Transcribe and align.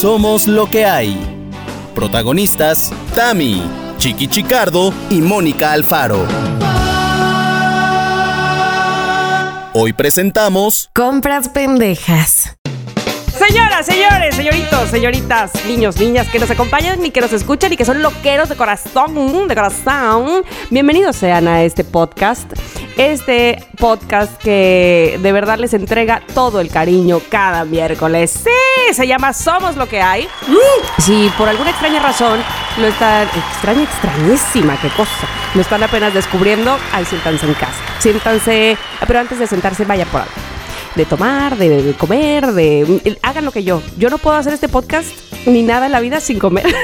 Somos 0.00 0.46
lo 0.46 0.68
que 0.68 0.84
hay. 0.84 1.16
Protagonistas, 1.94 2.92
Tami, 3.14 3.62
Chiqui 3.96 4.28
Chicardo 4.28 4.92
y 5.08 5.22
Mónica 5.22 5.72
Alfaro. 5.72 6.26
Hoy 9.72 9.94
presentamos 9.94 10.90
Compras 10.94 11.48
pendejas. 11.48 12.54
Señoras, 13.38 13.86
señores, 13.86 14.34
señoritos, 14.34 14.90
señoritas, 14.90 15.52
niños, 15.66 15.98
niñas 15.98 16.28
que 16.28 16.40
nos 16.40 16.50
acompañan 16.50 17.04
y 17.04 17.10
que 17.10 17.22
nos 17.22 17.32
escuchan 17.32 17.72
y 17.72 17.78
que 17.78 17.86
son 17.86 18.02
loqueros 18.02 18.50
de 18.50 18.56
corazón, 18.56 19.48
de 19.48 19.54
corazón. 19.54 20.44
Bienvenidos 20.70 21.16
sean 21.16 21.48
a 21.48 21.62
este 21.62 21.84
podcast. 21.84 22.52
Este 22.96 23.62
podcast 23.78 24.40
que 24.42 25.18
de 25.22 25.32
verdad 25.32 25.58
les 25.58 25.74
entrega 25.74 26.22
todo 26.34 26.60
el 26.60 26.70
cariño 26.70 27.20
cada 27.28 27.66
miércoles. 27.66 28.30
Sí, 28.44 28.94
se 28.94 29.06
llama 29.06 29.34
Somos 29.34 29.76
lo 29.76 29.86
que 29.86 30.00
hay. 30.00 30.26
Si 30.98 31.30
por 31.36 31.46
alguna 31.46 31.70
extraña 31.70 32.00
razón 32.00 32.40
lo 32.78 32.86
están, 32.86 33.28
extraña, 33.52 33.82
extrañísima, 33.82 34.80
qué 34.80 34.88
cosa, 34.88 35.28
lo 35.54 35.60
están 35.60 35.82
apenas 35.82 36.14
descubriendo, 36.14 36.78
ahí 36.92 37.04
siéntanse 37.04 37.44
en 37.44 37.54
casa. 37.54 37.80
Siéntanse, 37.98 38.78
pero 39.06 39.20
antes 39.20 39.38
de 39.38 39.46
sentarse, 39.46 39.84
vaya 39.84 40.06
por 40.06 40.22
algo 40.22 40.45
de 40.96 41.04
tomar, 41.04 41.56
de 41.56 41.94
comer, 41.98 42.52
de... 42.52 43.18
Hagan 43.22 43.44
lo 43.44 43.52
que 43.52 43.62
yo. 43.62 43.82
Yo 43.98 44.08
no 44.08 44.18
puedo 44.18 44.36
hacer 44.36 44.52
este 44.52 44.68
podcast 44.68 45.08
ni 45.46 45.62
nada 45.62 45.86
en 45.86 45.92
la 45.92 46.00
vida 46.00 46.20
sin 46.20 46.38
comer. 46.38 46.66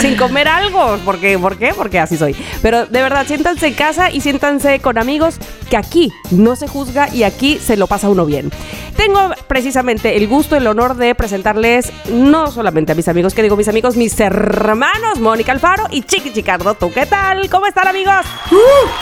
sin 0.00 0.16
comer 0.16 0.48
algo. 0.48 0.98
Porque, 1.04 1.38
¿Por 1.38 1.56
qué? 1.56 1.72
Porque 1.74 1.98
así 1.98 2.16
soy. 2.16 2.36
Pero 2.62 2.86
de 2.86 3.02
verdad, 3.02 3.26
siéntanse 3.26 3.68
en 3.68 3.74
casa 3.74 4.10
y 4.10 4.20
siéntanse 4.20 4.78
con 4.80 4.98
amigos 4.98 5.36
que 5.70 5.76
aquí 5.76 6.12
no 6.30 6.54
se 6.54 6.68
juzga 6.68 7.12
y 7.12 7.22
aquí 7.22 7.58
se 7.58 7.76
lo 7.76 7.86
pasa 7.86 8.08
uno 8.08 8.26
bien. 8.26 8.50
Tengo 8.96 9.30
precisamente 9.46 10.16
el 10.16 10.26
gusto, 10.26 10.56
el 10.56 10.66
honor 10.66 10.96
de 10.96 11.14
presentarles 11.14 11.92
no 12.10 12.50
solamente 12.50 12.92
a 12.92 12.94
mis 12.94 13.08
amigos, 13.08 13.34
que 13.34 13.42
digo 13.42 13.56
mis 13.56 13.68
amigos, 13.68 13.94
mis 13.96 14.18
hermanos, 14.18 15.20
Mónica 15.20 15.52
Alfaro 15.52 15.84
y 15.90 16.02
Chiqui 16.02 16.32
Chicardo. 16.32 16.74
¿Tú 16.74 16.90
qué 16.92 17.04
tal? 17.04 17.48
¿Cómo 17.50 17.66
están 17.66 17.88
amigos? 17.88 18.24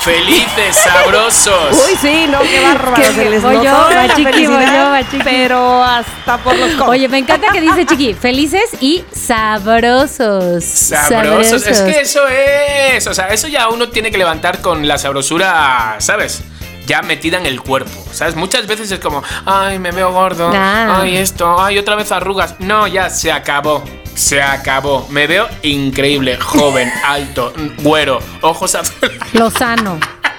¡Felices, 0.00 0.76
sabrosos! 0.76 1.86
Uy, 1.88 1.96
sí, 2.00 2.26
no, 2.28 2.40
qué 2.40 2.60
bárbaro. 2.60 2.83
Se 3.14 3.30
les 3.30 3.42
Voy 3.42 3.56
yo, 3.56 3.62
la 3.62 4.06
va, 4.06 4.14
chiqui, 4.14 4.46
voy 4.46 4.64
yo, 4.64 4.90
va, 4.90 5.00
chiqui. 5.10 5.24
Pero 5.24 5.82
hasta 5.82 6.38
por 6.38 6.56
los 6.56 6.72
codos. 6.72 6.88
Oye, 6.88 7.08
me 7.08 7.18
encanta 7.18 7.52
que 7.52 7.60
dice 7.60 7.86
Chiqui, 7.86 8.14
felices 8.14 8.70
y 8.80 9.04
sabrosos. 9.12 10.64
Sabrosos. 10.64 11.66
Es 11.66 11.80
que 11.82 12.00
eso 12.00 12.26
es. 12.28 13.06
O 13.06 13.14
sea, 13.14 13.28
eso 13.28 13.48
ya 13.48 13.68
uno 13.68 13.88
tiene 13.88 14.10
que 14.10 14.18
levantar 14.18 14.60
con 14.60 14.86
la 14.86 14.98
sabrosura, 14.98 15.96
¿sabes? 15.98 16.42
Ya 16.86 17.00
metida 17.02 17.38
en 17.38 17.46
el 17.46 17.60
cuerpo, 17.62 18.04
¿sabes? 18.12 18.36
Muchas 18.36 18.66
veces 18.66 18.90
es 18.90 19.00
como, 19.00 19.22
ay, 19.46 19.78
me 19.78 19.90
veo 19.90 20.12
gordo, 20.12 20.52
ay, 20.54 21.16
esto, 21.16 21.58
ay, 21.58 21.78
otra 21.78 21.94
vez 21.94 22.12
arrugas. 22.12 22.56
No, 22.58 22.86
ya 22.86 23.08
se 23.08 23.32
acabó. 23.32 23.82
Se 24.14 24.42
acabó. 24.42 25.08
Me 25.10 25.26
veo 25.26 25.48
increíble, 25.62 26.36
joven, 26.36 26.92
alto, 27.04 27.52
güero, 27.78 28.20
ojos 28.42 28.74
azules. 28.74 29.18
Lozano. 29.32 29.98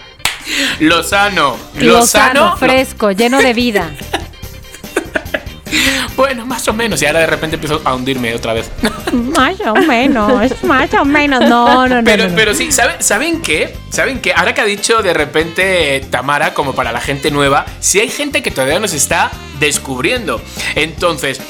Lozano. 0.79 1.57
Lozano, 1.75 1.99
Lozano. 1.99 2.57
fresco, 2.57 3.11
lleno 3.11 3.39
de 3.39 3.53
vida. 3.53 3.91
Bueno, 6.15 6.45
más 6.45 6.65
o 6.67 6.73
menos. 6.73 7.02
Y 7.02 7.05
ahora 7.05 7.19
de 7.19 7.27
repente 7.27 7.55
empiezo 7.55 7.81
a 7.83 7.93
hundirme 7.93 8.33
otra 8.33 8.53
vez. 8.53 8.71
Más 9.11 9.59
o 9.61 9.75
menos, 9.75 10.63
más 10.63 10.93
o 10.93 11.05
menos. 11.05 11.41
No, 11.41 11.87
no, 11.87 11.95
no. 11.95 12.03
Pero, 12.03 12.23
no, 12.23 12.29
no. 12.29 12.35
pero 12.35 12.53
sí, 12.53 12.71
¿saben, 12.71 12.95
¿saben 13.02 13.41
qué? 13.41 13.75
¿Saben 13.89 14.19
qué? 14.19 14.33
Ahora 14.33 14.53
que 14.53 14.61
ha 14.61 14.65
dicho 14.65 15.02
de 15.02 15.13
repente 15.13 15.97
eh, 15.97 15.99
Tamara, 15.99 16.53
como 16.53 16.73
para 16.73 16.91
la 16.91 17.02
gente 17.02 17.31
nueva, 17.31 17.65
si 17.80 17.99
hay 17.99 18.09
gente 18.09 18.41
que 18.41 18.52
todavía 18.52 18.80
nos 18.80 18.93
está 18.93 19.31
descubriendo. 19.59 20.41
Entonces, 20.75 21.41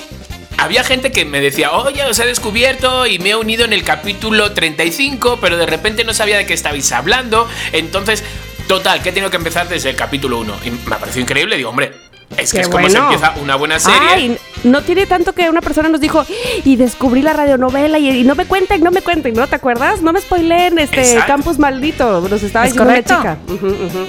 había 0.57 0.83
gente 0.83 1.11
que 1.11 1.25
me 1.25 1.41
decía, 1.41 1.71
oye, 1.71 2.03
os 2.05 2.17
he 2.19 2.25
descubierto 2.25 3.05
y 3.05 3.19
me 3.19 3.31
he 3.31 3.35
unido 3.35 3.65
en 3.65 3.73
el 3.73 3.83
capítulo 3.83 4.51
35, 4.53 5.39
pero 5.41 5.57
de 5.57 5.65
repente 5.65 6.03
no 6.03 6.13
sabía 6.13 6.37
de 6.37 6.45
qué 6.45 6.53
estabais 6.53 6.91
hablando. 6.91 7.47
Entonces, 7.71 8.23
total, 8.67 9.01
que 9.01 9.09
he 9.09 9.11
tenido 9.11 9.29
que 9.29 9.37
empezar 9.37 9.67
desde 9.67 9.89
el 9.89 9.95
capítulo 9.95 10.39
1. 10.39 10.59
Y 10.65 10.71
me 10.71 10.95
ha 10.95 10.99
parecido 10.99 11.21
increíble, 11.21 11.55
digo, 11.57 11.69
hombre. 11.69 12.04
Es 12.37 12.51
que 12.51 12.57
Qué 12.57 12.61
es 12.63 12.69
como 12.69 12.89
se 12.89 12.97
empieza 12.97 13.33
una 13.41 13.55
buena 13.55 13.79
serie. 13.79 13.99
Ay, 14.11 14.37
no 14.63 14.81
tiene 14.81 15.05
tanto 15.05 15.33
que 15.33 15.49
una 15.49 15.61
persona 15.61 15.89
nos 15.89 16.01
dijo 16.01 16.25
y 16.63 16.75
descubrí 16.75 17.21
la 17.21 17.33
radionovela 17.33 17.97
y, 17.99 18.09
y 18.09 18.23
no 18.23 18.35
me 18.35 18.45
cuenten, 18.45 18.81
no 18.83 18.91
me 18.91 19.01
cuenten, 19.01 19.33
¿no 19.33 19.47
te 19.47 19.55
acuerdas? 19.55 20.01
No 20.01 20.11
me 20.11 20.19
spoileen 20.21 20.79
este 20.79 21.01
Exacto. 21.01 21.27
campus 21.27 21.59
maldito, 21.59 22.21
nos 22.27 22.43
estaba 22.43 22.65
Es 22.65 22.73
diciendo 22.73 22.91
una 22.91 23.03
chica. 23.03 23.37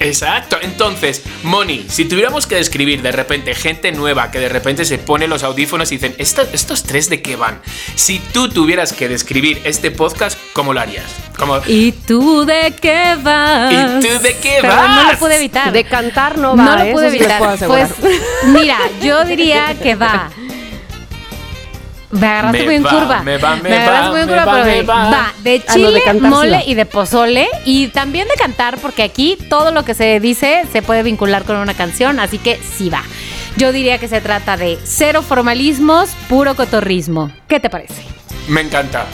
Exacto, 0.00 0.56
entonces, 0.62 1.22
Moni, 1.42 1.84
si 1.88 2.04
tuviéramos 2.06 2.46
que 2.46 2.56
describir 2.56 3.02
de 3.02 3.12
repente 3.12 3.54
gente 3.54 3.92
nueva 3.92 4.30
que 4.30 4.38
de 4.40 4.48
repente 4.48 4.84
se 4.84 4.98
pone 4.98 5.28
los 5.28 5.42
audífonos 5.42 5.90
y 5.92 5.96
dicen, 5.96 6.14
"¿Esto- 6.18 6.46
¿estos 6.52 6.82
tres 6.84 7.08
de 7.10 7.22
qué 7.22 7.36
van? 7.36 7.60
Si 7.94 8.18
tú 8.18 8.48
tuvieras 8.48 8.92
que 8.92 9.08
describir 9.08 9.60
este 9.64 9.90
podcast, 9.90 10.38
¿cómo 10.52 10.72
lo 10.72 10.80
harías? 10.80 11.04
Como, 11.38 11.60
¿Y 11.66 11.92
tú 11.92 12.44
de 12.46 12.74
qué 12.80 13.16
vas? 13.22 13.72
¿Y 13.72 14.06
tú 14.06 14.22
de 14.22 14.36
qué 14.38 14.58
Pero 14.62 14.74
vas? 14.74 15.04
no 15.04 15.12
lo 15.12 15.18
pude 15.18 15.36
evitar. 15.36 15.70
De 15.72 15.84
cantar 15.84 16.38
no 16.38 16.56
va, 16.56 16.64
no 16.64 16.82
¿eh? 16.82 16.86
lo 16.86 16.92
pude 16.92 17.10
sí 17.10 17.18
les 17.18 17.28
evitar. 17.28 17.38
puedo 17.58 17.68
pues, 17.68 17.90
mira, 18.46 18.78
yo 19.02 19.24
diría 19.24 19.74
que 19.80 19.94
va. 19.94 20.30
Me 22.10 22.26
agarraste 22.26 22.58
Me 22.58 22.64
muy 22.64 22.74
en 22.76 22.84
va, 22.84 22.90
curva. 22.90 23.22
me 23.22 23.36
va, 23.36 23.56
me 23.56 23.76
agarraste 23.76 24.06
va, 24.06 24.10
muy 24.12 24.20
en 24.20 24.26
me 24.26 24.32
curva, 24.32 24.44
va, 24.46 24.52
pero 24.52 24.64
me 24.64 24.72
ve, 24.72 24.82
va. 24.82 25.10
va. 25.10 25.32
De 25.42 25.64
Ah, 25.66 25.74
no, 25.76 25.82
de 25.82 25.88
chile, 25.88 26.02
cantar 26.04 26.30
mole 26.30 26.62
y 26.66 26.74
de 26.74 26.86
pozole. 26.86 27.48
Y 27.64 27.88
también 27.88 28.28
de 28.28 28.34
cantar, 28.34 28.78
porque 28.78 29.02
aquí 29.02 29.36
todo 29.50 29.72
lo 29.72 29.84
que 29.84 29.94
se 29.94 30.20
dice 30.20 30.64
se 30.72 30.82
puede 30.82 31.02
vincular 31.02 31.44
con 31.44 31.56
una 31.56 31.74
canción, 31.74 32.20
así 32.20 32.38
que 32.38 32.58
sí 32.76 32.88
va. 32.90 33.02
Yo 33.56 33.72
diría 33.72 33.98
que 33.98 34.06
se 34.08 34.20
trata 34.20 34.56
de 34.56 34.78
cero 34.84 35.22
formalismos, 35.22 36.10
puro 36.28 36.54
cotorrismo. 36.54 37.30
¿Qué 37.48 37.58
te 37.60 37.68
parece? 37.70 38.02
me 38.48 38.60
encanta. 38.60 39.04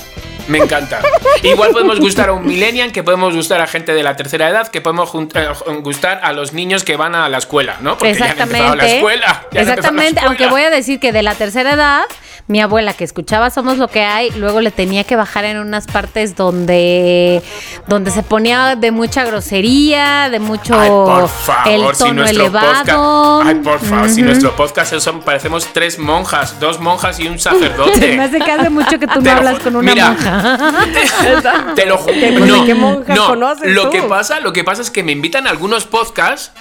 Me 0.48 0.58
encanta. 0.58 1.00
Igual 1.42 1.70
podemos 1.72 2.00
gustar 2.00 2.28
a 2.28 2.32
un 2.32 2.44
millennial, 2.46 2.92
que 2.92 3.02
podemos 3.02 3.34
gustar 3.34 3.60
a 3.60 3.66
gente 3.66 3.92
de 3.94 4.02
la 4.02 4.16
tercera 4.16 4.48
edad, 4.48 4.68
que 4.68 4.80
podemos 4.80 5.10
eh, 5.34 5.48
gustar 5.82 6.20
a 6.22 6.32
los 6.32 6.52
niños 6.52 6.84
que 6.84 6.96
van 6.96 7.14
a 7.14 7.28
la 7.28 7.38
escuela, 7.38 7.76
¿no? 7.80 7.98
Porque 7.98 8.14
ya 8.14 8.30
han 8.32 8.40
empezado 8.40 8.74
la 8.76 8.86
escuela. 8.86 9.26
ya 9.52 9.56
la 9.56 9.60
Exactamente, 9.62 10.08
escuela. 10.20 10.26
aunque 10.28 10.46
voy 10.48 10.62
a 10.62 10.70
decir 10.70 11.00
que 11.00 11.12
de 11.12 11.22
la 11.22 11.34
tercera 11.34 11.72
edad, 11.72 12.02
mi 12.48 12.60
abuela 12.60 12.92
que 12.92 13.04
escuchaba 13.04 13.50
Somos 13.50 13.78
lo 13.78 13.88
que 13.88 14.02
hay, 14.02 14.30
luego 14.32 14.60
le 14.60 14.70
tenía 14.72 15.04
que 15.04 15.14
bajar 15.16 15.44
en 15.44 15.58
unas 15.58 15.86
partes 15.86 16.34
donde, 16.36 17.42
donde 17.86 18.10
se 18.10 18.22
ponía 18.22 18.74
de 18.76 18.90
mucha 18.90 19.24
grosería, 19.24 20.28
de 20.30 20.38
mucho 20.40 20.78
Ay, 20.78 20.88
por 20.88 21.28
favor, 21.28 21.68
el 21.72 21.96
tono 21.96 22.24
elevado. 22.26 23.38
podcast. 23.38 23.46
Ay, 23.48 23.54
por 23.62 23.78
favor, 23.80 24.08
si 24.10 24.22
nuestro 24.22 24.54
podcast 24.56 24.94
son, 24.98 25.20
parecemos 25.20 25.66
tres 25.72 25.98
monjas, 25.98 26.58
dos 26.60 26.80
monjas 26.80 27.18
y 27.20 27.28
un 27.28 27.38
sacerdote. 27.38 28.16
Me 28.16 28.24
hace 28.24 28.38
que 28.40 28.50
hace 28.50 28.70
mucho 28.70 28.98
que 28.98 29.06
tú 29.06 29.20
no 29.20 29.30
hablas 29.30 29.58
con 29.60 29.76
una 29.76 29.92
Mira. 29.92 30.08
monja. 30.10 30.31
Te 31.74 31.86
lo 31.86 31.98
juro. 31.98 32.14
¿Qué- 32.14 32.30
No, 32.32 32.64
qué 32.64 32.74
monjas 32.74 33.16
no. 33.16 33.26
conoces 33.28 33.70
Lo 33.74 33.84
tú? 33.84 33.90
que 33.90 34.02
pasa, 34.02 34.40
lo 34.40 34.52
que 34.52 34.64
pasa 34.64 34.82
es 34.82 34.90
que 34.90 35.02
me 35.02 35.12
invitan 35.12 35.46
a 35.46 35.50
algunos 35.50 35.84
podcasts, 35.84 36.52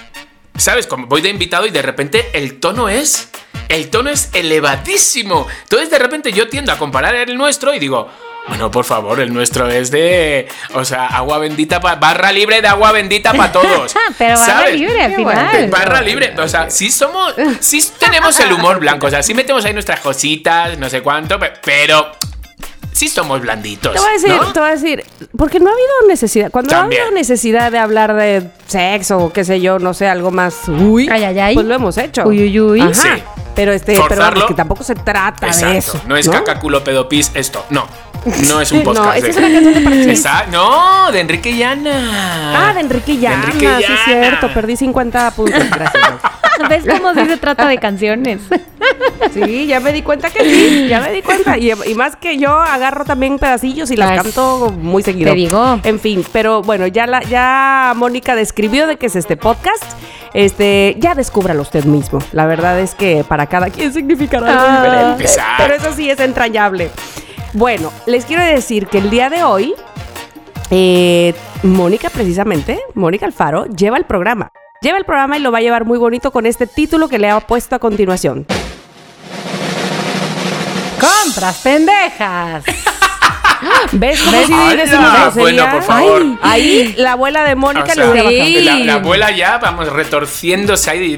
¿sabes? 0.56 0.86
Como 0.86 1.06
voy 1.06 1.20
de 1.22 1.28
invitado 1.30 1.66
y 1.66 1.70
de 1.70 1.82
repente 1.82 2.30
el 2.34 2.60
tono 2.60 2.88
es 2.88 3.28
el 3.68 3.88
tono 3.90 4.10
es 4.10 4.28
elevadísimo. 4.34 5.46
Entonces 5.62 5.90
de 5.90 5.98
repente 5.98 6.32
yo 6.32 6.48
tiendo 6.48 6.72
a 6.72 6.78
comparar 6.78 7.14
el 7.14 7.36
nuestro 7.38 7.72
y 7.72 7.78
digo, 7.78 8.08
bueno, 8.48 8.70
por 8.70 8.84
favor, 8.84 9.18
el 9.20 9.32
nuestro 9.32 9.68
es 9.70 9.90
de, 9.90 10.46
o 10.74 10.84
sea, 10.84 11.06
agua 11.06 11.38
bendita 11.38 11.80
pa- 11.80 11.94
barra 11.94 12.32
libre 12.32 12.60
de 12.60 12.68
agua 12.68 12.92
bendita 12.92 13.32
para 13.32 13.50
todos. 13.52 13.94
Pero 14.18 14.36
barra 14.38 14.44
¿sabes? 14.58 14.74
libre 14.78 15.00
al 15.00 15.14
final. 15.14 15.68
Barra 15.70 16.02
libre, 16.02 16.34
o 16.38 16.48
sea, 16.48 16.68
sí 16.70 16.90
somos, 16.90 17.34
sí 17.60 17.82
tenemos 17.98 18.38
el 18.40 18.52
humor 18.52 18.78
blanco, 18.80 19.06
o 19.06 19.10
sea, 19.10 19.22
sí 19.22 19.32
metemos 19.32 19.64
ahí 19.64 19.72
nuestras 19.72 20.00
cositas, 20.00 20.76
no 20.76 20.90
sé 20.90 21.00
cuánto, 21.00 21.38
pe- 21.38 21.52
pero 21.64 22.10
sí 23.02 23.08
somos 23.08 23.40
blanditos. 23.40 23.92
Te 23.92 23.98
voy 23.98 24.08
a 24.10 24.12
decir, 24.12 24.28
¿no? 24.30 24.52
te 24.52 24.60
voy 24.60 24.68
a 24.68 24.72
decir, 24.72 25.04
porque 25.36 25.58
no 25.58 25.68
ha 25.70 25.72
habido 25.72 25.88
necesidad, 26.08 26.50
cuando 26.52 26.70
También. 26.70 27.00
ha 27.00 27.04
habido 27.06 27.18
necesidad 27.18 27.72
de 27.72 27.78
hablar 27.78 28.14
de 28.14 28.48
sexo 28.68 29.18
o 29.18 29.32
qué 29.32 29.44
sé 29.44 29.60
yo, 29.60 29.80
no 29.80 29.92
sé, 29.92 30.06
algo 30.06 30.30
más, 30.30 30.68
uy, 30.68 31.08
Ay, 31.10 31.24
ay, 31.24 31.38
ay. 31.40 31.54
pues 31.54 31.66
lo 31.66 31.74
hemos 31.74 31.98
hecho. 31.98 32.22
Uy, 32.28 32.42
uy, 32.44 32.60
uy. 32.60 32.80
Ajá. 32.80 32.94
Sí. 32.94 33.08
Pero 33.56 33.72
este, 33.72 34.00
pero 34.08 34.20
vamos, 34.22 34.44
que 34.44 34.54
tampoco 34.54 34.84
se 34.84 34.94
trata 34.94 35.48
Exacto, 35.48 35.72
de 35.72 35.78
eso. 35.78 36.00
no 36.06 36.16
es 36.16 36.28
caca, 36.28 36.58
culo, 36.60 36.82
pedo, 36.84 37.08
pis, 37.08 37.32
esto, 37.34 37.66
no. 37.70 37.86
No 38.48 38.60
es 38.60 38.70
un 38.70 38.82
podcast. 38.84 39.04
No, 39.06 39.12
esa 39.14 39.24
de- 39.26 39.30
es 39.30 39.36
una 39.36 39.52
canción 39.52 39.74
de 39.74 39.80
Parchís. 39.80 40.24
No, 40.52 41.10
de 41.10 41.20
Enrique 41.20 41.50
y 41.50 41.62
Ana. 41.62 42.68
Ah, 42.68 42.72
de 42.72 42.80
Enrique 42.80 43.18
Llana, 43.18 43.44
Enrique 43.46 43.58
sí 43.78 43.82
es 43.82 43.88
Llana. 43.88 44.04
cierto, 44.06 44.54
perdí 44.54 44.76
50 44.76 45.30
puntos, 45.32 45.60
gracias. 45.70 46.02
¿Ves 46.68 46.84
cómo 46.88 47.14
sí 47.14 47.26
se 47.26 47.36
trata 47.36 47.66
de 47.68 47.78
canciones? 47.78 48.40
Sí, 49.32 49.66
ya 49.66 49.78
me 49.80 49.92
di 49.92 50.02
cuenta 50.02 50.28
que 50.28 50.40
sí, 50.42 50.88
ya 50.88 51.00
me 51.00 51.12
di 51.12 51.22
cuenta. 51.22 51.56
Y, 51.56 51.70
y 51.86 51.94
más 51.94 52.16
que 52.16 52.36
yo 52.38 52.50
agarro 52.58 53.04
también 53.04 53.38
pedacillos 53.38 53.90
y 53.90 53.96
las 53.96 54.10
Pues, 54.10 54.22
canto 54.22 54.70
muy 54.78 55.02
seguido. 55.02 55.30
te 55.30 55.36
digo. 55.36 55.78
En 55.84 55.98
fin, 56.00 56.24
pero 56.32 56.60
bueno, 56.62 56.86
ya 56.88 57.06
la, 57.06 57.22
ya 57.22 57.92
Mónica 57.96 58.34
describió 58.34 58.86
de 58.86 58.96
qué 58.96 59.06
es 59.06 59.16
este 59.16 59.36
podcast. 59.36 59.84
Este, 60.34 60.96
ya 60.98 61.14
descúbralo 61.14 61.62
usted 61.62 61.84
mismo. 61.84 62.18
La 62.32 62.46
verdad 62.46 62.78
es 62.80 62.94
que 62.94 63.24
para 63.26 63.46
cada 63.46 63.70
quien 63.70 63.92
significará 63.92 64.48
algo 64.48 64.62
Ah. 64.66 65.14
diferente. 65.16 65.42
Pero 65.58 65.74
eso 65.74 65.92
sí 65.94 66.10
es 66.10 66.18
entrañable. 66.20 66.90
Bueno, 67.54 67.90
les 68.06 68.24
quiero 68.26 68.42
decir 68.42 68.88
que 68.88 68.98
el 68.98 69.08
día 69.08 69.30
de 69.30 69.44
hoy, 69.44 69.74
eh, 70.70 71.32
Mónica 71.62 72.10
precisamente, 72.10 72.80
Mónica 72.94 73.24
Alfaro, 73.24 73.66
lleva 73.66 73.96
el 73.96 74.04
programa. 74.04 74.50
Lleva 74.82 74.98
el 74.98 75.04
programa 75.04 75.38
y 75.38 75.40
lo 75.40 75.52
va 75.52 75.58
a 75.58 75.60
llevar 75.60 75.84
muy 75.84 75.96
bonito 75.96 76.32
con 76.32 76.44
este 76.44 76.66
título 76.66 77.08
que 77.08 77.18
le 77.18 77.30
ha 77.30 77.38
puesto 77.38 77.76
a 77.76 77.78
continuación. 77.78 78.46
Compras 81.00 81.60
pendejas. 81.62 82.64
¿Ves 83.92 84.20
cómo 84.20 84.32
¿Ves? 84.66 84.76
decimos 84.76 85.12
grosería? 85.12 85.40
Bueno, 85.40 85.70
por 85.70 85.82
favor. 85.84 86.22
Ay, 86.42 86.62
ahí 86.62 86.94
la 86.98 87.12
abuela 87.12 87.44
de 87.44 87.54
Mónica 87.54 87.92
O 87.92 87.94
sea, 87.94 88.12
le 88.12 88.44
sí. 88.44 88.60
La, 88.62 88.78
la 88.80 88.94
abuela 88.94 89.30
ya, 89.30 89.58
vamos, 89.58 89.88
retorciéndose 89.92 90.90
ahí, 90.90 91.16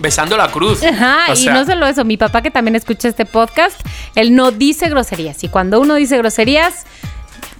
besando 0.00 0.36
la 0.36 0.50
cruz. 0.50 0.82
Ajá, 0.82 1.32
O 1.32 1.36
y 1.36 1.46
no 1.46 1.64
solo 1.64 1.86
eso, 1.86 2.04
mi 2.04 2.16
papá 2.16 2.42
que 2.42 2.50
también 2.50 2.74
escucha 2.74 3.06
este 3.06 3.26
podcast, 3.26 3.80
él 4.16 4.34
no 4.34 4.50
dice 4.50 4.88
groserías. 4.88 5.44
Y 5.44 5.48
cuando 5.48 5.80
uno 5.80 5.94
dice 5.94 6.18
groserías, 6.18 6.84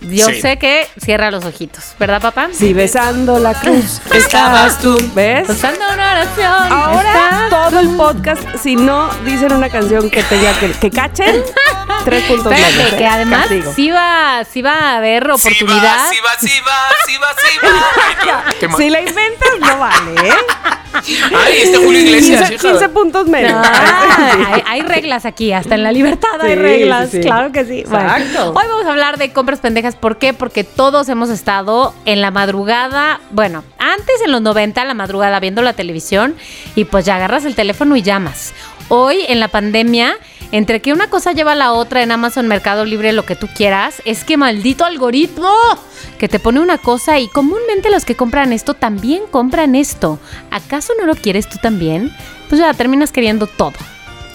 yo 0.00 0.26
Sí. 0.28 0.40
sé 0.40 0.58
que 0.58 0.87
cierra 1.02 1.31
los 1.31 1.44
ojitos, 1.44 1.94
¿verdad, 1.98 2.20
papá? 2.20 2.48
Sí, 2.52 2.72
besando 2.72 3.38
la 3.38 3.54
cruz. 3.54 4.00
Estabas 4.12 4.78
tú. 4.81 4.96
¿Ves? 5.14 5.48
Usando 5.48 5.81
una 5.93 6.12
oración. 6.12 6.72
Ahora 6.72 7.46
todo 7.50 7.81
el 7.81 7.88
podcast, 7.96 8.43
si 8.62 8.76
no 8.76 9.08
dicen 9.25 9.52
una 9.52 9.69
canción 9.69 10.10
que 10.10 10.22
tenga 10.25 10.52
que, 10.58 10.70
que 10.72 10.90
cachen, 10.90 11.43
tres 12.04 12.25
puntos. 12.25 12.52
¿eh? 12.52 12.94
que 12.98 13.06
además 13.06 13.40
Castigo. 13.48 13.72
sí 13.75 13.90
va, 13.90 14.44
sí 14.50 14.62
va 14.62 14.72
a 14.93 14.96
haber 14.98 15.31
oportunidad. 15.31 15.96
Sí 16.10 16.16
va, 16.25 16.31
sí 16.38 16.60
va, 16.66 16.75
sí 17.06 17.16
va, 17.19 17.28
sí 17.37 17.58
va, 17.62 18.50
sí 18.60 18.66
va. 18.66 18.76
Si 18.76 18.90
la 18.90 19.00
inventas, 19.00 19.50
no 19.60 19.78
vale, 19.78 20.28
¿eh? 20.28 20.32
Ay, 21.37 21.58
este 21.62 21.76
Julio 21.76 22.00
Iglesias, 22.00 22.48
15, 22.48 22.54
hija. 22.54 22.70
15 22.78 22.88
puntos 22.88 23.26
menos. 23.26 23.66
Hay, 23.66 24.62
hay 24.66 24.81
reglas 24.82 25.26
aquí, 25.26 25.52
hasta 25.52 25.75
en 25.75 25.82
la 25.82 25.93
libertad 25.93 26.40
hay 26.40 26.54
reglas, 26.54 27.10
sí, 27.10 27.19
sí. 27.19 27.22
claro 27.28 27.52
que 27.52 27.64
sí. 27.66 27.84
Bueno, 27.87 28.16
Exacto. 28.16 28.52
hoy 28.54 28.66
vamos 28.66 28.87
a 28.87 28.90
hablar 28.90 29.19
de 29.19 29.31
compras 29.32 29.60
pendejas, 29.60 29.86
¿por 29.94 30.19
qué? 30.19 30.33
Porque 30.33 30.65
todos 30.65 31.09
hemos 31.09 31.31
estado 31.31 31.94
en 32.05 32.21
la 32.21 32.33
madrugada, 32.33 33.21
bueno, 33.31 33.62
antes 33.79 34.21
en 34.25 34.33
los 34.33 34.43
90, 34.43 34.85
la 34.85 34.94
madrugada 34.94 35.38
viendo 35.38 35.62
la 35.62 35.75
televisión 35.75 36.35
y 36.75 36.85
pues 36.85 37.05
ya 37.05 37.17
agarras 37.17 37.44
el 37.44 37.55
teléfono 37.55 37.94
y 37.94 38.03
llamas. 38.03 38.55
Hoy 38.88 39.21
en 39.29 39.38
la 39.38 39.49
pandemia, 39.49 40.17
entre 40.53 40.81
que 40.81 40.93
una 40.93 41.09
cosa 41.09 41.33
lleva 41.33 41.53
a 41.53 41.56
la 41.56 41.73
otra 41.73 42.03
en 42.03 42.11
Amazon 42.11 42.49
Mercado 42.49 42.85
Libre, 42.85 43.12
lo 43.12 43.25
que 43.25 43.37
tú 43.37 43.49
quieras, 43.55 44.03
es 44.05 44.25
que 44.25 44.37
maldito 44.37 44.85
algoritmo 44.85 45.50
que 46.19 46.29
te 46.29 46.39
pone 46.39 46.61
una 46.61 46.79
cosa 46.79 47.19
y 47.19 47.29
comúnmente 47.29 47.91
los 47.91 48.05
que 48.05 48.17
compran 48.17 48.53
esto 48.53 48.75
también 48.75 49.23
compran 49.31 49.75
esto. 49.75 50.19
¿Acaso 50.50 50.93
no 50.99 51.06
lo 51.06 51.15
quieres 51.15 51.49
tú 51.49 51.59
también? 51.59 52.12
Pues 52.49 52.61
ya 52.61 52.73
terminas 52.75 53.12
queriendo 53.12 53.47
todo. 53.47 53.75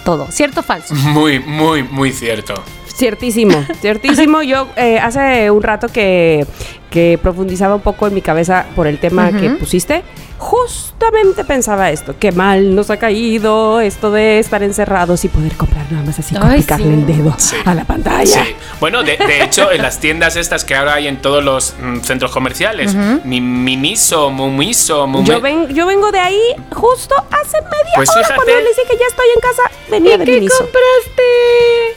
Todo. 0.06 0.27
¿Cierto 0.31 0.62
o 0.62 0.63
falso? 0.63 0.95
Muy, 0.95 1.39
muy, 1.39 1.83
muy 1.83 2.12
cierto. 2.12 2.56
Ciertísimo, 2.95 3.65
ciertísimo. 3.81 4.41
Yo 4.41 4.67
eh, 4.75 4.99
hace 4.99 5.49
un 5.49 5.63
rato 5.63 5.88
que, 5.88 6.45
que 6.91 7.17
profundizaba 7.19 7.73
un 7.73 7.81
poco 7.81 8.05
en 8.05 8.13
mi 8.13 8.21
cabeza 8.21 8.65
por 8.75 8.85
el 8.85 8.99
tema 8.99 9.29
Ujú. 9.29 9.39
que 9.39 9.49
pusiste, 9.51 10.03
justamente 10.38 11.43
pensaba 11.45 11.89
esto, 11.91 12.15
qué 12.19 12.31
mal 12.31 12.75
nos 12.75 12.89
ha 12.89 12.97
caído 12.97 13.79
esto 13.79 14.11
de 14.11 14.39
estar 14.39 14.61
encerrados 14.63 15.23
y 15.23 15.29
poder 15.29 15.53
comprar 15.55 15.89
nada 15.91 16.03
más 16.03 16.19
así, 16.19 16.35
con 16.35 16.49
Ay, 16.49 16.59
picarle 16.61 16.85
sí. 16.88 16.91
el 16.93 17.05
dedo 17.07 17.33
Sí. 17.38 17.55
a 17.65 17.73
la 17.73 17.85
pantalla. 17.85 18.43
Sí. 18.45 18.55
Bueno, 18.79 19.01
de, 19.03 19.17
de 19.17 19.43
hecho, 19.43 19.71
en 19.71 19.81
las 19.81 19.99
tiendas 19.99 20.35
estas 20.35 20.65
que 20.65 20.75
ahora 20.75 20.95
hay 20.95 21.07
en 21.07 21.21
todos 21.21 21.43
los 21.43 21.75
mm, 21.81 21.99
centros 22.01 22.31
comerciales, 22.31 22.94
mi 23.23 23.39
Miniso, 23.41 24.29
Mumiso, 24.31 25.07
Mume- 25.07 25.25
Yo, 25.27 25.41
ven, 25.41 25.67
yo 25.73 25.85
vengo 25.85 26.11
de 26.11 26.19
ahí 26.19 26.41
justo 26.73 27.15
hace 27.31 27.61
media 27.61 27.94
Pues 27.95 28.09
hora 28.09 28.19
fíjate. 28.23 28.35
cuando 28.44 28.61
les 28.61 28.75
dije 28.75 28.87
que 28.89 28.97
ya 28.97 29.05
estoy 29.07 29.25
en 29.35 29.41
casa, 29.41 29.61
venía 29.89 30.17
de 30.17 30.25
¿Qué 30.25 30.31
Miniso. 30.33 30.57
compraste? 30.57 31.23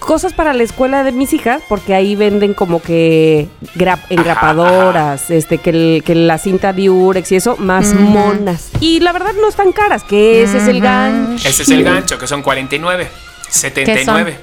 Cosas 0.01 0.33
para 0.35 0.53
la 0.53 0.63
escuela 0.63 1.03
de 1.03 1.13
mis 1.13 1.33
hijas, 1.33 1.63
porque 1.69 1.95
ahí 1.95 2.15
venden 2.15 2.55
como 2.55 2.81
que 2.83 3.49
gra- 3.77 3.99
engrapadoras, 4.89 5.31
este, 5.31 5.59
que, 5.59 5.71
el- 5.71 6.03
que 6.05 6.15
la 6.15 6.39
cinta 6.39 6.73
Durex 6.73 7.33
y 7.33 7.37
eso, 7.37 7.57
más 7.57 7.95
monas. 7.95 8.71
Y 8.81 9.01
la 9.01 9.13
verdad 9.13 9.33
no 9.41 9.49
están 9.49 9.73
caras, 9.73 10.03
que 10.05 10.43
ese 10.43 10.59
es 10.59 10.69
el 10.69 10.81
gancho. 10.81 11.49
Ese 11.49 11.63
es 11.63 11.69
el 11.71 11.85
gancho, 11.85 12.19
que 12.19 12.27
son 12.27 12.43
49, 12.43 13.09
79. 13.49 14.37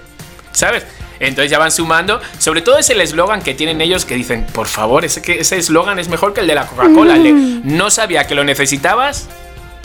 ¿Sabes? 0.52 0.86
Entonces 1.20 1.52
ya 1.52 1.60
van 1.60 1.72
sumando. 1.72 2.20
Sobre 2.40 2.62
todo 2.62 2.78
es 2.80 2.90
el 2.90 3.00
eslogan 3.00 3.42
que 3.42 3.54
tienen 3.54 3.80
ellos 3.82 4.06
que 4.06 4.16
dicen, 4.16 4.46
por 4.54 4.68
favor, 4.68 5.06
ese 5.06 5.22
que- 5.22 5.40
ese 5.40 5.58
eslogan 5.58 6.00
es 6.00 6.10
mejor 6.10 6.34
que 6.34 6.42
el 6.42 6.48
de 6.48 6.56
la 6.56 6.66
Coca-Cola. 6.66 7.14
de, 7.20 7.32
no 7.64 7.90
sabía 7.92 8.26
que 8.26 8.34
lo 8.36 8.44
necesitabas 8.44 9.28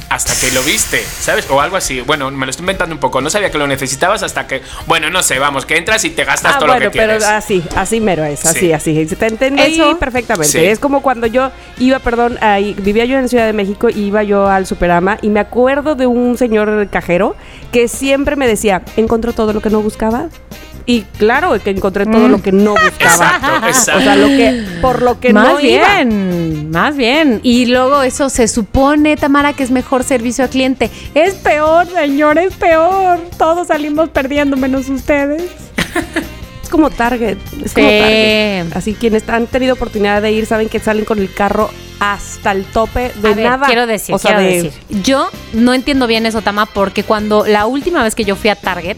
hasta 0.08 0.34
que 0.34 0.52
lo 0.54 0.62
viste, 0.62 1.02
¿sabes? 1.02 1.48
O 1.50 1.60
algo 1.60 1.76
así. 1.76 2.00
Bueno, 2.00 2.30
me 2.30 2.46
lo 2.46 2.50
estoy 2.50 2.62
inventando 2.62 2.94
un 2.94 3.00
poco. 3.00 3.20
No 3.20 3.28
sabía 3.30 3.50
que 3.50 3.58
lo 3.58 3.66
necesitabas 3.66 4.22
hasta 4.22 4.46
que... 4.46 4.62
Bueno, 4.86 5.10
no 5.10 5.22
sé, 5.22 5.38
vamos, 5.38 5.66
que 5.66 5.76
entras 5.76 6.04
y 6.04 6.10
te 6.10 6.24
gastas 6.24 6.54
Ah, 6.54 6.58
todo 6.58 6.68
bueno, 6.68 6.84
lo 6.86 6.90
que 6.92 6.98
pero 6.98 7.12
tienes. 7.18 7.28
así, 7.28 7.62
así 7.74 8.00
mero 8.00 8.24
es, 8.24 8.44
así, 8.46 8.60
Sí. 8.60 8.72
así. 8.72 9.06
Te 9.06 9.26
entendí 9.26 9.62
Eso- 9.62 9.98
perfectamente. 9.98 10.48
Sí. 10.60 10.64
Es 10.64 10.78
como 10.78 11.02
cuando 11.02 11.26
yo 11.26 11.50
iba, 11.78 11.98
perdón, 11.98 12.38
ahí, 12.40 12.74
vivía 12.78 13.04
yo 13.04 13.18
en 13.18 13.28
Ciudad 13.28 13.46
de 13.46 13.52
México, 13.52 13.88
iba 13.88 14.22
yo 14.22 14.46
al 14.48 14.66
Superama 14.66 15.18
y 15.22 15.28
me 15.28 15.40
acuerdo 15.40 15.94
de 15.96 16.06
un 16.06 16.38
señor 16.38 16.88
cajero 16.88 17.34
que 17.72 17.88
siempre 17.88 18.36
me 18.36 18.46
decía, 18.46 18.82
¿encontró 18.96 19.32
todo 19.32 19.52
lo 19.52 19.60
que 19.60 19.70
no 19.70 19.80
buscaba? 19.82 20.28
Y 20.88 21.02
claro 21.18 21.52
que 21.62 21.70
encontré 21.70 22.06
todo 22.06 22.28
lo 22.28 22.40
que 22.40 22.52
no 22.52 22.70
buscaba. 22.70 23.36
Exacto, 23.36 23.66
exacto. 23.66 23.98
O 24.00 24.02
sea, 24.02 24.14
lo 24.16 24.28
que, 24.28 24.64
por 24.80 25.02
lo 25.02 25.18
que 25.18 25.32
más 25.32 25.48
no 25.54 25.60
iba. 25.60 25.94
bien, 25.96 26.70
más 26.70 26.96
bien. 26.96 27.40
Y 27.42 27.66
luego 27.66 28.02
eso 28.04 28.28
se 28.30 28.46
supone, 28.46 29.16
Tamara, 29.16 29.52
que 29.52 29.64
es 29.64 29.72
mejor 29.72 30.04
servicio 30.04 30.44
al 30.44 30.50
cliente. 30.50 30.88
Es 31.14 31.34
peor, 31.34 31.88
señor, 31.88 32.38
es 32.38 32.54
peor. 32.54 33.18
Todos 33.36 33.66
salimos 33.66 34.10
perdiendo 34.10 34.56
menos 34.56 34.88
ustedes. 34.88 35.42
Es 36.62 36.70
como 36.70 36.90
Target. 36.90 37.36
Es 37.64 37.72
como. 37.74 37.86
Target. 37.86 38.66
Así 38.76 38.94
quienes 38.94 39.28
han 39.28 39.46
tenido 39.46 39.74
oportunidad 39.74 40.20
de 40.20 40.32
ir 40.32 40.46
saben 40.46 40.68
que 40.68 40.80
salen 40.80 41.04
con 41.04 41.20
el 41.20 41.32
carro 41.32 41.70
hasta 42.00 42.50
el 42.50 42.64
tope 42.64 43.12
de 43.22 43.28
A 43.28 43.34
ver, 43.34 43.44
nada. 43.50 43.66
quiero 43.68 43.86
decir, 43.86 44.12
O 44.12 44.18
sea, 44.18 44.36
quiero 44.36 44.50
de- 44.52 44.62
decir. 44.64 45.02
Yo 45.04 45.28
no 45.52 45.74
entiendo 45.74 46.08
bien 46.08 46.26
eso, 46.26 46.42
Tama, 46.42 46.66
porque 46.66 47.04
cuando 47.04 47.46
la 47.46 47.66
última 47.66 48.02
vez 48.02 48.16
que 48.16 48.24
yo 48.24 48.34
fui 48.34 48.50
a 48.50 48.56
Target, 48.56 48.96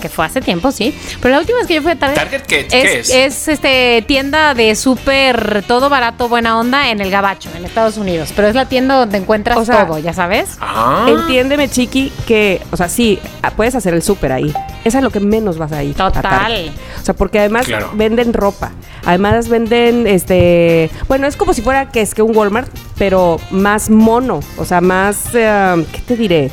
que 0.00 0.08
fue 0.08 0.24
hace 0.24 0.40
tiempo, 0.40 0.72
sí, 0.72 0.94
pero 1.20 1.34
la 1.34 1.40
última 1.40 1.58
vez 1.58 1.66
que 1.66 1.74
yo 1.74 1.82
fui 1.82 1.92
a 1.92 1.96
Target. 1.98 2.16
¿Target 2.16 2.42
qué- 2.42 2.60
es, 2.60 2.66
qué 2.68 2.98
es? 3.00 3.10
es, 3.10 3.48
este 3.48 4.04
tienda 4.06 4.54
de 4.54 4.74
súper 4.74 5.62
todo 5.66 5.88
barato, 5.88 6.28
buena 6.28 6.58
onda 6.58 6.90
en 6.90 7.00
el 7.00 7.10
Gabacho, 7.10 7.50
en 7.56 7.64
Estados 7.64 7.96
Unidos. 7.96 8.32
Pero 8.34 8.48
es 8.48 8.54
la 8.54 8.66
tienda 8.66 8.96
donde 8.96 9.18
encuentras 9.18 9.56
O 9.58 9.64
sea, 9.64 9.86
todo, 9.86 9.98
ya 9.98 10.12
sabes. 10.12 10.56
Ah. 10.60 11.06
Entiéndeme, 11.08 11.68
Chiqui, 11.68 12.12
que, 12.26 12.60
o 12.70 12.76
sea, 12.76 12.88
sí, 12.88 13.18
puedes 13.56 13.74
hacer 13.74 13.94
el 13.94 14.02
súper 14.02 14.32
ahí. 14.32 14.52
Es 14.84 14.94
a 14.94 15.00
lo 15.02 15.10
que 15.10 15.20
menos 15.20 15.58
vas 15.58 15.72
a 15.72 15.82
ir. 15.82 15.94
a 16.00 16.10
Total. 16.10 16.72
O 17.00 17.04
sea, 17.04 17.14
porque 17.14 17.38
además 17.38 17.66
Claro. 17.66 17.90
venden 17.94 18.32
ropa. 18.32 18.72
Además 19.04 19.48
venden, 19.48 20.06
este, 20.06 20.90
bueno, 21.08 21.26
es 21.26 21.36
como 21.36 21.52
si 21.54 21.62
fuera 21.62 21.90
que 21.90 22.00
es 22.00 22.14
que 22.14 22.22
un 22.22 22.36
Walmart, 22.36 22.68
pero 22.98 23.38
más 23.50 23.90
mono. 23.90 24.40
O 24.56 24.64
sea, 24.64 24.80
más, 24.80 25.26
eh, 25.34 25.84
¿qué 25.92 26.00
te 26.00 26.16
diré? 26.16 26.50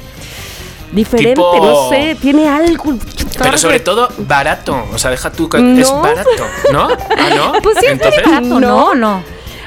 Diferente, 0.91 1.35
Tipo- 1.35 1.57
no 1.61 1.89
sé, 1.89 2.15
tiene 2.21 2.47
algo. 2.47 2.95
Pero 3.37 3.57
sobre 3.57 3.79
todo 3.79 4.09
barato. 4.19 4.85
O 4.93 4.97
sea, 4.97 5.11
deja 5.11 5.31
tú 5.31 5.49
que 5.49 5.57
es 5.57 5.91
No. 5.91 6.01
barato, 6.01 6.29
¿no? 6.71 6.87
¿Ah, 7.17 7.35
no? 7.35 7.51
Pues 7.61 7.77
siempre 7.79 8.07
Entonces- 8.09 8.23
barato, 8.25 8.59
no, 8.59 8.95
no. 8.95 9.21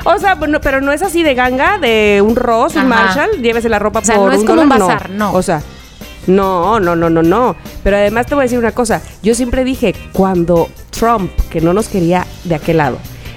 O 0.05 0.19
sea, 0.19 0.35
bueno, 0.35 0.61
pero 0.63 0.81
no 0.81 0.93
es 0.93 1.03
así 1.03 1.23
de 1.23 1.35
ganga, 1.35 1.77
de 1.79 2.23
un 2.27 2.35
Ross, 2.35 2.73
un 2.75 2.81
Ajá. 2.81 2.89
Marshall, 2.89 3.43
llévese 3.43 3.69
la 3.69 3.79
ropa 3.79 3.99
O 3.99 4.05
sea, 4.05 4.15
por 4.17 4.29
no 4.29 4.33
es 4.33 4.41
un 4.41 4.47
como 4.47 4.63
un 4.63 4.69
bazar, 4.71 5.11
no. 5.11 5.35
O 5.35 5.43
sea, 5.43 5.63
no, 6.27 6.81
no, 6.81 6.97
no, 6.97 7.11
no, 7.11 7.23
no. 7.23 7.55
Pero 7.85 7.97
además 7.99 8.25
te 8.27 8.35
voy 8.35 8.43
a 8.43 8.45
decir 8.45 8.59
una 8.59 8.73
cosa. 8.73 9.03
Yo 9.23 9.35
siempre 9.35 9.63
dije, 9.63 9.95
cuando 10.13 10.71
Trump, 10.91 11.31
que 11.51 11.61
no 11.61 11.75
nos 11.75 11.89
quería 11.89 12.27
de 12.45 12.55
aquel 12.55 12.79
lado, 12.79 12.97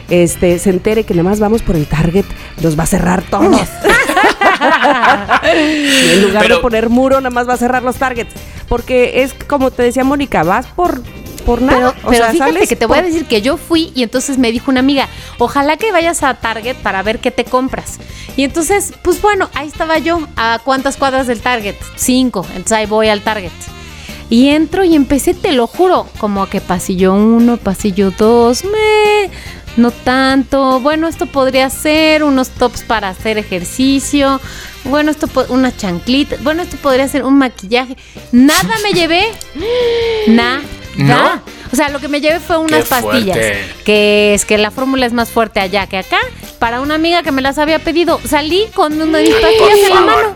este, 0.09 0.57
se 0.57 0.69
entere 0.69 1.03
que 1.03 1.13
nada 1.13 1.29
más 1.29 1.39
vamos 1.41 1.61
por 1.63 1.75
el 1.75 1.85
Target, 1.85 2.25
los 2.61 2.79
va 2.79 2.83
a 2.83 2.87
cerrar 2.87 3.23
todos. 3.23 3.59
Y 5.43 6.10
en 6.13 6.22
lugar 6.24 6.41
Pero- 6.43 6.55
de 6.58 6.62
poner 6.62 6.89
muro, 6.89 7.17
nada 7.22 7.29
más 7.29 7.48
va 7.48 7.53
a 7.53 7.58
cerrar 7.58 7.84
los 7.84 7.96
Targets. 7.98 8.34
Porque 8.70 9.24
es 9.24 9.34
como 9.34 9.72
te 9.72 9.84
decía 9.84 10.03
Mónica, 10.03 10.43
vas 10.43 10.65
por, 10.67 11.01
por 11.46 11.60
Pero, 11.60 11.72
nada. 11.72 11.89
O 12.03 12.10
pero 12.10 12.24
sea, 12.24 12.32
fíjate 12.32 12.53
sales 12.53 12.70
que 12.70 12.75
te 12.75 12.86
voy 12.86 12.98
a 12.98 13.01
decir 13.03 13.25
que 13.25 13.41
yo 13.41 13.58
fui 13.58 13.91
y 13.93 14.03
entonces 14.03 14.38
me 14.38 14.51
dijo 14.51 14.72
una 14.72 14.79
amiga, 14.79 15.08
ojalá 15.38 15.77
que 15.77 15.91
vayas 15.91 16.24
a 16.24 16.34
Target 16.36 16.77
para 16.77 17.03
ver 17.03 17.20
qué 17.20 17.32
te 17.32 17.43
compras. 17.46 18.00
Y 18.36 18.43
entonces, 18.43 18.93
pues 19.03 19.22
bueno, 19.22 19.50
ahí 19.53 19.67
estaba 19.67 19.98
yo. 20.00 20.20
¿A 20.36 20.60
cuántas 20.63 20.98
cuadras 20.98 21.27
del 21.27 21.41
Target? 21.41 21.75
Cinco. 21.96 22.46
Entonces 22.50 22.72
ahí 22.72 22.86
voy 22.86 23.10
al 23.10 23.22
Target. 23.22 23.51
Y 24.29 24.50
entro 24.50 24.84
y 24.84 24.96
empecé, 24.96 25.36
te 25.36 25.51
lo 25.51 25.67
juro, 25.67 26.08
como 26.17 26.48
que 26.48 26.60
pasillo 26.62 27.13
uno, 27.13 27.58
pasillo 27.58 28.10
dos, 28.10 28.63
me... 28.63 29.29
No 29.77 29.91
tanto. 29.91 30.79
Bueno, 30.79 31.07
esto 31.07 31.25
podría 31.25 31.69
ser 31.69 32.23
unos 32.23 32.49
tops 32.49 32.83
para 32.83 33.09
hacer 33.09 33.37
ejercicio. 33.37 34.39
Bueno, 34.83 35.11
esto 35.11 35.27
una 35.49 35.75
chanclita. 35.75 36.35
Bueno, 36.41 36.63
esto 36.63 36.77
podría 36.77 37.07
ser 37.07 37.23
un 37.23 37.37
maquillaje. 37.37 37.97
Nada 38.31 38.75
me 38.83 38.91
llevé. 38.91 39.23
Nada. 40.27 40.61
¿No? 40.95 41.41
O 41.71 41.75
sea, 41.75 41.89
lo 41.89 41.99
que 41.99 42.07
me 42.07 42.21
llevé 42.21 42.39
fue 42.39 42.57
unas 42.59 42.83
Qué 42.83 42.89
pastillas. 42.89 43.35
fuerte. 43.35 43.65
Que 43.83 44.33
es 44.35 44.45
que 44.45 44.59
la 44.59 44.69
fórmula 44.69 45.07
es 45.07 45.13
más 45.13 45.29
fuerte 45.29 45.59
allá 45.59 45.87
que 45.87 45.97
acá. 45.97 46.19
Para 46.59 46.81
una 46.81 46.95
amiga 46.95 47.23
que 47.23 47.31
me 47.31 47.41
las 47.41 47.57
había 47.57 47.79
pedido. 47.79 48.19
Salí 48.27 48.67
con 48.75 48.93
una 49.01 49.17
de 49.17 49.23
mis 49.23 49.33
Ay, 49.35 49.41
pastillas 49.41 49.89
en 49.89 49.95
la 49.95 50.01
mano. 50.01 50.35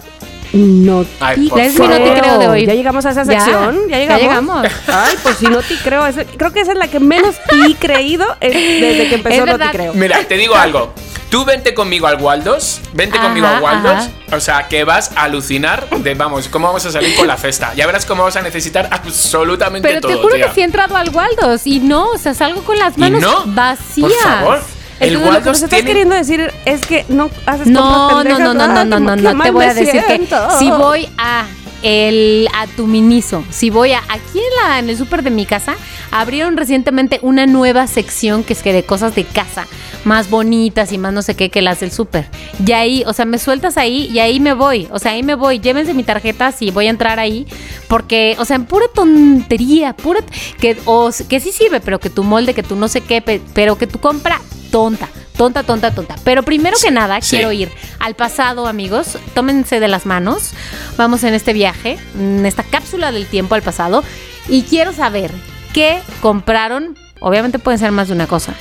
No 0.53 1.05
Ay, 1.19 1.43
te 1.45 1.49
por 1.49 1.59
Es 1.59 1.79
mi 1.79 1.87
no 1.87 1.95
te 1.97 2.19
creo 2.19 2.37
de 2.39 2.47
hoy. 2.47 2.65
Ya 2.65 2.73
llegamos 2.73 3.05
a 3.05 3.11
esa 3.11 3.25
sección. 3.25 3.81
Ya, 3.89 3.97
ya 3.99 4.17
llegamos. 4.17 4.21
llegamos. 4.21 4.67
Ay, 4.87 5.15
pues 5.23 5.37
si 5.37 5.45
no 5.47 5.61
te 5.61 5.75
creo. 5.77 6.03
creo 6.37 6.53
que 6.53 6.61
esa 6.61 6.71
es 6.71 6.77
la 6.77 6.87
que 6.87 6.99
menos 6.99 7.35
te 7.49 7.55
he 7.71 7.75
creído 7.75 8.25
es- 8.39 8.53
desde 8.53 9.09
que 9.09 9.15
empezó 9.15 9.45
no 9.45 9.57
te 9.57 9.69
creo. 9.69 9.93
Mira, 9.93 10.19
te 10.23 10.35
digo 10.37 10.55
algo. 10.55 10.93
Tú 11.29 11.43
vente 11.43 11.73
conmigo 11.73 12.07
al 12.07 12.21
Waldos, 12.21 12.79
vente 12.93 13.19
conmigo 13.19 13.45
Ajá, 13.47 13.57
al 13.57 13.63
Waldos, 13.63 13.91
ajá. 13.91 14.11
o 14.37 14.39
sea, 14.39 14.67
que 14.69 14.85
vas 14.85 15.11
a 15.17 15.23
alucinar 15.23 15.89
de, 15.89 16.13
vamos, 16.13 16.47
cómo 16.47 16.67
vamos 16.67 16.85
a 16.85 16.91
salir 16.93 17.17
con 17.17 17.27
la 17.27 17.35
festa. 17.35 17.73
Ya 17.75 17.85
verás 17.85 18.05
cómo 18.05 18.23
vas 18.23 18.37
a 18.37 18.41
necesitar 18.41 18.87
absolutamente 18.91 19.85
Pero 19.89 19.99
todo, 19.99 20.13
te 20.13 20.21
juro 20.21 20.35
tía. 20.35 20.47
que 20.47 20.53
sí 20.53 20.61
he 20.61 20.63
entrado 20.63 20.95
al 20.95 21.09
Waldos 21.09 21.67
y 21.67 21.81
no, 21.81 22.11
o 22.11 22.17
sea, 22.17 22.33
salgo 22.33 22.63
con 22.63 22.79
las 22.79 22.97
¿Y 22.97 23.01
manos 23.01 23.21
no? 23.21 23.43
vacías. 23.47 24.09
Por 24.09 24.21
favor. 24.23 24.61
El 24.99 25.15
Entonces, 25.15 25.33
lo 25.35 25.43
que 25.43 25.49
estás 25.51 25.69
tiene... 25.69 25.85
queriendo 25.85 26.15
decir 26.15 26.51
es 26.65 26.85
que 26.85 27.05
no 27.09 27.29
haces 27.45 27.67
No, 27.67 28.09
compras 28.09 28.39
no, 28.39 28.49
pendejas, 28.49 28.53
no, 28.53 28.53
no, 28.53 28.67
no, 28.67 28.85
no, 28.85 28.99
no, 28.99 29.15
no. 29.15 29.33
mal 29.35 29.45
Te 29.45 29.51
voy 29.51 29.65
a 29.65 29.73
decir 29.73 29.91
que 29.91 30.01
siento. 30.01 30.59
si 30.59 30.69
voy 30.71 31.07
a 31.17 31.45
el 31.83 32.47
a 32.55 32.65
tu 32.67 32.87
Miniso, 32.87 33.43
si 33.51 33.69
voy 33.69 33.91
a 33.93 33.99
aquí 34.09 34.39
en 34.39 34.67
la 34.67 34.79
en 34.79 34.89
el 34.89 34.97
súper 34.97 35.21
de 35.21 35.29
mi 35.29 35.45
casa 35.45 35.75
abrieron 36.11 36.57
recientemente 36.57 37.19
una 37.21 37.45
nueva 37.45 37.85
sección 37.85 38.43
que 38.43 38.53
es 38.53 38.63
que 38.63 38.73
de 38.73 38.83
cosas 38.83 39.13
de 39.13 39.23
casa 39.25 39.67
más 40.07 40.29
bonitas 40.29 40.91
y 40.93 40.97
más 40.97 41.11
no 41.13 41.21
sé 41.21 41.35
qué 41.35 41.49
que 41.49 41.61
las 41.61 41.81
del 41.81 41.91
súper. 41.91 42.27
Y 42.65 42.71
ahí, 42.71 43.03
o 43.05 43.13
sea, 43.13 43.25
me 43.25 43.37
sueltas 43.37 43.77
ahí 43.77 44.09
y 44.11 44.19
ahí 44.19 44.39
me 44.39 44.53
voy, 44.53 44.87
o 44.91 44.99
sea, 44.99 45.11
ahí 45.11 45.21
me 45.21 45.35
voy. 45.35 45.59
Llévense 45.59 45.93
mi 45.93 46.03
tarjeta 46.03 46.51
si 46.53 46.71
voy 46.71 46.87
a 46.87 46.89
entrar 46.89 47.19
ahí 47.19 47.45
porque, 47.89 48.35
o 48.39 48.45
sea, 48.45 48.55
en 48.55 48.65
pura 48.65 48.85
tontería, 48.93 49.93
pura 49.93 50.21
que 50.59 50.77
o 50.85 51.11
que 51.29 51.39
sí 51.39 51.51
sirve, 51.51 51.81
pero 51.81 51.99
que 51.99 52.09
tu 52.09 52.23
molde, 52.23 52.53
que 52.53 52.63
tú 52.63 52.75
no 52.75 52.87
sé 52.87 53.01
qué, 53.01 53.21
pe- 53.21 53.41
pero 53.53 53.77
que 53.77 53.85
tu 53.87 53.99
compra 53.99 54.39
tonta. 54.71 55.09
Tonta, 55.37 55.61
tonta, 55.61 55.93
tonta. 55.93 56.15
Pero 56.23 56.41
primero 56.41 56.75
que 56.81 56.89
nada, 56.89 57.21
sí. 57.21 57.35
quiero 57.35 57.51
ir 57.51 57.69
al 57.99 58.15
pasado, 58.15 58.65
amigos. 58.65 59.19
Tómense 59.35 59.79
de 59.79 59.87
las 59.87 60.07
manos. 60.07 60.53
Vamos 60.97 61.23
en 61.23 61.35
este 61.35 61.53
viaje, 61.53 61.99
en 62.17 62.43
esta 62.43 62.63
cápsula 62.63 63.11
del 63.11 63.27
tiempo 63.27 63.53
al 63.53 63.61
pasado. 63.61 64.03
Y 64.49 64.63
quiero 64.63 64.93
saber 64.93 65.29
qué 65.73 65.99
compraron. 66.21 66.97
Obviamente 67.19 67.59
pueden 67.59 67.77
ser 67.77 67.91
más 67.91 68.07
de 68.07 68.15
una 68.15 68.25
cosa. 68.25 68.55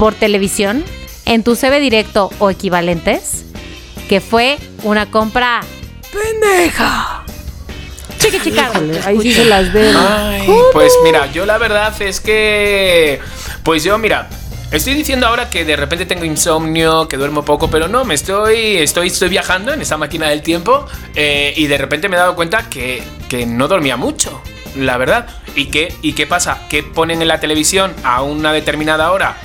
Por 0.00 0.14
televisión, 0.14 0.82
en 1.26 1.44
tu 1.44 1.54
CB 1.54 1.78
directo 1.78 2.30
o 2.38 2.48
equivalentes, 2.48 3.44
que 4.08 4.22
fue 4.22 4.56
una 4.82 5.10
compra 5.10 5.60
pendeja. 6.10 7.22
Chiqui 8.18 8.40
chicardo. 8.40 8.82
Híjole, 8.82 9.00
ahí 9.04 9.20
sí 9.20 9.34
se 9.34 9.44
las 9.44 9.70
debo. 9.74 9.98
Ay, 9.98 10.48
pues 10.72 10.94
mira, 11.04 11.30
yo 11.30 11.44
la 11.44 11.58
verdad 11.58 11.92
es 12.00 12.18
que. 12.20 13.20
Pues 13.62 13.84
yo, 13.84 13.98
mira. 13.98 14.30
Estoy 14.70 14.94
diciendo 14.94 15.26
ahora 15.26 15.50
que 15.50 15.66
de 15.66 15.76
repente 15.76 16.06
tengo 16.06 16.24
insomnio, 16.24 17.06
que 17.06 17.18
duermo 17.18 17.44
poco, 17.44 17.68
pero 17.68 17.86
no, 17.86 18.06
me 18.06 18.14
estoy, 18.14 18.76
estoy, 18.78 19.08
estoy 19.08 19.28
viajando 19.28 19.74
en 19.74 19.82
esa 19.82 19.98
máquina 19.98 20.30
del 20.30 20.40
tiempo 20.40 20.86
eh, 21.14 21.52
y 21.56 21.66
de 21.66 21.76
repente 21.76 22.08
me 22.08 22.16
he 22.16 22.18
dado 22.18 22.36
cuenta 22.36 22.70
que, 22.70 23.02
que 23.28 23.44
no 23.44 23.68
dormía 23.68 23.98
mucho, 23.98 24.40
la 24.76 24.96
verdad. 24.96 25.26
¿Y 25.56 25.66
qué, 25.66 25.92
¿Y 26.00 26.14
qué 26.14 26.26
pasa? 26.26 26.62
Que 26.70 26.82
ponen 26.82 27.20
en 27.20 27.28
la 27.28 27.38
televisión 27.38 27.92
a 28.02 28.22
una 28.22 28.54
determinada 28.54 29.10
hora 29.12 29.36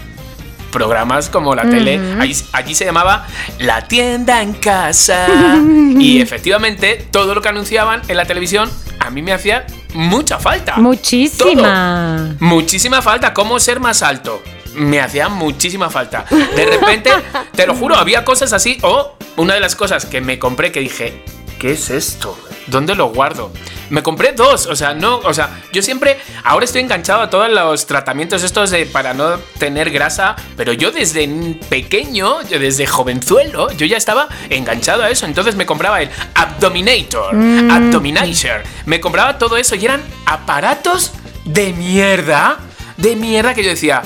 programas 0.75 1.29
como 1.29 1.55
la 1.55 1.69
tele. 1.69 2.01
Allí, 2.19 2.35
allí 2.51 2.75
se 2.75 2.83
llamaba 2.83 3.25
La 3.59 3.87
tienda 3.87 4.41
en 4.41 4.51
casa. 4.51 5.25
y 5.97 6.19
efectivamente, 6.19 7.07
todo 7.11 7.33
lo 7.33 7.41
que 7.41 7.47
anunciaban 7.47 8.01
en 8.09 8.17
la 8.17 8.25
televisión 8.25 8.69
a 8.99 9.09
mí 9.09 9.21
me 9.21 9.31
hacía 9.31 9.65
mucha 9.93 10.37
falta. 10.37 10.75
Muchísima. 10.75 12.35
Muchísima 12.41 13.01
falta. 13.01 13.33
¿Cómo 13.33 13.57
ser 13.61 13.79
más 13.79 14.03
alto? 14.03 14.43
Me 14.75 14.99
hacía 14.99 15.29
muchísima 15.29 15.89
falta. 15.89 16.25
De 16.29 16.65
repente, 16.65 17.09
te 17.55 17.65
lo 17.65 17.73
juro, 17.73 17.95
había 17.95 18.25
cosas 18.25 18.51
así. 18.51 18.77
O 18.81 19.15
una 19.37 19.53
de 19.53 19.61
las 19.61 19.75
cosas 19.77 20.05
que 20.05 20.19
me 20.19 20.37
compré 20.39 20.73
que 20.73 20.81
dije, 20.81 21.23
¿qué 21.57 21.71
es 21.71 21.89
esto? 21.89 22.37
¿Dónde 22.67 22.95
lo 22.95 23.09
guardo? 23.09 23.51
Me 23.89 24.01
compré 24.01 24.31
dos, 24.31 24.65
o 24.65 24.75
sea, 24.75 24.93
no, 24.93 25.17
o 25.19 25.33
sea, 25.33 25.61
yo 25.71 25.81
siempre, 25.81 26.17
ahora 26.43 26.65
estoy 26.65 26.81
enganchado 26.81 27.21
a 27.21 27.29
todos 27.29 27.49
los 27.49 27.85
tratamientos 27.85 28.41
estos 28.43 28.71
de 28.71 28.85
para 28.87 29.13
no 29.13 29.37
tener 29.59 29.91
grasa, 29.91 30.35
pero 30.57 30.73
yo 30.73 30.91
desde 30.91 31.27
pequeño, 31.69 32.41
yo 32.43 32.57
desde 32.59 32.87
jovenzuelo, 32.87 33.71
yo 33.71 33.85
ya 33.85 33.97
estaba 33.97 34.27
enganchado 34.49 35.03
a 35.03 35.09
eso, 35.09 35.25
entonces 35.25 35.55
me 35.55 35.65
compraba 35.65 36.01
el 36.01 36.09
Abdominator, 36.33 37.35
Abdominator, 37.35 38.63
me 38.85 38.99
compraba 38.99 39.37
todo 39.37 39.57
eso 39.57 39.75
y 39.75 39.85
eran 39.85 40.01
aparatos 40.25 41.11
de 41.45 41.73
mierda, 41.73 42.57
de 42.97 43.15
mierda 43.15 43.53
que 43.53 43.63
yo 43.63 43.69
decía, 43.69 44.01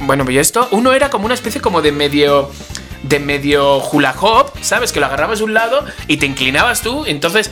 bueno, 0.00 0.24
pues 0.24 0.36
esto, 0.36 0.68
uno 0.70 0.92
era 0.92 1.10
como 1.10 1.24
una 1.24 1.34
especie 1.34 1.60
como 1.60 1.82
de 1.82 1.90
medio 1.90 2.50
de 3.02 3.20
medio 3.20 3.78
hula 3.92 4.14
hop, 4.20 4.50
¿sabes? 4.60 4.92
Que 4.92 5.00
lo 5.00 5.06
agarrabas 5.06 5.38
de 5.38 5.44
un 5.44 5.54
lado 5.54 5.84
y 6.08 6.16
te 6.16 6.26
inclinabas 6.26 6.82
tú, 6.82 7.04
entonces 7.06 7.50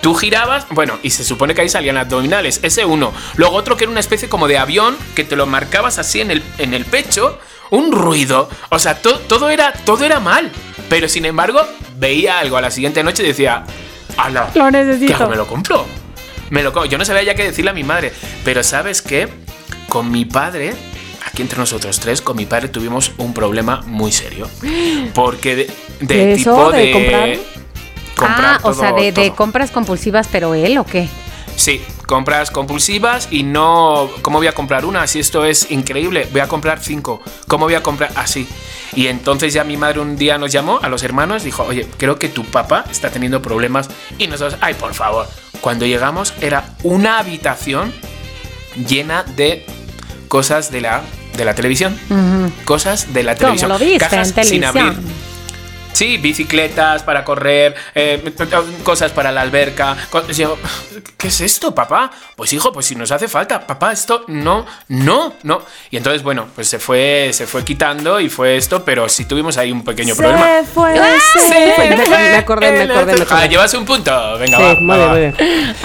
tú 0.00 0.14
girabas, 0.14 0.66
bueno, 0.70 0.98
y 1.02 1.10
se 1.10 1.24
supone 1.24 1.54
que 1.54 1.62
ahí 1.62 1.68
salían 1.68 1.96
abdominales, 1.96 2.60
ese 2.62 2.84
uno. 2.84 3.12
Luego 3.36 3.56
otro 3.56 3.76
que 3.76 3.84
era 3.84 3.90
una 3.90 4.00
especie 4.00 4.28
como 4.28 4.48
de 4.48 4.58
avión 4.58 4.96
que 5.16 5.24
te 5.24 5.34
lo 5.36 5.46
marcabas 5.46 5.98
así 5.98 6.20
en 6.20 6.30
el, 6.30 6.42
en 6.58 6.74
el 6.74 6.84
pecho, 6.84 7.38
un 7.70 7.90
ruido, 7.90 8.48
o 8.70 8.78
sea, 8.78 9.00
to- 9.00 9.18
todo 9.20 9.48
era 9.50 9.72
todo 9.72 10.04
era 10.04 10.20
mal, 10.20 10.50
pero 10.88 11.08
sin 11.08 11.24
embargo, 11.24 11.60
veía 11.96 12.38
algo 12.38 12.56
a 12.56 12.60
la 12.60 12.70
siguiente 12.70 13.02
noche 13.02 13.22
y 13.24 13.26
decía, 13.28 13.64
"Ala, 14.18 14.50
Lo 14.54 14.66
¿qué 14.66 14.70
necesito. 14.72 15.28
Me 15.28 15.36
lo 15.36 15.46
compro. 15.46 15.86
Me 16.50 16.62
lo 16.62 16.84
Yo 16.84 16.98
no 16.98 17.04
sabía 17.06 17.22
ya 17.22 17.34
qué 17.34 17.44
decirle 17.44 17.70
a 17.70 17.74
mi 17.74 17.82
madre, 17.82 18.12
pero 18.44 18.62
¿sabes 18.62 19.00
qué? 19.00 19.28
Con 19.88 20.10
mi 20.10 20.24
padre 20.26 20.74
aquí 21.26 21.42
entre 21.42 21.58
nosotros 21.58 21.98
tres, 22.00 22.20
con 22.20 22.36
mi 22.36 22.46
padre 22.46 22.68
tuvimos 22.68 23.12
un 23.18 23.34
problema 23.34 23.82
muy 23.86 24.12
serio. 24.12 24.48
Porque 25.14 25.56
de, 25.56 25.70
de 26.00 26.14
¿De 26.14 26.32
eso? 26.34 26.54
tipo 26.54 26.70
¿De 26.72 26.78
de. 26.86 26.92
comprar? 26.92 27.38
comprar 28.16 28.44
ah, 28.44 28.60
o 28.62 28.74
sea, 28.74 28.92
de, 28.92 29.12
de 29.12 29.32
compras 29.32 29.70
compulsivas, 29.70 30.28
pero 30.30 30.54
él 30.54 30.78
o 30.78 30.84
qué? 30.84 31.08
Sí, 31.56 31.80
compras 32.06 32.50
compulsivas 32.50 33.28
y 33.30 33.42
no. 33.44 34.10
¿Cómo 34.22 34.38
voy 34.38 34.48
a 34.48 34.52
comprar 34.52 34.84
una? 34.84 35.06
Si 35.06 35.20
esto 35.20 35.44
es 35.44 35.70
increíble, 35.70 36.28
voy 36.32 36.40
a 36.40 36.48
comprar 36.48 36.80
cinco. 36.80 37.22
¿Cómo 37.46 37.66
voy 37.66 37.74
a 37.74 37.82
comprar 37.82 38.10
así? 38.16 38.48
Y 38.94 39.06
entonces 39.08 39.52
ya 39.52 39.64
mi 39.64 39.76
madre 39.76 40.00
un 40.00 40.16
día 40.16 40.38
nos 40.38 40.52
llamó 40.52 40.78
a 40.82 40.88
los 40.88 41.02
hermanos, 41.02 41.42
dijo, 41.44 41.64
oye, 41.64 41.86
creo 41.96 42.18
que 42.18 42.28
tu 42.28 42.44
papá 42.44 42.84
está 42.90 43.10
teniendo 43.10 43.40
problemas. 43.42 43.88
Y 44.18 44.26
nosotros, 44.26 44.58
ay, 44.60 44.74
por 44.74 44.94
favor. 44.94 45.28
Cuando 45.60 45.86
llegamos 45.86 46.34
era 46.40 46.64
una 46.82 47.18
habitación 47.18 47.92
llena 48.88 49.22
de 49.22 49.64
cosas 50.34 50.72
de 50.72 50.80
la, 50.80 51.00
de 51.36 51.44
la 51.44 51.54
televisión. 51.54 51.96
Cosas 52.64 53.14
de 53.14 53.22
la 53.22 53.36
¿Cómo 53.36 53.54
televisión. 53.54 53.70
lo 53.70 53.78
viste 53.78 53.98
Cajas 54.00 54.36
en 54.36 54.44
sin 54.44 54.64
abrir. 54.64 54.92
Sí, 55.92 56.16
bicicletas 56.16 57.04
para 57.04 57.22
correr, 57.22 57.76
eh, 57.94 58.34
cosas 58.82 59.12
para 59.12 59.30
la 59.30 59.42
alberca. 59.42 59.96
yo, 60.34 60.58
¿Qué 61.16 61.28
es 61.28 61.40
esto, 61.40 61.72
papá? 61.72 62.10
Pues 62.34 62.52
hijo, 62.52 62.72
pues 62.72 62.86
si 62.86 62.96
nos 62.96 63.12
hace 63.12 63.28
falta, 63.28 63.64
papá, 63.64 63.92
esto 63.92 64.24
no, 64.26 64.66
no, 64.88 65.34
no. 65.44 65.62
Y 65.92 65.98
entonces, 65.98 66.24
bueno, 66.24 66.48
pues 66.52 66.66
se 66.66 66.80
fue, 66.80 67.30
se 67.32 67.46
fue 67.46 67.64
quitando 67.64 68.18
y 68.18 68.28
fue 68.28 68.56
esto, 68.56 68.84
pero 68.84 69.08
sí 69.08 69.26
tuvimos 69.26 69.56
ahí 69.56 69.70
un 69.70 69.84
pequeño 69.84 70.16
problema. 70.16 70.44
Fue, 70.74 70.96
se 70.96 71.72
fue. 71.76 71.90
Me, 71.90 71.96
me 71.96 72.36
acordé, 72.38 72.72
me 72.72 72.92
acordé, 72.92 73.16
me 73.18 73.26
Ah, 73.30 73.46
llevas 73.46 73.72
un 73.74 73.84
punto, 73.84 74.36
venga, 74.38 74.58
Sí, 74.58 74.84
va, 74.84 74.96
va, 74.96 75.06
va. 75.14 75.32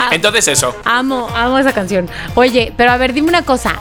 Entonces 0.10 0.48
eso. 0.48 0.76
Amo, 0.86 1.30
amo 1.36 1.60
esa 1.60 1.72
canción. 1.72 2.10
Oye, 2.34 2.74
pero 2.76 2.92
a 2.92 2.98
ver, 2.98 3.14
dime 3.14 3.30
una 3.30 3.44
cosa, 3.44 3.80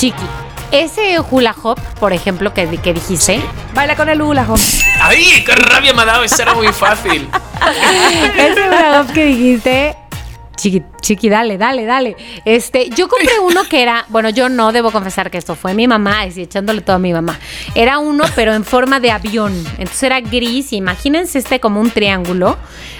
Chiqui. 0.00 0.24
Ese 0.72 1.20
hula 1.30 1.54
hop, 1.62 1.78
por 1.98 2.14
ejemplo, 2.14 2.54
que, 2.54 2.66
que 2.78 2.94
dijiste, 2.94 3.38
Baila 3.74 3.96
con 3.96 4.08
el 4.08 4.22
hula 4.22 4.46
hop. 4.48 4.58
¡Ay, 4.98 5.44
qué 5.44 5.54
rabia 5.54 5.92
me 5.92 6.00
ha 6.00 6.04
dado! 6.06 6.24
Eso 6.24 6.40
era 6.40 6.54
muy 6.54 6.68
fácil. 6.68 7.28
ese 8.38 8.66
hula 8.66 9.02
hop 9.02 9.12
que 9.12 9.26
dijiste, 9.26 9.96
Chiqui, 10.56 10.82
chiqui, 11.00 11.28
dale, 11.28 11.58
dale, 11.58 11.84
dale. 11.84 12.16
Este, 12.44 12.90
yo 12.90 13.08
compré 13.08 13.38
uno 13.42 13.64
que 13.68 13.82
era, 13.82 14.04
bueno, 14.08 14.30
yo 14.30 14.48
no 14.48 14.72
debo 14.72 14.90
confesar 14.90 15.30
que 15.30 15.38
esto 15.38 15.54
fue 15.54 15.74
mi 15.74 15.86
mamá, 15.88 16.26
y 16.26 16.40
echándole 16.42 16.80
todo 16.80 16.96
a 16.96 16.98
mi 16.98 17.12
mamá. 17.12 17.38
Era 17.74 17.98
uno, 17.98 18.24
pero 18.34 18.54
en 18.54 18.64
forma 18.64 19.00
de 19.00 19.10
avión. 19.10 19.52
Entonces 19.78 20.02
era 20.04 20.20
gris, 20.20 20.72
imagínense 20.72 21.38
este 21.38 21.60
como 21.60 21.80
un 21.80 21.90
triángulo, 21.90 22.56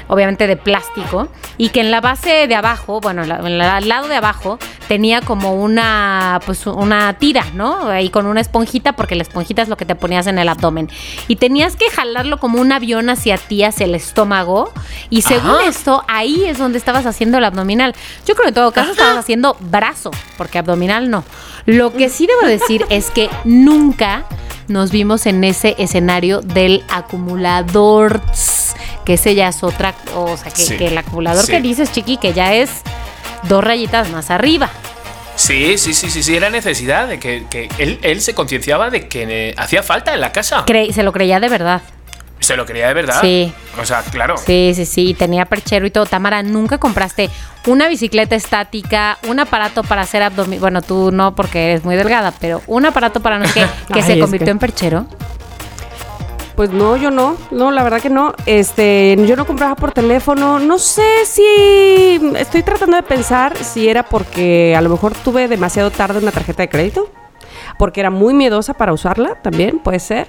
obviamente 0.08 0.46
de 0.46 0.56
plástico, 0.56 1.28
y 1.58 1.68
que 1.68 1.80
en 1.80 1.90
la 1.90 2.00
base 2.00 2.46
de 2.48 2.54
abajo, 2.54 3.00
bueno, 3.00 3.24
la- 3.24 3.36
en 3.38 3.58
la- 3.58 3.76
al 3.76 3.88
lado 3.88 4.08
de 4.08 4.16
abajo, 4.16 4.58
tenía 4.88 5.20
como 5.20 5.54
una, 5.54 6.40
pues 6.46 6.66
una 6.66 7.12
tira, 7.14 7.44
¿no? 7.54 7.88
Ahí 7.88 8.10
con 8.10 8.26
una 8.26 8.40
esponjita, 8.40 8.92
porque 8.94 9.14
la 9.14 9.22
esponjita 9.22 9.62
es 9.62 9.68
lo 9.68 9.76
que 9.76 9.84
te 9.84 9.94
ponías 9.94 10.26
en 10.26 10.38
el 10.38 10.48
abdomen. 10.48 10.88
Y 11.28 11.36
tenías 11.36 11.76
que 11.76 11.88
jalarlo 11.90 12.38
como 12.40 12.60
un 12.60 12.72
avión 12.72 13.08
hacia 13.08 13.36
ti, 13.38 13.62
hacia 13.62 13.84
el 13.86 13.94
estómago. 13.94 14.72
Y 15.08 15.22
según 15.22 15.50
Ajá. 15.52 15.66
esto, 15.68 16.02
ahí 16.08 16.44
es 16.44 16.58
donde 16.58 16.78
estabas 16.78 17.06
haciendo 17.06 17.38
el 17.38 17.44
abdominal. 17.44 17.89
Yo 18.26 18.34
creo 18.34 18.44
que 18.44 18.48
en 18.48 18.54
todo 18.54 18.72
caso 18.72 18.92
estabas 18.92 19.16
haciendo 19.18 19.56
brazo, 19.60 20.10
porque 20.36 20.58
abdominal 20.58 21.10
no. 21.10 21.24
Lo 21.66 21.92
que 21.92 22.08
sí 22.08 22.26
debo 22.26 22.46
decir 22.48 22.84
es 22.90 23.10
que 23.10 23.28
nunca 23.44 24.24
nos 24.68 24.90
vimos 24.90 25.26
en 25.26 25.42
ese 25.44 25.74
escenario 25.78 26.40
del 26.40 26.84
acumulador, 26.88 28.20
que 29.04 29.14
ese 29.14 29.34
ya 29.34 29.48
es 29.48 29.62
otra, 29.62 29.94
o 30.14 30.36
sea, 30.36 30.52
que, 30.52 30.62
Sí, 30.62 30.76
que 30.76 30.86
el 30.88 30.98
acumulador 30.98 31.44
sí. 31.44 31.52
que 31.52 31.60
dices, 31.60 31.90
chiqui, 31.92 32.16
que 32.18 32.32
ya 32.32 32.54
es 32.54 32.70
dos 33.48 33.64
rayitas 33.64 34.10
más 34.10 34.30
arriba. 34.30 34.70
Sí, 35.36 35.78
sí, 35.78 35.94
sí, 35.94 36.10
sí, 36.10 36.22
sí, 36.22 36.36
era 36.36 36.50
necesidad 36.50 37.08
de 37.08 37.18
que, 37.18 37.46
que 37.48 37.68
él, 37.78 37.98
él 38.02 38.20
se 38.20 38.34
concienciaba 38.34 38.90
de 38.90 39.08
que 39.08 39.22
eh, 39.50 39.54
hacía 39.56 39.82
falta 39.82 40.12
en 40.12 40.20
la 40.20 40.32
casa. 40.32 40.66
Cre- 40.66 40.92
se 40.92 41.02
lo 41.02 41.12
creía 41.12 41.40
de 41.40 41.48
verdad. 41.48 41.80
Se 42.40 42.56
lo 42.56 42.66
creía 42.66 42.88
de 42.88 42.94
verdad. 42.94 43.20
Sí. 43.20 43.52
O 43.80 43.84
sea, 43.84 44.02
claro. 44.02 44.36
Sí, 44.36 44.72
sí, 44.74 44.84
sí, 44.86 45.10
y 45.10 45.14
tenía 45.14 45.44
perchero 45.44 45.86
y 45.86 45.90
todo. 45.90 46.06
Tamara, 46.06 46.42
¿nunca 46.42 46.78
compraste 46.78 47.30
una 47.66 47.86
bicicleta 47.88 48.34
estática, 48.34 49.18
un 49.28 49.38
aparato 49.38 49.82
para 49.84 50.02
hacer 50.02 50.22
abdominal? 50.22 50.60
Bueno, 50.60 50.82
tú 50.82 51.12
no 51.12 51.34
porque 51.34 51.66
eres 51.72 51.84
muy 51.84 51.96
delgada, 51.96 52.32
pero 52.40 52.62
un 52.66 52.86
aparato 52.86 53.20
para 53.20 53.38
no 53.38 53.46
sé 53.46 53.52
qué, 53.54 53.66
que 53.94 54.00
Ay, 54.00 54.06
se 54.06 54.18
convirtió 54.18 54.46
que- 54.46 54.50
en 54.50 54.58
perchero. 54.58 55.06
Pues 56.56 56.70
no, 56.70 56.96
yo 56.96 57.10
no. 57.10 57.36
No, 57.50 57.70
la 57.70 57.82
verdad 57.82 58.02
que 58.02 58.10
no. 58.10 58.34
Este, 58.44 59.16
yo 59.26 59.34
no 59.36 59.46
compraba 59.46 59.76
por 59.76 59.92
teléfono. 59.92 60.58
No 60.58 60.78
sé 60.78 61.24
si 61.24 62.20
estoy 62.36 62.62
tratando 62.62 62.96
de 62.96 63.02
pensar 63.02 63.56
si 63.56 63.88
era 63.88 64.02
porque 64.02 64.74
a 64.76 64.82
lo 64.82 64.90
mejor 64.90 65.14
tuve 65.14 65.48
demasiado 65.48 65.90
tarde 65.90 66.18
una 66.18 66.32
tarjeta 66.32 66.62
de 66.62 66.68
crédito, 66.68 67.10
porque 67.78 68.00
era 68.00 68.10
muy 68.10 68.34
miedosa 68.34 68.74
para 68.74 68.92
usarla, 68.92 69.36
también 69.36 69.78
puede 69.78 70.00
ser. 70.00 70.28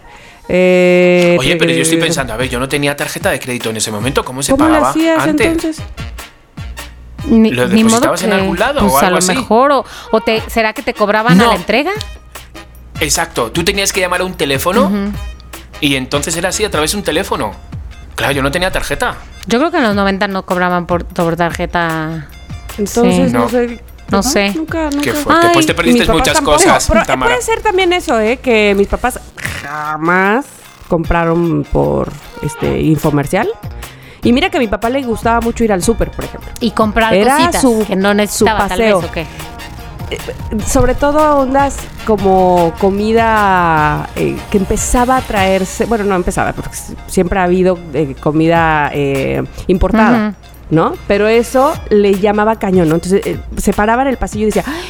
Eh, 0.50 1.38
Oye, 1.40 1.56
pero 1.56 1.72
yo 1.72 1.82
estoy 1.84 1.98
eh, 1.98 2.02
pensando, 2.02 2.34
a 2.34 2.38
ver, 2.38 2.50
yo 2.50 2.60
no 2.60 2.68
tenía 2.68 2.96
tarjeta 2.96 3.30
de 3.32 3.40
crédito 3.40 3.70
en 3.70 3.78
ese 3.78 3.92
momento, 3.92 4.26
¿cómo 4.26 4.44
se 4.44 4.52
¿Cómo 4.52 4.66
lo 4.66 4.70
pagaba 4.72 4.90
hacías 4.90 5.20
antes? 5.24 5.48
entonces? 5.48 5.84
Ni, 7.26 7.52
¿Lo 7.52 7.68
ni 7.68 7.84
modo 7.84 8.00
depositabas 8.02 8.24
en 8.24 8.34
algún 8.34 8.58
lado 8.60 8.80
pues 8.82 8.94
o 8.94 8.98
a 8.98 9.02
algo 9.02 9.12
lo 9.12 9.18
así? 9.20 9.36
mejor, 9.36 9.72
o, 9.72 9.86
o 10.12 10.22
te, 10.22 10.42
¿será 10.48 10.74
que 10.74 10.82
te 10.82 10.94
cobraban 10.94 11.40
a 11.40 11.48
la 11.48 11.56
entrega? 11.56 11.92
Exacto, 13.00 13.52
tú 13.52 13.64
tenías 13.64 13.94
que 13.94 14.00
llamar 14.02 14.22
a 14.22 14.26
un 14.26 14.34
teléfono 14.34 14.92
y 15.80 15.96
entonces 15.96 16.36
era 16.36 16.50
así 16.50 16.66
a 16.66 16.72
través 16.72 16.92
de 16.92 16.98
un 16.98 17.04
teléfono. 17.04 17.52
Claro, 18.16 18.34
yo 18.34 18.42
no 18.44 18.52
tenía 18.52 18.72
tarjeta. 18.72 19.16
Yo 19.48 19.58
creo 19.60 19.72
que 19.72 19.78
en 19.78 19.84
los 19.84 19.96
90 19.96 20.28
no 20.28 20.44
cobraban 20.46 20.86
por, 20.86 21.06
por 21.06 21.36
tarjeta. 21.36 22.28
Entonces, 22.78 23.28
Sí. 23.28 23.34
no, 23.34 23.40
No. 23.40 23.50
sé. 23.50 23.80
No 24.12 24.22
sé. 24.24 24.52
Nunca, 24.56 24.84
nunca. 24.90 25.02
Qué 25.02 25.14
fuerte. 25.14 25.48
Ay, 25.48 25.54
pues 25.54 25.66
te 25.66 25.74
perdiste 25.74 26.06
muchas 26.12 26.36
tampoco. 26.36 26.58
cosas, 26.58 26.88
Pero 26.92 27.06
Tamara. 27.06 27.32
puede 27.32 27.42
ser 27.44 27.62
también 27.62 27.94
eso, 27.94 28.20
¿eh? 28.20 28.38
Que 28.38 28.74
mis 28.76 28.88
papás 28.88 29.20
jamás 29.64 30.46
compraron 30.88 31.66
por 31.72 32.10
este 32.44 32.82
infomercial. 32.82 33.50
Y 34.24 34.34
mira 34.34 34.50
que 34.50 34.58
a 34.58 34.60
mi 34.60 34.68
papá 34.68 34.90
le 34.90 35.02
gustaba 35.04 35.40
mucho 35.42 35.64
ir 35.64 35.72
al 35.74 35.82
súper, 35.82 36.12
por 36.12 36.26
ejemplo. 36.26 36.50
Y 36.60 36.72
comprar 36.72 37.14
Era 37.14 37.38
cositas 37.38 37.62
su- 37.62 37.86
que 37.88 37.96
no 37.96 38.14
necesitaba, 38.14 38.64
su 38.64 38.68
tal 38.70 38.80
vez, 38.80 38.94
paseo. 38.94 39.10
¿o 39.10 39.12
qué? 39.12 39.26
Sobre 40.68 40.94
todo 40.94 41.38
ondas 41.40 41.78
como 42.06 42.74
comida 42.80 44.10
eh, 44.18 44.38
que 44.52 44.58
empezaba 44.58 45.16
a 45.18 45.22
traerse, 45.22 45.86
bueno, 45.86 46.04
no 46.04 46.16
empezaba, 46.16 46.52
porque 46.52 46.76
siempre 47.08 47.40
ha 47.40 47.44
habido 47.44 47.80
eh, 47.94 48.14
comida 48.20 48.92
eh, 48.94 49.42
importada. 49.68 50.34
¿No? 50.72 50.94
Pero 51.08 51.28
eso 51.28 51.74
le 51.90 52.16
llamaba 52.16 52.58
cañón, 52.58 52.90
¿no? 52.90 52.96
Entonces 52.96 53.26
eh, 53.26 53.40
se 53.58 53.74
paraba 53.74 54.02
en 54.02 54.08
el 54.08 54.18
pasillo 54.18 54.44
y 54.44 54.46
decía, 54.48 54.64
"Ay, 54.66 54.90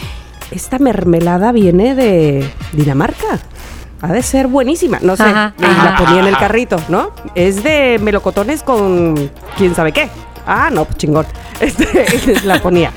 esta 0.51 0.79
mermelada 0.79 1.51
viene 1.51 1.95
de 1.95 2.49
Dinamarca. 2.73 3.39
Ha 4.01 4.11
de 4.13 4.23
ser 4.23 4.47
buenísima, 4.47 4.99
no 5.01 5.15
sé. 5.15 5.23
Ajá, 5.23 5.53
y 5.59 5.61
la 5.61 5.95
ponía 5.97 6.21
en 6.21 6.27
el 6.27 6.37
carrito, 6.37 6.77
¿no? 6.89 7.11
Es 7.35 7.63
de 7.63 7.99
melocotones 8.01 8.63
con 8.63 9.29
quién 9.57 9.75
sabe 9.75 9.91
qué. 9.91 10.09
Ah, 10.45 10.69
no, 10.71 10.85
pues 10.85 10.97
chingón. 10.97 11.25
Este, 11.61 12.41
la 12.43 12.59
ponía. 12.59 12.91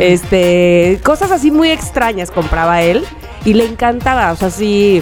Este, 0.00 0.98
cosas 1.04 1.30
así 1.30 1.52
muy 1.52 1.70
extrañas 1.70 2.32
compraba 2.32 2.82
él 2.82 3.04
y 3.44 3.54
le 3.54 3.64
encantaba. 3.64 4.32
O 4.32 4.36
sea, 4.36 4.50
si, 4.50 5.00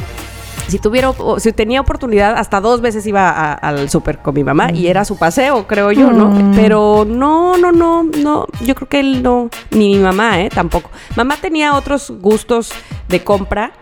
si 0.68 0.78
tuviera, 0.78 1.10
o- 1.10 1.40
si 1.40 1.52
tenía 1.52 1.80
oportunidad, 1.80 2.36
hasta 2.36 2.60
dos 2.60 2.80
veces 2.80 3.06
iba 3.06 3.28
a- 3.30 3.52
al 3.54 3.90
súper 3.90 4.18
con 4.18 4.34
mi 4.34 4.44
mamá 4.44 4.70
y 4.72 4.86
era 4.86 5.04
su 5.04 5.16
paseo, 5.16 5.66
creo 5.66 5.90
yo, 5.92 6.12
¿no? 6.12 6.26
Mm. 6.30 6.54
Pero 6.54 7.04
no, 7.08 7.56
no, 7.56 7.72
no, 7.72 8.02
no. 8.04 8.46
Yo 8.64 8.74
creo 8.74 8.88
que 8.88 9.00
él 9.00 9.22
no, 9.22 9.48
ni 9.70 9.96
mi 9.96 9.98
mamá, 9.98 10.40
¿eh? 10.40 10.50
Tampoco. 10.54 10.90
Mamá 11.16 11.36
tenía 11.40 11.74
otros 11.74 12.12
gustos 12.20 12.70
de 13.08 13.24
compra 13.24 13.72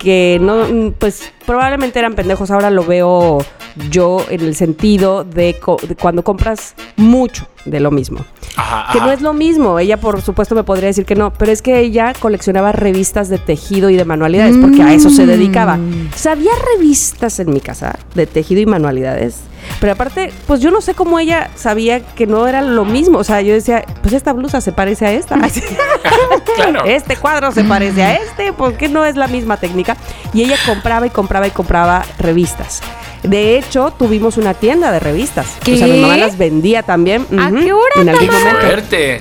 que 0.00 0.38
no, 0.40 0.64
mm, 0.64 0.92
pues 0.98 1.30
probablemente 1.46 1.98
eran 1.98 2.14
pendejos. 2.14 2.50
Ahora 2.50 2.70
lo 2.70 2.84
veo 2.84 3.44
yo 3.90 4.24
en 4.30 4.40
el 4.40 4.56
sentido 4.56 5.22
de, 5.24 5.58
co- 5.60 5.76
de 5.86 5.94
cuando 5.94 6.24
compras 6.24 6.74
mucho 6.96 7.46
de 7.66 7.78
lo 7.80 7.90
mismo. 7.90 8.24
Ajá, 8.56 8.90
Que 8.92 8.98
ajá. 8.98 9.06
no 9.06 9.12
es 9.12 9.20
lo 9.20 9.32
mismo. 9.34 9.78
Ella, 9.78 9.98
por 9.98 10.22
supuesto, 10.22 10.54
me 10.54 10.64
podría 10.64 10.86
decir 10.88 11.04
que 11.04 11.14
no, 11.14 11.32
pero 11.34 11.52
es 11.52 11.60
que 11.60 11.78
ella 11.80 12.14
coleccionaba 12.18 12.72
revistas 12.72 13.28
de 13.28 13.36
tejido 13.38 13.90
y 13.90 13.96
de 13.96 14.04
manualidades, 14.06 14.56
porque 14.56 14.82
a 14.82 14.92
eso 14.94 15.10
se 15.10 15.26
dedicaba. 15.26 15.78
O 16.14 16.16
sea, 16.18 16.32
había 16.32 16.52
revistas 16.74 17.38
en 17.38 17.52
mi 17.52 17.60
casa 17.60 17.98
de 18.14 18.26
tejido 18.26 18.60
y 18.62 18.66
manualidades. 18.66 19.36
Pero 19.78 19.92
aparte, 19.92 20.32
pues 20.46 20.60
yo 20.60 20.70
no 20.70 20.80
sé 20.80 20.94
cómo 20.94 21.18
ella 21.18 21.50
sabía 21.54 22.00
que 22.00 22.26
no 22.26 22.46
era 22.48 22.62
lo 22.62 22.86
mismo. 22.86 23.18
O 23.18 23.24
sea, 23.24 23.42
yo 23.42 23.52
decía, 23.52 23.84
pues 24.00 24.14
esta 24.14 24.32
blusa 24.32 24.62
se 24.62 24.72
parece 24.72 25.04
a 25.06 25.12
esta. 25.12 25.36
Claro. 26.62 26.84
Este 26.84 27.16
cuadro 27.16 27.52
se 27.52 27.64
parece 27.64 28.02
a 28.02 28.14
este, 28.14 28.52
¿por 28.52 28.74
qué 28.74 28.88
no 28.88 29.04
es 29.04 29.16
la 29.16 29.26
misma 29.26 29.56
técnica? 29.56 29.96
Y 30.32 30.42
ella 30.42 30.56
compraba 30.66 31.06
y 31.06 31.10
compraba 31.10 31.46
y 31.46 31.50
compraba 31.50 32.04
revistas. 32.18 32.80
De 33.22 33.58
hecho, 33.58 33.92
tuvimos 33.98 34.36
una 34.36 34.54
tienda 34.54 34.90
de 34.92 35.00
revistas. 35.00 35.46
¿Qué? 35.62 35.74
O 35.74 35.76
sea, 35.76 35.86
mi 35.86 36.00
mamá 36.00 36.16
las 36.16 36.38
vendía 36.38 36.82
también. 36.82 37.26
¿A 37.38 37.50
qué 37.50 37.72
hora, 37.72 37.94
En 37.96 38.08
algún 38.08 38.26
momento. 38.26 38.60
Fuerte. 38.60 39.20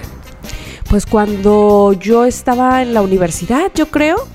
Pues 0.89 1.05
cuando 1.05 1.93
yo 1.93 2.25
estaba 2.25 2.81
en 2.81 2.93
la 2.93 3.01
universidad, 3.01 3.71
yo 3.75 3.87
creo, 3.91 4.27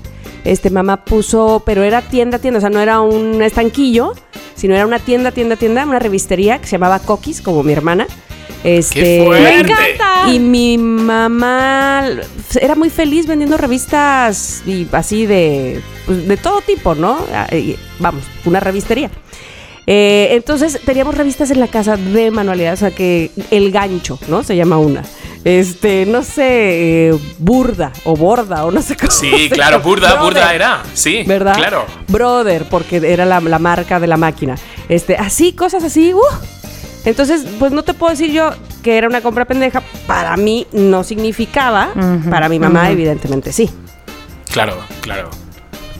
este 0.45 0.69
mamá 0.69 1.03
puso, 1.03 1.63
pero 1.65 1.83
era 1.83 2.01
tienda, 2.01 2.39
tienda, 2.39 2.59
o 2.59 2.61
sea, 2.61 2.69
no 2.69 2.79
era 2.79 3.01
un 3.01 3.41
estanquillo, 3.41 4.13
sino 4.55 4.73
era 4.73 4.85
una 4.85 4.99
tienda, 4.99 5.31
tienda, 5.31 5.57
tienda, 5.57 5.83
una 5.85 5.99
revistería 5.99 6.59
que 6.59 6.65
se 6.65 6.73
llamaba 6.73 6.99
Coquis, 6.99 7.41
como 7.41 7.61
mi 7.63 7.73
hermana. 7.73 8.07
Este, 8.65 8.99
¡Qué 8.99 9.23
fuerte! 9.23 9.43
¡Me 9.43 9.59
encanta! 9.59 10.33
Y 10.33 10.39
mi 10.39 10.77
mamá 10.79 12.03
era 12.59 12.73
muy 12.73 12.89
feliz 12.89 13.27
vendiendo 13.27 13.57
revistas 13.57 14.63
y 14.65 14.87
así 14.91 15.27
de, 15.27 15.81
pues, 16.07 16.27
de 16.27 16.35
todo 16.37 16.61
tipo, 16.61 16.95
¿no? 16.95 17.19
Ah, 17.31 17.47
Vamos, 17.99 18.23
una 18.43 18.59
revistería. 18.59 19.11
Eh, 19.87 20.29
entonces 20.31 20.79
teníamos 20.83 21.15
revistas 21.15 21.51
en 21.51 21.59
la 21.59 21.67
casa 21.67 21.95
de 21.95 22.31
manualidades, 22.31 22.79
o 22.81 22.85
sea 22.87 22.91
que 22.95 23.29
El 23.51 23.71
Gancho, 23.71 24.17
¿no? 24.27 24.43
Se 24.43 24.55
llama 24.55 24.79
una. 24.79 25.03
Este, 25.43 26.07
no 26.07 26.23
sé, 26.23 27.09
eh, 27.09 27.19
Burda 27.37 27.91
o 28.03 28.15
Borda 28.15 28.65
o 28.65 28.71
no 28.71 28.81
sé 28.81 28.97
cómo. 28.97 29.11
Sí, 29.11 29.29
se 29.47 29.49
claro, 29.51 29.79
burda, 29.79 30.15
Brother, 30.15 30.23
burda 30.23 30.55
era. 30.55 30.83
Sí, 30.95 31.21
¿Verdad? 31.27 31.55
claro. 31.55 31.85
Brother, 32.07 32.67
porque 32.67 32.97
era 32.97 33.25
la, 33.25 33.39
la 33.39 33.59
marca 33.59 33.99
de 33.99 34.07
la 34.07 34.17
máquina. 34.17 34.55
Este, 34.89 35.15
así, 35.17 35.53
cosas 35.53 35.83
así, 35.83 36.15
¡uh! 36.15 36.19
Entonces, 37.05 37.45
pues 37.59 37.71
no 37.71 37.83
te 37.83 37.93
puedo 37.93 38.11
decir 38.11 38.31
yo 38.31 38.51
que 38.83 38.97
era 38.97 39.07
una 39.07 39.21
compra 39.21 39.45
pendeja. 39.45 39.81
Para 40.07 40.35
mí 40.37 40.67
no 40.71 41.03
significaba. 41.03 41.89
Para 42.29 42.49
mi 42.49 42.59
mamá, 42.59 42.91
evidentemente, 42.91 43.51
sí. 43.51 43.69
Claro, 44.51 44.77
claro. 45.01 45.29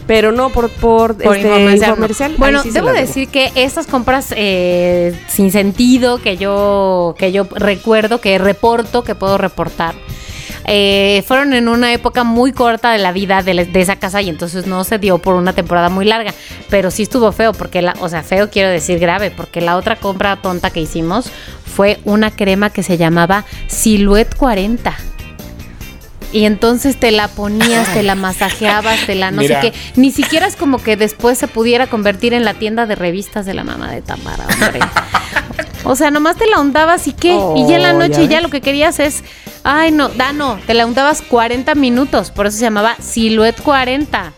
Pero 0.07 0.31
no 0.31 0.49
por, 0.49 0.69
por, 0.69 1.17
Por 1.17 1.35
este. 1.35 1.51
Ahí 1.51 2.35
Bueno, 2.37 2.61
sí 2.61 2.69
debo 2.69 2.91
decir 2.91 3.27
que 3.27 3.51
estas 3.55 3.87
compras 3.87 4.33
eh, 4.35 5.19
sin 5.27 5.51
sentido 5.51 6.19
que 6.19 6.37
yo, 6.37 7.15
que 7.17 7.31
yo 7.31 7.47
recuerdo, 7.51 8.21
que 8.21 8.37
reporto, 8.37 9.03
que 9.03 9.15
puedo 9.15 9.37
reportar, 9.37 9.95
eh, 10.67 11.23
fueron 11.27 11.53
en 11.53 11.67
una 11.67 11.93
época 11.93 12.23
muy 12.23 12.51
corta 12.51 12.91
de 12.91 12.97
la 12.97 13.11
vida 13.11 13.41
de, 13.43 13.53
la- 13.53 13.65
de 13.65 13.81
esa 13.81 13.95
casa 13.97 14.21
y 14.21 14.29
entonces 14.29 14.65
no 14.67 14.83
se 14.83 14.97
dio 14.97 15.17
por 15.19 15.35
una 15.35 15.53
temporada 15.53 15.89
muy 15.89 16.05
larga. 16.05 16.33
Pero 16.69 16.91
sí 16.91 17.03
estuvo 17.03 17.31
feo, 17.31 17.53
porque 17.53 17.81
la, 17.81 17.93
o 17.99 18.09
sea, 18.09 18.23
feo 18.23 18.49
quiero 18.49 18.69
decir 18.69 18.99
grave, 18.99 19.31
porque 19.31 19.61
la 19.61 19.77
otra 19.77 19.95
compra 19.95 20.35
tonta 20.37 20.69
que 20.71 20.81
hicimos 20.81 21.29
fue 21.75 21.99
una 22.05 22.31
crema 22.31 22.69
que 22.69 22.83
se 22.83 22.97
llamaba 22.97 23.45
Silhouette 23.67 24.35
40. 24.35 24.93
Y 26.31 26.45
entonces 26.45 26.99
te 26.99 27.11
la 27.11 27.27
ponías, 27.29 27.93
te 27.93 28.03
la 28.03 28.15
masajeabas, 28.15 29.05
te 29.05 29.15
la 29.15 29.31
no 29.31 29.41
Mira. 29.41 29.61
sé 29.61 29.71
qué. 29.71 29.77
Ni 29.95 30.11
siquiera 30.11 30.47
es 30.47 30.55
como 30.57 30.79
que 30.79 30.97
después 30.97 31.37
se 31.37 31.47
pudiera 31.47 31.87
convertir 31.87 32.33
en 32.33 32.43
la 32.43 32.53
tienda 32.55 32.85
de 32.85 32.95
revistas 32.95 33.45
de 33.45 33.53
la 33.53 33.63
mamá 33.63 33.89
de 33.91 34.01
Tamara, 34.01 34.45
hombre. 34.47 34.79
O 35.87 35.95
sea, 35.95 36.09
nomás 36.09 36.35
te 36.35 36.47
la 36.47 36.59
untabas 36.59 37.07
y 37.07 37.13
qué. 37.13 37.37
y 37.55 37.67
ya 37.67 37.75
en 37.75 37.83
la 37.83 37.93
Oh, 37.93 37.99
noche 37.99 38.23
ya 38.23 38.31
ya 38.31 38.41
lo 38.41 38.49
que 38.49 38.59
querías 38.59 38.99
es. 38.99 39.23
Ay, 39.67 39.91
no, 39.91 40.09
da 40.09 40.31
no. 40.31 40.59
Te 40.67 40.73
la 40.75 40.85
untabas 40.85 41.21
40 41.23 41.73
minutos. 41.75 42.29
Por 42.31 42.45
eso 42.45 42.57
se 42.57 42.63
llamaba 42.65 42.95
Silhouette 43.01 43.59
40. 43.61 44.31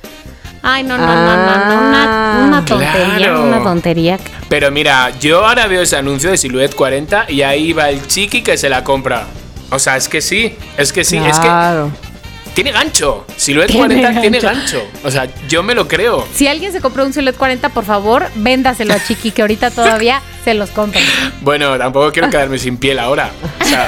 Ay, 0.64 0.84
no, 0.84 0.98
no, 0.98 1.06
no, 1.06 1.16
no, 1.38 1.66
no. 1.66 1.88
Una, 1.88 2.42
una 2.48 2.66
tontería, 2.66 3.16
Claro. 3.18 3.44
una 3.44 3.62
tontería. 3.64 4.20
Pero 4.50 4.72
mira, 4.72 5.12
yo 5.20 5.46
ahora 5.46 5.68
veo 5.68 5.82
ese 5.82 5.98
anuncio 5.98 6.32
de 6.32 6.38
Silhouette 6.38 6.74
40 6.76 7.26
y 7.30 7.42
ahí 7.42 7.74
va 7.74 7.90
el 7.90 8.06
chiqui 8.08 8.42
que 8.42 8.58
se 8.58 8.70
la 8.70 8.84
compra. 8.84 9.26
O 9.70 9.80
sea, 9.80 9.98
es 9.98 10.08
que 10.08 10.22
sí, 10.22 10.56
es 10.78 10.94
que 10.94 11.04
sí, 11.04 11.18
es 11.18 11.38
que. 11.40 11.48
Tiene 12.58 12.72
gancho. 12.72 13.24
Silhouette 13.36 13.70
Tiene 13.72 14.02
40 14.02 14.22
tiene 14.22 14.40
gancho. 14.40 14.82
O 15.04 15.12
sea, 15.12 15.28
yo 15.48 15.62
me 15.62 15.76
lo 15.76 15.88
creo. 15.88 16.28
Si 16.34 16.48
alguien 16.48 16.72
se 16.72 16.82
compró 16.82 17.06
un 17.06 17.14
Silhouette 17.14 17.38
40, 17.38 17.70
por 17.70 17.86
favor, 17.86 18.26
véndaselo 18.34 18.96
a 18.96 19.00
Chiqui, 19.06 19.30
que 19.30 19.44
ahorita 19.44 19.70
todavía 19.70 20.24
se 20.44 20.56
los 20.56 20.72
compra. 20.72 21.00
Bueno, 21.42 21.78
tampoco 21.78 22.12
quiero 22.12 22.32
quedarme 22.32 22.58
sin 22.58 22.78
piel 22.78 22.98
ahora. 22.98 23.30
O 23.62 23.64
sea, 23.66 23.88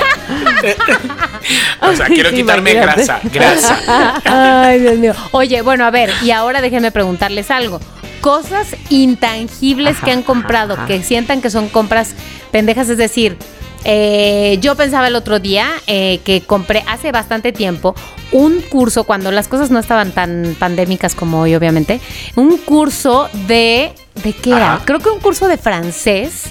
o 1.81 1.95
sea, 1.95 2.05
quiero 2.07 2.29
Sí, 2.29 2.35
quitarme 2.35 2.73
imagínate. 2.73 3.05
grasa, 3.05 3.21
grasa. 3.33 4.21
Ay, 4.25 4.79
Dios 4.81 4.97
mío. 4.97 5.13
Oye, 5.31 5.63
bueno, 5.63 5.83
a 5.85 5.89
ver, 5.89 6.11
y 6.21 6.29
ahora 6.29 6.61
déjenme 6.61 6.91
preguntarles 6.91 7.49
algo. 7.49 7.79
Cosas 8.21 8.75
intangibles 8.89 9.95
Ajá, 9.97 10.05
que 10.05 10.11
han 10.11 10.21
comprado, 10.21 10.73
ajá. 10.75 10.85
que 10.85 11.01
sientan 11.01 11.41
que 11.41 11.49
son 11.49 11.69
compras 11.69 12.13
pendejas, 12.51 12.89
es 12.89 12.97
decir, 12.97 13.35
eh, 13.83 14.57
yo 14.61 14.75
pensaba 14.75 15.07
el 15.07 15.15
otro 15.15 15.39
día 15.39 15.69
eh, 15.87 16.19
que 16.23 16.41
compré 16.41 16.83
hace 16.87 17.11
bastante 17.11 17.51
tiempo 17.51 17.95
un 18.31 18.61
curso, 18.61 19.05
cuando 19.05 19.31
las 19.31 19.47
cosas 19.47 19.71
no 19.71 19.79
estaban 19.79 20.11
tan 20.11 20.55
pandémicas 20.59 21.15
como 21.15 21.41
hoy, 21.41 21.55
obviamente, 21.55 21.99
un 22.35 22.57
curso 22.57 23.29
de... 23.47 23.93
¿De 24.23 24.33
qué 24.33 24.51
era? 24.51 24.81
Creo 24.83 24.99
que 24.99 25.09
un 25.09 25.19
curso 25.19 25.47
de 25.47 25.57
francés 25.57 26.43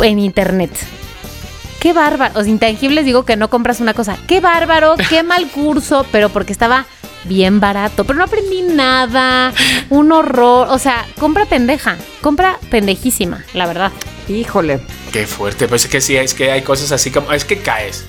en 0.00 0.18
internet. 0.18 0.70
Qué 1.78 1.92
bárbaro. 1.92 2.32
Los 2.34 2.46
intangibles 2.46 3.04
digo 3.04 3.24
que 3.24 3.36
no 3.36 3.50
compras 3.50 3.80
una 3.80 3.92
cosa. 3.92 4.16
Qué 4.26 4.40
bárbaro, 4.40 4.94
qué 5.10 5.22
mal 5.22 5.48
curso, 5.48 6.06
pero 6.10 6.30
porque 6.30 6.52
estaba 6.52 6.86
bien 7.24 7.60
barato, 7.60 8.04
pero 8.04 8.18
no 8.18 8.24
aprendí 8.24 8.62
nada, 8.62 9.52
un 9.90 10.10
horror, 10.10 10.68
o 10.70 10.78
sea, 10.78 11.06
compra 11.20 11.46
pendeja, 11.46 11.96
compra 12.20 12.58
pendejísima, 12.70 13.44
la 13.54 13.66
verdad. 13.66 13.92
Híjole. 14.28 14.80
Qué 15.12 15.26
fuerte, 15.26 15.68
pues 15.68 15.84
es 15.84 15.90
que 15.90 16.00
sí, 16.00 16.16
es 16.16 16.34
que 16.34 16.50
hay 16.50 16.62
cosas 16.62 16.90
así 16.92 17.10
como. 17.10 17.32
Es 17.32 17.44
que 17.44 17.58
caes, 17.58 18.04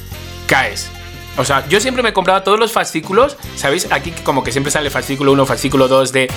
caes. 0.47 0.89
O 1.37 1.43
sea, 1.43 1.67
yo 1.67 1.79
siempre 1.79 2.03
me 2.03 2.13
compraba 2.13 2.43
todos 2.43 2.59
los 2.59 2.71
fascículos, 2.71 3.37
¿sabéis? 3.55 3.87
Aquí 3.91 4.11
como 4.23 4.43
que 4.43 4.51
siempre 4.51 4.71
sale 4.71 4.89
fascículo 4.89 5.31
1, 5.31 5.45
fascículo 5.45 5.87
2 5.87 6.11
de 6.13 6.31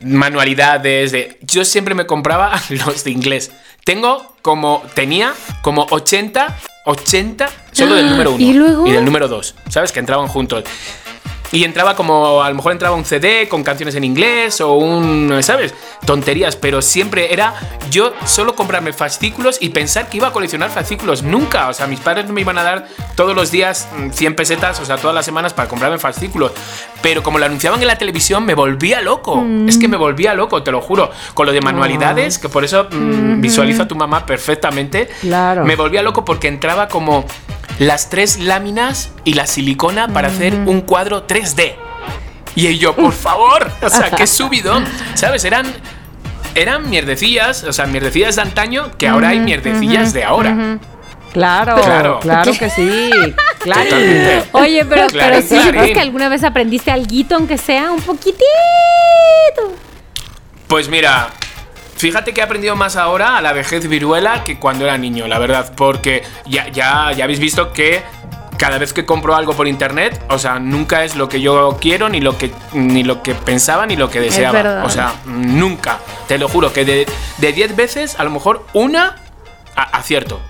manualidades, 0.00 1.12
de... 1.12 1.38
Yo 1.42 1.64
siempre 1.64 1.94
me 1.94 2.06
compraba 2.06 2.60
los 2.70 3.04
de 3.04 3.10
inglés. 3.10 3.52
Tengo 3.84 4.34
como, 4.42 4.82
tenía 4.94 5.34
como 5.62 5.86
80, 5.90 6.58
80 6.86 7.48
solo 7.72 7.94
del 7.94 8.10
número 8.10 8.32
1 8.32 8.44
¿Y 8.44 8.52
luego? 8.54 8.84
del 8.84 9.04
número 9.04 9.28
2, 9.28 9.54
¿sabes? 9.68 9.92
Que 9.92 10.00
entraban 10.00 10.28
juntos. 10.28 10.64
Y 11.52 11.64
entraba 11.64 11.94
como, 11.94 12.42
a 12.42 12.48
lo 12.48 12.56
mejor 12.56 12.72
entraba 12.72 12.96
un 12.96 13.04
CD 13.04 13.48
con 13.48 13.62
canciones 13.62 13.94
en 13.94 14.04
inglés 14.04 14.60
o 14.60 14.74
un, 14.74 15.38
¿sabes? 15.42 15.74
Tonterías, 16.04 16.56
pero 16.56 16.82
siempre 16.82 17.32
era 17.32 17.54
yo 17.90 18.12
solo 18.24 18.54
comprarme 18.54 18.92
fascículos 18.92 19.58
y 19.60 19.70
pensar 19.70 20.08
que 20.08 20.18
iba 20.18 20.28
a 20.28 20.32
coleccionar 20.32 20.70
fascículos. 20.70 21.22
Nunca, 21.22 21.68
o 21.68 21.72
sea, 21.72 21.86
mis 21.86 22.00
padres 22.00 22.26
no 22.26 22.32
me 22.32 22.40
iban 22.40 22.58
a 22.58 22.62
dar 22.62 22.88
todos 23.14 23.34
los 23.34 23.50
días 23.50 23.88
mm, 23.96 24.10
100 24.10 24.36
pesetas, 24.36 24.80
o 24.80 24.84
sea, 24.84 24.96
todas 24.96 25.14
las 25.14 25.24
semanas 25.24 25.54
para 25.54 25.68
comprarme 25.68 25.98
fascículos. 25.98 26.52
Pero 27.02 27.22
como 27.22 27.38
lo 27.38 27.46
anunciaban 27.46 27.80
en 27.80 27.86
la 27.86 27.98
televisión, 27.98 28.44
me 28.44 28.54
volvía 28.54 29.00
loco. 29.00 29.44
Es 29.68 29.78
que 29.78 29.86
me 29.86 29.96
volvía 29.96 30.34
loco, 30.34 30.62
te 30.62 30.72
lo 30.72 30.80
juro. 30.80 31.10
Con 31.34 31.46
lo 31.46 31.52
de 31.52 31.60
manualidades, 31.60 32.38
que 32.38 32.48
por 32.48 32.64
eso 32.64 32.88
mm, 32.90 33.40
visualizo 33.40 33.84
a 33.84 33.88
tu 33.88 33.94
mamá 33.94 34.26
perfectamente. 34.26 35.08
Claro. 35.20 35.64
Me 35.64 35.76
volvía 35.76 36.02
loco 36.02 36.24
porque 36.24 36.48
entraba 36.48 36.88
como 36.88 37.24
las 37.78 38.08
tres 38.10 38.38
láminas 38.38 39.10
y 39.24 39.34
la 39.34 39.46
silicona 39.46 40.08
para 40.08 40.28
hacer 40.28 40.54
un 40.54 40.80
cuadro 40.80 41.26
3D. 41.26 41.74
Y 42.54 42.78
yo, 42.78 42.94
por 42.96 43.12
favor, 43.12 43.70
o 43.82 43.90
sea, 43.90 44.10
qué 44.10 44.26
subidón. 44.26 44.84
¿Sabes? 45.14 45.44
Eran, 45.44 45.66
eran 46.54 46.88
mierdecillas, 46.88 47.64
o 47.64 47.72
sea, 47.72 47.86
mierdecillas 47.86 48.36
de 48.36 48.42
antaño 48.42 48.90
que 48.96 49.06
ahora 49.08 49.28
hay 49.30 49.40
mierdecillas 49.40 50.12
de 50.14 50.24
ahora. 50.24 50.78
Claro, 51.34 51.74
claro, 51.82 52.20
Claro. 52.20 52.52
que 52.58 52.70
sí. 52.70 53.10
Claro. 53.58 53.82
Totalmente. 53.82 54.42
Oye, 54.52 54.84
pero, 54.84 55.06
Claro, 55.08 55.36
pero 55.36 55.42
sí, 55.42 55.48
claro. 55.56 55.70
¿crees 55.72 55.92
que 55.92 56.00
alguna 56.00 56.28
vez 56.28 56.44
aprendiste 56.44 56.92
alguito, 56.92 57.34
aunque 57.34 57.58
sea 57.58 57.90
un 57.90 58.00
poquitito? 58.00 58.44
Pues 60.68 60.88
mira, 60.88 61.30
fíjate 61.96 62.32
que 62.34 62.40
he 62.40 62.44
aprendido 62.44 62.76
más 62.76 62.96
ahora 62.96 63.36
a 63.36 63.40
la 63.40 63.52
vejez 63.52 63.88
viruela 63.88 64.44
que 64.44 64.58
cuando 64.58 64.84
era 64.84 64.98
niño, 64.98 65.26
la 65.26 65.38
verdad, 65.38 65.72
porque 65.76 66.22
ya, 66.46 66.68
ya, 66.68 67.12
ya 67.12 67.24
habéis 67.24 67.38
visto 67.40 67.72
que 67.72 68.02
cada 68.58 68.78
vez 68.78 68.92
que 68.94 69.04
compro 69.04 69.36
algo 69.36 69.52
por 69.52 69.68
internet, 69.68 70.18
o 70.30 70.38
sea, 70.38 70.58
nunca 70.58 71.04
es 71.04 71.14
lo 71.14 71.28
que 71.28 71.40
yo 71.42 71.76
quiero, 71.80 72.08
ni 72.08 72.20
lo 72.22 72.38
que, 72.38 72.50
ni 72.72 73.04
lo 73.04 73.22
que 73.22 73.34
pensaba, 73.34 73.84
ni 73.86 73.96
lo 73.96 74.08
que 74.10 74.20
deseaba. 74.20 74.58
O 74.84 74.88
sea, 74.90 75.14
nunca. 75.26 75.98
Te 76.26 76.38
lo 76.38 76.48
juro, 76.48 76.72
que 76.72 76.84
de 76.86 77.06
de 77.38 77.52
10 77.52 77.76
veces, 77.76 78.18
a 78.18 78.24
lo 78.24 78.30
mejor 78.30 78.66
una 78.72 79.16
a- 79.74 79.82
acierto. 79.98 80.40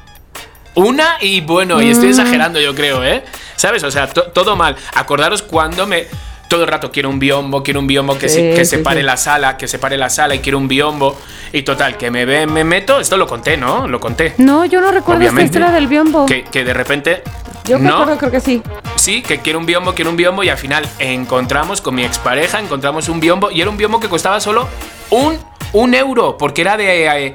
Una 0.75 1.17
y 1.21 1.41
bueno, 1.41 1.81
y 1.83 1.91
estoy 1.91 2.11
exagerando 2.11 2.61
yo 2.61 2.75
creo, 2.75 3.03
¿eh? 3.03 3.25
¿Sabes? 3.57 3.83
O 3.83 3.91
sea, 3.91 4.07
to- 4.09 4.25
todo 4.25 4.55
mal. 4.57 4.77
Acordaros 4.95 5.43
cuando 5.43 5.87
me... 5.87 6.07
Todo 6.49 6.63
el 6.63 6.69
rato 6.69 6.93
quiero 6.93 7.11
un 7.11 7.19
biombo, 7.19 7.63
quiero 7.63 7.81
un 7.81 7.87
biombo 7.87 8.19
que, 8.19 8.29
se, 8.29 8.55
que 8.55 8.65
sí, 8.65 8.77
separe 8.77 9.01
sí. 9.01 9.07
la 9.07 9.17
sala, 9.17 9.57
que 9.57 9.67
separe 9.67 9.97
la 9.97 10.09
sala 10.11 10.35
y 10.35 10.39
quiero 10.39 10.59
un 10.59 10.69
biombo. 10.69 11.19
Y 11.53 11.63
total, 11.63 11.97
que 11.97 12.11
me 12.11 12.25
ve, 12.25 12.47
me 12.47 12.63
meto, 12.65 13.01
esto 13.01 13.17
lo 13.17 13.27
conté, 13.27 13.57
¿no? 13.57 13.89
Lo 13.89 13.99
conté. 13.99 14.35
No, 14.39 14.65
yo 14.65 14.81
no 14.81 14.91
recuerdo 14.93 15.23
esta 15.23 15.33
Obviamente. 15.33 15.59
historia 15.59 15.71
del 15.71 15.87
biombo. 15.89 16.27
Que, 16.27 16.45
que 16.45 16.65
de 16.65 16.75
repente... 16.75 17.23
Yo 17.65 17.81
no, 17.81 17.95
acuerdo, 17.95 18.19
creo 18.19 18.31
que 18.31 18.41
sí. 18.41 18.63
sí, 18.95 19.23
que 19.23 19.41
quiero 19.41 19.59
un 19.59 19.67
biombo, 19.67 19.93
quiero 19.93 20.11
un 20.11 20.17
biombo 20.17 20.45
y 20.45 20.49
al 20.49 20.59
final 20.59 20.89
encontramos 21.01 21.81
con 21.81 21.97
mi 21.97 22.05
expareja, 22.05 22.61
encontramos 22.61 23.09
un 23.09 23.19
biombo 23.19 23.51
y 23.51 23.61
era 23.61 23.69
un 23.71 23.77
biombo 23.77 23.99
que 23.99 24.09
costaba 24.09 24.39
solo 24.39 24.69
un, 25.11 25.37
un 25.73 25.95
euro, 25.95 26.37
porque 26.39 26.61
era 26.61 26.77
de... 26.77 27.27
eh, 27.27 27.35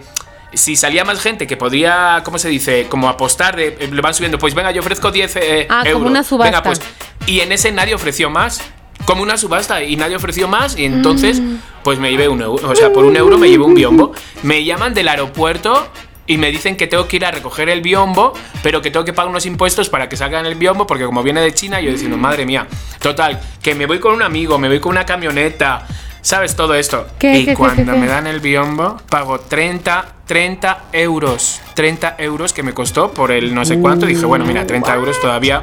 si 0.54 0.76
salía 0.78 1.04
más 1.04 1.20
gente 1.22 1.48
que 1.48 1.58
podría, 1.58 2.22
¿cómo 2.24 2.38
se 2.38 2.48
dice? 2.50 2.88
Como 2.90 3.10
apostar, 3.10 3.56
de, 3.58 3.78
eh, 3.80 3.90
le 3.92 4.02
van 4.02 4.14
subiendo, 4.14 4.38
pues 4.40 4.54
venga, 4.54 4.72
yo 4.72 4.82
ofrezco 4.82 5.12
10 5.12 5.36
eh, 5.38 5.68
Ah, 5.70 5.84
como 5.92 6.08
una 6.08 6.24
subasta. 6.24 6.50
Venga, 6.50 6.64
pues. 6.64 6.82
Y 7.26 7.42
en 7.42 7.52
ese 7.52 7.72
nadie 7.74 7.94
ofreció 7.94 8.30
más. 8.30 8.62
Como 9.06 9.24
una 9.24 9.38
subasta 9.38 9.84
y 9.84 9.96
nadie 9.96 10.16
ofreció 10.16 10.48
más 10.48 10.78
y 10.78 10.86
entonces 10.86 11.40
Mm. 11.42 11.56
pues 11.84 12.00
me 12.00 12.12
llevé 12.12 12.28
un 12.30 12.42
euro, 12.42 12.70
o 12.70 12.76
sea, 12.76 12.92
por 12.94 13.04
un 13.06 13.16
euro 13.18 13.38
me 13.38 13.50
llevé 13.50 13.64
un 13.64 13.74
biombo. 13.74 14.14
Me 14.44 14.64
llaman 14.64 14.94
del 14.94 15.08
aeropuerto 15.08 15.88
y 16.28 16.38
me 16.38 16.52
dicen 16.52 16.78
que 16.78 16.88
tengo 16.88 17.08
que 17.08 17.16
ir 17.18 17.26
a 17.26 17.32
recoger 17.32 17.68
el 17.70 17.82
biombo, 17.82 18.34
pero 18.64 18.82
que 18.82 18.92
tengo 18.92 19.04
que 19.04 19.12
pagar 19.14 19.30
unos 19.30 19.46
impuestos 19.46 19.90
para 19.90 20.08
que 20.08 20.16
salgan 20.16 20.46
el 20.46 20.56
biombo, 20.56 20.86
porque 20.88 21.06
como 21.06 21.24
viene 21.24 21.42
de 21.42 21.54
China, 21.54 21.82
yo 21.82 21.92
diciendo, 21.92 22.16
madre 22.18 22.46
mía. 22.46 22.68
Total, 23.00 23.40
que 23.62 23.76
me 23.76 23.86
voy 23.86 24.00
con 24.00 24.14
un 24.14 24.22
amigo, 24.22 24.58
me 24.60 24.68
voy 24.68 24.80
con 24.80 24.92
una 24.92 25.06
camioneta, 25.06 25.86
¿sabes 26.22 26.56
todo 26.56 26.76
esto? 26.76 27.08
¿Qué, 27.20 27.40
y 27.40 27.46
qué, 27.46 27.54
cuando 27.56 27.94
qué? 27.94 28.00
me 28.00 28.08
dan 28.08 28.28
el 28.28 28.40
biombo, 28.40 29.02
pago 29.10 29.40
30, 29.40 30.06
30 30.28 30.84
euros. 30.94 31.60
30 31.74 32.16
euros 32.20 32.54
que 32.54 32.64
me 32.64 32.74
costó 32.74 33.12
por 33.12 33.32
el 33.32 33.54
no 33.54 33.66
sé 33.66 33.80
cuánto. 33.80 34.06
Dije, 34.06 34.26
bueno, 34.26 34.46
mira, 34.46 34.66
30 34.66 34.96
euros 34.96 35.20
todavía. 35.20 35.62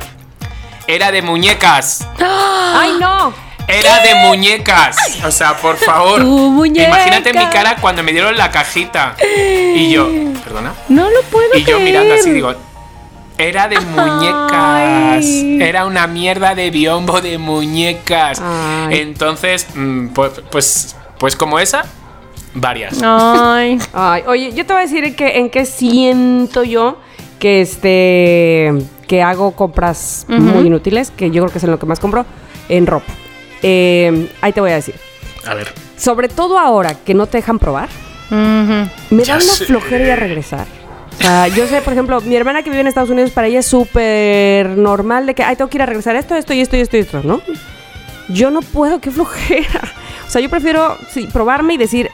Era 0.88 1.12
de 1.12 1.20
muñecas. 1.20 2.08
¡Ay, 2.18 2.92
no! 2.98 3.34
Era 3.68 4.00
de 4.00 4.14
muñecas. 4.14 4.96
O 5.22 5.30
sea, 5.30 5.54
por 5.58 5.76
favor. 5.76 6.22
Tu 6.22 6.50
muñeca. 6.50 6.88
Imagínate 6.88 7.34
mi 7.34 7.44
cara 7.48 7.76
cuando 7.78 8.02
me 8.02 8.12
dieron 8.12 8.34
la 8.38 8.50
cajita. 8.50 9.14
Y 9.22 9.90
yo, 9.90 10.08
¿perdona? 10.42 10.72
No 10.88 11.10
lo 11.10 11.20
puedo 11.24 11.54
Y 11.54 11.60
yo 11.60 11.76
creer. 11.76 11.80
mirando 11.82 12.14
así 12.14 12.30
digo, 12.30 12.54
era 13.36 13.68
de 13.68 13.78
muñecas. 13.80 14.50
Ay. 14.50 15.58
Era 15.60 15.84
una 15.84 16.06
mierda 16.06 16.54
de 16.54 16.70
biombo 16.70 17.20
de 17.20 17.36
muñecas. 17.36 18.40
Ay. 18.42 19.00
Entonces, 19.00 19.66
mm, 19.74 20.08
pues, 20.08 20.40
pues, 20.50 20.96
pues 21.18 21.36
como 21.36 21.58
esa, 21.58 21.84
varias. 22.54 22.96
Ay. 23.04 23.78
Ay, 23.92 24.22
oye, 24.26 24.54
yo 24.54 24.64
te 24.64 24.72
voy 24.72 24.80
a 24.80 24.86
decir 24.86 25.04
en 25.04 25.14
qué, 25.14 25.38
en 25.38 25.50
qué 25.50 25.66
siento 25.66 26.64
yo 26.64 26.96
que 27.38 27.60
este 27.60 28.72
que 29.08 29.22
hago 29.22 29.52
compras 29.52 30.24
muy 30.28 30.66
inútiles, 30.68 31.10
que 31.10 31.30
yo 31.32 31.42
creo 31.42 31.50
que 31.52 31.58
es 31.58 31.64
en 31.64 31.70
lo 31.72 31.78
que 31.80 31.86
más 31.86 31.98
compro, 31.98 32.24
en 32.68 32.86
ropa. 32.86 33.12
Eh, 33.62 34.30
ahí 34.40 34.52
te 34.52 34.60
voy 34.60 34.70
a 34.70 34.74
decir. 34.74 34.94
A 35.46 35.54
ver. 35.54 35.72
Sobre 35.96 36.28
todo 36.28 36.58
ahora 36.58 36.94
que 36.94 37.14
no 37.14 37.26
te 37.26 37.38
dejan 37.38 37.58
probar, 37.58 37.88
Ujú. 38.30 38.88
me 39.10 39.24
Ya 39.24 39.38
da 39.38 39.42
una 39.44 39.52
sé. 39.52 39.64
flojera 39.64 40.04
ir 40.04 40.10
a 40.12 40.16
regresar. 40.16 40.66
O 41.18 41.20
sea, 41.20 41.48
yo 41.48 41.66
sé, 41.66 41.80
por 41.80 41.94
ejemplo, 41.94 42.20
mi 42.20 42.36
hermana 42.36 42.62
que 42.62 42.70
vive 42.70 42.82
en 42.82 42.86
Estados 42.86 43.10
Unidos, 43.10 43.32
para 43.32 43.48
ella 43.48 43.58
es 43.60 43.66
súper 43.66 44.68
normal 44.78 45.26
de 45.26 45.34
que, 45.34 45.42
ay, 45.42 45.56
tengo 45.56 45.68
que 45.68 45.78
ir 45.78 45.82
a 45.82 45.86
regresar 45.86 46.14
esto, 46.14 46.36
esto 46.36 46.52
y 46.54 46.60
esto 46.60 46.76
y 46.76 46.80
esto 46.80 46.96
y 46.96 47.00
esto, 47.00 47.20
¿no? 47.24 47.40
Yo 48.28 48.50
no 48.50 48.60
puedo, 48.60 49.00
qué 49.00 49.10
flojera. 49.10 49.80
O 50.26 50.30
sea, 50.30 50.40
yo 50.42 50.50
prefiero 50.50 50.96
sí, 51.10 51.26
probarme 51.32 51.74
y 51.74 51.76
decir, 51.78 52.10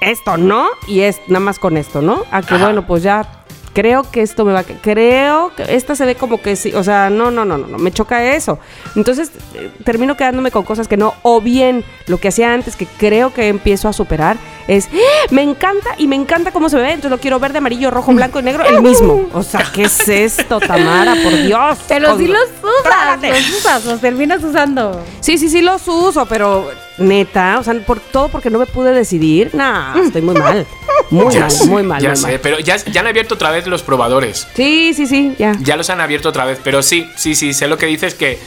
esto 0.00 0.36
no, 0.36 0.68
y 0.86 1.00
es 1.00 1.20
nada 1.26 1.40
más 1.40 1.58
con 1.58 1.76
esto, 1.76 2.00
¿no? 2.00 2.22
A 2.30 2.40
que, 2.42 2.54
Ajá. 2.54 2.64
bueno, 2.64 2.86
pues 2.86 3.02
ya 3.02 3.44
creo 3.76 4.10
que 4.10 4.22
esto 4.22 4.46
me 4.46 4.54
va 4.54 4.60
a... 4.60 4.64
Creo 4.64 5.54
que 5.54 5.76
esta 5.76 5.94
se 5.94 6.06
ve 6.06 6.14
como 6.14 6.40
que 6.40 6.56
sí, 6.56 6.72
o 6.72 6.82
sea, 6.82 7.10
no, 7.10 7.30
no, 7.30 7.44
no, 7.44 7.58
no, 7.58 7.66
no 7.66 7.76
me 7.76 7.92
choca 7.92 8.34
eso. 8.34 8.58
Entonces, 8.94 9.30
eh, 9.54 9.70
termino 9.84 10.16
quedándome 10.16 10.50
con 10.50 10.62
cosas 10.62 10.88
que 10.88 10.96
no, 10.96 11.12
o 11.20 11.42
bien 11.42 11.84
lo 12.06 12.16
que 12.16 12.28
hacía 12.28 12.54
antes, 12.54 12.74
que 12.74 12.86
creo 12.86 13.34
que 13.34 13.48
empiezo 13.48 13.86
a 13.86 13.92
superar, 13.92 14.38
es, 14.68 14.86
¡Ah! 14.86 15.26
me 15.30 15.42
encanta 15.42 15.90
y 15.98 16.06
me 16.06 16.16
encanta 16.16 16.50
cómo 16.50 16.68
se 16.68 16.76
ve, 16.76 16.88
entonces 16.88 17.10
lo 17.10 17.18
quiero 17.18 17.38
verde, 17.38 17.58
amarillo, 17.58 17.90
rojo, 17.90 18.12
blanco 18.12 18.40
y 18.40 18.42
negro, 18.42 18.64
el 18.64 18.82
mismo. 18.82 19.28
O 19.32 19.42
sea, 19.42 19.64
¿qué 19.72 19.84
es 19.84 20.08
esto, 20.08 20.58
Tamara? 20.60 21.14
Por 21.22 21.32
Dios. 21.32 21.78
Pero 21.88 22.16
sí 22.16 22.26
los 22.26 22.42
usas, 22.62 22.82
Trágate. 22.82 23.28
los 23.30 23.48
usas, 23.50 23.84
los 23.84 24.00
terminas 24.00 24.42
usando. 24.42 25.02
Sí, 25.20 25.38
sí, 25.38 25.48
sí 25.48 25.60
los 25.62 25.86
uso, 25.86 26.26
pero 26.26 26.68
neta, 26.98 27.58
o 27.58 27.62
sea, 27.62 27.74
por 27.86 28.00
todo 28.00 28.28
porque 28.28 28.50
no 28.50 28.58
me 28.58 28.66
pude 28.66 28.92
decidir. 28.92 29.50
Nah, 29.54 29.96
estoy 30.00 30.22
muy 30.22 30.34
mal. 30.34 30.66
Muy 31.10 31.32
Ya 31.32 31.40
mal, 31.40 31.50
sé, 31.50 31.66
muy 31.66 31.82
mal, 31.82 32.02
Ya 32.02 32.08
muy 32.10 32.16
sé, 32.16 32.22
mal. 32.26 32.40
pero 32.42 32.58
ya, 32.58 32.76
ya 32.76 33.00
han 33.02 33.06
abierto 33.06 33.34
otra 33.34 33.50
vez 33.50 33.66
los 33.66 33.82
probadores. 33.82 34.48
Sí, 34.54 34.92
sí, 34.94 35.06
sí, 35.06 35.34
ya. 35.38 35.54
Ya 35.60 35.76
los 35.76 35.88
han 35.90 36.00
abierto 36.00 36.28
otra 36.30 36.44
vez, 36.44 36.58
pero 36.64 36.82
sí, 36.82 37.08
sí, 37.16 37.34
sí, 37.36 37.54
sé 37.54 37.68
lo 37.68 37.76
que 37.78 37.86
dices 37.86 38.14
que, 38.14 38.38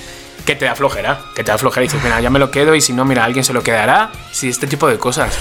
que 0.45 0.55
te 0.55 0.65
da 0.65 0.75
flojera. 0.75 1.21
Que 1.35 1.43
te 1.43 1.51
da 1.51 1.57
flojera 1.57 1.85
y 1.85 1.87
dices, 1.87 2.03
mira, 2.03 2.19
ya 2.19 2.29
me 2.29 2.39
lo 2.39 2.51
quedo 2.51 2.75
y 2.75 2.81
si 2.81 2.91
no, 2.91 3.05
mira, 3.05 3.23
alguien 3.23 3.45
se 3.45 3.53
lo 3.53 3.63
quedará. 3.63 4.11
Sí, 4.31 4.49
este 4.49 4.67
tipo 4.67 4.87
de 4.87 4.97
cosas. 4.97 5.33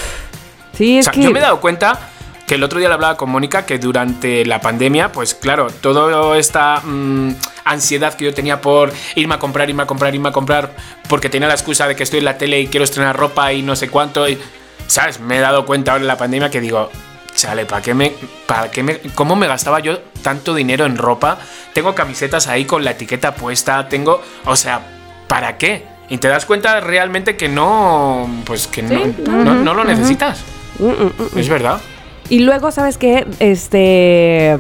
Sí, 0.79 0.97
O 0.97 1.01
es 1.01 1.05
sea, 1.07 1.13
que 1.13 1.23
yo 1.23 1.33
me 1.33 1.41
he 1.41 1.43
dado 1.43 1.61
cuenta 1.61 1.99
que 2.47 2.55
el 2.55 2.63
otro 2.63 2.79
día 2.79 2.89
le 2.89 2.95
hablaba 2.95 3.17
con 3.17 3.29
Mónica 3.31 3.67
que 3.67 3.79
durante 3.81 4.47
la 4.47 4.61
pandemia, 4.61 5.11
pues 5.11 5.35
claro, 5.35 5.67
toda 5.67 6.39
esta 6.39 6.81
mm, 6.83 7.35
ansiedad 7.65 8.15
que 8.15 8.27
yo 8.27 8.33
tenía 8.33 8.61
por 8.61 8.93
irme 9.17 9.35
a 9.35 9.39
comprar, 9.41 9.69
irme 9.69 9.83
a 9.83 9.87
comprar, 9.87 10.15
irme 10.15 10.29
a 10.29 10.33
comprar, 10.33 10.75
porque 11.09 11.29
tenía 11.29 11.49
la 11.49 11.55
excusa 11.55 11.89
de 11.89 11.97
que 11.97 12.05
estoy 12.05 12.21
en 12.21 12.25
la 12.25 12.39
tele 12.39 12.61
y 12.61 12.69
quiero 12.69 12.85
estrenar 12.85 13.17
ropa 13.17 13.53
y 13.53 13.63
no 13.63 13.75
sé 13.75 13.91
cuánto, 13.91 14.27
y, 14.29 14.39
¿sabes? 14.87 15.19
Me 15.19 15.39
he 15.39 15.41
dado 15.41 15.67
cuenta 15.67 15.93
ahora 15.93 16.03
en 16.03 16.09
la 16.09 16.17
pandemia 16.17 16.49
que 16.49 16.61
digo, 16.61 16.91
chale, 17.35 17.67
¿para 17.67 17.83
qué 17.83 17.93
me, 17.93 18.13
para 18.47 18.71
qué 18.71 18.85
me, 18.85 19.01
cómo 19.17 19.35
me 19.35 19.49
gastaba 19.49 19.81
yo 19.81 19.99
tanto 20.23 20.55
dinero 20.55 20.87
en 20.87 20.97
ropa? 20.97 21.39
Tengo 21.75 21.95
camisetas 21.95 22.47
ahí 22.47 22.65
con 22.65 22.85
la 22.85 22.93
etiqueta 22.93 23.35
puesta, 23.35 23.89
tengo, 23.89 24.23
o 24.45 24.55
sea, 24.55 24.81
¿para 25.27 25.59
qué? 25.59 25.85
Y 26.09 26.17
te 26.17 26.29
das 26.29 26.47
cuenta 26.47 26.81
realmente 26.81 27.37
que 27.37 27.49
no, 27.49 28.43
pues 28.47 28.69
que 28.69 28.81
no, 28.83 29.05
no, 29.27 29.55
no 29.55 29.75
lo 29.75 29.85
necesitas. 29.85 30.43
Mm, 30.79 30.85
mm, 30.87 31.13
mm. 31.35 31.39
Es 31.39 31.49
verdad. 31.49 31.81
Y 32.29 32.41
luego, 32.41 32.71
¿sabes 32.71 32.99
qué? 32.99 33.27
Este. 33.39 34.59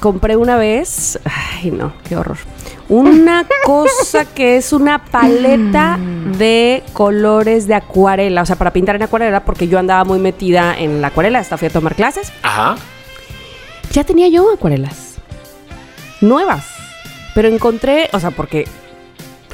Compré 0.00 0.36
una 0.36 0.56
vez. 0.56 1.18
Ay, 1.24 1.70
no, 1.70 1.92
qué 2.08 2.16
horror. 2.16 2.38
una 2.88 3.46
cosa 3.64 4.24
que 4.24 4.56
es 4.56 4.72
una 4.72 5.04
paleta 5.04 5.98
de 6.38 6.82
colores 6.92 7.66
de 7.66 7.74
acuarela, 7.74 8.42
o 8.42 8.46
sea, 8.46 8.56
para 8.56 8.72
pintar 8.72 8.96
en 8.96 9.02
acuarela, 9.02 9.44
porque 9.44 9.68
yo 9.68 9.78
andaba 9.78 10.04
muy 10.04 10.18
metida 10.18 10.76
en 10.76 11.00
la 11.00 11.08
acuarela, 11.08 11.38
hasta 11.38 11.56
fui 11.56 11.68
a 11.68 11.70
tomar 11.70 11.94
clases. 11.94 12.32
Ajá. 12.42 12.76
Ya 13.92 14.04
tenía 14.04 14.28
yo 14.28 14.52
acuarelas 14.52 15.12
nuevas, 16.20 16.66
pero 17.34 17.48
encontré, 17.48 18.08
o 18.12 18.20
sea, 18.20 18.30
porque 18.30 18.66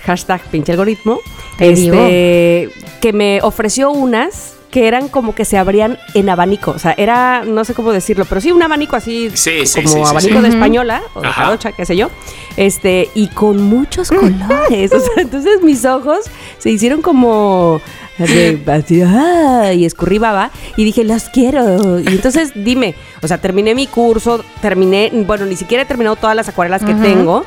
hashtag 0.04 0.40
pinche 0.50 0.72
algoritmo, 0.72 1.18
Te 1.56 1.70
este, 1.72 2.70
que 3.00 3.12
me 3.12 3.40
ofreció 3.42 3.90
unas 3.90 4.54
que 4.70 4.86
eran 4.86 5.08
como 5.08 5.34
que 5.34 5.44
se 5.44 5.56
abrían 5.56 5.98
en 6.14 6.28
abanico, 6.28 6.72
o 6.72 6.78
sea, 6.78 6.94
era, 6.96 7.42
no 7.44 7.64
sé 7.64 7.74
cómo 7.74 7.92
decirlo, 7.92 8.24
pero 8.26 8.40
sí 8.40 8.52
un 8.52 8.62
abanico 8.62 8.96
así, 8.96 9.30
Sí, 9.34 9.66
sí, 9.66 9.82
como 9.82 9.88
sí, 9.88 9.94
sí, 9.94 10.10
abanico 10.10 10.36
sí. 10.36 10.42
de 10.42 10.48
española, 10.48 11.02
o 11.14 11.20
de 11.22 11.28
jarocha, 11.28 11.72
qué 11.72 11.86
sé 11.86 11.96
yo, 11.96 12.10
este, 12.56 13.08
y 13.14 13.28
con 13.28 13.62
muchos 13.62 14.10
colores, 14.10 14.92
o 14.92 15.00
sea, 15.00 15.22
entonces 15.22 15.62
mis 15.62 15.84
ojos 15.84 16.26
se 16.58 16.70
hicieron 16.70 17.00
como 17.02 17.80
de, 18.18 18.62
así, 18.66 19.02
ah, 19.02 19.72
y 19.72 19.84
escurrí 19.84 20.18
baba 20.18 20.50
y 20.76 20.84
dije, 20.84 21.04
los 21.04 21.24
quiero. 21.24 22.00
Y 22.00 22.08
entonces 22.08 22.52
dime, 22.54 22.94
o 23.22 23.28
sea, 23.28 23.38
terminé 23.38 23.74
mi 23.74 23.86
curso, 23.86 24.44
terminé, 24.60 25.10
bueno, 25.26 25.46
ni 25.46 25.56
siquiera 25.56 25.84
he 25.84 25.86
terminado 25.86 26.16
todas 26.16 26.36
las 26.36 26.48
acuarelas 26.48 26.84
que 26.84 26.94
tengo. 26.94 27.44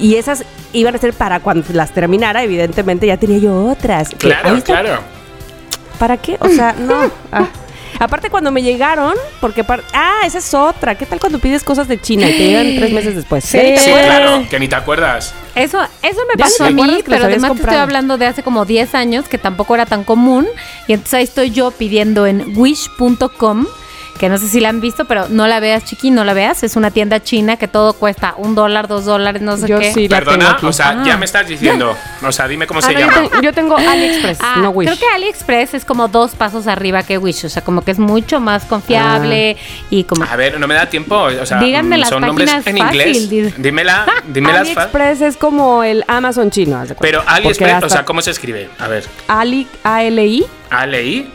Y 0.00 0.14
esas 0.14 0.44
iban 0.72 0.94
a 0.94 0.98
ser 0.98 1.12
para 1.12 1.40
cuando 1.40 1.66
las 1.72 1.92
terminara, 1.92 2.44
evidentemente 2.44 3.06
ya 3.06 3.16
tenía 3.16 3.38
yo 3.38 3.64
otras. 3.66 4.10
Claro, 4.10 4.62
claro. 4.62 5.17
¿Para 5.98 6.16
qué? 6.16 6.36
O 6.40 6.48
sea, 6.48 6.74
no. 6.78 7.10
Ah. 7.32 7.46
Aparte 8.00 8.30
cuando 8.30 8.52
me 8.52 8.62
llegaron, 8.62 9.14
porque 9.40 9.64
par- 9.64 9.82
ah, 9.92 10.20
esa 10.24 10.38
es 10.38 10.54
otra. 10.54 10.94
¿Qué 10.96 11.04
tal 11.04 11.18
cuando 11.18 11.40
pides 11.40 11.64
cosas 11.64 11.88
de 11.88 12.00
China 12.00 12.28
y 12.28 12.32
te 12.32 12.38
llegan 12.46 12.76
tres 12.76 12.92
meses 12.92 13.16
después? 13.16 13.44
Sí. 13.44 13.58
Claro, 14.04 14.46
que 14.48 14.60
ni 14.60 14.68
te 14.68 14.76
acuerdas. 14.76 15.34
Eso, 15.56 15.80
eso 16.02 16.20
me 16.28 16.36
pasó 16.44 16.64
a 16.64 16.70
mí, 16.70 16.82
pero 17.04 17.24
además 17.24 17.50
te 17.56 17.62
estoy 17.62 17.82
hablando 17.82 18.16
de 18.16 18.26
hace 18.26 18.42
como 18.44 18.64
10 18.64 18.94
años, 18.94 19.26
que 19.26 19.38
tampoco 19.38 19.74
era 19.74 19.84
tan 19.86 20.04
común. 20.04 20.46
Y 20.86 20.92
entonces 20.92 21.14
ahí 21.14 21.24
estoy 21.24 21.50
yo 21.50 21.72
pidiendo 21.72 22.26
en 22.28 22.52
wish.com, 22.56 23.66
que 24.18 24.28
no 24.28 24.36
sé 24.38 24.48
si 24.48 24.60
la 24.60 24.68
han 24.68 24.80
visto, 24.80 25.04
pero 25.06 25.28
no 25.28 25.46
la 25.46 25.60
veas, 25.60 25.84
chiqui, 25.84 26.10
no 26.10 26.24
la 26.24 26.34
veas. 26.34 26.62
Es 26.62 26.76
una 26.76 26.90
tienda 26.90 27.22
china 27.22 27.56
que 27.56 27.68
todo 27.68 27.92
cuesta 27.94 28.34
un 28.36 28.54
dólar, 28.54 28.88
dos 28.88 29.04
dólares, 29.04 29.40
no 29.42 29.56
sé 29.56 29.68
Yo 29.68 29.78
qué. 29.78 29.92
sí 29.94 30.08
la 30.08 30.18
tengo 30.20 30.30
Perdona, 30.32 30.58
o 30.62 30.72
sea, 30.72 30.90
Ah. 30.90 31.02
ya 31.06 31.16
me 31.16 31.24
estás 31.24 31.46
diciendo. 31.48 31.96
O 32.22 32.32
sea, 32.32 32.48
dime 32.48 32.66
cómo 32.66 32.80
Ah, 32.80 32.82
se 32.82 32.92
no, 32.94 33.00
yo, 33.00 33.06
llama. 33.06 33.28
tengo, 33.28 33.40
yo 33.42 33.52
tengo 33.52 33.76
AliExpress, 33.78 34.38
Ah, 34.42 34.56
no 34.58 34.70
Wish. 34.70 34.88
creo 34.88 34.98
que 34.98 35.06
AliExpress 35.14 35.74
es 35.74 35.84
como 35.84 36.08
dos 36.08 36.32
pasos 36.32 36.66
arriba 36.66 37.02
que 37.02 37.16
Wish, 37.18 37.44
o 37.46 37.48
sea, 37.48 37.62
como 37.62 37.82
que 37.82 37.92
es 37.92 37.98
mucho 37.98 38.40
más 38.40 38.64
confiable 38.64 39.56
y 39.90 40.04
como... 40.04 40.24
A 40.24 40.36
ver, 40.36 40.58
no 40.58 40.66
me 40.66 40.74
da 40.74 40.86
tiempo. 40.90 41.16
O 41.16 41.46
sea, 41.46 41.58
Díganme 41.60 41.98
las 41.98 42.08
son 42.08 42.22
nombres 42.22 42.50
páginas 42.50 42.66
en 42.66 42.78
fácil, 42.78 43.16
inglés. 43.16 43.30
di- 43.56 43.62
Dímela, 43.62 44.06
dímelas 44.28 44.68
fa- 44.72 44.82
AliExpress 44.82 45.20
es 45.22 45.36
como 45.36 45.82
el 45.84 46.04
Amazon 46.08 46.50
chino. 46.50 46.82
Pero 47.00 47.22
AliExpress, 47.26 47.82
o 47.84 47.88
sea, 47.88 48.04
¿cómo 48.04 48.20
se 48.22 48.30
escribe? 48.32 48.68
A 48.78 48.88
ver, 48.88 49.04
Ali, 49.28 49.66
A-L-I, 49.84 50.44
A-L-I. 50.70 51.30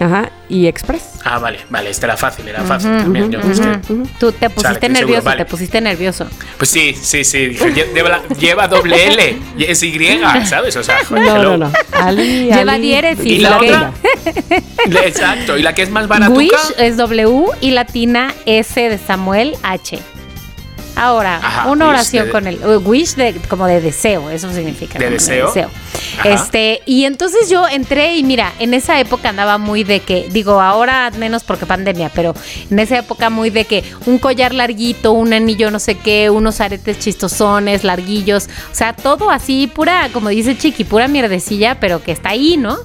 Ajá, 0.00 0.30
y 0.48 0.66
Express. 0.66 1.02
Ah, 1.24 1.38
vale, 1.38 1.60
vale, 1.70 1.90
este 1.90 2.06
era 2.06 2.16
fácil, 2.16 2.48
era 2.48 2.62
fácil 2.62 2.90
también. 2.96 3.30
yo, 3.30 3.38
es 3.40 3.60
que- 3.60 3.78
Tú 4.18 4.32
te 4.32 4.48
pusiste 4.50 4.80
seguro, 4.80 4.88
nervioso, 5.00 5.22
vale. 5.24 5.44
te 5.44 5.50
pusiste 5.50 5.80
nervioso. 5.80 6.26
pues 6.58 6.70
sí, 6.70 6.94
sí, 7.00 7.22
sí. 7.24 7.50
lleva, 7.94 8.08
la- 8.08 8.22
lleva 8.38 8.66
doble 8.66 9.06
L, 9.06 9.38
y 9.58 9.64
es 9.64 9.82
Y, 9.82 10.44
¿sabes? 10.46 10.74
O 10.76 10.82
sea, 10.82 11.04
joder, 11.04 11.24
No, 11.24 11.42
no, 11.42 11.56
no. 11.58 11.72
Ali, 11.92 12.46
Lleva 12.46 12.72
Ali- 12.72 12.82
diéresis, 12.88 13.24
¿Y 13.26 13.38
la 13.38 13.56
Ok. 13.58 13.62
otra? 13.64 13.92
Exacto, 15.04 15.56
y 15.58 15.62
la 15.62 15.74
que 15.74 15.82
es 15.82 15.90
más 15.90 16.08
baratuca. 16.08 16.38
Wish 16.38 16.50
es 16.78 16.96
W 16.96 17.44
y 17.60 17.70
latina 17.72 18.32
S 18.46 18.80
de 18.80 18.98
Samuel 18.98 19.54
H. 19.62 19.98
Ahora, 20.96 21.36
Ajá, 21.36 21.68
una 21.70 21.88
oración 21.88 22.26
de- 22.26 22.30
con 22.32 22.46
el 22.46 22.56
uh, 22.64 22.78
wish 22.84 23.14
de 23.14 23.34
como 23.48 23.66
de 23.66 23.80
deseo, 23.80 24.28
eso 24.30 24.52
significa. 24.52 24.98
¿De 24.98 25.10
deseo? 25.10 25.48
Ajá. 26.18 26.28
Este, 26.28 26.82
y 26.86 27.04
entonces 27.04 27.48
yo 27.48 27.66
entré 27.68 28.16
y 28.16 28.22
mira, 28.22 28.52
en 28.58 28.74
esa 28.74 28.98
época 29.00 29.30
andaba 29.30 29.56
muy 29.58 29.84
de 29.84 30.00
que, 30.00 30.26
digo, 30.30 30.60
ahora 30.60 31.10
menos 31.18 31.44
porque 31.44 31.66
pandemia, 31.66 32.10
pero 32.14 32.34
en 32.70 32.78
esa 32.78 32.98
época 32.98 33.30
muy 33.30 33.50
de 33.50 33.64
que 33.64 33.84
un 34.06 34.18
collar 34.18 34.52
larguito, 34.54 35.12
un 35.12 35.32
anillo 35.32 35.70
no 35.70 35.78
sé 35.78 35.94
qué, 35.96 36.28
unos 36.30 36.60
aretes 36.60 36.98
chistosones, 36.98 37.84
larguillos, 37.84 38.48
o 38.70 38.74
sea, 38.74 38.92
todo 38.92 39.30
así, 39.30 39.66
pura, 39.72 40.08
como 40.12 40.28
dice 40.28 40.56
Chiqui, 40.58 40.84
pura 40.84 41.08
mierdecilla, 41.08 41.78
pero 41.80 42.02
que 42.02 42.12
está 42.12 42.30
ahí, 42.30 42.56
¿no? 42.56 42.76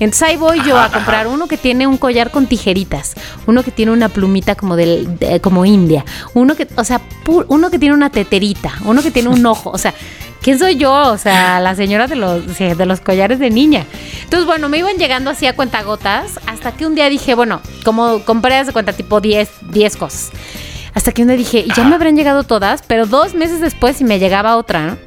Entonces 0.00 0.22
ahí 0.22 0.36
voy 0.36 0.58
yo 0.64 0.76
Ajá, 0.76 0.86
a 0.86 0.90
comprar 0.92 1.26
ajá. 1.26 1.34
uno 1.34 1.46
que 1.48 1.56
tiene 1.56 1.86
un 1.86 1.96
collar 1.96 2.30
con 2.30 2.46
tijeritas, 2.46 3.14
uno 3.46 3.62
que 3.62 3.70
tiene 3.70 3.92
una 3.92 4.08
plumita 4.08 4.54
como 4.54 4.76
del, 4.76 5.18
de- 5.18 5.40
como 5.40 5.64
india, 5.64 6.04
uno 6.34 6.54
que, 6.54 6.66
o 6.76 6.84
sea, 6.84 7.00
pu- 7.24 7.44
uno 7.54 7.70
que 7.70 7.78
tiene 7.78 7.94
una 7.94 8.10
teterita, 8.10 8.74
uno 8.84 9.02
que 9.02 9.10
tiene 9.10 9.28
un 9.28 9.44
ojo, 9.46 9.70
o 9.70 9.78
sea, 9.78 9.94
¿quién 10.42 10.58
soy 10.58 10.76
yo? 10.76 10.92
O 11.12 11.18
sea, 11.18 11.60
la 11.60 11.74
señora 11.74 12.06
de 12.06 12.16
los, 12.16 12.58
de 12.58 12.86
los 12.86 13.00
collares 13.00 13.38
de 13.38 13.50
niña. 13.50 13.86
Entonces, 14.22 14.46
bueno, 14.46 14.68
me 14.68 14.78
iban 14.78 14.96
llegando 14.96 15.30
así 15.30 15.46
a 15.46 15.56
cuentagotas, 15.56 16.38
hasta 16.46 16.72
que 16.72 16.86
un 16.86 16.94
día 16.94 17.08
dije, 17.08 17.34
bueno, 17.34 17.60
como 17.84 18.20
compré 18.24 18.62
de 18.62 18.72
cuenta 18.72 18.92
tipo 18.92 19.20
10, 19.20 19.48
10 19.70 19.96
cosas. 19.96 20.30
Hasta 20.94 21.12
que 21.12 21.22
un 21.22 21.28
día 21.28 21.36
dije, 21.36 21.64
ya 21.74 21.84
me 21.84 21.94
habrán 21.94 22.16
llegado 22.16 22.44
todas, 22.44 22.82
pero 22.86 23.06
dos 23.06 23.34
meses 23.34 23.60
después 23.60 24.00
y 24.00 24.04
me 24.04 24.18
llegaba 24.18 24.56
otra, 24.56 24.86
¿no? 24.86 24.98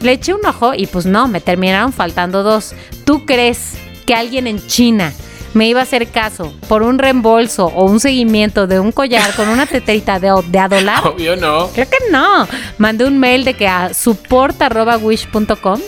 Le 0.00 0.12
eché 0.12 0.34
un 0.34 0.44
ojo 0.44 0.74
y 0.74 0.86
pues 0.86 1.06
no, 1.06 1.28
me 1.28 1.40
terminaron 1.40 1.92
faltando 1.92 2.42
dos. 2.42 2.74
¿Tú 3.04 3.26
crees 3.26 3.74
que 4.06 4.14
alguien 4.14 4.46
en 4.46 4.64
China 4.66 5.12
me 5.54 5.68
iba 5.68 5.80
a 5.80 5.84
hacer 5.84 6.08
caso 6.08 6.52
por 6.68 6.82
un 6.82 6.98
reembolso 6.98 7.66
o 7.66 7.84
un 7.84 8.00
seguimiento 8.00 8.66
de 8.66 8.80
un 8.80 8.92
collar 8.92 9.34
con 9.34 9.48
una 9.48 9.66
teterita 9.66 10.18
de, 10.18 10.32
de 10.46 10.58
a 10.58 10.68
dólar? 10.68 11.06
Obvio 11.06 11.36
no. 11.36 11.68
Creo 11.68 11.88
que 11.88 11.98
no. 12.10 12.46
Mandé 12.78 13.04
un 13.04 13.18
mail 13.18 13.44
de 13.44 13.54
que 13.54 13.66
a 13.66 13.94
support.wish.com 13.94 15.80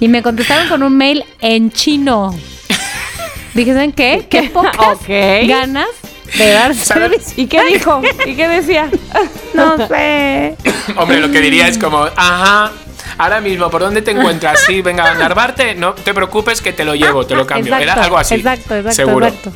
y 0.00 0.08
me 0.08 0.22
contestaron 0.22 0.68
con 0.68 0.82
un 0.82 0.96
mail 0.96 1.24
en 1.40 1.70
chino. 1.70 2.34
Dije, 3.54 3.72
¿saben 3.72 3.92
qué? 3.92 4.26
Qué 4.28 4.50
pocas 4.50 4.98
ganas 5.06 5.88
de 6.38 6.50
dar. 6.52 6.72
¿Y 7.36 7.46
qué 7.46 7.64
dijo? 7.64 8.00
¿Y 8.26 8.34
qué 8.34 8.48
decía? 8.48 8.90
No 9.54 9.76
sé. 9.86 10.56
Hombre, 10.96 11.20
lo 11.20 11.30
que 11.30 11.40
diría 11.40 11.68
es 11.68 11.78
como, 11.78 12.04
ajá, 12.16 12.72
ahora 13.22 13.40
mismo, 13.40 13.70
¿por 13.70 13.80
dónde 13.82 14.02
te 14.02 14.10
encuentras? 14.16 14.60
Sí, 14.66 14.82
venga, 14.82 15.10
a 15.10 15.14
Narvarte, 15.14 15.74
no 15.74 15.94
te 15.94 16.12
preocupes 16.14 16.60
que 16.60 16.72
te 16.72 16.84
lo 16.84 16.94
llevo, 16.94 17.26
te 17.26 17.34
lo 17.34 17.46
cambio. 17.46 17.74
Era 17.76 17.94
algo 17.94 18.18
así. 18.18 18.34
Exacto, 18.36 18.76
exacto, 18.76 18.92
Seguro. 18.96 19.26
exacto. 19.26 19.52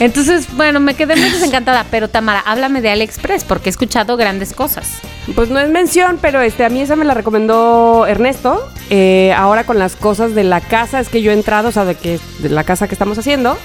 Entonces, 0.00 0.46
bueno, 0.54 0.80
me 0.80 0.94
quedé 0.94 1.16
muy 1.16 1.30
desencantada. 1.30 1.84
Pero 1.90 2.08
Tamara, 2.08 2.40
háblame 2.40 2.80
de 2.80 2.90
AliExpress 2.90 3.44
porque 3.44 3.68
he 3.68 3.70
escuchado 3.70 4.16
grandes 4.16 4.52
cosas. 4.52 4.98
Pues 5.34 5.50
no 5.50 5.60
es 5.60 5.68
mención, 5.68 6.18
pero 6.20 6.40
este 6.40 6.64
a 6.64 6.68
mí 6.68 6.80
esa 6.80 6.96
me 6.96 7.04
la 7.04 7.14
recomendó 7.14 8.06
Ernesto. 8.06 8.68
Eh, 8.90 9.34
ahora 9.36 9.64
con 9.64 9.78
las 9.78 9.96
cosas 9.96 10.34
de 10.34 10.44
la 10.44 10.60
casa 10.60 11.00
es 11.00 11.08
que 11.08 11.20
yo 11.22 11.30
he 11.30 11.34
entrado, 11.34 11.68
o 11.68 11.72
sea, 11.72 11.84
de 11.84 11.94
que 11.94 12.18
de 12.38 12.48
la 12.48 12.64
casa 12.64 12.88
que 12.88 12.94
estamos 12.94 13.18
haciendo, 13.18 13.58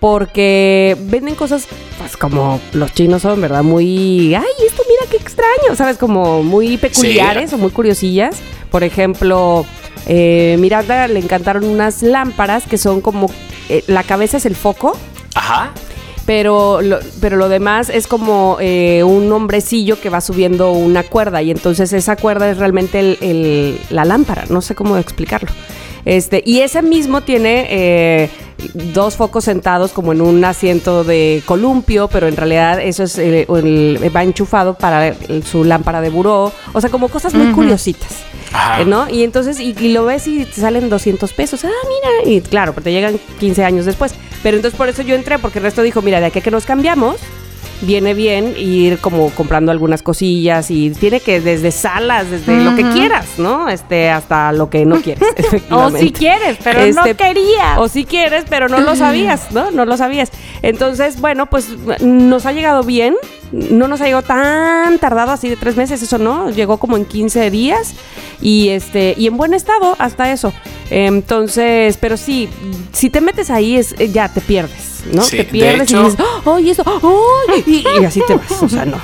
porque 0.00 0.96
venden 1.00 1.34
cosas, 1.34 1.66
pues 1.98 2.16
como 2.16 2.60
los 2.72 2.92
chinos 2.92 3.22
son, 3.22 3.40
¿verdad? 3.40 3.62
Muy, 3.62 4.34
ay, 4.34 4.44
esto 4.66 4.82
mira 4.88 5.10
qué 5.10 5.16
extraño, 5.16 5.74
¿sabes? 5.76 5.96
Como 5.98 6.42
muy 6.42 6.76
peculiares 6.76 7.52
o 7.52 7.58
muy 7.58 7.70
curiosillas. 7.70 8.36
Por 8.70 8.84
ejemplo, 8.84 9.64
eh, 10.06 10.56
Miranda 10.60 11.08
le 11.08 11.18
encantaron 11.18 11.64
unas 11.64 12.02
lámparas 12.02 12.64
que 12.66 12.78
son 12.78 13.00
como, 13.00 13.30
eh, 13.68 13.82
la 13.86 14.02
cabeza 14.04 14.36
es 14.36 14.46
el 14.46 14.54
foco 14.56 14.96
Ajá. 15.34 15.72
pero 16.26 16.80
lo, 16.82 16.98
pero 17.20 17.36
lo 17.36 17.48
demás 17.48 17.90
es 17.90 18.06
como 18.06 18.56
eh, 18.60 19.02
un 19.04 19.30
hombrecillo 19.32 20.00
que 20.00 20.08
va 20.10 20.20
subiendo 20.20 20.72
una 20.72 21.02
cuerda 21.02 21.42
y 21.42 21.50
entonces 21.50 21.92
esa 21.92 22.16
cuerda 22.16 22.50
es 22.50 22.58
realmente 22.58 23.00
el- 23.00 23.18
el- 23.20 23.80
la 23.90 24.04
lámpara, 24.04 24.44
no 24.48 24.60
sé 24.62 24.74
cómo 24.74 24.96
explicarlo. 24.96 25.50
Este, 26.08 26.42
y 26.46 26.60
ese 26.60 26.80
mismo 26.80 27.20
tiene 27.20 27.66
eh, 27.68 28.30
dos 28.94 29.16
focos 29.16 29.44
sentados 29.44 29.92
como 29.92 30.12
en 30.12 30.22
un 30.22 30.42
asiento 30.42 31.04
de 31.04 31.42
columpio, 31.44 32.08
pero 32.08 32.26
en 32.28 32.34
realidad 32.36 32.80
eso 32.80 33.02
es 33.02 33.18
eh, 33.18 33.46
el- 33.48 34.10
va 34.16 34.22
enchufado 34.22 34.72
para 34.72 35.08
el- 35.08 35.44
su 35.44 35.64
lámpara 35.64 36.00
de 36.00 36.08
buró. 36.08 36.50
O 36.72 36.80
sea, 36.80 36.88
como 36.88 37.08
cosas 37.10 37.34
muy 37.34 37.52
curiositas. 37.52 38.08
Ajá. 38.54 38.80
Eh, 38.80 38.86
¿No? 38.86 39.10
Y 39.10 39.22
entonces, 39.22 39.60
y, 39.60 39.76
y 39.78 39.92
lo 39.92 40.06
ves 40.06 40.26
y 40.26 40.46
te 40.46 40.60
salen 40.62 40.88
200 40.88 41.30
pesos. 41.34 41.62
Ah, 41.66 41.68
mira. 42.24 42.34
Y 42.34 42.40
claro, 42.40 42.72
pero 42.72 42.84
te 42.84 42.92
llegan 42.92 43.20
15 43.38 43.62
años 43.64 43.84
después. 43.84 44.14
Pero 44.42 44.56
entonces 44.56 44.78
por 44.78 44.88
eso 44.88 45.02
yo 45.02 45.14
entré, 45.14 45.38
porque 45.38 45.58
el 45.58 45.64
resto 45.64 45.82
dijo, 45.82 46.00
mira, 46.00 46.20
de 46.20 46.26
aquí 46.26 46.38
a 46.38 46.42
que 46.42 46.50
nos 46.50 46.64
cambiamos, 46.64 47.16
viene 47.82 48.14
bien 48.14 48.54
ir 48.56 48.98
como 48.98 49.30
comprando 49.30 49.70
algunas 49.70 50.02
cosillas 50.02 50.70
y 50.70 50.90
tiene 50.90 51.20
que 51.20 51.40
desde 51.40 51.70
salas, 51.70 52.30
desde 52.30 52.62
lo 52.62 52.74
que 52.74 52.82
quieras, 52.90 53.26
¿no? 53.38 53.68
Este, 53.68 54.10
hasta 54.10 54.52
lo 54.52 54.68
que 54.70 54.84
no 54.84 55.00
quieres, 55.00 55.22
O 55.70 55.90
si 55.90 56.10
quieres, 56.10 56.58
pero 56.62 56.80
no 56.80 57.04
Este, 57.04 57.14
querías. 57.14 57.78
O 57.78 57.88
si 57.88 58.04
quieres, 58.04 58.44
pero 58.48 58.68
no 58.68 58.80
lo 58.80 58.96
sabías, 58.96 59.52
¿no? 59.52 59.70
No 59.70 59.84
lo 59.84 59.96
sabías. 59.96 60.30
Entonces, 60.62 61.20
bueno, 61.20 61.46
pues 61.46 61.68
nos 62.00 62.46
ha 62.46 62.52
llegado 62.52 62.82
bien. 62.82 63.14
No 63.50 63.88
nos 63.88 64.02
ha 64.02 64.04
llegado 64.04 64.22
tan 64.22 64.98
tardado, 64.98 65.30
así 65.32 65.48
de 65.48 65.56
tres 65.56 65.76
meses, 65.76 66.02
eso 66.02 66.18
no. 66.18 66.50
Llegó 66.50 66.76
como 66.76 66.96
en 66.96 67.06
15 67.06 67.50
días. 67.50 67.94
Y 68.42 68.68
este, 68.68 69.14
y 69.16 69.26
en 69.26 69.36
buen 69.36 69.54
estado 69.54 69.96
hasta 69.98 70.30
eso. 70.32 70.52
Entonces, 70.90 71.96
pero 71.98 72.16
sí, 72.16 72.48
si 72.92 73.08
te 73.10 73.20
metes 73.20 73.50
ahí, 73.50 73.76
es, 73.76 73.94
ya 74.12 74.28
te 74.28 74.40
pierdes, 74.40 74.97
¿no? 75.12 75.22
Sí, 75.22 75.36
te 75.38 75.44
de 75.44 75.44
pierdes 75.50 75.90
hecho- 75.90 76.00
y 76.00 76.04
dices, 76.10 76.24
¡oh, 76.44 76.58
y 76.58 76.70
eso! 76.70 76.82
¡oh! 76.86 77.42
Y, 77.66 77.84
y 78.00 78.04
así 78.04 78.22
te 78.26 78.34
vas. 78.34 78.62
O 78.62 78.68
sea, 78.68 78.84
no. 78.84 78.98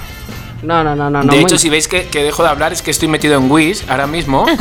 No, 0.62 0.82
no, 0.82 0.96
no, 0.96 1.10
no. 1.10 1.22
de 1.24 1.40
hecho, 1.40 1.58
si 1.58 1.68
veis 1.68 1.88
que, 1.88 2.06
que 2.06 2.22
dejo 2.22 2.42
de 2.42 2.48
hablar, 2.48 2.72
es 2.72 2.80
que 2.80 2.90
estoy 2.90 3.06
metido 3.08 3.36
en 3.36 3.50
Wish 3.50 3.84
ahora 3.88 4.06
mismo. 4.06 4.46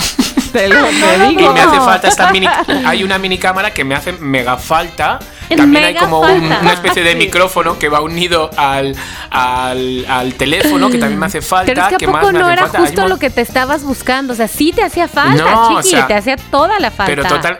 Te 0.53 0.67
lo 0.67 0.75
te 0.85 1.27
digo. 1.29 1.49
Y 1.49 1.53
me 1.53 1.61
hace 1.61 1.77
falta 1.77 2.07
esta 2.07 2.31
mini. 2.31 2.45
Hay 2.85 3.03
una 3.03 3.17
mini 3.17 3.39
cámara 3.39 3.73
que 3.73 3.83
me 3.83 3.95
hace 3.95 4.11
mega 4.13 4.55
falta. 4.57 5.17
También 5.55 5.83
hay 5.85 5.95
como 5.95 6.21
un- 6.21 6.43
una 6.45 6.73
especie 6.73 7.03
de 7.03 7.15
micrófono 7.15 7.77
que 7.79 7.89
va 7.89 8.01
unido 8.01 8.49
al, 8.57 8.95
al, 9.29 10.05
al 10.09 10.33
teléfono 10.35 10.89
que 10.89 10.97
también 10.97 11.19
me 11.19 11.25
hace 11.27 11.41
falta. 11.41 11.65
Pero 11.73 11.81
es 11.83 11.87
que 11.89 11.97
¿Qué 11.97 12.05
a 12.05 12.09
más 12.11 12.21
poco 12.25 12.33
no 12.33 12.49
era 12.49 12.63
falta? 12.63 12.79
Justo 12.79 13.07
lo 13.07 13.17
que 13.19 13.29
te 13.29 13.41
estabas 13.41 13.83
buscando. 13.83 14.33
O 14.33 14.35
sea, 14.35 14.47
sí 14.47 14.71
te 14.73 14.83
hacía 14.83 15.07
falta, 15.07 15.43
No, 15.43 15.67
o 15.67 15.81
chiqui, 15.81 15.89
sea, 15.95 16.07
te 16.07 16.13
hacía 16.15 16.37
toda 16.37 16.79
la 16.79 16.91
falta. 16.91 17.05
Pero 17.11 17.23
total. 17.25 17.59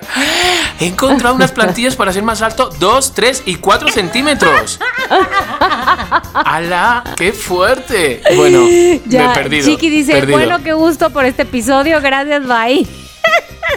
He 0.80 0.88
encontrado 0.88 1.36
unas 1.36 1.52
plantillas 1.52 1.96
para 1.96 2.12
ser 2.14 2.24
más 2.24 2.42
alto: 2.42 2.70
2, 2.80 3.14
3 3.14 3.44
y 3.46 3.56
4 3.56 3.90
centímetros. 3.90 4.80
¡Hala! 6.34 7.04
¡Qué 7.16 7.32
fuerte! 7.34 8.22
Bueno, 8.36 8.66
Ya, 9.06 9.28
me 9.28 9.32
he 9.32 9.36
perdido. 9.36 9.66
Chiqui 9.68 9.90
dice, 9.90 10.14
perdido. 10.14 10.38
bueno, 10.38 10.64
qué 10.64 10.74
gusto 10.74 11.10
por 11.12 11.26
este 11.26 11.44
episodio, 11.44 12.02
gracias, 12.02 12.44
bye. 12.48 12.88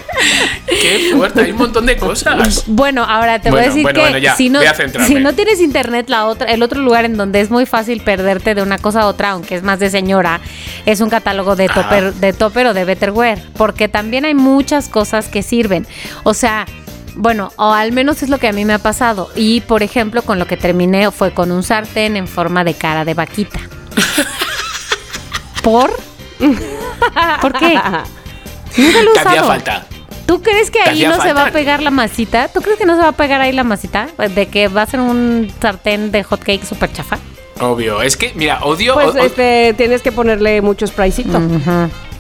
¡Qué 0.67 1.13
fuerte! 1.15 1.43
Hay 1.43 1.53
un 1.53 1.59
montón 1.59 1.87
de 1.87 1.97
cosas. 1.97 2.65
Bueno, 2.67 3.05
ahora 3.05 3.41
te 3.41 3.51
voy 3.51 3.61
a 3.61 3.63
decir 3.65 3.83
bueno, 3.83 3.97
que 3.97 4.03
bueno, 4.03 4.19
ya, 4.19 4.37
si, 4.37 4.49
no, 4.49 4.59
voy 4.59 4.69
a 4.69 4.75
centrarme. 4.75 5.09
si 5.09 5.23
no 5.23 5.33
tienes 5.35 5.61
internet, 5.61 6.09
la 6.09 6.27
otra, 6.27 6.51
el 6.51 6.63
otro 6.63 6.81
lugar 6.81 7.05
en 7.05 7.17
donde 7.17 7.41
es 7.41 7.51
muy 7.51 7.67
fácil 7.67 8.01
perderte 8.01 8.55
de 8.55 8.63
una 8.63 8.79
cosa 8.79 9.03
a 9.03 9.07
otra, 9.07 9.31
aunque 9.31 9.55
es 9.55 9.63
más 9.63 9.79
de 9.79 9.91
señora, 9.91 10.41
es 10.85 11.01
un 11.01 11.11
catálogo 11.11 11.57
de 11.57 11.67
Ajá. 11.67 11.83
topper, 11.83 12.15
de 12.15 12.33
topper 12.33 12.67
o 12.67 12.75
de 12.75 12.85
betterware, 12.85 13.41
porque 13.57 13.89
también 13.89 14.25
hay 14.25 14.35
muchas 14.35 14.89
cosas 14.89 15.29
que 15.29 15.43
sirven. 15.43 15.87
O 16.25 16.35
sea, 16.35 16.67
bueno, 17.17 17.51
o 17.57 17.73
al 17.73 17.93
menos 17.93 18.23
es 18.23 18.29
lo 18.29 18.39
que 18.39 18.49
a 18.49 18.53
mí 18.53 18.65
me 18.65 18.75
ha 18.75 18.79
pasado. 18.79 19.31
Y 19.35 19.63
por 19.63 19.83
ejemplo, 19.83 20.23
con 20.23 20.39
lo 20.39 20.47
que 20.47 20.57
terminé 20.57 21.11
fue 21.11 21.33
con 21.33 21.51
un 21.51 21.63
sartén 21.63 22.17
en 22.17 22.29
forma 22.29 22.63
de 22.63 22.75
cara 22.75 23.05
de 23.05 23.15
vaquita. 23.15 23.61
¿Por? 25.63 25.91
¿Por 27.41 27.59
qué? 27.59 27.81
Nunca 28.77 29.03
lo 29.03 29.11
he 29.11 29.13
usado. 29.21 29.47
falta. 29.47 29.87
¿Tú 30.27 30.43
crees 30.43 30.71
que 30.73 30.81
¿Te 30.83 30.91
ahí 30.91 31.05
no 31.07 31.21
se 31.23 31.33
va 31.33 31.45
a 31.47 31.51
pegar 31.53 31.83
la 31.83 31.91
masita? 31.91 32.49
¿Tú 32.49 32.61
crees 32.61 32.79
que 32.79 32.85
no 32.85 32.97
se 32.97 33.03
va 33.03 33.09
a 33.09 33.13
pegar 33.13 33.41
ahí 33.41 33.53
la 33.53 33.63
masita? 33.65 34.09
De 34.35 34.47
que 34.49 34.67
va 34.69 34.83
a 34.83 34.87
ser 34.87 34.99
un 35.01 35.53
sartén 35.63 36.11
de 36.11 36.25
hot 36.25 36.41
cake 36.43 36.65
súper 36.65 36.93
chafa. 36.93 37.19
Obvio. 37.61 38.03
Es 38.03 38.17
que, 38.17 38.33
mira, 38.35 38.59
odio. 38.65 38.95
Pues 38.95 39.15
o- 39.15 39.19
este, 39.19 39.73
tienes 39.77 40.03
que 40.03 40.11
ponerle 40.13 40.61
mucho 40.63 40.87
spraycito. 40.87 41.41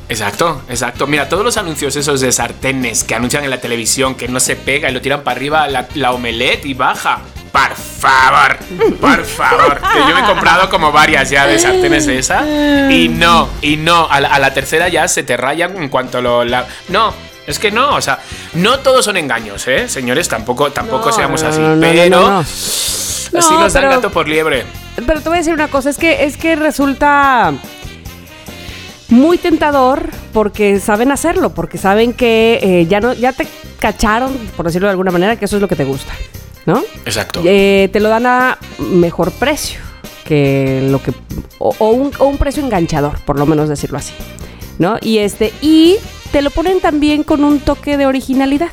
Exacto, 0.08 0.62
exacto. 0.68 1.06
Mira, 1.06 1.28
todos 1.28 1.44
los 1.44 1.56
anuncios 1.56 1.96
esos 1.96 2.20
de 2.20 2.30
sartenes 2.30 3.02
que 3.04 3.14
anuncian 3.14 3.42
en 3.44 3.50
la 3.50 3.60
televisión 3.60 4.14
que 4.14 4.28
no 4.28 4.38
se 4.38 4.54
pega 4.54 4.88
y 4.88 4.92
lo 4.94 5.00
tiran 5.00 5.22
para 5.22 5.36
arriba 5.36 5.66
la, 5.68 5.88
la 5.94 6.12
omelette 6.12 6.64
y 6.66 6.74
baja. 6.74 7.20
Por 7.50 7.74
favor, 7.74 8.58
por 9.00 9.24
favor. 9.24 9.80
Que 9.80 9.98
yo 9.98 10.14
me 10.14 10.20
he 10.20 10.24
comprado 10.24 10.68
como 10.68 10.92
varias 10.92 11.30
ya 11.30 11.46
de 11.46 11.58
sartenes 11.58 12.06
de 12.06 12.18
esa. 12.18 12.44
Y 12.92 13.08
no, 13.08 13.48
y 13.62 13.76
no. 13.78 14.06
A 14.10 14.20
la, 14.20 14.28
a 14.28 14.38
la 14.38 14.52
tercera 14.54 14.88
ya 14.88 15.08
se 15.08 15.22
te 15.22 15.36
rayan 15.36 15.76
en 15.82 15.88
cuanto 15.88 16.20
lo. 16.20 16.44
la- 16.44 16.66
no. 16.88 17.12
Es 17.46 17.58
que 17.60 17.70
no, 17.70 17.94
o 17.94 18.00
sea, 18.02 18.18
no 18.54 18.80
todos 18.80 19.04
son 19.04 19.16
engaños, 19.16 19.66
¿eh? 19.68 19.88
Señores, 19.88 20.28
tampoco, 20.28 20.70
tampoco 20.72 21.06
No, 21.06 21.12
seamos 21.12 21.42
así. 21.44 21.60
no, 21.60 21.76
no, 21.76 21.76
no, 21.76 21.80
pero 21.80 22.38
así 22.40 23.28
No, 23.32 23.60
nos 23.60 23.72
da 23.72 23.80
el 23.80 23.86
pero- 23.86 23.96
gato 24.00 24.10
por 24.10 24.28
liebre. 24.28 24.64
Pero 25.06 25.20
te 25.20 25.28
voy 25.28 25.36
a 25.36 25.40
decir 25.40 25.52
una 25.54 25.68
cosa, 25.68 25.90
es 25.90 25.96
que, 25.98 26.24
es 26.24 26.36
que 26.36 26.56
resulta 26.56 27.52
muy 29.08 29.38
tentador 29.38 30.10
porque 30.32 30.80
saben 30.80 31.12
hacerlo, 31.12 31.54
porque 31.54 31.78
saben 31.78 32.12
que 32.12 32.58
eh, 32.62 32.86
ya 32.86 33.00
no, 33.00 33.12
ya 33.12 33.32
te 33.32 33.46
cacharon, 33.78 34.32
por 34.56 34.66
decirlo 34.66 34.88
de 34.88 34.92
alguna 34.92 35.10
manera, 35.10 35.36
que 35.36 35.44
eso 35.44 35.56
es 35.56 35.62
lo 35.62 35.68
que 35.68 35.76
te 35.76 35.84
gusta, 35.84 36.12
¿no? 36.64 36.82
Exacto. 37.04 37.42
Eh, 37.44 37.88
te 37.92 38.00
lo 38.00 38.08
dan 38.08 38.26
a 38.26 38.58
mejor 38.78 39.32
precio 39.32 39.80
que 40.24 40.86
lo 40.90 41.02
que 41.02 41.12
o, 41.58 41.74
o 41.78 41.90
un, 41.90 42.12
o 42.18 42.26
un 42.26 42.38
precio 42.38 42.62
enganchador, 42.62 43.20
por 43.24 43.38
lo 43.38 43.46
menos 43.46 43.68
decirlo 43.68 43.98
así, 43.98 44.12
¿no? 44.78 44.96
Y 45.00 45.18
este 45.18 45.52
y 45.62 45.96
te 46.32 46.42
lo 46.42 46.50
ponen 46.50 46.80
también 46.80 47.22
con 47.22 47.44
un 47.44 47.60
toque 47.60 47.96
de 47.96 48.06
originalidad. 48.06 48.70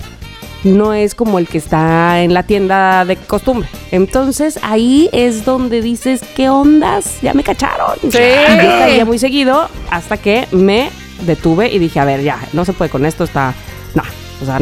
No 0.64 0.94
es 0.94 1.14
como 1.14 1.40
el 1.40 1.48
que 1.48 1.58
está 1.58 2.22
en 2.22 2.34
la 2.34 2.44
tienda 2.44 3.04
de 3.06 3.18
costumbre. 3.18 3.68
Entonces 3.92 4.60
ahí 4.64 5.10
es 5.12 5.44
donde 5.44 5.82
dices, 5.82 6.22
¿qué 6.36 6.50
ondas? 6.50 7.20
Ya 7.22 7.34
me 7.34 7.44
cacharon. 7.44 7.98
Y 8.02 8.10
yo 8.10 8.20
caía 8.20 9.04
muy 9.06 9.20
seguido 9.20 9.68
hasta 9.90 10.18
que 10.18 10.48
me 10.52 10.90
detuve 11.26 11.72
y 11.72 11.80
dije, 11.80 12.00
a 12.00 12.06
ver, 12.06 12.22
ya, 12.22 12.40
no 12.54 12.64
se 12.66 12.74
puede 12.74 12.90
con 12.90 13.06
esto, 13.06 13.24
está... 13.26 13.54
No, 13.94 14.04
o 14.42 14.46
sea, 14.46 14.60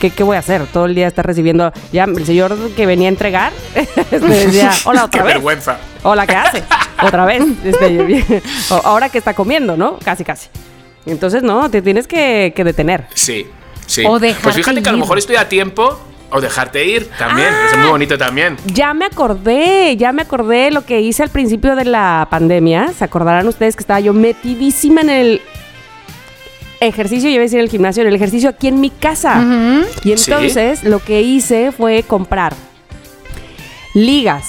¿qué, 0.00 0.10
qué 0.10 0.22
voy 0.24 0.36
a 0.36 0.40
hacer? 0.40 0.66
Todo 0.66 0.86
el 0.86 0.94
día 0.94 1.06
está 1.06 1.22
recibiendo... 1.22 1.72
Ya, 1.92 2.04
el 2.04 2.26
señor 2.26 2.56
que 2.76 2.86
venía 2.86 3.08
a 3.08 3.10
entregar 3.10 3.52
este, 3.74 4.18
decía, 4.18 4.72
hola, 4.84 5.02
Qué 5.02 5.06
otra 5.06 5.22
vez. 5.22 5.34
vergüenza. 5.34 5.78
Hola, 6.02 6.26
¿qué 6.26 6.34
hace? 6.34 6.62
Otra 7.02 7.24
vez. 7.26 7.44
Este, 7.64 8.42
ahora 8.84 9.08
que 9.08 9.18
está 9.18 9.32
comiendo, 9.32 9.76
¿no? 9.76 9.98
Casi, 10.04 10.24
casi. 10.24 10.48
Entonces, 11.06 11.44
no, 11.44 11.70
te 11.70 11.80
tienes 11.80 12.08
que, 12.08 12.52
que 12.56 12.64
detener. 12.64 13.06
Sí, 13.14 13.46
sí. 13.88 14.04
O 14.06 14.20
dejarte 14.20 14.44
pues 14.44 14.54
fíjate 14.54 14.82
que 14.82 14.88
a 14.88 14.92
lo 14.92 14.98
mejor 14.98 15.18
estoy 15.18 15.34
a 15.34 15.48
tiempo 15.48 15.98
o 16.30 16.40
dejarte 16.40 16.84
ir 16.84 17.08
también. 17.18 17.48
Ah. 17.50 17.68
Es 17.72 17.78
muy 17.78 17.88
bonito 17.88 18.16
también. 18.16 18.56
Ya 18.66 18.94
me 18.94 19.06
acordé, 19.06 19.96
ya 19.96 20.12
me 20.12 20.22
acordé 20.22 20.70
lo 20.70 20.84
que 20.84 21.00
hice 21.00 21.22
al 21.22 21.30
principio 21.30 21.74
de 21.74 21.84
la 21.84 22.28
pandemia. 22.30 22.92
¿Se 22.96 23.04
acordarán 23.04 23.48
ustedes 23.48 23.74
que 23.76 23.82
estaba 23.82 24.00
yo 24.00 24.12
metidísima 24.12 25.00
en 25.00 25.10
el 25.10 25.40
ejercicio, 26.80 27.28
yo 27.28 27.34
iba 27.34 27.42
a 27.42 27.44
decir 27.44 27.60
el 27.60 27.68
gimnasio, 27.68 28.02
en 28.02 28.08
el 28.08 28.14
ejercicio 28.14 28.50
aquí 28.50 28.68
en 28.68 28.80
mi 28.80 28.90
casa? 28.90 29.42
Y 30.04 30.12
entonces 30.12 30.84
lo 30.84 31.00
que 31.00 31.22
hice 31.22 31.72
fue 31.72 32.02
comprar 32.02 32.54
ligas. 33.94 34.44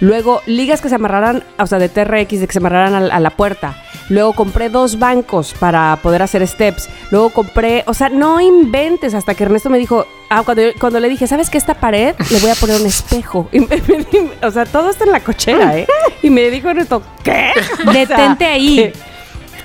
Luego, 0.00 0.42
ligas 0.46 0.80
que 0.80 0.88
se 0.88 0.94
amarraran, 0.94 1.42
o 1.58 1.66
sea, 1.66 1.78
de 1.78 1.88
TRX, 1.88 2.40
de 2.40 2.46
que 2.46 2.52
se 2.52 2.58
amarraran 2.58 2.94
a, 2.94 3.14
a 3.14 3.20
la 3.20 3.30
puerta. 3.30 3.82
Luego 4.10 4.32
compré 4.32 4.70
dos 4.70 4.98
bancos 4.98 5.54
para 5.58 5.98
poder 6.02 6.22
hacer 6.22 6.46
steps. 6.46 6.88
Luego 7.10 7.30
compré, 7.30 7.82
o 7.86 7.92
sea, 7.94 8.08
no 8.08 8.40
inventes 8.40 9.12
hasta 9.14 9.34
que 9.34 9.44
Ernesto 9.44 9.68
me 9.70 9.78
dijo, 9.78 10.06
ah, 10.30 10.42
cuando, 10.44 10.62
yo- 10.62 10.70
cuando 10.80 10.98
le 11.00 11.08
dije, 11.08 11.26
¿sabes 11.26 11.50
qué? 11.50 11.58
Esta 11.58 11.74
pared 11.74 12.14
le 12.30 12.38
voy 12.40 12.50
a 12.50 12.54
poner 12.54 12.80
un 12.80 12.86
espejo. 12.86 13.48
Y 13.52 13.60
me- 13.60 13.66
me- 13.88 14.46
o 14.46 14.50
sea, 14.50 14.64
todo 14.64 14.88
está 14.90 15.04
en 15.04 15.12
la 15.12 15.20
cochera, 15.20 15.76
¿eh? 15.76 15.86
Y 16.22 16.30
me 16.30 16.48
dijo 16.50 16.68
Ernesto, 16.70 17.02
¿qué? 17.22 17.50
O 17.56 17.82
sea, 17.82 17.92
Detente 17.92 18.46
ahí. 18.46 18.92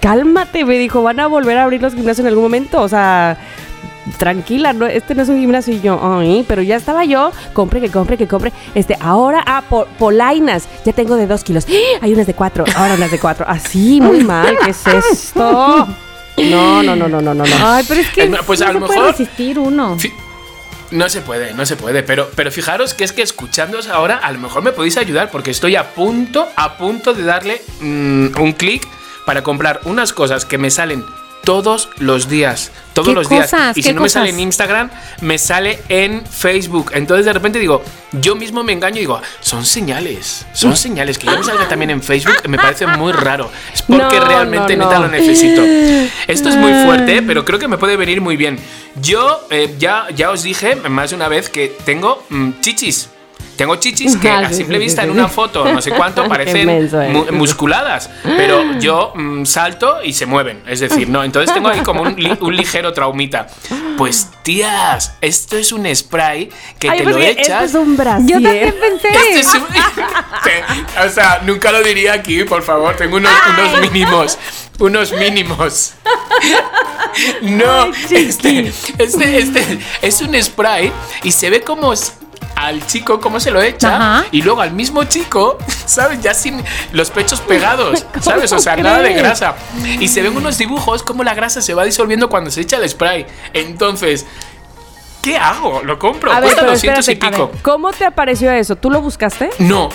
Cálmate, 0.02 0.65
me 0.65 0.78
dijo, 0.78 1.02
van 1.04 1.19
a 1.22 1.28
volver 1.28 1.58
a 1.58 1.63
abrir 1.63 1.82
los 1.82 1.93
gimnasios 1.93 2.19
en 2.19 2.28
algún 2.28 2.43
momento. 2.43 2.82
O 2.82 2.89
sea, 2.89 3.38
tranquila, 4.18 4.74
no, 4.74 4.86
este 4.86 5.16
no 5.16 5.24
es 5.24 5.30
un 5.30 5.39
gimnasio 5.39 5.74
y 5.74 5.82
yo, 5.82 6.00
ay, 6.02 6.46
pero 6.48 6.62
ya 6.62 6.76
estaba 6.76 7.06
yo, 7.06 7.32
compre, 7.54 7.80
que 7.82 7.89
compre, 7.89 8.18
que 8.18 8.28
compre. 8.28 8.52
Este, 8.76 8.98
ahora, 9.00 9.44
ah, 9.46 9.63
po- 9.70 9.88
polainas, 9.98 10.68
ya 10.86 10.94
tengo 10.94 11.16
de 11.16 11.28
dos 11.28 11.44
kilos. 11.44 11.66
¡Ah! 11.70 12.00
Hay 12.02 12.13
unas 12.13 12.28
de 12.28 12.34
cuatro, 12.34 12.66
ahora 12.76 12.96
unas 12.96 13.12
de 13.12 13.20
cuatro. 13.20 13.46
Así, 13.48 14.02
muy 14.02 14.24
mal, 14.24 14.58
¿qué 14.63 14.72
es 14.72 14.86
esto? 14.88 15.88
No, 16.38 16.84
no, 16.84 16.96
no, 16.96 17.08
no, 17.08 17.22
no, 17.22 17.34
no, 17.34 17.46
no. 17.46 17.56
Ay, 17.63 17.86
pero 17.88 18.02
es 18.02 18.10
que 18.10 18.26
pues 18.46 18.60
no 18.60 18.66
a 18.66 18.70
se 18.70 18.74
lo 18.80 18.86
puede 18.86 19.12
resistir 19.12 19.60
uno. 19.60 19.98
No 20.92 21.10
se 21.10 21.22
puede, 21.22 21.54
no 21.56 21.66
se 21.66 21.76
puede, 21.76 22.04
pero, 22.04 22.30
pero 22.36 22.52
fijaros 22.52 22.94
que 22.94 23.04
es 23.04 23.12
que 23.13 23.24
escuchándoos 23.24 23.88
ahora 23.88 24.18
a 24.18 24.32
lo 24.32 24.39
mejor 24.39 24.62
me 24.62 24.72
podéis 24.72 24.98
ayudar 24.98 25.32
porque 25.32 25.50
estoy 25.50 25.76
a 25.76 25.96
punto, 25.96 26.48
a 26.56 26.78
punto 26.78 27.13
de 27.16 27.24
darle 27.24 27.62
mm, 27.82 28.39
un 28.39 28.54
clic 28.54 28.88
para 29.26 29.42
comprar 29.42 29.80
unas 29.86 30.13
cosas 30.13 30.46
que 30.46 30.60
me 30.60 30.70
salen 30.70 31.04
todos 31.44 31.90
los 31.98 32.30
días, 32.30 32.72
todos 32.94 33.10
¿Qué 33.10 33.14
los 33.14 33.30
días. 33.30 33.52
cosas? 33.52 33.78
Y 33.78 33.82
¿Qué 33.82 33.90
si 33.90 33.94
no 33.96 34.02
me 34.02 34.10
sale 34.10 34.30
en 34.30 34.40
Instagram, 34.40 34.90
me 35.22 35.38
sale 35.38 35.80
en 35.90 36.26
Facebook. 36.26 36.92
Entonces 36.94 37.26
de 37.26 37.34
repente 37.34 37.60
digo, 37.60 37.84
yo 38.14 38.36
mismo 38.36 38.64
me 38.64 38.72
engaño 38.74 38.98
y 38.98 39.02
digo, 39.02 39.22
son 39.42 39.66
señales, 39.66 40.46
son 40.54 40.78
señales 40.78 41.18
que 41.18 41.28
yo 41.28 41.38
me 41.38 41.44
salga 41.44 41.68
también 41.68 41.92
en 41.92 42.02
Facebook, 42.02 42.36
me 42.48 42.58
parece 42.58 42.88
muy 42.88 43.12
raro. 43.12 43.50
Es 43.74 43.82
porque 43.82 44.20
No, 44.20 44.26
realmente 44.26 44.76
no, 44.78 44.86
neta 44.86 45.00
lo 45.00 45.08
necesito. 45.10 45.62
Esto 46.28 46.50
es 46.50 46.56
muy 46.56 46.74
fuerte, 46.86 47.22
pero 47.22 47.44
creo 47.44 47.60
que 47.60 47.68
me 47.68 47.78
puede 47.78 47.98
venir 47.98 48.22
muy 48.22 48.38
bien. 48.38 48.58
Yo 49.02 49.46
eh, 49.50 49.76
ya, 49.80 50.08
ya 50.16 50.32
os 50.32 50.44
dije 50.44 50.76
más 50.76 51.10
de 51.10 51.16
una 51.16 51.28
vez 51.28 51.50
que 51.50 51.76
tengo 51.86 52.24
mm, 52.30 52.52
chichis. 52.62 53.10
Tengo 53.56 53.76
chichis 53.76 54.18
que 54.18 54.30
Ah, 54.34 54.39
a 54.48 54.54
simple 54.54 54.78
vista 54.80 55.04
en 55.04 55.12
una 55.12 55.28
foto, 55.28 55.63
no 55.72 55.82
sé 55.82 55.92
cuánto, 55.92 56.24
parecen 56.30 56.89
mu- 57.12 57.26
musculadas. 57.32 58.10
Pero 58.24 58.80
yo 58.80 59.13
mm, 59.16 59.46
salto 59.46 60.02
y 60.04 60.13
se 60.13 60.26
mueven. 60.26 60.63
Es 60.68 60.80
decir, 60.80 61.08
no. 61.10 61.24
Entonces 61.24 61.54
tengo 61.54 61.70
ahí 61.70 61.82
como 61.82 62.02
un, 62.02 62.16
li- 62.16 62.38
un 62.42 62.56
ligero 62.56 62.94
traumita. 62.94 63.48
Pues 63.98 64.28
tías, 64.42 65.13
esto 65.22 65.56
es 65.56 65.72
un 65.72 65.86
spray 65.96 66.50
que 66.80 66.89
Ay, 66.89 66.98
te 66.98 67.04
pues 67.04 67.16
lo 67.16 67.22
este 67.22 67.42
echas. 67.44 67.63
es 67.66 67.76
un 67.76 67.96
brasier. 67.96 68.28
Yo 68.28 68.42
también 68.42 68.76
pensé. 68.80 69.08
Este 69.10 69.39
es 69.39 69.54
un- 69.54 69.63
o 71.06 71.10
sea, 71.10 71.42
nunca 71.46 71.72
lo 71.72 71.82
diría 71.84 72.13
aquí, 72.13 72.44
por 72.44 72.64
favor. 72.64 72.95
Tengo 72.95 73.18
unos, 73.18 73.32
unos 73.56 73.82
mínimos. 73.82 74.38
Unos 74.80 75.14
mínimos. 75.14 75.93
No, 77.43 77.91
este, 78.10 78.74
este, 78.97 79.38
este 79.38 79.80
es 80.01 80.22
un 80.22 80.41
spray 80.41 80.91
y 81.22 81.32
se 81.32 81.49
ve 81.51 81.62
como 81.62 81.93
al 82.66 82.86
chico 82.88 83.20
cómo 83.20 83.39
se 83.39 83.51
lo 83.51 83.61
echa 83.61 83.95
Ajá. 83.95 84.26
y 84.32 84.41
luego 84.41 84.61
al 84.61 84.72
mismo 84.72 85.03
chico, 85.03 85.57
¿sabes? 85.86 86.22
Ya 86.22 86.34
sin 86.34 86.64
los 86.91 87.09
pechos 87.11 87.41
pegados, 87.47 88.05
¿sabes? 88.22 88.51
O 88.51 88.59
sea, 88.59 88.76
nada 88.76 88.99
de 88.99 89.14
grasa. 89.14 89.55
Y 89.99 90.07
se 90.07 90.22
ven 90.22 90.36
unos 90.36 90.57
dibujos 90.57 91.03
como 91.03 91.24
la 91.24 91.34
grasa 91.34 91.61
se 91.61 91.74
va 91.74 91.84
disolviendo 91.84 92.30
cuando 92.30 92.51
se 92.51 92.61
echa 92.61 92.78
el 92.78 92.88
spray. 92.89 93.26
Entonces, 93.53 94.26
¿qué 95.22 95.38
hago? 95.38 95.82
¿Lo 95.84 95.99
compro? 95.99 96.32
A 96.32 96.39
Cuesta 96.41 96.61
pero 96.61 96.72
200 96.72 97.07
y 97.07 97.11
espérate, 97.11 97.38
pico. 97.38 97.49
ver, 97.51 97.61
¿cómo 97.61 97.91
te 97.91 98.05
apareció 98.05 98.51
eso? 98.51 98.76
¿Tú 98.76 98.89
lo 98.89 99.01
buscaste? 99.01 99.49
No, 99.59 99.89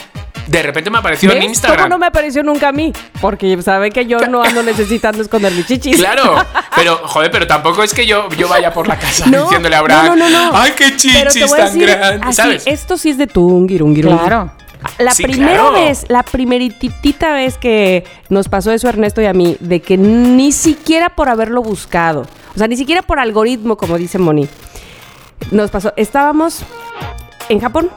De 0.48 0.62
repente 0.62 0.90
me 0.90 0.98
apareció 0.98 1.30
en. 1.32 1.42
Instagram. 1.42 1.76
¿Cómo 1.84 1.88
no 1.90 1.98
me 1.98 2.06
apareció 2.06 2.42
nunca 2.42 2.68
a 2.68 2.72
mí? 2.72 2.92
Porque 3.20 3.60
sabe 3.62 3.90
que 3.90 4.06
yo 4.06 4.18
no 4.28 4.42
ando 4.42 4.62
necesitando 4.62 5.22
esconder 5.22 5.52
mis 5.52 5.66
chichis. 5.66 5.96
Claro, 5.98 6.36
pero 6.74 6.96
joder, 7.04 7.30
pero 7.30 7.46
tampoco 7.46 7.82
es 7.82 7.92
que 7.92 8.06
yo, 8.06 8.28
yo 8.30 8.48
vaya 8.48 8.72
por 8.72 8.88
la 8.88 8.98
casa 8.98 9.26
No, 9.26 9.42
diciéndole 9.44 9.76
a 9.76 9.80
Abraham, 9.80 10.06
no, 10.06 10.16
no, 10.16 10.30
no, 10.30 10.52
no. 10.52 10.58
¡ay, 10.58 10.72
qué 10.76 10.96
chichis 10.96 11.54
tan 11.54 11.78
grandes! 11.78 12.66
esto 12.66 12.96
sí 12.96 13.10
es 13.10 13.18
de 13.18 13.26
tungirungirung. 13.26 14.18
Claro. 14.18 14.50
La 14.98 15.10
Sí, 15.10 15.24
primera 15.24 15.54
claro. 15.54 15.72
vez, 15.72 16.06
la 16.08 16.22
primeritita 16.22 17.32
vez 17.32 17.58
que 17.58 18.04
nos 18.28 18.48
pasó 18.48 18.70
eso 18.72 18.86
a 18.86 18.90
Ernesto 18.90 19.20
y 19.20 19.26
a 19.26 19.32
mí, 19.32 19.56
de 19.60 19.80
que 19.82 19.98
ni 19.98 20.52
siquiera 20.52 21.10
por 21.10 21.28
haberlo 21.28 21.62
buscado, 21.62 22.26
o 22.54 22.58
sea, 22.58 22.68
ni 22.68 22.76
siquiera 22.76 23.02
por 23.02 23.18
algoritmo, 23.18 23.76
como 23.76 23.98
dice 23.98 24.18
Moni, 24.18 24.48
nos 25.50 25.70
pasó. 25.70 25.92
Estábamos 25.96 26.60
en 27.48 27.60
Japón, 27.60 27.90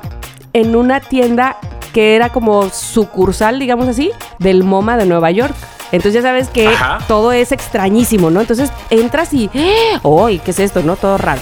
en 0.54 0.76
una 0.76 1.00
tienda 1.02 1.58
que 1.94 2.16
era 2.16 2.30
como 2.30 2.70
sucursal, 2.70 3.60
digamos 3.60 3.88
así, 3.88 4.12
del 4.40 4.64
MoMA 4.64 4.98
de 4.98 5.06
Nueva 5.06 5.32
York. 5.32 5.56
Entonces 5.92 6.14
ya 6.14 6.22
sabes 6.22 6.50
que 6.50 6.68
Ajá. 6.68 7.00
todo 7.08 7.32
es 7.34 7.52
extrañísimo, 7.52 8.30
¿no? 8.30 8.40
Entonces 8.42 8.72
entras 8.90 9.34
y, 9.34 9.50
¡ay! 10.04 10.40
¿qué 10.40 10.52
es 10.52 10.60
esto, 10.60 10.82
no? 10.84 10.96
Todo 10.96 11.18
raro. 11.18 11.42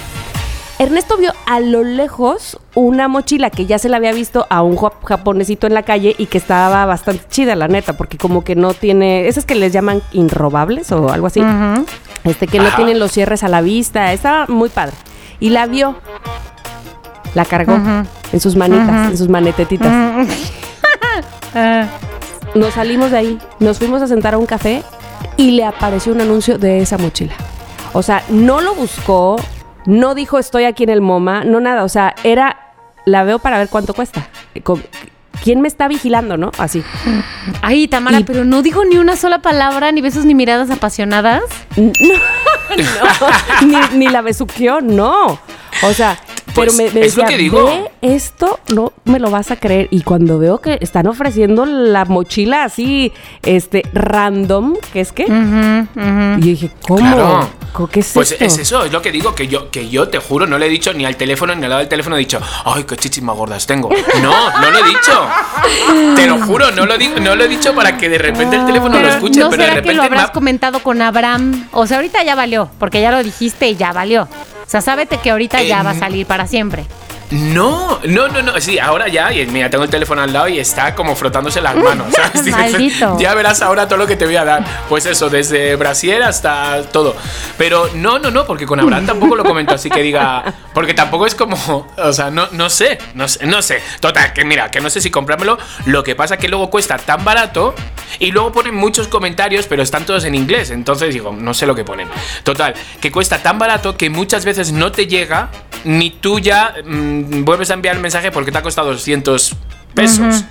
Ernesto 0.80 1.18
vio 1.18 1.34
a 1.46 1.60
lo 1.60 1.84
lejos 1.84 2.58
una 2.74 3.10
mochila 3.10 3.50
que 3.50 3.66
ya 3.66 3.78
se 3.78 3.90
la 3.90 3.98
había 3.98 4.14
visto 4.14 4.48
a 4.50 4.62
un 4.64 4.78
jap- 4.78 5.04
japonesito 5.04 5.68
en 5.68 5.74
la 5.74 5.84
calle 5.84 6.16
y 6.18 6.28
que 6.28 6.38
estaba 6.38 6.86
bastante 6.86 7.26
chida, 7.30 7.54
la 7.56 7.68
neta, 7.68 7.98
porque 7.98 8.18
como 8.18 8.46
que 8.46 8.56
no 8.56 8.74
tiene, 8.74 9.28
esas 9.28 9.44
que 9.46 9.56
les 9.56 9.74
llaman 9.74 10.02
inrobables 10.14 10.90
o 10.94 11.10
algo 11.12 11.28
así, 11.28 11.44
este 12.24 12.48
que 12.48 12.60
no 12.60 12.70
tienen 12.78 12.98
los 12.98 13.12
cierres 13.12 13.44
a 13.44 13.50
la 13.50 13.60
vista, 13.60 14.14
estaba 14.14 14.46
muy 14.48 14.70
padre. 14.70 14.96
Y 15.42 15.50
la 15.50 15.66
vio, 15.66 15.98
la 17.36 17.46
cargó 17.46 17.74
en 18.32 18.40
sus 18.40 18.56
manitas, 18.56 19.12
en 19.12 19.18
sus 19.18 19.30
manetetitas. 19.30 19.92
Ah, 21.56 21.86
Nos 22.56 22.74
salimos 22.74 23.12
de 23.12 23.18
ahí, 23.18 23.38
nos 23.60 23.78
fuimos 23.78 24.02
a 24.02 24.08
sentar 24.08 24.34
a 24.34 24.40
un 24.40 24.48
café 24.48 24.82
y 25.38 25.52
le 25.52 25.64
apareció 25.66 26.12
un 26.14 26.22
anuncio 26.22 26.58
de 26.58 26.80
esa 26.80 26.98
mochila. 26.98 27.34
O 27.94 28.02
sea, 28.02 28.24
no 28.30 28.60
lo 28.62 28.74
buscó, 28.74 29.36
no 29.86 30.16
dijo 30.16 30.40
estoy 30.40 30.64
aquí 30.64 30.84
en 30.84 30.90
el 30.90 31.00
MoMA, 31.02 31.44
no 31.44 31.60
nada. 31.60 31.84
O 31.84 31.90
sea, 31.90 32.16
era, 32.24 32.58
la 33.06 33.24
veo 33.24 33.38
para 33.38 33.60
ver 33.60 33.70
cuánto 33.70 33.94
cuesta. 33.94 34.28
¿Quién 35.44 35.62
me 35.62 35.68
está 35.68 35.88
vigilando, 35.88 36.38
no? 36.38 36.52
Así. 36.58 36.84
Ay, 37.62 37.88
Tamara, 37.88 38.20
Y- 38.20 38.24
pero 38.24 38.44
no 38.46 38.64
dijo 38.64 38.84
ni 38.84 38.98
una 38.98 39.16
sola 39.16 39.40
palabra, 39.40 39.92
ni 39.92 40.02
besos, 40.02 40.26
ni 40.26 40.34
miradas 40.34 40.70
apasionadas. 40.72 41.44
No, 42.70 43.28
no, 43.28 43.68
ni, 43.92 43.98
ni 43.98 44.08
la 44.10 44.22
besuqueó, 44.22 44.80
no. 44.80 45.40
O 45.84 45.94
sea, 45.94 46.20
Pues, 46.54 46.76
pero 46.76 46.92
me, 46.92 47.00
me 47.00 47.06
es 47.06 47.16
lo 47.16 47.26
que 47.26 47.38
digo. 47.38 47.66
"Ve 47.66 47.92
esto 48.02 48.60
no 48.74 48.92
me 49.06 49.20
lo 49.20 49.30
vas 49.30 49.52
a 49.52 49.56
creer. 49.58 49.88
Y 49.92 50.02
cuando 50.02 50.40
veo 50.40 50.60
que 50.60 50.78
están 50.82 51.08
ofreciendo 51.08 51.66
la 51.66 52.06
mochila 52.06 52.64
así, 52.64 53.14
este, 53.44 53.84
random, 53.94 54.76
que 54.92 55.02
es 55.02 55.12
ujú. 55.12 55.22
y 55.28 56.40
yo 56.42 56.46
dije, 56.46 56.72
¿cómo? 56.88 57.00
Claro. 57.00 57.50
¿Co- 57.72 57.88
¿Qué 57.88 58.00
es 58.00 58.12
Pues 58.14 58.32
esto? 58.32 58.44
es 58.46 58.58
eso, 58.58 58.84
es 58.84 58.92
lo 58.92 59.02
que 59.02 59.12
digo, 59.12 59.36
que 59.36 59.48
yo, 59.48 59.70
que 59.70 59.90
yo 59.90 60.10
te 60.10 60.18
juro, 60.18 60.48
no 60.48 60.58
le 60.58 60.66
he 60.66 60.70
dicho 60.70 60.92
ni 60.94 61.06
al 61.06 61.16
teléfono 61.18 61.54
ni 61.56 61.64
al 61.64 61.70
lado 61.70 61.80
del 61.80 61.88
teléfono, 61.90 62.16
he 62.16 62.20
dicho, 62.20 62.42
ay, 62.66 62.84
qué 62.84 62.98
chichis 62.98 63.22
más 63.24 63.36
gordas 63.38 63.66
tengo. 63.68 63.90
No, 64.22 64.60
no 64.60 64.72
lo 64.72 64.80
he 64.80 64.84
dicho. 64.90 65.28
Te 66.16 66.26
lo 66.28 66.42
juro, 66.42 66.72
no 66.72 66.86
lo, 66.88 66.96
no 67.22 67.36
lo 67.36 67.44
he 67.44 67.48
dicho 67.48 67.74
para 67.76 67.96
que 67.98 68.10
de 68.10 68.18
repente 68.18 68.56
el 68.56 68.66
teléfono 68.66 69.00
lo 69.00 69.08
escuche, 69.08 69.40
¿No 69.40 69.50
pero 69.50 69.64
de 69.64 69.70
que 69.70 69.76
repente 69.76 69.94
lo 69.96 70.02
me 70.02 70.08
habrás 70.08 70.26
ha- 70.26 70.32
comentado 70.32 70.80
con 70.82 71.02
Abraham? 71.02 71.68
O 71.72 71.86
sea, 71.86 71.98
ahorita 71.98 72.24
ya 72.24 72.36
valió, 72.36 72.70
porque 72.80 73.02
ya 73.02 73.12
lo 73.12 73.22
dijiste 73.24 73.70
y 73.70 73.76
ya 73.76 73.94
valió. 73.94 74.28
O 74.70 74.72
sea, 74.72 74.82
sábete 74.82 75.18
que 75.18 75.32
ahorita 75.32 75.64
ya 75.64 75.82
va 75.82 75.90
a 75.90 75.96
salir 75.96 76.28
para 76.28 76.46
siempre. 76.46 76.86
No, 77.32 78.00
no, 78.06 78.28
no, 78.28 78.42
no. 78.42 78.60
Sí, 78.60 78.80
ahora 78.80 79.08
ya, 79.08 79.32
y 79.32 79.46
mira, 79.46 79.70
tengo 79.70 79.84
el 79.84 79.90
teléfono 79.90 80.22
al 80.22 80.34
lado 80.34 80.48
y 80.48 80.60
está 80.60 80.96
como 80.96 81.16
frotándose 81.16 81.62
las 81.62 81.76
manos. 81.76 82.14
¿sabes? 82.14 82.48
Maldito. 82.48 83.18
Ya 83.20 83.34
verás 83.34 83.62
ahora 83.62 83.88
todo 83.88 84.00
lo 84.00 84.08
que 84.08 84.16
te 84.16 84.26
voy 84.26 84.36
a 84.36 84.46
dar. 84.46 84.66
Pues 84.88 85.06
eso, 85.06 85.30
desde 85.30 85.76
brasier 85.76 86.24
hasta 86.24 86.84
todo. 86.84 87.16
Pero 87.58 87.90
no, 87.96 88.18
no, 88.18 88.32
no, 88.32 88.46
porque 88.46 88.66
con 88.66 88.80
Abraham 88.80 89.06
tampoco 89.06 89.36
lo 89.36 89.44
comento 89.44 89.76
así 89.76 89.90
que 89.90 90.02
diga. 90.02 90.44
Porque 90.74 90.94
tampoco 90.94 91.26
es 91.26 91.36
como. 91.36 91.58
O 91.98 92.14
sea, 92.14 92.32
no, 92.32 92.48
no 92.52 92.70
sé, 92.70 92.98
no 93.14 93.28
sé, 93.28 93.46
no 93.46 93.62
sé. 93.62 93.82
Total, 94.00 94.34
que 94.34 94.46
mira, 94.46 94.72
que 94.72 94.80
no 94.80 94.90
sé 94.90 95.02
si 95.02 95.12
comprármelo. 95.12 95.58
Lo 95.86 96.04
que 96.04 96.16
pasa 96.16 96.38
que 96.38 96.48
luego 96.48 96.70
cuesta 96.70 96.98
tan 96.98 97.24
barato 97.24 97.76
y 98.20 98.32
luego 98.32 98.52
ponen 98.52 98.76
muchos 98.76 99.08
comentarios, 99.08 99.68
pero 99.68 99.84
están 99.84 100.06
todos 100.06 100.24
en 100.24 100.36
inglés. 100.36 100.72
Entonces 100.72 101.14
digo, 101.14 101.32
no 101.32 101.54
sé 101.54 101.66
lo 101.66 101.76
que 101.76 101.84
ponen. 101.84 102.08
Total, 102.44 102.74
que 103.00 103.12
cuesta 103.12 103.42
tan 103.42 103.60
barato 103.60 103.98
que 103.98 104.10
muchas 104.10 104.46
veces 104.46 104.72
no 104.72 104.92
te 104.92 105.08
llega, 105.08 105.50
ni 105.84 106.10
tú 106.10 106.40
ya 106.40 106.76
mm, 106.84 107.19
vuelves 107.44 107.70
a 107.72 107.74
enviar 107.74 107.96
el 107.96 108.02
mensaje 108.02 108.32
porque 108.32 108.52
te 108.52 108.58
ha 108.58 108.62
costado 108.62 108.92
200 108.92 109.56
pesos. 109.94 110.44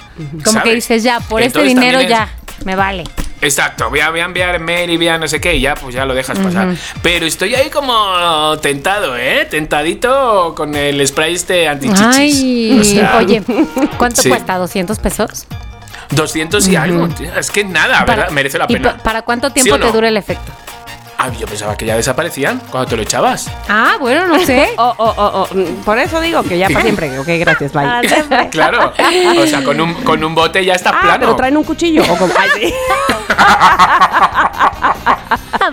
Como 0.45 0.63
que 0.63 0.75
dices, 0.75 1.03
ya, 1.03 1.21
por 1.21 1.43
este 1.43 1.59
Entonces, 1.61 1.75
dinero 1.75 1.99
también 2.01 2.21
es- 2.23 2.29
ya, 2.59 2.65
me 2.65 2.77
vale. 2.77 3.05
Exacto, 3.41 3.89
voy 3.89 4.01
a, 4.01 4.11
voy 4.11 4.19
a 4.19 4.25
enviar 4.25 4.59
mail 4.59 4.91
y 4.91 4.97
voy 4.97 5.07
a 5.07 5.17
no 5.17 5.29
sé 5.29 5.41
qué 5.41 5.55
y 5.55 5.61
ya, 5.61 5.75
pues 5.77 5.95
ya 5.95 6.05
lo 6.05 6.13
dejas 6.13 6.39
pasar. 6.41 6.75
Pero 7.03 7.25
estoy 7.25 7.55
ahí 7.55 7.71
como 7.71 8.59
tentado, 8.61 9.17
¿eh? 9.17 9.47
Tentadito 9.49 10.55
con 10.57 10.75
el 10.75 11.07
spray 11.07 11.35
este 11.37 11.69
antichichis. 11.69 12.05
Ay, 12.05 12.79
O 12.81 12.85
sea, 12.85 13.17
oye, 13.19 13.43
¿cuánto 13.97 14.23
Sí. 14.23 14.29
cuesta? 14.29 14.59
¿200 14.59 14.99
pesos? 14.99 15.47
200 16.11 16.67
y 16.69 16.75
algo, 16.77 17.07
tío, 17.11 17.33
es 17.39 17.51
que 17.51 17.65
nada, 17.65 18.01
Para- 18.05 18.17
¿verdad? 18.23 18.31
Merece 18.33 18.59
la 18.59 18.65
¿y 18.69 18.73
pena. 18.75 18.97
pa- 18.97 19.03
¿Para 19.05 19.23
cuánto 19.23 19.49
¿Sí 19.49 19.55
tiempo 19.55 19.79
no? 19.79 19.87
te 19.87 19.93
dura 19.93 20.09
el 20.09 20.17
efecto? 20.17 20.51
Ah, 21.21 21.31
yo 21.37 21.47
pensaba 21.49 21.77
que 21.77 21.85
ya 21.85 21.97
desaparecían 21.97 22.61
cuando 22.71 22.91
te 22.91 22.97
lo 22.97 23.03
echabas. 23.03 23.51
Ah, 23.69 23.97
bueno, 23.99 24.29
no 24.29 24.39
sé. 24.39 24.69
Oh, 24.79 24.95
oh, 24.97 25.15
oh, 25.17 25.47
oh, 25.51 25.55
mm, 25.55 25.83
Por 25.85 25.99
eso 25.99 26.21
digo 26.21 26.45
que 26.45 26.57
ya 26.59 26.69
para 26.69 26.83
siempre. 26.83 27.19
Ok, 27.19 27.27
gracias, 27.41 27.73
bye. 27.73 27.83
Para 27.85 28.09
siempre. 28.09 28.49
Claro. 28.53 28.93
O 29.39 29.47
sea, 29.47 29.65
con 29.65 29.81
un, 29.81 29.95
con 30.05 30.23
un 30.23 30.35
bote 30.35 30.65
ya 30.65 30.75
está 30.75 30.91
Ah, 30.91 31.01
plano. 31.03 31.19
pero 31.21 31.35
traen 31.37 31.57
un 31.57 31.65
cuchillo. 31.65 32.03
O 32.09 32.17
como, 32.17 32.33
ay, 32.39 32.49
sí. 32.57 32.75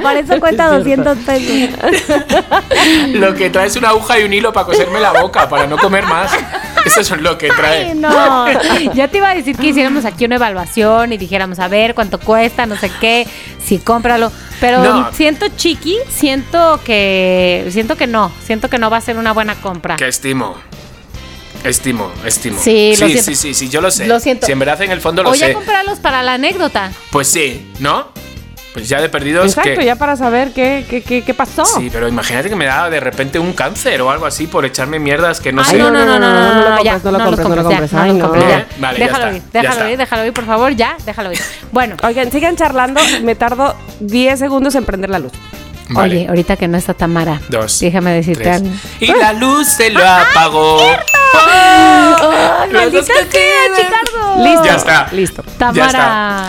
Por 0.01 0.17
eso 0.17 0.39
cuesta 0.39 0.77
Es 0.77 0.83
cierto. 0.83 1.13
200 1.15 1.17
pesos. 1.25 2.17
Lo 3.13 3.33
que 3.35 3.49
trae 3.49 3.67
es 3.67 3.75
una 3.75 3.89
aguja 3.89 4.19
y 4.19 4.23
un 4.23 4.33
hilo 4.33 4.51
para 4.51 4.65
coserme 4.65 4.99
la 4.99 5.13
boca, 5.13 5.47
para 5.47 5.67
no 5.67 5.77
comer 5.77 6.05
más. 6.05 6.31
Eso 6.85 7.01
es 7.01 7.21
lo 7.21 7.37
que 7.37 7.49
trae. 7.49 7.89
Ay, 7.89 7.95
no. 7.95 8.45
Ya 8.93 9.07
te 9.07 9.17
iba 9.17 9.31
a 9.31 9.35
decir 9.35 9.57
que 9.57 9.67
hiciéramos 9.67 10.05
aquí 10.05 10.25
una 10.25 10.35
evaluación 10.35 11.11
y 11.13 11.17
dijéramos, 11.17 11.59
a 11.59 11.67
ver 11.67 11.95
cuánto 11.95 12.19
cuesta, 12.19 12.65
no 12.65 12.77
sé 12.77 12.91
qué, 13.01 13.27
si 13.63 13.79
cómpralo. 13.79 14.31
Pero 14.59 14.83
No. 14.83 15.11
siento 15.13 15.47
chiqui, 15.55 15.97
siento 16.09 16.79
que 16.85 17.67
siento 17.71 17.95
que 17.97 18.07
no, 18.07 18.31
siento 18.45 18.69
que 18.69 18.77
no 18.77 18.89
va 18.89 18.97
a 18.97 19.01
ser 19.01 19.17
una 19.17 19.33
buena 19.33 19.55
compra. 19.55 19.95
Que 19.97 20.07
estimo. 20.07 20.55
Estimo, 21.63 22.11
estimo. 22.23 22.59
Sí, 22.61 22.91
lo 22.99 23.07
sí, 23.07 23.13
siento. 23.13 23.23
sí, 23.23 23.35
sí, 23.35 23.53
sí, 23.55 23.69
yo 23.69 23.81
lo 23.81 23.89
sé. 23.89 24.05
Lo 24.05 24.19
siento. 24.19 24.45
Si 24.45 24.51
en 24.51 24.59
verdad 24.59 24.79
en 24.83 24.91
el 24.91 25.01
fondo 25.01 25.23
lo 25.23 25.29
Voy 25.29 25.41
a 25.41 25.47
sé. 25.47 25.53
comprarlos 25.53 25.97
para 25.97 26.21
la 26.21 26.33
anécdota. 26.35 26.91
Pues 27.09 27.27
sí, 27.27 27.71
¿no? 27.79 28.09
Pues 28.75 28.89
ya 28.89 28.99
de 28.99 29.07
perdidos 29.07 29.45
Exacto, 29.45 29.79
que. 29.79 29.85
ya 29.85 29.95
para 29.95 30.17
saber 30.17 30.51
qué, 30.51 30.85
qué, 30.89 31.01
qué, 31.01 31.21
qué 31.21 31.33
pasó. 31.33 31.63
Sí, 31.63 31.89
pero 31.89 32.09
imagínate 32.09 32.49
que 32.49 32.57
me 32.57 32.65
da 32.65 32.89
de 32.89 32.99
repente 32.99 33.39
un 33.39 33.53
cáncer 33.53 34.01
o 34.01 34.11
algo 34.11 34.25
así 34.25 34.47
por 34.47 34.65
echarme 34.65 34.99
mierdas 34.99 35.39
que 35.39 35.53
no 35.53 35.61
Ay, 35.61 35.71
sé. 35.71 35.77
no, 35.77 35.89
no, 35.89 36.05
no, 36.05 36.19
no, 36.19 36.19
no, 36.19 36.33
no, 36.33 36.69
no 36.69 36.75
lo 36.75 36.83
ya, 36.83 36.99
no 37.01 37.11
lo 37.11 37.19
compres, 37.23 37.47
no 37.47 37.55
lo 37.55 37.63
compres. 37.63 37.93
no 37.93 38.05
no. 38.05 38.19
compres. 38.27 38.43
¿Eh? 38.43 38.65
Vale, 38.77 38.99
déjalo 38.99 39.33
ir, 39.33 39.41
déjalo 39.53 39.89
ir, 39.89 39.97
déjalo 39.97 40.25
ir, 40.25 40.33
por 40.33 40.45
favor, 40.45 40.75
ya, 40.75 40.97
déjalo 41.05 41.31
ir. 41.31 41.39
Bueno, 41.71 41.95
Oigan, 42.03 42.29
sigan 42.33 42.57
charlando. 42.57 42.99
Me 43.23 43.35
tardo 43.35 43.75
10 44.01 44.39
segundos 44.39 44.75
en 44.75 44.83
prender 44.83 45.09
la 45.09 45.19
luz. 45.19 45.31
Vale. 45.89 46.15
oye, 46.19 46.27
ahorita 46.29 46.55
que 46.57 46.67
no 46.67 46.77
está 46.77 46.93
Tamara, 46.93 47.39
Dos. 47.49 47.79
déjame 47.79 48.11
decirte 48.11 48.43
tres. 48.43 48.55
algo. 48.61 48.69
Y 48.99 49.07
la 49.07 49.33
luz 49.33 49.67
se 49.67 49.89
lo 49.91 50.03
apagó. 50.07 50.79
¡Ay, 51.47 52.71
Los 52.71 52.81
maldita 52.93 53.03
sea! 53.03 54.43
Listo. 54.43 54.65
Ya 54.65 54.75
está. 54.75 55.07
Listo. 55.11 55.43
Ya 55.45 55.53
Tamara. 55.57 55.85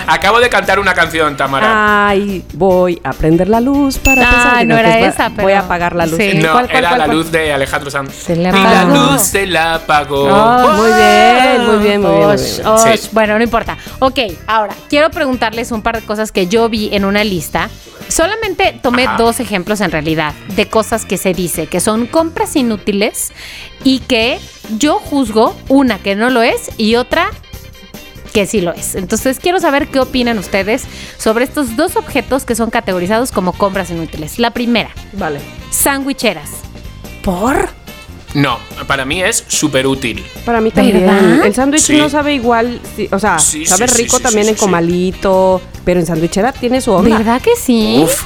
está. 0.00 0.12
Acabo 0.12 0.40
de 0.40 0.48
cantar 0.48 0.78
una 0.78 0.94
canción, 0.94 1.36
Tamara. 1.36 2.08
Ay, 2.08 2.44
voy 2.54 3.00
a 3.04 3.12
prender 3.12 3.48
la 3.48 3.60
luz 3.60 3.98
para 3.98 4.22
Ay, 4.22 4.26
pensar 4.34 4.58
que 4.58 4.64
no 4.66 4.76
era 4.78 4.88
pues 4.88 5.00
voy- 5.00 5.08
esa, 5.08 5.30
pero- 5.30 5.42
Voy 5.42 5.52
a 5.52 5.60
apagar 5.60 5.94
la 5.94 6.06
luz. 6.06 6.16
Sí. 6.18 6.34
no, 6.34 6.52
¿Cuál, 6.52 6.66
cuál, 6.66 6.76
era 6.78 6.88
cuál, 6.88 6.98
la 7.00 7.04
cuál? 7.06 7.16
luz 7.18 7.30
de 7.32 7.52
Alejandro 7.52 7.90
Sanz. 7.90 8.12
Se 8.14 8.36
le 8.36 8.48
y 8.48 8.52
la 8.52 8.80
apagó. 8.82 8.94
luz 9.12 9.20
se 9.22 9.46
la 9.46 9.74
apagó. 9.74 10.24
Oh, 10.24 10.68
muy 10.76 10.92
bien, 10.92 11.66
muy 11.66 11.76
bien, 11.84 12.00
muy 12.02 12.10
bien, 12.16 12.26
muy 12.26 12.34
Osh, 12.34 12.56
bien. 12.56 12.66
osh. 12.66 12.96
Sí. 13.00 13.08
Bueno, 13.12 13.36
no 13.38 13.44
importa. 13.44 13.76
Ok, 14.00 14.18
ahora, 14.46 14.74
quiero 14.88 15.10
preguntarles 15.10 15.70
un 15.72 15.82
par 15.82 16.00
de 16.00 16.06
cosas 16.06 16.32
que 16.32 16.46
yo 16.48 16.68
vi 16.68 16.90
en 16.92 17.04
una 17.04 17.22
lista. 17.24 17.68
Solamente 18.08 18.78
tomé 18.82 19.04
Ajá. 19.06 19.16
dos 19.16 19.40
ejemplos 19.40 19.80
en 19.80 19.90
realidad 19.90 20.32
de 20.54 20.68
cosas 20.68 21.04
que 21.04 21.18
se 21.18 21.34
dice 21.34 21.66
que 21.66 21.80
son 21.80 22.06
compras 22.06 22.54
inútiles 22.56 23.32
y 23.84 24.00
que 24.00 24.38
yo 24.78 24.98
juzgo, 24.98 25.56
una 25.68 25.98
que 25.98 26.14
no 26.16 26.30
lo 26.30 26.42
es 26.42 26.70
y 26.78 26.94
otra 26.96 27.30
que 28.32 28.46
sí 28.46 28.60
lo 28.60 28.72
es. 28.72 28.94
Entonces 28.94 29.40
quiero 29.40 29.60
saber 29.60 29.88
qué 29.88 29.98
opinan 29.98 30.38
ustedes 30.38 30.84
sobre 31.18 31.44
estos 31.44 31.76
dos 31.76 31.96
objetos 31.96 32.44
que 32.44 32.54
son 32.54 32.70
categorizados 32.70 33.32
como 33.32 33.52
compras 33.52 33.90
inútiles. 33.90 34.38
La 34.38 34.50
primera, 34.50 34.90
Vale. 35.14 35.40
sandwicheras. 35.70 36.50
¿Por? 37.22 37.70
No, 38.34 38.58
para 38.86 39.04
mí 39.04 39.22
es 39.22 39.44
súper 39.48 39.86
útil. 39.86 40.24
Para 40.44 40.60
mí 40.60 40.70
también. 40.70 41.00
¿Verdad? 41.00 41.46
El 41.46 41.54
sándwich 41.54 41.82
Sí. 41.82 41.96
no 41.96 42.08
sabe 42.10 42.34
igual, 42.34 42.80
sí, 42.96 43.08
o 43.10 43.18
sea, 43.18 43.38
Sí, 43.38 43.64
sabe 43.64 43.88
sí, 43.88 44.02
rico 44.02 44.18
sí, 44.18 44.22
también 44.22 44.44
sí, 44.44 44.50
en 44.50 44.56
sí. 44.56 44.60
comalito, 44.60 45.62
pero 45.84 46.00
en 46.00 46.06
sandwichera 46.06 46.52
tiene 46.52 46.80
su 46.80 46.92
onda. 46.92 47.16
¿Verdad 47.18 47.40
que 47.40 47.56
sí? 47.56 48.00
Uf. 48.04 48.24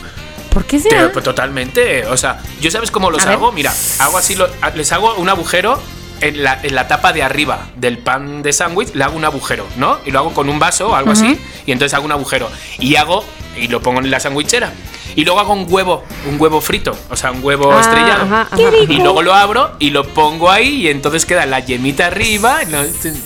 ¿Por 0.52 0.64
qué 0.64 0.78
Te- 0.80 0.88
será? 0.90 1.12
pues, 1.12 1.24
totalmente. 1.24 2.04
O 2.06 2.16
sea, 2.16 2.40
yo 2.60 2.70
sabes 2.72 2.90
cómo 2.90 3.10
los 3.10 3.22
A 3.22 3.26
ver. 3.26 3.34
hago. 3.34 3.52
Mira, 3.52 3.72
hago 4.00 4.18
así, 4.18 4.34
lo- 4.34 4.48
les 4.74 4.90
hago 4.90 5.14
un 5.14 5.28
agujero 5.28 5.80
en 6.20 6.42
la, 6.42 6.58
en 6.62 6.74
la 6.74 6.88
tapa 6.88 7.12
de 7.12 7.22
arriba 7.22 7.68
del 7.76 7.98
pan 7.98 8.42
de 8.42 8.52
sándwich 8.52 8.94
le 8.94 9.04
hago 9.04 9.16
un 9.16 9.24
agujero, 9.24 9.64
¿no? 9.76 9.98
Y 10.04 10.10
lo 10.10 10.18
hago 10.18 10.34
con 10.34 10.48
un 10.48 10.58
vaso 10.58 10.88
o 10.88 10.94
algo 10.94 11.12
así, 11.12 11.38
y 11.66 11.72
entonces 11.72 11.94
hago 11.94 12.04
un 12.04 12.12
agujero. 12.12 12.50
Y 12.80 12.96
hago, 12.96 13.24
y 13.56 13.68
lo 13.68 13.80
pongo 13.80 14.00
en 14.00 14.10
la 14.10 14.20
sandwichera. 14.20 14.72
Y 15.16 15.24
luego 15.24 15.40
hago 15.40 15.52
un 15.54 15.66
huevo, 15.68 16.04
un 16.28 16.40
huevo 16.40 16.60
frito, 16.60 16.96
o 17.10 17.16
sea, 17.16 17.32
un 17.32 17.42
huevo 17.42 17.72
Ah, 17.72 17.80
estrellado. 17.80 18.22
ajá, 18.22 18.42
ajá. 18.42 18.56
Y 18.88 18.96
luego 18.98 19.22
lo 19.22 19.34
abro 19.34 19.72
y 19.80 19.90
lo 19.90 20.04
pongo 20.06 20.48
ahí 20.50 20.82
y 20.82 20.88
entonces 20.88 21.26
queda 21.26 21.46
la 21.46 21.58
yemita 21.58 22.06
arriba, 22.06 22.60
¿no? 22.68 22.78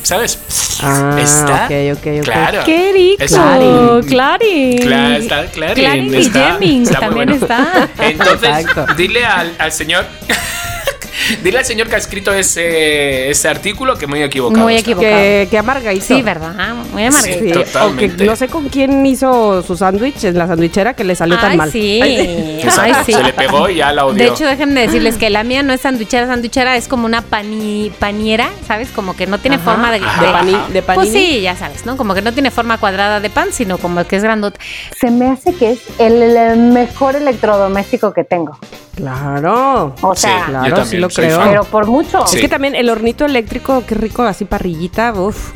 ¿sabes? 0.03 0.39
Ah, 0.83 1.16
Está. 1.20 1.66
ok, 1.66 1.99
ok, 1.99 2.07
ok. 2.20 2.25
Claro. 2.25 2.62
¡Qué 2.64 2.91
rico! 2.95 3.22
Es- 3.22 4.07
¡Clarín! 4.09 4.79
Claro, 4.79 5.14
está 5.16 5.47
claro. 5.47 5.75
Clarín 5.75 6.14
y 6.14 6.25
Jemmings 6.31 6.91
muy 6.91 7.01
también 7.01 7.14
bueno. 7.14 7.35
está. 7.35 7.89
Entonces, 7.99 8.59
Exacto. 8.61 8.95
dile 8.95 9.25
al, 9.27 9.55
al 9.59 9.70
señor. 9.72 10.07
dile 11.43 11.59
al 11.59 11.64
señor 11.64 11.89
que 11.89 11.95
ha 11.95 11.99
escrito 11.99 12.33
ese, 12.33 13.31
ese 13.31 13.49
artículo 13.49 13.97
que 13.97 14.07
muy 14.07 14.22
equivocado. 14.22 14.62
Muy 14.64 14.77
equivocado. 14.77 15.12
Que, 15.12 15.49
que 15.51 15.59
amarga 15.59 15.93
hizo. 15.93 16.14
Sí, 16.14 16.22
¿verdad? 16.22 16.75
Muy 16.93 17.05
amarguito. 17.05 17.39
Sí, 17.45 17.51
Totalmente. 17.53 18.14
O 18.14 18.16
que 18.18 18.25
no 18.25 18.37
sé 18.37 18.49
con 18.49 18.68
quién 18.68 19.05
hizo 19.07 19.62
su 19.62 19.77
sándwich 19.77 20.25
en 20.25 20.39
la 20.39 20.47
sandwichera 20.47 20.95
que 20.95 21.05
le 21.05 21.14
salió 21.14 21.39
tan 21.39 21.57
mal. 21.57 21.70
sí. 21.70 22.01
Ay, 22.81 22.93
sí. 23.07 23.12
Se 23.12 23.22
le 23.22 23.33
pegó 23.33 23.68
y 23.68 23.77
ya 23.77 23.93
la 23.93 24.07
odió. 24.07 24.25
De 24.25 24.31
hecho, 24.31 24.47
déjenme 24.47 24.81
decirles 24.83 25.16
que 25.16 25.31
la 25.31 25.45
mía 25.45 25.62
no 25.62 25.72
es 25.72 25.81
sanduchera, 25.81 26.27
sanduchera 26.27 26.77
es 26.77 26.89
como 26.89 27.07
una 27.07 27.22
pani, 27.22 27.93
paniera, 27.99 28.51
¿sabes? 28.66 28.89
Como 28.91 29.14
que 29.16 29.27
no 29.27 29.39
tiene 29.39 29.57
Ajá. 29.57 29.64
forma 29.64 29.91
de, 29.93 30.01
De, 30.01 30.07
de- 30.07 30.33
pani- 30.33 30.72
de 30.72 30.83
panini. 30.83 31.05
Pues 31.11 31.12
sí, 31.12 31.41
ya 31.41 31.57
sabes, 31.57 31.87
¿no? 31.87 31.97
Como 31.97 32.14
que 32.14 32.22
no 32.22 32.33
tiene 32.33 32.51
forma 32.51 32.79
cuadrada 32.79 33.20
de 33.20 33.31
pan, 33.31 33.49
sino 33.53 33.79
como 33.79 34.05
que 34.07 34.16
es 34.16 34.22
grandota. 34.22 34.59
Se 35.01 35.11
me 35.11 35.29
hace 35.29 35.55
que 35.55 35.72
es 35.72 35.79
el, 35.99 36.22
el 36.22 36.59
mejor 36.59 37.16
electrodoméstico 37.16 38.12
que 38.12 38.25
tengo. 38.25 38.59
Claro. 38.97 39.95
O 40.01 40.14
Sí, 40.14 40.22
sea, 40.22 40.40
yo 40.40 40.47
claro, 40.47 40.64
también 40.76 40.86
sí 40.86 40.97
lo 40.99 41.09
creo. 41.09 41.38
fan. 41.38 41.49
pero 41.49 41.64
por 41.64 41.86
mucho. 41.86 42.26
Sí. 42.26 42.36
Es 42.36 42.42
que 42.42 42.49
también 42.49 42.74
el 42.74 42.88
hornito 42.88 43.24
eléctrico, 43.24 43.82
qué 43.86 43.95
rico, 43.95 44.22
así 44.22 44.45
parrillita, 44.45 45.12
uff. 45.12 45.53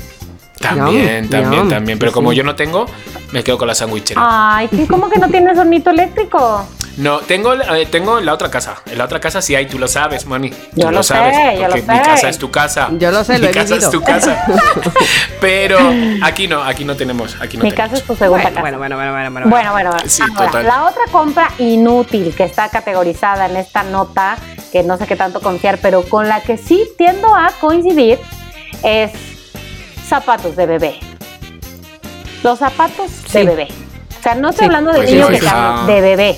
También, 0.61 1.22
Yum, 1.24 1.30
también, 1.30 1.62
yum. 1.62 1.70
también. 1.70 1.98
Pero 1.98 2.11
Sí, 2.11 2.14
como 2.14 2.30
sí. 2.30 2.36
yo 2.36 2.44
no 2.44 2.54
tengo, 2.56 2.86
me 3.32 3.44
quedo 3.44 3.59
con 3.59 3.68
la 3.68 3.74
sandwichera. 3.74 4.20
Ay, 4.24 4.68
¿qué? 4.68 4.86
¿cómo 4.86 5.09
que 5.09 5.18
no 5.18 5.28
tienes 5.28 5.56
hornito 5.59 5.90
eléctrico? 5.90 6.66
No, 6.96 7.20
tengo, 7.20 7.54
eh, 7.54 7.86
tengo 7.88 8.18
en 8.18 8.26
la 8.26 8.34
otra 8.34 8.50
casa. 8.50 8.74
En 8.90 8.98
la 8.98 9.04
otra 9.04 9.20
casa 9.20 9.40
sí 9.40 9.54
hay, 9.54 9.66
tú 9.66 9.78
lo 9.78 9.86
sabes, 9.86 10.26
Moni. 10.26 10.50
Yo 10.72 10.88
Tú 10.88 10.90
lo 10.94 11.02
sé, 11.04 11.14
sabes. 11.14 11.36
yo 11.54 11.62
lo 11.62 11.68
porque 11.68 11.82
sé. 11.82 11.92
Mi 11.92 11.98
casa 12.00 12.28
es 12.28 12.38
tu 12.38 12.50
casa. 12.50 12.88
Yo 12.98 13.12
lo 13.12 13.22
sé, 13.22 13.34
Mi 13.34 13.38
lo 13.38 13.46
he 13.46 13.50
casa 13.52 13.74
vivido. 13.74 13.86
es 13.86 13.90
tu 13.92 14.02
casa. 14.02 14.44
Pero 15.40 15.78
aquí 16.22 16.48
no, 16.48 16.62
aquí 16.62 16.84
no 16.84 16.96
tenemos. 16.96 17.36
Aquí 17.40 17.56
no 17.56 17.62
Mi 17.64 17.70
tenemos. 17.70 17.90
casa 17.90 17.94
es 18.02 18.02
tu 18.04 18.16
segunda 18.16 18.42
Bueno, 18.42 18.48
casa. 18.50 18.61
bueno, 18.61 18.78
bueno, 18.78 18.96
bueno, 18.96 19.12
bueno, 19.12 19.30
bueno. 19.30 19.48
Bueno, 19.48 19.72
bueno, 19.72 19.90
Sí, 20.06 20.22
ahora, 20.22 20.46
total. 20.46 20.66
la 20.66 20.84
otra 20.86 21.02
compra 21.12 21.50
inútil 21.59 22.34
que 22.34 22.44
está 22.44 22.68
categorizada 22.68 23.46
en 23.46 23.56
esta 23.56 23.84
nota, 23.84 24.36
que 24.72 24.82
no 24.82 24.96
sé 24.96 25.06
qué 25.06 25.14
tanto 25.16 25.40
confiar, 25.40 25.78
pero 25.80 26.02
con 26.02 26.26
la 26.28 26.40
que 26.42 26.56
sí 26.56 26.84
tiendo 26.98 27.32
a 27.34 27.52
coincidir, 27.61 28.18
es 28.82 29.12
zapatos 30.09 30.56
de 30.56 30.66
bebé. 30.66 31.00
Los 32.42 32.59
zapatos 32.59 33.11
de 33.32 33.44
bebé. 33.44 33.68
O 34.18 34.22
sea, 34.22 34.34
no 34.34 34.50
estoy 34.50 34.64
Sí. 34.64 34.66
hablando 34.66 34.90
de 34.92 34.98
Pues 34.98 35.11
niño 35.11 35.26
sí, 35.28 35.38
que 35.40 35.46
Ah. 35.50 35.84
de 35.86 36.00
bebé. 36.00 36.36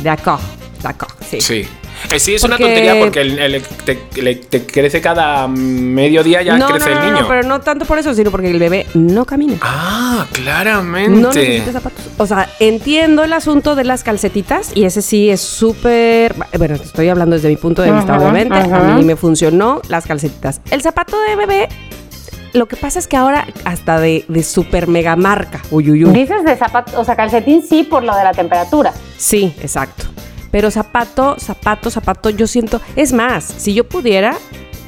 De 0.00 0.10
acá, 0.10 0.38
de 0.82 0.88
acá, 0.88 1.06
sí. 1.28 1.40
Sí. 1.40 1.66
Eh, 2.10 2.18
sí, 2.20 2.34
es 2.34 2.42
una 2.42 2.58
tontería 2.58 2.98
porque 2.98 3.22
el- 3.22 3.38
el- 3.38 3.62
te, 3.62 3.98
le- 4.20 4.34
te 4.34 4.66
crece 4.66 5.00
cada 5.00 5.48
mediodía 5.48 6.42
ya 6.42 6.58
no, 6.58 6.66
crece 6.68 6.90
no, 6.90 6.94
no, 6.96 7.00
el 7.00 7.06
no, 7.06 7.14
niño. 7.18 7.28
pero 7.28 7.42
no 7.48 7.60
tanto 7.62 7.86
por 7.86 7.98
eso, 7.98 8.12
sino 8.12 8.30
porque 8.30 8.50
el 8.50 8.58
bebé 8.58 8.86
no 8.92 9.24
camina. 9.24 9.56
Ah, 9.62 10.26
No 10.28 10.32
claramente. 10.36 11.20
necesita 11.40 11.72
zapatos. 11.72 12.04
O 12.18 12.26
sea, 12.26 12.48
entiendo 12.60 13.24
el 13.24 13.32
asunto 13.32 13.74
de 13.74 13.84
las 13.84 14.02
calcetitas 14.04 14.72
y 14.74 14.84
ese 14.84 15.00
sí 15.00 15.30
es 15.30 15.40
súper. 15.40 16.34
Bueno, 16.58 16.74
estoy 16.74 17.08
hablando 17.08 17.36
desde 17.36 17.48
mi 17.48 17.56
punto 17.56 17.80
de 17.80 17.90
vista, 17.92 18.18
obviamente. 18.18 18.54
A 18.54 18.66
mí 18.96 19.02
me 19.04 19.16
funcionó 19.16 19.80
las 19.88 20.04
calcetitas. 20.06 20.60
El 20.70 20.82
zapato 20.82 21.18
de 21.22 21.36
bebé, 21.36 21.68
lo 22.54 22.66
que 22.66 22.76
pasa 22.76 22.98
es 22.98 23.06
que 23.08 23.16
ahora 23.16 23.46
hasta 23.64 24.00
de, 24.00 24.24
de 24.28 24.42
super 24.42 24.86
mega 24.88 25.14
marca. 25.16 25.60
Uy, 25.70 25.90
uy, 25.90 26.04
uy. 26.04 26.12
Dices 26.12 26.44
de 26.44 26.56
zapatos, 26.56 26.94
o 26.94 27.04
sea, 27.04 27.16
calcetín 27.16 27.62
sí 27.68 27.82
por 27.84 28.02
lo 28.04 28.14
de 28.16 28.24
la 28.24 28.32
temperatura. 28.32 28.92
Sí, 29.18 29.54
exacto. 29.60 30.04
Pero 30.50 30.70
zapato, 30.70 31.36
zapato, 31.38 31.90
zapato, 31.90 32.30
yo 32.30 32.46
siento. 32.46 32.80
Es 32.96 33.12
más, 33.12 33.44
si 33.44 33.74
yo 33.74 33.84
pudiera, 33.88 34.36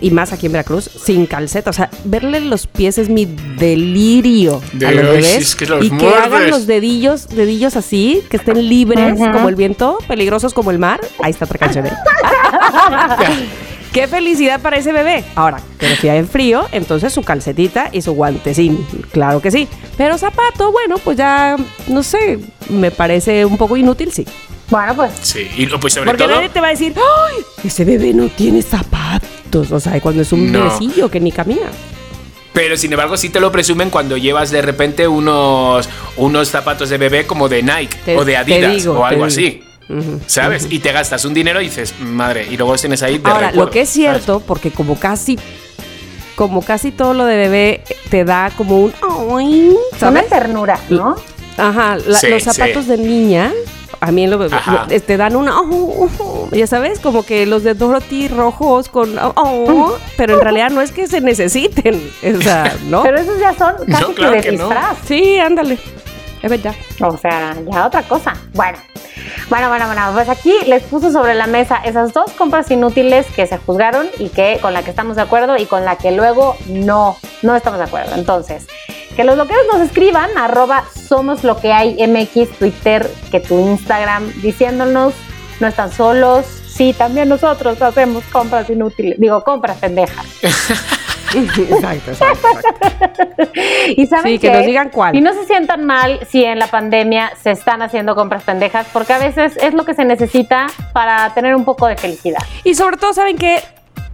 y 0.01 0.11
más 0.13 0.33
aquí 0.33 0.47
en 0.47 0.53
Veracruz, 0.53 0.85
sin 1.05 1.27
calceta, 1.27 1.71
o 1.71 1.73
sea, 1.73 1.91
verle 2.05 2.41
los 2.41 2.67
pies 2.69 2.99
es 2.99 3.09
mi 3.09 3.25
delirio 3.25 4.61
De- 4.73 4.87
a 4.87 4.91
los 4.93 5.05
bebés. 5.05 5.27
sí, 5.27 5.37
es 5.43 5.57
que 5.57 5.67
los 5.67 5.85
y 5.85 5.91
que 5.91 6.09
hagan 6.09 6.51
los 6.51 6.67
dedillos, 6.69 7.29
dedillos 7.29 7.77
así, 7.77 8.23
que 8.31 8.37
estén 8.37 8.69
libres 8.69 9.19
como 9.33 9.49
el 9.49 9.57
viento, 9.57 9.99
peligrosos 10.07 10.55
como 10.55 10.71
el 10.71 10.79
mar. 10.79 11.01
Ahí 11.23 11.33
está 11.33 11.47
otra 11.47 11.59
canción. 11.59 11.87
¿eh? 11.87 11.93
Qué 13.97 14.07
felicidad 14.09 14.61
para 14.61 14.77
ese 14.77 14.93
bebé. 14.93 15.25
Ahora, 15.37 15.59
pero 15.79 15.97
si 15.97 16.07
hay 16.11 16.23
frío, 16.25 16.67
entonces 16.71 17.15
su 17.15 17.23
calcetita 17.23 17.89
y 17.93 18.03
su 18.03 18.13
guantecín. 18.13 18.87
Claro 19.11 19.41
que 19.41 19.51
sí. 19.51 19.67
Pero 19.97 20.19
zapato, 20.19 20.71
bueno, 20.71 20.99
pues 20.99 21.17
ya, 21.17 21.57
no 21.89 22.03
sé, 22.03 22.39
me 22.69 22.91
parece 22.91 23.47
un 23.47 23.57
poco 23.57 23.75
inútil, 23.75 24.13
sí. 24.13 24.27
Bueno, 24.69 24.95
pues 24.97 25.13
Sí, 25.23 25.49
y 25.57 25.65
pues 25.67 25.95
sobre 25.95 26.11
Porque 26.11 26.25
todo. 26.25 26.35
nadie 26.37 26.51
te 26.51 26.61
va 26.61 26.67
a 26.67 26.71
decir, 26.73 26.93
¡ay! 26.95 27.37
Ese 27.65 27.87
bebé 27.87 28.13
no 28.13 28.29
tiene 28.29 28.61
zapatos. 28.61 29.73
O 29.73 29.81
sea, 29.81 29.99
cuando 30.03 30.21
es 30.21 30.31
un 30.31 30.53
No. 30.53 30.65
bebecillo 30.65 31.11
que 31.11 31.19
ni 31.19 31.33
camina. 31.33 31.71
Pero 32.53 32.77
sin 32.77 32.93
embargo, 32.93 33.17
sí 33.17 33.31
te 33.31 33.41
lo 33.41 33.51
presumen 33.51 33.89
cuando 33.89 34.19
llevas 34.19 34.51
de 34.51 34.61
repente 34.61 35.09
unos, 35.09 35.89
unos 36.19 36.49
zapatos 36.49 36.91
de 36.91 36.99
bebé 36.99 37.27
como 37.27 37.49
de 37.49 37.63
Nike 37.63 37.97
Te- 38.05 38.17
o 38.19 38.27
de 38.27 38.37
Adidas 38.37 38.77
digo, 38.77 38.93
o 39.01 39.05
algo 39.07 39.27
te 39.29 39.63
¿Sabes? 40.27 40.67
Y 40.71 40.81
te 40.81 40.93
gastas 40.93 41.25
un 41.25 41.33
dinero 41.35 41.61
y 41.61 41.65
dices, 41.67 41.95
madre, 42.01 42.47
y 42.51 42.57
luego 42.57 42.73
los 42.73 42.81
tienes 42.81 43.03
ahí 43.03 43.19
de 43.19 43.29
Ahora, 43.31 43.49
recuerdo, 43.49 43.65
lo 43.67 43.71
que 43.71 43.81
es 43.83 43.89
cierto, 43.89 44.41
porque 44.41 44.71
como 44.73 44.99
casi, 44.99 45.39
como 46.35 46.63
casi 46.63 46.91
todo 46.91 47.15
lo 47.15 47.25
de 47.25 47.37
bebé 47.37 47.85
te 48.11 48.25
da 48.25 48.51
como 48.57 48.81
un, 48.81 48.93
¡ay! 49.37 49.77
una 50.03 50.23
ternura, 50.25 50.79
¿no? 50.91 51.17
Ajá, 51.57 51.97
la- 52.05 52.19
Sí, 52.19 52.29
los 52.29 52.43
zapatos 52.43 52.87
de 52.89 52.99
niña, 52.99 53.53
a 54.01 54.13
mí 54.13 54.27
lo, 54.27 54.37
lo- 54.37 54.49
te 55.07 55.17
dan 55.17 55.37
una, 55.37 55.59
oh, 55.61 56.09
oh, 56.19 56.49
ya 56.53 56.67
sabes, 56.67 56.99
como 57.01 57.25
que 57.25 57.47
los 57.47 57.63
de 57.63 57.73
Dorothy 57.75 58.29
rojos 58.29 58.89
con, 58.89 59.17
oh, 59.19 59.33
oh, 59.37 59.97
pero 60.19 60.35
en 60.35 60.41
realidad 60.43 60.71
no 60.71 60.83
es 60.83 60.93
que 60.93 61.07
se 61.07 61.21
necesiten, 61.23 62.11
o 62.39 62.43
sea, 62.43 62.77
¿no? 62.89 63.03
Pero 63.03 63.19
esos 63.19 63.39
ya 63.39 63.55
son 63.57 63.73
casi 63.91 64.03
No, 64.03 64.15
que 64.15 64.27
de 64.27 64.41
que 64.43 64.53
no. 64.53 64.69
Sí, 65.07 65.39
ándale, 65.39 65.79
es 66.43 66.51
verdad. 66.51 66.75
O 67.01 67.17
sea, 67.17 67.55
ya 67.71 67.87
otra 67.87 68.03
cosa. 68.03 68.35
Bueno, 68.55 68.79
bueno, 69.49 69.69
bueno, 69.69 69.87
bueno. 69.87 70.11
Pues 70.13 70.29
aquí 70.29 70.53
les 70.67 70.83
puso 70.85 71.11
sobre 71.11 71.35
la 71.35 71.47
mesa 71.47 71.77
esas 71.85 72.13
dos 72.13 72.33
compras 72.33 72.71
inútiles 72.71 73.27
que 73.35 73.47
se 73.47 73.59
juzgaron 73.59 74.07
y 74.19 74.29
que 74.29 74.59
con 74.61 74.73
la 74.73 74.83
que 74.83 74.91
estamos 74.91 75.17
de 75.17 75.23
acuerdo 75.23 75.57
y 75.57 75.67
con 75.67 75.85
la 75.85 75.97
que 75.97 76.13
luego 76.13 76.57
no, 76.67 77.17
no 77.43 77.57
estamos 77.57 77.79
de 77.79 77.85
acuerdo. 77.85 78.15
Entonces, 78.17 78.67
que 79.17 79.25
los 79.25 79.37
loqueros 79.37 79.65
nos 79.73 79.81
escriban, 79.81 80.31
arroba 80.37 80.85
somos 80.95 81.43
lo 81.43 81.59
que 81.59 81.73
hay 81.73 81.97
MX, 82.07 82.59
Twitter, 82.59 83.11
que 83.31 83.41
tu 83.41 83.59
Instagram, 83.59 84.31
diciéndonos, 84.43 85.15
no 85.61 85.67
están 85.67 85.91
solos. 85.91 86.45
Sí, 86.69 86.93
también 86.93 87.29
nosotros 87.31 87.81
hacemos 87.81 88.23
compras 88.25 88.69
inútiles, 88.69 89.19
digo, 89.19 89.43
compras 89.43 89.79
pendejas. 89.79 90.27
exacto, 91.35 92.11
exacto, 92.13 92.49
exacto. 92.55 93.53
Y 93.97 94.07
saben 94.07 94.33
Sí, 94.33 94.39
que 94.39 94.49
qué? 94.51 94.57
nos 94.57 94.67
digan 94.67 94.91
cuál. 94.91 95.15
Y 95.15 95.21
no 95.21 95.33
se 95.33 95.45
sientan 95.47 95.85
mal 95.85 96.21
si 96.29 96.45
en 96.45 96.59
la 96.59 96.67
pandemia 96.69 97.33
se 97.41 97.51
están 97.51 97.83
haciendo 97.83 98.15
compras 98.15 98.43
pendejas, 98.45 98.87
porque 98.93 99.13
a 99.13 99.19
veces 99.19 99.57
es 99.61 99.75
lo 99.75 99.85
que 99.85 99.95
se 99.95 100.05
necesita 100.05 100.67
para 100.93 101.33
tener 101.35 101.55
un 101.55 101.65
poco 101.65 101.87
de 101.87 101.97
felicidad. 101.97 102.41
Y 102.65 102.75
sobre 102.75 102.97
todo, 102.97 103.13
¿saben 103.13 103.37
que 103.39 103.61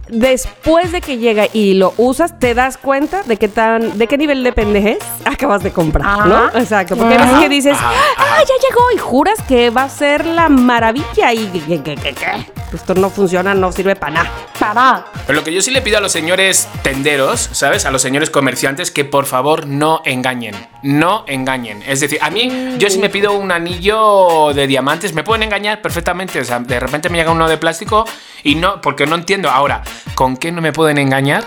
Después 0.09 0.91
de 0.91 1.01
que 1.01 1.17
llega 1.17 1.47
y 1.53 1.75
lo 1.75 1.93
usas, 1.97 2.37
te 2.37 2.53
das 2.53 2.77
cuenta 2.77 3.23
de 3.23 3.37
qué 3.37 3.47
tan, 3.47 3.97
de 3.97 4.07
qué 4.07 4.17
nivel 4.17 4.43
de 4.43 4.51
pendejez 4.51 4.99
acabas 5.25 5.63
de 5.63 5.71
comprar, 5.71 6.05
Ajá. 6.05 6.25
¿no? 6.25 6.59
Exacto. 6.59 6.97
Porque 6.97 7.15
a 7.15 7.17
veces 7.19 7.39
que 7.39 7.49
dices, 7.49 7.73
Ajá, 7.73 7.91
ah, 8.17 8.23
ajá. 8.23 8.39
ya 8.41 8.67
llegó 8.67 8.81
y 8.93 8.97
juras 8.97 9.39
que 9.47 9.69
va 9.69 9.83
a 9.83 9.89
ser 9.89 10.25
la 10.25 10.49
maravilla 10.49 11.33
y 11.33 11.47
que, 11.47 11.59
que, 11.61 11.83
que, 11.83 11.95
que, 11.95 12.13
que. 12.13 12.53
Esto 12.73 12.95
no 12.95 13.11
funciona, 13.11 13.53
no 13.53 13.71
sirve 13.71 13.95
para 13.95 14.13
nada. 14.13 14.31
Para. 14.59 15.05
Pero 15.27 15.39
lo 15.39 15.43
que 15.45 15.53
yo 15.53 15.61
sí 15.61 15.69
le 15.69 15.81
pido 15.81 15.99
a 15.99 16.01
los 16.01 16.11
señores 16.11 16.67
tenderos, 16.81 17.49
¿sabes? 17.51 17.85
A 17.85 17.91
los 17.91 18.01
señores 18.01 18.31
comerciantes 18.31 18.89
que 18.89 19.05
por 19.05 19.25
favor 19.25 19.67
no 19.67 20.01
engañen. 20.05 20.55
No 20.81 21.23
engañen. 21.27 21.83
Es 21.87 21.99
decir, 21.99 22.17
a 22.21 22.31
mí, 22.31 22.75
yo 22.79 22.89
si 22.89 22.97
me 22.97 23.09
pido 23.09 23.33
un 23.33 23.51
anillo 23.51 24.53
de 24.53 24.65
diamantes, 24.65 25.13
me 25.13 25.23
pueden 25.23 25.43
engañar 25.43 25.81
perfectamente. 25.81 26.39
O 26.39 26.45
sea, 26.45 26.59
de 26.59 26.79
repente 26.79 27.09
me 27.09 27.19
llega 27.19 27.31
uno 27.31 27.47
de 27.47 27.57
plástico 27.57 28.05
y 28.43 28.55
no, 28.55 28.81
porque 28.81 29.05
no 29.05 29.15
entiendo. 29.15 29.49
Ahora, 29.49 29.83
¿con 30.15 30.37
qué 30.37 30.51
no 30.51 30.61
me 30.61 30.73
pueden 30.73 30.97
engañar? 30.97 31.43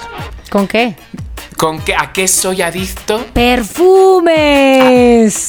¿Con 0.51 0.67
qué? 0.69 0.97
¿Con 1.57 1.81
qué? 1.81 1.95
¿A 1.95 2.13
qué 2.13 2.29
soy 2.29 2.63
adicto? 2.63 3.25
Perfumes. 3.33 4.33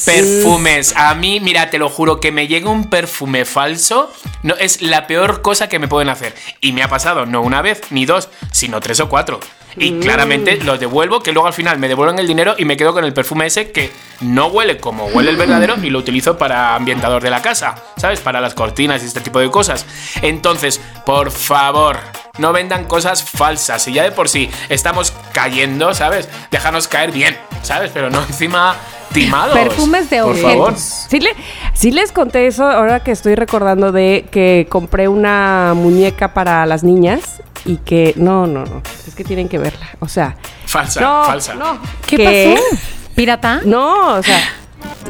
Perfumes. 0.06 0.94
A 0.96 1.14
mí, 1.14 1.40
mira, 1.40 1.70
te 1.70 1.78
lo 1.78 1.88
juro, 1.90 2.18
que 2.20 2.32
me 2.32 2.46
llegue 2.46 2.66
un 2.66 2.84
perfume 2.84 3.44
falso 3.44 4.10
no, 4.42 4.54
es 4.54 4.82
la 4.82 5.06
peor 5.06 5.42
cosa 5.42 5.68
que 5.68 5.78
me 5.78 5.88
pueden 5.88 6.08
hacer. 6.08 6.34
Y 6.60 6.72
me 6.72 6.82
ha 6.82 6.88
pasado 6.88 7.26
no 7.26 7.42
una 7.42 7.62
vez, 7.62 7.82
ni 7.90 8.06
dos, 8.06 8.28
sino 8.52 8.80
tres 8.80 9.00
o 9.00 9.08
cuatro. 9.08 9.40
Y 9.78 10.00
claramente 10.00 10.58
los 10.64 10.80
devuelvo, 10.80 11.20
que 11.20 11.32
luego 11.32 11.46
al 11.46 11.54
final 11.54 11.78
me 11.78 11.88
devuelven 11.88 12.18
el 12.18 12.26
dinero 12.26 12.54
y 12.58 12.64
me 12.64 12.76
quedo 12.76 12.92
con 12.92 13.04
el 13.04 13.12
perfume 13.12 13.46
ese 13.46 13.70
que 13.70 13.90
no 14.20 14.46
huele 14.46 14.78
como 14.78 15.06
huele 15.06 15.30
el 15.30 15.36
verdadero 15.36 15.76
y 15.82 15.90
lo 15.90 15.98
utilizo 15.98 16.36
para 16.36 16.74
ambientador 16.74 17.22
de 17.22 17.30
la 17.30 17.42
casa, 17.42 17.74
¿sabes? 17.96 18.20
Para 18.20 18.40
las 18.40 18.54
cortinas 18.54 19.02
y 19.02 19.06
este 19.06 19.20
tipo 19.20 19.38
de 19.38 19.50
cosas. 19.50 19.86
Entonces, 20.22 20.80
por 21.04 21.30
favor, 21.30 21.98
no 22.38 22.52
vendan 22.52 22.84
cosas 22.84 23.22
falsas. 23.22 23.86
Y 23.88 23.92
ya 23.92 24.02
de 24.04 24.12
por 24.12 24.28
sí 24.28 24.50
estamos 24.68 25.12
cayendo, 25.32 25.94
¿sabes? 25.94 26.28
Déjanos 26.50 26.88
caer 26.88 27.12
bien, 27.12 27.36
¿sabes? 27.62 27.90
Pero 27.92 28.10
no 28.10 28.20
encima 28.28 28.74
timados. 29.12 29.56
Perfumes 29.58 30.10
de 30.10 30.20
por 30.22 30.30
objetos. 30.30 30.50
favor. 30.52 30.74
Sí, 30.76 31.20
le, 31.20 31.30
sí 31.74 31.90
les 31.90 32.12
conté 32.12 32.46
eso 32.46 32.68
ahora 32.68 33.00
que 33.00 33.10
estoy 33.12 33.34
recordando 33.34 33.90
de 33.92 34.26
que 34.30 34.66
compré 34.68 35.08
una 35.08 35.72
muñeca 35.74 36.34
para 36.34 36.66
las 36.66 36.82
niñas 36.84 37.42
y 37.64 37.78
que 37.78 38.12
no, 38.16 38.46
no, 38.46 38.64
no, 38.64 38.82
es 39.06 39.14
que 39.14 39.24
tienen 39.24 39.48
que 39.48 39.58
verla. 39.58 39.86
O 40.00 40.08
sea, 40.08 40.36
Falsa, 40.66 41.00
no, 41.00 41.24
falsa. 41.24 41.54
no. 41.54 41.78
¿Qué 42.06 42.16
que- 42.16 42.54
pasó? 42.54 42.84
¿Pirata? 43.14 43.60
No, 43.64 44.14
o 44.16 44.22
sea, 44.22 44.38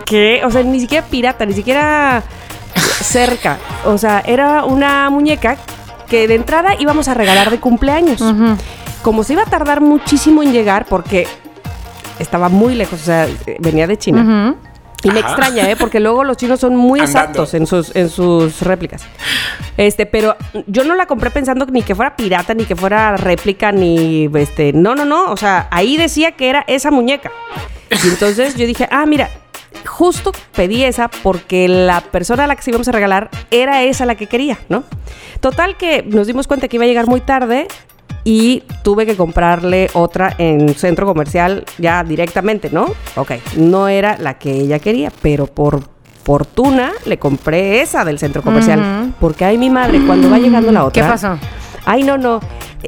que, 0.06 0.40
o 0.44 0.50
sea, 0.50 0.62
ni 0.62 0.80
siquiera 0.80 1.04
pirata, 1.06 1.44
ni 1.44 1.52
siquiera 1.52 2.22
cerca. 3.02 3.58
O 3.84 3.98
sea, 3.98 4.22
era 4.24 4.64
una 4.64 5.10
muñeca 5.10 5.56
que 6.08 6.26
de 6.28 6.34
entrada 6.34 6.74
íbamos 6.78 7.08
a 7.08 7.14
regalar 7.14 7.50
de 7.50 7.60
cumpleaños. 7.60 8.22
Como 9.02 9.22
se 9.24 9.34
iba 9.34 9.42
a 9.42 9.46
tardar 9.46 9.80
muchísimo 9.80 10.42
en 10.42 10.52
llegar 10.52 10.86
porque 10.86 11.26
estaba 12.18 12.48
muy 12.48 12.74
lejos, 12.74 13.00
o 13.00 13.04
sea, 13.04 13.28
venía 13.60 13.86
de 13.86 13.96
China. 13.96 14.56
Y 15.04 15.10
me 15.12 15.20
Ajá. 15.20 15.28
extraña, 15.28 15.70
¿eh? 15.70 15.76
Porque 15.76 16.00
luego 16.00 16.24
los 16.24 16.36
chinos 16.36 16.58
son 16.58 16.74
muy 16.74 16.98
Andando. 16.98 17.20
exactos 17.20 17.54
en 17.54 17.66
sus, 17.68 17.94
en 17.94 18.10
sus 18.10 18.62
réplicas. 18.62 19.04
Este, 19.76 20.06
pero 20.06 20.34
yo 20.66 20.82
no 20.82 20.96
la 20.96 21.06
compré 21.06 21.30
pensando 21.30 21.64
ni 21.66 21.82
que 21.82 21.94
fuera 21.94 22.16
pirata, 22.16 22.52
ni 22.52 22.64
que 22.64 22.74
fuera 22.74 23.16
réplica, 23.16 23.70
ni 23.70 24.28
este. 24.34 24.72
No, 24.72 24.96
no, 24.96 25.04
no. 25.04 25.30
O 25.30 25.36
sea, 25.36 25.68
ahí 25.70 25.96
decía 25.96 26.32
que 26.32 26.48
era 26.48 26.64
esa 26.66 26.90
muñeca. 26.90 27.30
Y 28.04 28.08
entonces 28.08 28.56
yo 28.56 28.66
dije, 28.66 28.88
ah, 28.90 29.06
mira, 29.06 29.30
justo 29.86 30.32
pedí 30.54 30.84
esa 30.84 31.08
porque 31.08 31.68
la 31.68 32.00
persona 32.00 32.44
a 32.44 32.46
la 32.46 32.56
que 32.56 32.62
se 32.62 32.70
íbamos 32.70 32.88
a 32.88 32.92
regalar 32.92 33.30
era 33.50 33.82
esa 33.82 34.06
la 34.06 34.14
que 34.14 34.26
quería, 34.26 34.58
¿no? 34.68 34.84
Total 35.40 35.76
que 35.76 36.02
nos 36.02 36.26
dimos 36.26 36.46
cuenta 36.46 36.68
que 36.68 36.76
iba 36.76 36.84
a 36.84 36.88
llegar 36.88 37.06
muy 37.06 37.20
tarde 37.20 37.68
y 38.24 38.62
tuve 38.82 39.06
que 39.06 39.16
comprarle 39.16 39.88
otra 39.94 40.34
en 40.38 40.74
centro 40.74 41.06
comercial 41.06 41.64
ya 41.78 42.04
directamente, 42.04 42.70
¿no? 42.70 42.86
Ok, 43.16 43.32
no 43.56 43.88
era 43.88 44.18
la 44.18 44.34
que 44.34 44.50
ella 44.50 44.78
quería, 44.78 45.12
pero 45.22 45.46
por 45.46 45.82
fortuna 46.24 46.92
le 47.06 47.18
compré 47.18 47.80
esa 47.80 48.04
del 48.04 48.18
centro 48.18 48.42
comercial. 48.42 49.14
Porque 49.18 49.46
ay, 49.46 49.56
mi 49.56 49.70
madre, 49.70 50.04
cuando 50.06 50.28
va 50.28 50.38
llegando 50.38 50.70
la 50.72 50.84
otra. 50.84 51.02
¿Qué 51.02 51.08
pasó? 51.08 51.38
Ay, 51.86 52.02
no, 52.02 52.18
no. 52.18 52.40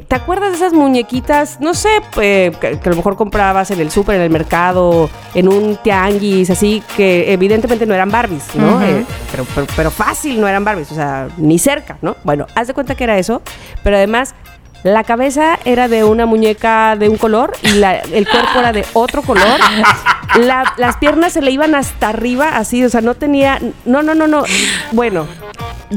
¿Te 0.07 0.15
acuerdas 0.15 0.51
de 0.51 0.55
esas 0.55 0.71
muñequitas? 0.73 1.59
No 1.59 1.73
sé, 1.73 1.89
eh, 2.21 2.51
que, 2.61 2.79
que 2.79 2.89
a 2.89 2.91
lo 2.91 2.95
mejor 2.95 3.17
comprabas 3.17 3.71
en 3.71 3.79
el 3.81 3.91
súper, 3.91 4.15
en 4.15 4.21
el 4.21 4.29
mercado, 4.29 5.09
en 5.33 5.49
un 5.49 5.75
tianguis, 5.77 6.49
así, 6.49 6.81
que 6.95 7.33
evidentemente 7.33 7.85
no 7.85 7.93
eran 7.93 8.09
Barbies, 8.09 8.55
¿no? 8.55 8.81
Eh, 8.81 9.05
pero, 9.31 9.45
pero, 9.53 9.67
pero 9.75 9.91
fácil 9.91 10.39
no 10.39 10.47
eran 10.47 10.63
Barbies, 10.63 10.91
o 10.91 10.95
sea, 10.95 11.27
ni 11.37 11.59
cerca, 11.59 11.97
¿no? 12.01 12.15
Bueno, 12.23 12.47
haz 12.55 12.67
de 12.67 12.73
cuenta 12.73 12.95
que 12.95 13.03
era 13.03 13.17
eso, 13.17 13.41
pero 13.83 13.97
además 13.97 14.33
la 14.83 15.03
cabeza 15.03 15.59
era 15.65 15.87
de 15.89 16.03
una 16.05 16.25
muñeca 16.25 16.95
de 16.95 17.09
un 17.09 17.17
color 17.17 17.51
y 17.61 17.71
la- 17.73 17.97
el 17.99 18.27
cuerpo 18.27 18.59
era 18.59 18.71
de 18.71 18.85
otro 18.93 19.21
color. 19.21 19.59
La- 20.39 20.73
las 20.77 20.95
piernas 20.97 21.33
se 21.33 21.41
le 21.41 21.51
iban 21.51 21.75
hasta 21.75 22.07
arriba, 22.09 22.55
así, 22.55 22.83
o 22.85 22.89
sea, 22.89 23.01
no 23.01 23.15
tenía. 23.15 23.59
No, 23.85 24.01
no, 24.01 24.15
no, 24.15 24.27
no. 24.27 24.43
Bueno, 24.93 25.27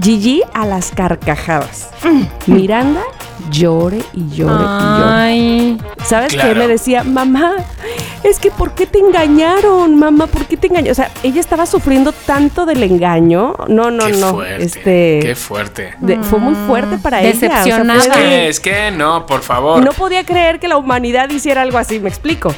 Gigi 0.01 0.43
a 0.55 0.67
las 0.67 0.91
carcajadas. 0.91 1.89
Miranda 2.47 3.03
llore 3.51 3.99
y 4.13 4.29
llore 4.35 4.55
y 4.55 4.99
llore. 4.99 5.13
Ay. 5.13 5.79
¿Sabes 6.05 6.35
qué? 6.35 6.55
Me 6.55 6.67
decía, 6.67 7.05
mamá, 7.05 7.57
es 8.23 8.39
que 8.39 8.51
¿por 8.51 8.73
qué 8.75 8.87
te 8.87 8.99
engañaron? 8.99 9.97
Mamá, 9.99 10.27
¿por 10.27 10.47
qué 10.47 10.57
te 10.57 10.67
engañaron? 10.69 10.93
O 10.93 10.95
sea, 10.95 11.11
ella 11.23 11.41
estaba 11.41 11.67
sufriendo 11.67 12.13
tanto 12.13 12.67
del 12.67 12.83
engaño. 12.83 13.55
No, 13.69 13.91
no, 13.91 14.07
qué 14.07 14.13
no. 14.15 14.31
fuerte. 14.35 14.65
Este. 14.65 15.19
Qué 15.23 15.35
fuerte. 15.37 15.95
de- 16.01 16.19
fue 16.23 16.39
muy 16.39 16.55
fuerte 16.67 16.99
para 16.99 17.21
ella. 17.23 17.31
o 17.37 17.39
sea, 17.39 17.49
Decepcionada. 17.51 17.99
Es 18.05 18.09
que, 18.09 18.49
es 18.49 18.61
que 18.61 18.91
no, 18.91 19.27
por 19.27 19.43
favor. 19.43 19.85
no 19.85 19.93
podía 19.93 20.25
creer 20.25 20.59
que 20.59 20.69
la 20.69 20.77
humanidad 20.77 21.29
hiciera 21.31 21.63
algo 21.63 21.79
así, 21.79 22.01
me 22.01 22.09
explico. 22.09 22.53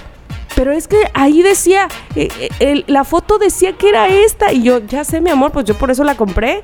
Pero 0.55 0.73
es 0.73 0.89
que 0.89 0.97
ahí 1.13 1.43
decía, 1.43 1.89
eh, 2.15 2.29
eh, 2.41 2.49
el- 2.61 2.85
la 2.87 3.05
foto 3.05 3.37
decía 3.39 3.75
que 3.75 3.89
era 3.91 4.09
esta. 4.09 4.53
Y 4.53 4.63
yo, 4.63 4.79
ya 4.79 5.05
sé, 5.05 5.21
mi 5.21 5.31
amor, 5.31 5.51
pues 5.53 5.67
yo 5.67 5.75
por 5.75 5.91
eso 5.91 6.03
la 6.05 6.15
compré. 6.15 6.63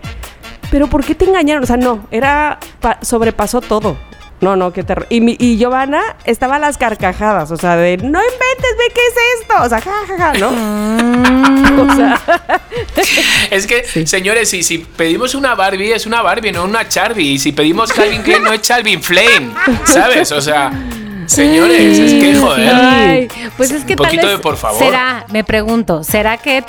Pero 0.72 0.88
¿por 0.88 1.04
qué 1.04 1.14
te 1.14 1.26
engañaron? 1.26 1.62
O 1.62 1.66
sea, 1.66 1.76
no, 1.76 2.04
era, 2.10 2.58
pa- 2.80 2.98
sobrepasó 3.02 3.60
todo. 3.60 3.96
No, 4.40 4.56
no, 4.56 4.72
qué 4.72 4.82
terror. 4.82 5.06
Y, 5.08 5.20
mi- 5.20 5.36
y 5.38 5.56
Giovanna 5.56 6.00
estaba 6.24 6.56
a 6.56 6.58
las 6.58 6.76
carcajadas, 6.76 7.52
o 7.52 7.56
sea, 7.56 7.76
de, 7.76 7.96
no 7.98 8.18
inventes, 8.18 8.76
ve 8.76 8.92
qué 8.92 9.00
es 9.06 9.14
esto. 9.42 9.54
O 9.62 9.68
sea, 9.68 9.80
ja, 9.80 9.92
ja, 10.08 10.16
ja, 10.16 10.32
¿no? 10.38 11.82
O 11.82 11.94
sea, 11.94 12.20
Es 13.50 13.66
que, 13.66 13.84
señores, 14.06 14.48
si, 14.50 14.62
si 14.62 14.78
pedimos 14.78 15.34
una 15.34 15.54
Barbie, 15.54 15.92
es 15.92 16.06
una 16.06 16.22
Barbie, 16.22 16.52
no 16.52 16.64
una 16.64 16.88
Charlie. 16.88 17.32
Y 17.34 17.38
si 17.38 17.52
pedimos 17.52 17.92
Calvin 17.92 18.22
Klein, 18.22 18.42
no 18.42 18.52
es 18.52 18.66
Calvin 18.66 19.02
Flame. 19.02 19.52
¿Sabes? 19.84 20.32
O 20.32 20.40
sea, 20.40 20.72
señores, 21.26 21.98
es 21.98 22.12
que 22.14 22.34
joder. 22.36 22.74
Ay, 22.74 23.28
pues 23.56 23.70
es 23.70 23.84
que 23.84 23.92
Un 23.92 23.98
tal 23.98 24.06
poquito 24.06 24.26
vez 24.26 24.36
de 24.38 24.42
por 24.42 24.56
favor. 24.56 24.82
será, 24.82 25.24
me 25.30 25.44
pregunto, 25.44 26.02
¿será 26.02 26.36
que 26.38 26.64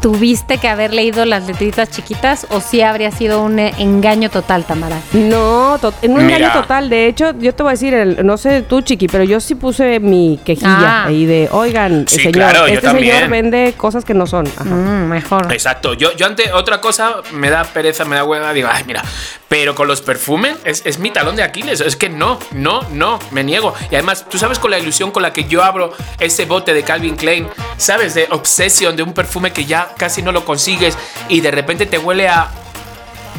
tuviste 0.00 0.58
que 0.58 0.68
haber 0.68 0.94
leído 0.94 1.24
las 1.24 1.46
letritas 1.46 1.90
chiquitas 1.90 2.46
o 2.50 2.60
sí 2.60 2.80
habría 2.82 3.10
sido 3.10 3.42
un 3.42 3.58
eh, 3.58 3.74
engaño 3.78 4.30
total, 4.30 4.64
Tamara? 4.64 4.96
no, 5.12 5.78
to- 5.80 5.92
en 6.02 6.12
un 6.12 6.26
Mira. 6.26 6.36
engaño 6.38 6.60
total. 6.60 6.88
De 6.88 7.06
hecho, 7.06 7.32
yo 7.38 7.54
te 7.54 7.62
voy 7.62 7.70
a 7.70 7.72
decir, 7.72 7.94
el- 7.94 8.24
no 8.26 8.36
sé 8.36 8.62
tú, 8.62 8.80
Chiqui, 8.80 9.08
pero 9.08 9.24
yo 9.24 9.40
sí 9.40 9.54
puse 9.54 10.00
mi 10.00 10.38
quejilla 10.44 11.02
Ah. 11.02 11.04
ahí 11.06 11.26
de, 11.26 11.48
oigan, 11.52 12.06
Sí, 12.08 12.16
señor, 12.16 12.32
claro, 12.32 12.66
este 12.66 12.80
también. 12.80 13.14
señor 13.16 13.30
vende 13.30 13.74
cosas 13.76 14.04
que 14.04 14.14
no 14.14 14.26
son. 14.26 14.46
Ajá. 14.46 14.64
Mm, 14.64 15.08
mejor. 15.08 15.52
Exacto. 15.52 15.94
Yo, 15.94 16.12
yo 16.16 16.26
ante 16.26 16.52
otra 16.52 16.80
cosa 16.80 17.16
me 17.32 17.50
da 17.50 17.64
pereza, 17.64 18.04
me 18.04 18.16
da 18.16 18.24
hueva, 18.24 18.52
digo, 18.52 18.68
ay, 18.70 18.84
mira. 18.86 19.02
Pero 19.48 19.74
con 19.74 19.88
los 19.88 20.02
perfumes 20.02 20.56
es, 20.64 20.82
es 20.84 20.98
mi 20.98 21.10
talón 21.10 21.34
de 21.34 21.42
Aquiles. 21.42 21.80
Es 21.80 21.96
que 21.96 22.10
no, 22.10 22.38
no, 22.52 22.80
no, 22.92 23.18
me 23.30 23.42
niego. 23.44 23.72
Y 23.90 23.94
además, 23.94 24.26
tú 24.28 24.36
sabes 24.38 24.58
con 24.58 24.70
la 24.70 24.78
ilusión 24.78 25.10
con 25.10 25.22
la 25.22 25.32
que 25.32 25.44
yo 25.44 25.62
abro 25.64 25.92
ese 26.20 26.44
bote 26.44 26.74
de 26.74 26.82
Calvin 26.82 27.16
Klein, 27.16 27.48
¿sabes? 27.78 28.12
De 28.14 28.26
Obsession, 28.30 28.94
de 28.94 29.02
un 29.02 29.14
perfume 29.14 29.50
que 29.52 29.64
ya 29.64 29.87
casi 29.96 30.22
no 30.22 30.32
lo 30.32 30.44
consigues 30.44 30.96
y 31.28 31.40
de 31.40 31.50
repente 31.50 31.86
te 31.86 31.98
huele 31.98 32.28
a. 32.28 32.48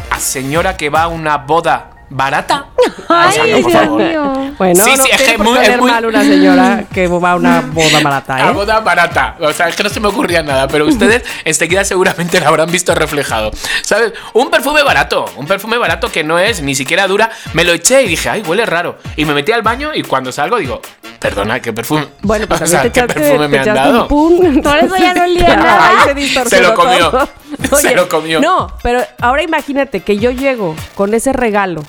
a 0.09 0.19
señora 0.19 0.75
que 0.77 0.89
va 0.89 1.03
a 1.03 1.07
una 1.07 1.37
boda 1.37 1.91
barata. 2.11 2.65
O 3.07 3.31
sea, 3.31 3.45
no, 3.45 3.61
por 3.61 3.71
favor. 3.71 4.01
mío. 4.01 4.33
Bueno, 4.57 4.83
Sí, 4.83 4.93
no 4.97 5.03
sí, 5.03 5.09
es 5.13 5.21
que 5.21 5.37
muy- 5.37 5.57
es 5.59 5.77
muy- 5.77 5.91
mal 5.91 6.05
una 6.07 6.21
señora 6.23 6.83
que 6.91 7.07
va 7.07 7.31
a 7.31 7.35
una 7.35 7.61
boda 7.61 7.99
barata, 8.01 8.35
A 8.47 8.49
¿eh? 8.49 8.51
boda 8.53 8.79
barata. 8.79 9.35
O 9.39 9.53
sea, 9.53 9.69
es 9.69 9.75
que 9.75 9.83
no 9.83 9.89
se 9.89 9.99
me 9.99 10.07
ocurría 10.07 10.41
nada, 10.41 10.67
pero 10.67 10.85
ustedes 10.87 11.23
enseguida 11.45 11.85
seguramente 11.85 12.39
lo 12.39 12.47
habrán 12.47 12.71
visto 12.71 12.95
reflejado. 12.95 13.51
¿Sabes? 13.83 14.13
Un 14.33 14.49
perfume 14.49 14.81
barato, 14.81 15.25
un 15.37 15.45
perfume 15.45 15.77
barato 15.77 16.11
que 16.11 16.23
no 16.23 16.39
es 16.39 16.61
ni 16.63 16.73
siquiera 16.73 17.07
dura. 17.07 17.29
Me 17.53 17.63
lo 17.63 17.73
eché 17.73 18.01
y 18.01 18.07
dije, 18.07 18.27
ay, 18.29 18.41
huele 18.41 18.65
raro. 18.65 18.97
Y 19.15 19.25
me 19.25 19.33
metí 19.35 19.51
al 19.51 19.61
baño 19.61 19.91
y 19.93 20.01
cuando 20.01 20.31
salgo 20.31 20.57
digo, 20.57 20.81
perdona, 21.20 21.59
¿qué 21.61 21.74
perfume? 21.74 22.07
Bueno, 22.22 22.47
pues 22.47 22.61
o 22.61 22.63
también 22.63 22.82
sea, 22.82 22.82
te 22.84 22.91
¿qué 22.91 22.99
echaste, 22.99 23.13
perfume 23.22 23.45
te 23.45 23.47
me 23.49 23.59
han 23.59 23.76
dado? 23.76 24.01
un 24.03 24.07
pum. 24.07 24.61
Por 24.63 24.78
eso 24.78 24.95
ya 24.97 25.13
no 25.13 25.24
olía 25.24 25.45
Claro, 25.45 25.63
nada. 25.63 25.89
Ahí 25.89 25.95
se 26.05 26.13
distorsionó 26.13 26.63
Se 26.65 26.70
lo 26.70 26.76
comió. 26.76 27.09
todo. 27.11 27.78
Se 27.78 27.95
lo 27.95 28.09
comió. 28.09 28.39
No, 28.39 28.67
pero 28.84 29.01
ahora 29.22 29.43
imagínate 29.43 29.99
que 30.01 30.17
yo 30.17 30.32
llego 30.32 30.76
con 30.95 31.13
ese 31.13 31.34
regalo 31.34 31.84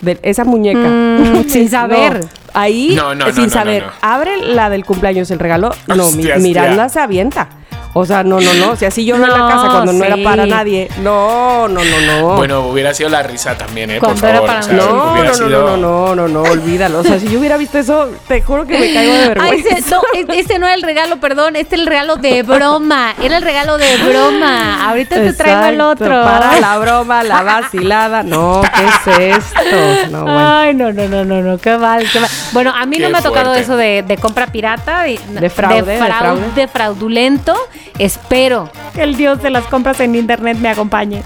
de 0.00 0.18
esa 0.22 0.44
muñeca. 0.44 0.78
Mm, 0.88 1.44
sin 1.48 1.68
saber. 1.70 2.20
No, 2.20 2.28
ahí, 2.54 2.94
No, 2.96 3.14
no, 3.14 3.26
eh, 3.28 3.32
sin 3.32 3.44
no, 3.44 3.50
saber. 3.50 3.82
no, 3.82 3.88
no. 3.88 3.94
Abre 4.00 4.36
la 4.38 4.70
del 4.70 4.84
cumpleaños 4.84 5.30
el 5.30 5.38
regalo. 5.38 5.70
No, 5.86 5.94
mi- 5.96 6.00
Hostia, 6.02 6.34
hostia. 6.36 6.36
Miranda 6.38 6.88
se 6.88 7.00
avienta. 7.00 7.48
O 7.94 8.04
sea, 8.06 8.22
no, 8.22 8.38
no, 8.40 8.52
no. 8.54 8.76
Si 8.76 8.84
así 8.84 9.04
yo 9.04 9.16
en 9.16 9.22
la 9.22 9.28
No, 9.28 9.48
casa 9.48 9.68
cuando 9.70 9.92
no 9.92 10.04
era 10.04 10.16
para 10.22 10.46
nadie. 10.46 10.88
No, 11.02 11.66
no, 11.68 11.80
no, 11.82 12.00
no. 12.06 12.36
Bueno, 12.36 12.60
hubiera 12.68 12.92
sido 12.94 13.08
la 13.08 13.22
risa 13.22 13.56
también, 13.56 13.90
¿eh? 13.90 13.98
Cuando 13.98 14.20
Por 14.20 14.28
era 14.30 14.38
favor. 14.40 14.48
para 14.48 14.60
o 14.60 14.62
sea, 14.62 14.72
no, 14.76 15.14
no, 15.16 15.24
no, 15.24 15.34
sido- 15.34 15.48
no, 15.48 15.76
no, 15.76 16.14
no, 16.14 16.28
no, 16.28 16.42
olvídalo. 16.42 17.00
O 17.00 17.02
sea, 17.02 17.18
si 17.18 17.28
yo 17.28 17.38
hubiera 17.40 17.56
visto 17.56 17.78
eso, 17.78 18.10
te 18.28 18.42
juro 18.42 18.66
que 18.66 18.78
me 18.78 18.92
caigo 18.92 19.12
de 19.14 19.18
Ay, 19.22 19.28
vergüenza. 19.28 19.68
ese, 19.78 19.90
no, 19.90 20.00
e- 20.14 20.38
ese 20.40 20.58
no 20.58 20.66
era 20.66 20.74
el 20.74 20.82
regalo, 20.82 21.16
perdón, 21.18 21.56
este 21.56 21.74
es 21.76 21.80
el 21.80 21.86
regalo 21.86 22.16
de 22.16 22.42
broma. 22.42 23.14
Era 23.22 23.38
el 23.38 23.42
regalo 23.42 23.78
de 23.78 23.96
broma. 23.96 24.88
Ahorita 24.88 25.16
te 25.16 25.32
traigo 25.32 25.64
el 25.64 25.80
otro. 25.80 26.08
Para 26.22 26.60
la 26.60 26.78
broma, 26.78 27.24
la 27.24 27.42
vacilada. 27.42 28.22
No, 28.22 28.62
¿qué 29.06 29.18
es 29.32 29.38
esto? 29.38 30.10
No, 30.10 30.22
bueno. 30.24 30.38
Ay, 30.58 30.74
no, 30.74 30.92
no, 30.92 31.08
no, 31.08 31.24
no, 31.24 31.40
no, 31.42 31.58
qué 31.58 31.76
mal, 31.78 32.06
qué 32.12 32.20
mal. 32.20 32.30
Bueno, 32.52 32.72
a 32.76 32.84
mí 32.86 32.98
no 32.98 33.08
me 33.10 33.18
ha 33.18 33.22
tocado 33.22 33.54
eso 33.54 33.76
de, 33.76 34.02
de 34.06 34.16
compra 34.18 34.46
pirata. 34.46 35.02
De 35.04 35.50
fraude, 35.50 35.82
de 35.82 35.98
frau- 36.00 36.18
fraude. 36.18 36.50
de 36.54 36.68
fraudulento. 36.68 37.56
Espero 37.98 38.70
que 38.94 39.02
el 39.02 39.16
dios 39.16 39.42
de 39.42 39.50
las 39.50 39.64
compras 39.66 40.00
en 40.00 40.14
internet 40.14 40.56
me 40.58 40.68
acompañe. 40.68 41.22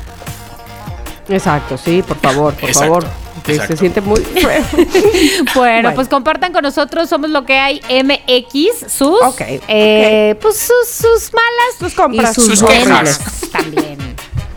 Exacto, 1.29 1.79
sí, 1.79 2.03
por 2.03 2.17
favor, 2.19 2.55
por 2.55 2.69
Exacto, 2.69 3.01
favor. 3.01 3.23
Se 3.47 3.77
siente 3.77 4.01
muy 4.01 4.21
feo. 4.21 4.63
Bueno, 4.75 5.53
Bueno. 5.55 5.95
pues 5.95 6.09
compartan 6.09 6.53
con 6.53 6.63
nosotros, 6.63 7.09
somos 7.09 7.31
lo 7.31 7.45
que 7.45 7.59
hay 7.59 7.81
MX, 7.89 8.91
sus, 8.93 9.21
Ok, 9.23 9.41
eh, 9.69 10.37
pues 10.41 10.59
sus, 10.59 10.89
sus 10.89 11.33
malas 11.33 11.79
Sus 11.79 11.95
compras. 11.95 12.31
y 12.31 12.35
sus, 12.35 12.47
Sus 12.47 12.63
buenas 12.63 13.19
quejas. 13.19 13.51
también. 13.51 13.99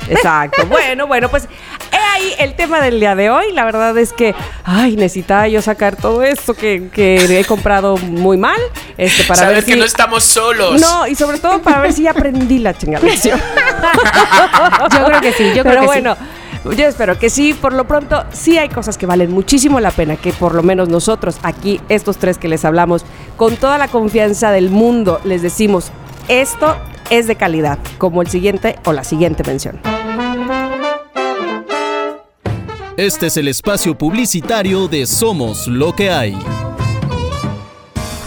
Exacto. 0.07 0.65
Bueno, 0.67 1.07
bueno, 1.07 1.29
pues 1.29 1.47
he 1.95 2.13
ahí 2.13 2.33
el 2.39 2.55
tema 2.55 2.81
del 2.81 2.99
día 2.99 3.15
de 3.15 3.29
hoy. 3.29 3.51
La 3.53 3.65
verdad 3.65 3.97
es 3.97 4.13
que, 4.13 4.35
ay, 4.63 4.95
necesitaba 4.95 5.47
yo 5.47 5.61
sacar 5.61 5.95
todo 5.95 6.23
esto 6.23 6.53
que, 6.53 6.89
que 6.93 7.39
he 7.39 7.45
comprado 7.45 7.97
muy 7.97 8.37
mal. 8.37 8.59
Este, 8.97 9.23
para 9.23 9.39
Saber 9.41 9.55
ver 9.55 9.65
que 9.65 9.73
si. 9.73 9.79
no 9.79 9.85
estamos 9.85 10.23
solos. 10.23 10.79
No, 10.79 11.07
y 11.07 11.15
sobre 11.15 11.39
todo 11.39 11.61
para 11.61 11.79
ver 11.81 11.93
si 11.93 12.03
ya 12.03 12.11
aprendí 12.11 12.59
la 12.59 12.73
chingada 12.73 13.05
lección. 13.05 13.39
Yo 14.93 15.05
creo 15.05 15.21
que 15.21 15.31
sí, 15.33 15.45
yo 15.55 15.63
creo 15.63 15.63
Pero 15.63 15.81
que 15.81 15.87
bueno, 15.87 16.17
Yo 16.75 16.87
espero 16.87 17.19
que 17.19 17.29
sí, 17.29 17.53
por 17.53 17.73
lo 17.73 17.85
pronto 17.87 18.23
sí 18.31 18.57
hay 18.57 18.69
cosas 18.69 18.97
que 18.97 19.05
valen 19.05 19.31
muchísimo 19.31 19.79
la 19.79 19.91
pena, 19.91 20.15
que 20.15 20.33
por 20.33 20.55
lo 20.55 20.63
menos 20.63 20.89
nosotros 20.89 21.37
aquí, 21.43 21.79
estos 21.89 22.17
tres 22.17 22.37
que 22.37 22.47
les 22.47 22.65
hablamos, 22.65 23.05
con 23.37 23.55
toda 23.57 23.77
la 23.77 23.87
confianza 23.87 24.51
del 24.51 24.69
mundo, 24.69 25.19
les 25.23 25.41
decimos, 25.41 25.91
esto 26.27 26.75
es 27.09 27.27
de 27.27 27.35
calidad, 27.35 27.77
como 27.97 28.21
el 28.21 28.29
siguiente 28.29 28.77
o 28.85 28.93
la 28.93 29.03
siguiente 29.03 29.43
mención. 29.43 29.79
Este 32.97 33.27
es 33.27 33.35
el 33.35 33.49
espacio 33.49 33.97
publicitario 33.97 34.87
de 34.87 35.05
Somos 35.05 35.67
lo 35.67 35.93
que 35.93 36.09
hay. 36.09 36.33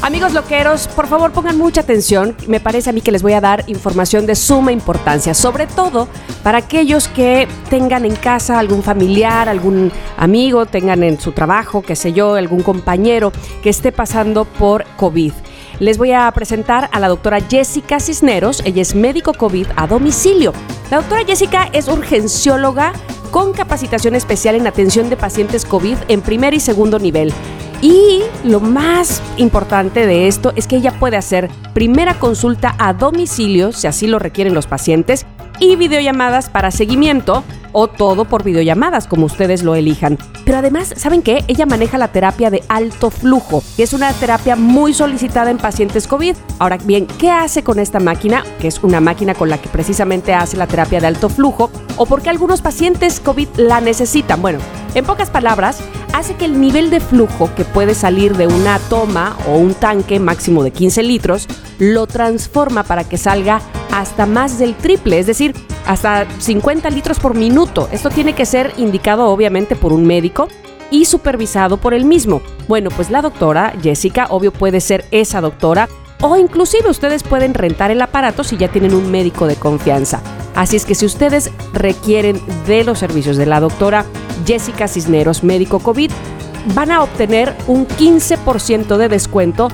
Amigos 0.02 0.34
loqueros, 0.34 0.88
por 0.88 1.06
favor 1.06 1.32
pongan 1.32 1.56
mucha 1.56 1.80
atención. 1.80 2.36
Me 2.46 2.60
parece 2.60 2.90
a 2.90 2.92
mí 2.92 3.00
que 3.00 3.10
les 3.10 3.22
voy 3.22 3.32
a 3.32 3.40
dar 3.40 3.64
información 3.68 4.26
de 4.26 4.34
suma 4.34 4.70
importancia, 4.70 5.32
sobre 5.32 5.66
todo 5.66 6.06
para 6.42 6.58
aquellos 6.58 7.08
que 7.08 7.48
tengan 7.70 8.04
en 8.04 8.14
casa 8.14 8.58
algún 8.58 8.82
familiar, 8.82 9.48
algún 9.48 9.90
amigo, 10.18 10.66
tengan 10.66 11.02
en 11.02 11.18
su 11.18 11.32
trabajo, 11.32 11.80
qué 11.80 11.96
sé 11.96 12.12
yo, 12.12 12.34
algún 12.34 12.62
compañero 12.62 13.32
que 13.62 13.70
esté 13.70 13.90
pasando 13.90 14.44
por 14.44 14.84
COVID. 14.98 15.32
Les 15.80 15.96
voy 15.96 16.10
a 16.10 16.30
presentar 16.32 16.90
a 16.92 16.98
la 16.98 17.08
doctora 17.08 17.40
Jessica 17.40 18.00
Cisneros. 18.00 18.62
Ella 18.64 18.82
es 18.82 18.96
médico 18.96 19.32
COVID 19.32 19.68
a 19.76 19.86
domicilio. 19.86 20.52
La 20.90 20.96
doctora 20.96 21.24
Jessica 21.24 21.68
es 21.72 21.86
urgencióloga 21.86 22.92
con 23.30 23.52
capacitación 23.52 24.16
especial 24.16 24.56
en 24.56 24.66
atención 24.66 25.08
de 25.08 25.16
pacientes 25.16 25.64
COVID 25.64 25.96
en 26.08 26.20
primer 26.20 26.54
y 26.54 26.60
segundo 26.60 26.98
nivel. 26.98 27.32
Y 27.80 28.22
lo 28.42 28.58
más 28.58 29.22
importante 29.36 30.04
de 30.04 30.26
esto 30.26 30.52
es 30.56 30.66
que 30.66 30.76
ella 30.76 30.98
puede 30.98 31.16
hacer 31.16 31.48
primera 31.74 32.18
consulta 32.18 32.74
a 32.78 32.92
domicilio, 32.92 33.70
si 33.70 33.86
así 33.86 34.08
lo 34.08 34.18
requieren 34.18 34.54
los 34.54 34.66
pacientes, 34.66 35.26
y 35.61 35.76
videollamadas 35.76 36.48
para 36.50 36.70
seguimiento 36.70 37.44
o 37.72 37.88
todo 37.88 38.24
por 38.24 38.44
videollamadas, 38.44 39.06
como 39.06 39.26
ustedes 39.26 39.62
lo 39.62 39.74
elijan. 39.74 40.18
Pero 40.44 40.59
además, 40.59 40.94
¿saben 40.96 41.22
qué? 41.22 41.44
Ella 41.48 41.66
maneja 41.66 41.98
la 41.98 42.09
terapia 42.09 42.50
de 42.50 42.62
alto 42.68 43.11
flujo, 43.11 43.62
que 43.76 43.82
es 43.82 43.92
una 43.92 44.12
terapia 44.12 44.56
muy 44.56 44.94
solicitada 44.94 45.50
en 45.50 45.59
pacientes 45.59 46.06
COVID. 46.06 46.34
Ahora 46.59 46.78
bien, 46.78 47.06
¿qué 47.18 47.30
hace 47.30 47.62
con 47.62 47.78
esta 47.78 48.00
máquina? 48.00 48.42
Que 48.61 48.68
es 48.68 48.82
una 48.82 49.00
máquina 49.00 49.34
con 49.34 49.50
la 49.50 49.59
que 49.59 49.68
precisamente 49.68 50.34
hace 50.34 50.56
la 50.56 50.66
terapia 50.66 51.00
de 51.00 51.06
alto 51.06 51.28
flujo, 51.28 51.70
o 51.96 52.06
porque 52.06 52.30
algunos 52.30 52.62
pacientes 52.62 53.20
COVID 53.20 53.48
la 53.56 53.80
necesitan. 53.80 54.40
Bueno, 54.40 54.59
en 54.94 55.04
pocas 55.04 55.30
palabras, 55.30 55.80
hace 56.14 56.34
que 56.34 56.46
el 56.46 56.61
nivel 56.61 56.90
de 56.90 57.00
flujo 57.00 57.50
que 57.54 57.64
puede 57.64 57.94
salir 57.94 58.36
de 58.36 58.46
una 58.46 58.78
toma 58.78 59.36
o 59.46 59.56
un 59.56 59.74
tanque 59.74 60.18
máximo 60.18 60.64
de 60.64 60.70
15 60.70 61.02
litros 61.02 61.46
lo 61.78 62.06
transforma 62.06 62.82
para 62.82 63.04
que 63.04 63.18
salga 63.18 63.61
hasta 63.99 64.26
más 64.26 64.59
del 64.59 64.76
triple, 64.76 65.18
es 65.18 65.26
decir, 65.26 65.55
hasta 65.84 66.26
50 66.38 66.88
litros 66.90 67.18
por 67.18 67.34
minuto. 67.34 67.88
Esto 67.90 68.11
tiene 68.11 68.32
que 68.32 68.46
ser 68.46 68.72
indicado 68.76 69.26
obviamente 69.26 69.74
por 69.74 69.92
un 69.92 70.07
médico 70.07 70.49
y 70.92 71.05
supervisado 71.05 71.78
por 71.78 71.94
el 71.94 72.05
mismo. 72.05 72.40
Bueno, 72.68 72.90
pues 72.90 73.11
la 73.11 73.22
doctora 73.22 73.74
Jessica, 73.82 74.28
obvio 74.30 74.53
puede 74.53 74.80
ser 74.80 75.05
esa 75.11 75.40
doctora 75.40 75.88
o 76.20 76.36
inclusive 76.36 76.88
ustedes 76.88 77.24
pueden 77.24 77.55
rentar 77.55 77.90
el 77.90 78.01
aparato 78.01 78.44
si 78.44 78.57
ya 78.57 78.68
tienen 78.68 78.94
un 78.94 79.11
médico 79.11 79.49
de 79.49 79.57
confianza. 79.57 80.22
Así 80.55 80.76
es 80.76 80.84
que 80.84 80.94
si 80.94 81.05
ustedes 81.05 81.51
requieren 81.72 82.40
de 82.68 82.84
los 82.84 83.01
servicios 83.01 83.36
de 83.36 83.46
la 83.46 83.59
doctora 83.59 84.05
Jessica 84.46 84.86
Cisneros, 84.86 85.42
médico 85.42 85.80
COVID, 85.80 86.12
van 86.74 86.92
a 86.92 87.03
obtener 87.03 87.53
un 87.66 87.88
15% 87.88 88.96
de 88.96 89.09
descuento 89.09 89.68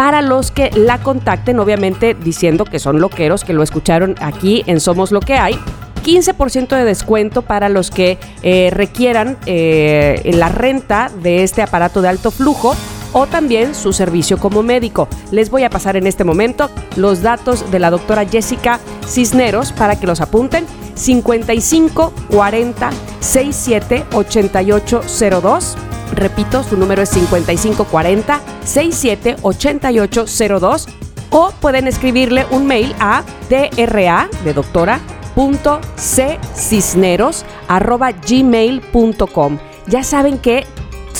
para 0.00 0.22
los 0.22 0.50
que 0.50 0.70
la 0.74 0.96
contacten, 0.96 1.60
obviamente 1.60 2.14
diciendo 2.14 2.64
que 2.64 2.78
son 2.78 3.02
loqueros, 3.02 3.44
que 3.44 3.52
lo 3.52 3.62
escucharon 3.62 4.14
aquí 4.18 4.62
en 4.64 4.80
Somos 4.80 5.12
Lo 5.12 5.20
que 5.20 5.34
hay. 5.34 5.60
15% 6.02 6.68
de 6.68 6.84
descuento 6.86 7.42
para 7.42 7.68
los 7.68 7.90
que 7.90 8.16
eh, 8.42 8.70
requieran 8.72 9.36
eh, 9.44 10.22
la 10.32 10.48
renta 10.48 11.10
de 11.22 11.42
este 11.42 11.60
aparato 11.60 12.00
de 12.00 12.08
alto 12.08 12.30
flujo 12.30 12.74
o 13.12 13.26
también 13.26 13.74
su 13.74 13.92
servicio 13.92 14.38
como 14.38 14.62
médico. 14.62 15.08
Les 15.30 15.50
voy 15.50 15.64
a 15.64 15.70
pasar 15.70 15.96
en 15.96 16.06
este 16.06 16.24
momento 16.24 16.70
los 16.96 17.22
datos 17.22 17.70
de 17.70 17.78
la 17.78 17.90
doctora 17.90 18.26
Jessica 18.26 18.80
Cisneros 19.06 19.72
para 19.72 19.98
que 19.98 20.06
los 20.06 20.20
apunten. 20.20 20.66
55 20.94 22.12
40 22.30 22.90
67 23.20 24.04
88 24.12 25.02
02. 25.42 25.76
Repito, 26.14 26.62
su 26.62 26.76
número 26.76 27.02
es 27.02 27.10
5540 27.10 28.40
67 28.64 29.36
88 29.42 30.24
02 30.60 30.88
o 31.30 31.52
pueden 31.60 31.86
escribirle 31.86 32.44
un 32.50 32.66
mail 32.66 32.94
a 32.98 33.22
dra 33.48 34.28
de 34.44 34.52
doctora 34.52 35.00
punto 35.34 35.80
arroba 37.68 38.12
gmail.com. 38.12 39.58
Ya 39.86 40.04
saben 40.04 40.38
que 40.38 40.66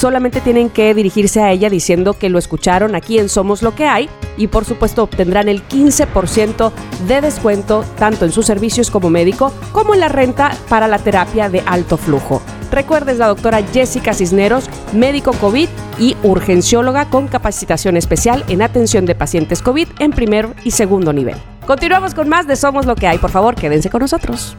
solamente 0.01 0.41
tienen 0.41 0.71
que 0.71 0.95
dirigirse 0.95 1.43
a 1.43 1.53
ella 1.53 1.69
diciendo 1.69 2.15
que 2.15 2.31
lo 2.31 2.39
escucharon 2.39 2.95
aquí 2.95 3.19
en 3.19 3.29
Somos 3.29 3.61
lo 3.61 3.75
que 3.75 3.85
hay 3.85 4.09
y 4.39 4.47
por 4.47 4.65
supuesto 4.65 5.03
obtendrán 5.03 5.47
el 5.47 5.63
15% 5.69 6.73
de 7.07 7.21
descuento 7.21 7.85
tanto 7.99 8.25
en 8.25 8.33
sus 8.33 8.47
servicios 8.47 8.91
como 8.91 9.11
médico 9.11 9.53
como 9.73 9.93
en 9.93 10.01
la 10.01 10.09
renta 10.09 10.57
para 10.71 10.89
la 10.89 10.99
terapia 10.99 11.51
de 11.51 11.63
alto 11.67 11.99
flujo. 11.99 12.41
Recuerdes 12.73 13.19
la 13.19 13.27
doctora 13.27 13.63
Jessica 13.63 14.15
Cisneros, 14.15 14.71
médico 14.95 15.33
COVID 15.33 15.69
y 15.99 16.17
urgencióloga 16.23 17.11
con 17.11 17.29
capacitación 17.29 17.99
especial 17.99 18.43
en 18.49 18.63
atención 18.63 19.05
de 19.05 19.15
pacientes 19.15 19.61
COVID 19.61 19.89
en 19.99 20.13
primer 20.13 20.49
y 20.65 20.71
segundo 20.71 21.13
nivel. 21.13 21.37
Continuamos 21.67 22.15
con 22.15 22.27
más 22.27 22.47
de 22.47 22.57
Somos 22.57 22.87
lo 22.87 22.95
que 22.95 23.07
hay. 23.07 23.19
Por 23.19 23.31
favor, 23.31 23.55
quédense 23.55 23.91
con 23.91 24.01
nosotros. 24.01 24.57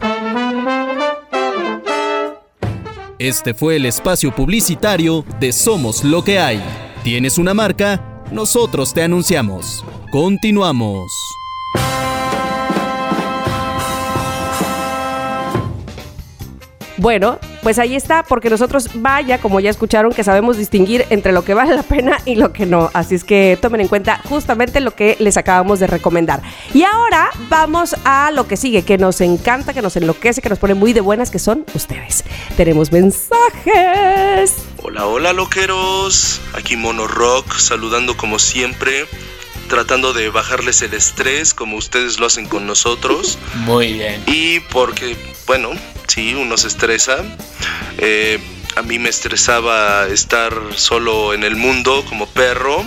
Este 3.22 3.54
fue 3.54 3.76
el 3.76 3.86
espacio 3.86 4.34
publicitario 4.34 5.24
de 5.38 5.52
Somos 5.52 6.02
lo 6.02 6.24
que 6.24 6.40
hay. 6.40 6.60
¿Tienes 7.04 7.38
una 7.38 7.54
marca? 7.54 8.24
Nosotros 8.32 8.92
te 8.92 9.04
anunciamos. 9.04 9.84
Continuamos. 10.10 11.12
Bueno, 16.96 17.38
pues 17.62 17.78
ahí 17.78 17.94
está, 17.94 18.24
porque 18.24 18.50
nosotros, 18.50 18.90
vaya, 18.94 19.38
como 19.38 19.60
ya 19.60 19.70
escucharon, 19.70 20.12
que 20.12 20.24
sabemos 20.24 20.56
distinguir 20.56 21.06
entre 21.10 21.32
lo 21.32 21.44
que 21.44 21.54
vale 21.54 21.74
la 21.74 21.84
pena 21.84 22.18
y 22.24 22.34
lo 22.34 22.52
que 22.52 22.66
no. 22.66 22.90
Así 22.92 23.14
es 23.14 23.24
que 23.24 23.56
tomen 23.60 23.80
en 23.80 23.88
cuenta 23.88 24.20
justamente 24.24 24.80
lo 24.80 24.94
que 24.94 25.16
les 25.20 25.36
acabamos 25.36 25.78
de 25.78 25.86
recomendar. 25.86 26.42
Y 26.74 26.82
ahora 26.82 27.30
vamos 27.48 27.94
a 28.04 28.30
lo 28.32 28.48
que 28.48 28.56
sigue, 28.56 28.82
que 28.82 28.98
nos 28.98 29.20
encanta, 29.20 29.72
que 29.72 29.82
nos 29.82 29.96
enloquece, 29.96 30.42
que 30.42 30.48
nos 30.48 30.58
pone 30.58 30.74
muy 30.74 30.92
de 30.92 31.00
buenas, 31.00 31.30
que 31.30 31.38
son 31.38 31.64
ustedes. 31.74 32.24
Tenemos 32.56 32.90
mensajes. 32.90 34.56
Hola, 34.82 35.06
hola 35.06 35.32
loqueros. 35.32 36.40
Aquí 36.54 36.76
Mono 36.76 37.06
Rock, 37.06 37.58
saludando 37.58 38.16
como 38.16 38.40
siempre 38.40 39.06
tratando 39.72 40.12
de 40.12 40.28
bajarles 40.28 40.82
el 40.82 40.92
estrés 40.92 41.54
como 41.54 41.78
ustedes 41.78 42.20
lo 42.20 42.26
hacen 42.26 42.46
con 42.46 42.66
nosotros. 42.66 43.38
Muy 43.64 43.94
bien. 43.94 44.22
Y 44.26 44.60
porque, 44.60 45.16
bueno, 45.46 45.70
sí, 46.08 46.34
uno 46.34 46.58
se 46.58 46.68
estresa. 46.68 47.24
Eh, 47.96 48.38
a 48.76 48.82
mí 48.82 48.98
me 48.98 49.08
estresaba 49.08 50.08
estar 50.08 50.54
solo 50.76 51.32
en 51.32 51.42
el 51.42 51.56
mundo 51.56 52.04
como 52.06 52.26
perro. 52.26 52.84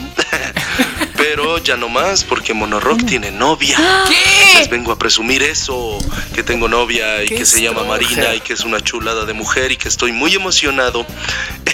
Pero 1.18 1.58
ya 1.58 1.76
no 1.76 1.90
más 1.90 2.24
porque 2.24 2.54
Monorock 2.54 3.04
tiene 3.04 3.32
novia. 3.32 3.80
¿Qué? 4.08 4.60
Les 4.60 4.70
vengo 4.70 4.92
a 4.92 5.00
presumir 5.00 5.42
eso, 5.42 5.98
que 6.36 6.44
tengo 6.44 6.68
novia 6.68 7.24
y 7.24 7.30
¡Qué 7.30 7.38
que 7.38 7.46
se 7.48 7.64
llama! 7.64 7.84
Marina 7.84 8.36
y 8.36 8.42
que 8.42 8.54
es 8.54 8.62
una 8.62 8.80
chulada 8.80 9.26
de 9.26 9.34
mujer 9.34 9.72
y 9.72 9.78
que 9.78 9.88
estoy 9.88 10.12
muy 10.12 10.36
emocionado 10.36 11.04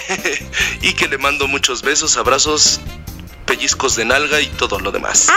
y 0.80 0.94
que 0.94 1.06
le 1.06 1.18
mando 1.18 1.48
muchos 1.48 1.82
besos, 1.82 2.16
abrazos, 2.16 2.80
pellizcos 3.46 3.96
de 3.96 4.04
nalga 4.04 4.40
y 4.40 4.46
todo 4.46 4.78
lo 4.80 4.90
demás. 4.92 5.28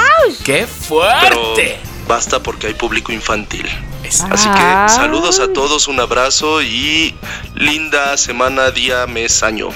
¡Qué 0.43 0.68
Pero 0.68 0.68
fuerte! 0.68 1.80
basta 2.08 2.39
porque 2.41 2.68
hay 2.68 2.74
público 2.74 3.12
infantil. 3.12 3.68
Así 4.30 4.47
Ah. 4.51 4.86
que 4.88 4.93
saludos 4.93 5.39
a 5.39 5.51
todos, 5.51 5.88
un 5.88 5.99
abrazo 5.99 6.62
y 6.62 7.16
linda 7.56 8.16
semana, 8.18 8.70
día, 8.72 9.08
mes, 9.08 9.41
año. 9.41 9.70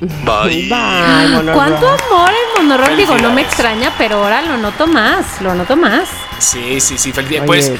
Bye. 0.00 0.68
Bye, 0.68 1.52
¿Cuánto 1.54 1.88
amor 1.88 2.30
el 2.32 2.62
monorrock? 2.64 2.96
Digo, 2.96 3.16
no 3.18 3.32
me 3.32 3.42
extraña, 3.42 3.94
pero 3.96 4.16
ahora 4.16 4.42
lo 4.42 4.56
noto 4.56 4.88
más, 4.88 5.40
lo 5.40 5.54
noto 5.54 5.76
más. 5.76 6.08
Sí, 6.40 6.80
sí, 6.80 6.98
sí. 6.98 7.12
Oye. 7.16 7.42
Pues, 7.42 7.70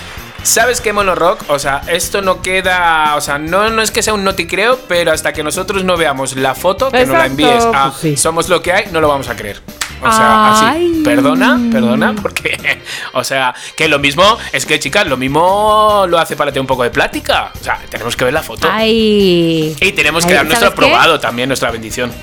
¿sabes 0.43 0.81
qué, 0.81 0.93
Mono 0.93 1.15
Rock? 1.15 1.45
O 1.49 1.59
sea, 1.59 1.83
esto 1.89 2.23
no 2.23 2.43
queda. 2.43 3.15
O 3.17 3.21
sea, 3.21 3.39
no, 3.39 3.71
no 3.71 3.83
es 3.83 3.91
que 3.91 4.03
sea 4.03 4.15
un 4.15 4.25
no 4.25 4.35
te 4.35 4.47
creo, 4.47 4.79
pero 4.89 5.13
hasta 5.13 5.33
que 5.33 5.43
nosotros 5.43 5.85
no 5.85 5.97
veamos 5.97 6.37
la 6.37 6.55
foto, 6.55 6.91
que 6.91 7.07
nos 7.07 7.17
la 7.17 7.27
envíes 7.27 7.65
a 7.75 7.91
pues 7.91 8.01
sí. 8.01 8.17
Somos 8.17 8.49
lo 8.49 8.63
que 8.63 8.73
hay, 8.73 8.85
no 8.93 9.01
lo 9.01 9.09
vamos 9.09 9.29
a 9.29 9.37
creer. 9.37 9.61
O 10.05 10.11
sea, 10.11 10.71
así. 10.73 11.03
Perdona, 11.05 11.61
perdona, 11.71 12.15
porque. 12.21 12.59
O 13.15 13.23
sea, 13.25 13.55
que 13.77 13.89
lo 13.89 13.99
mismo. 13.99 14.39
Es 14.53 14.67
que, 14.67 14.81
chicas, 14.81 15.07
lo 15.07 15.17
mismo 15.17 16.07
lo 16.09 16.19
hace 16.19 16.35
para 16.35 16.51
tener 16.51 16.63
un 16.63 16.67
poco 16.67 16.83
de 16.83 16.91
plática. 16.91 17.53
O 17.61 17.63
sea, 17.63 17.79
tenemos 17.91 18.17
que 18.17 18.25
ver 18.25 18.35
la 18.35 18.43
foto. 18.43 18.69
Ay. 18.71 19.77
Y 19.81 19.93
tenemos 19.93 20.25
que 20.25 20.31
Ay, 20.33 20.37
dar 20.39 20.47
nuestro 20.47 20.69
aprobado 20.69 21.21
también, 21.21 21.49
nuestra 21.49 21.71
bendición. 21.71 22.11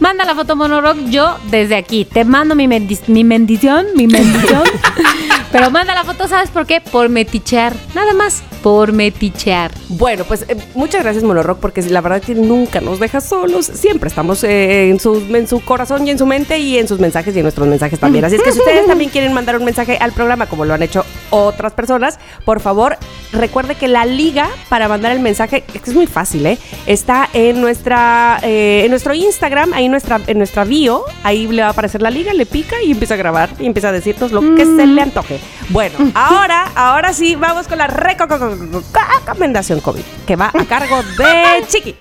Manda 0.00 0.24
la 0.24 0.34
foto 0.34 0.56
monorock, 0.56 0.98
yo 1.08 1.36
desde 1.50 1.76
aquí 1.76 2.04
te 2.04 2.24
mando 2.24 2.54
mi, 2.54 2.66
bendi- 2.66 3.00
mi 3.08 3.24
bendición, 3.24 3.86
mi 3.96 4.06
bendición. 4.06 4.62
Pero 5.50 5.70
manda 5.70 5.94
la 5.94 6.04
foto, 6.04 6.28
¿sabes 6.28 6.50
por 6.50 6.66
qué? 6.66 6.80
Por 6.80 7.08
metichear, 7.08 7.74
nada 7.94 8.12
más. 8.12 8.42
por 8.62 8.92
metichear. 8.92 9.70
Bueno, 9.88 10.24
pues 10.24 10.44
eh, 10.48 10.56
muchas 10.74 11.02
gracias 11.02 11.22
Monorock 11.24 11.60
porque 11.60 11.80
la 11.82 12.00
verdad 12.00 12.20
que 12.20 12.34
nunca 12.34 12.80
nos 12.80 12.98
deja 12.98 13.20
solos. 13.20 13.66
Siempre 13.66 14.08
estamos 14.08 14.42
eh, 14.44 14.90
en, 14.90 14.98
su, 14.98 15.24
en 15.34 15.46
su 15.46 15.60
corazón 15.60 16.06
y 16.06 16.10
en 16.10 16.18
su 16.18 16.26
mente 16.26 16.58
y 16.58 16.76
en 16.76 16.88
sus 16.88 16.98
mensajes 16.98 17.34
y 17.34 17.38
en 17.38 17.44
nuestros 17.44 17.68
mensajes 17.68 18.00
también. 18.00 18.24
Así 18.24 18.36
es 18.36 18.42
que 18.42 18.52
si 18.52 18.58
ustedes 18.58 18.86
también 18.88 19.10
quieren 19.10 19.32
mandar 19.32 19.56
un 19.56 19.64
mensaje 19.64 19.96
al 19.98 20.12
programa 20.12 20.46
como 20.46 20.64
lo 20.64 20.74
han 20.74 20.82
hecho 20.82 21.04
otras 21.30 21.72
personas, 21.72 22.18
por 22.44 22.60
favor 22.60 22.98
recuerde 23.32 23.74
que 23.74 23.88
la 23.88 24.04
liga 24.04 24.48
para 24.68 24.88
mandar 24.88 25.12
el 25.12 25.20
mensaje 25.20 25.64
es 25.72 25.80
que 25.80 25.90
es 25.90 25.96
muy 25.96 26.06
fácil, 26.06 26.44
¿eh? 26.46 26.58
Está 26.86 27.28
en 27.32 27.60
nuestra 27.60 28.40
eh, 28.42 28.82
en 28.84 28.90
nuestro 28.90 29.14
Instagram, 29.14 29.72
ahí 29.72 29.88
nuestra 29.88 30.20
en 30.26 30.38
nuestra 30.38 30.64
bio, 30.64 31.04
ahí 31.22 31.46
le 31.46 31.62
va 31.62 31.68
a 31.68 31.70
aparecer 31.70 32.02
la 32.02 32.10
liga, 32.10 32.34
le 32.34 32.44
pica 32.44 32.76
y 32.82 32.90
empieza 32.90 33.14
a 33.14 33.18
grabar 33.18 33.50
y 33.60 33.66
empieza 33.66 33.90
a 33.90 33.92
decirnos 33.92 34.32
lo 34.32 34.40
que 34.56 34.64
se 34.64 34.86
le 34.86 35.00
antoje. 35.00 35.37
Bueno, 35.70 35.98
ahora 36.14 36.70
ahora 36.74 37.12
sí 37.12 37.34
vamos 37.36 37.68
con 37.68 37.78
la 37.78 37.86
recomendación 37.86 39.80
COVID 39.80 40.02
que 40.26 40.36
va 40.36 40.50
a 40.54 40.64
cargo 40.64 41.02
de 41.02 41.64
Chiqui. 41.68 41.96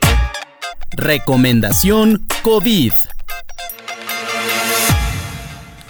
Recomendación 0.92 2.26
COVID. 2.44 2.94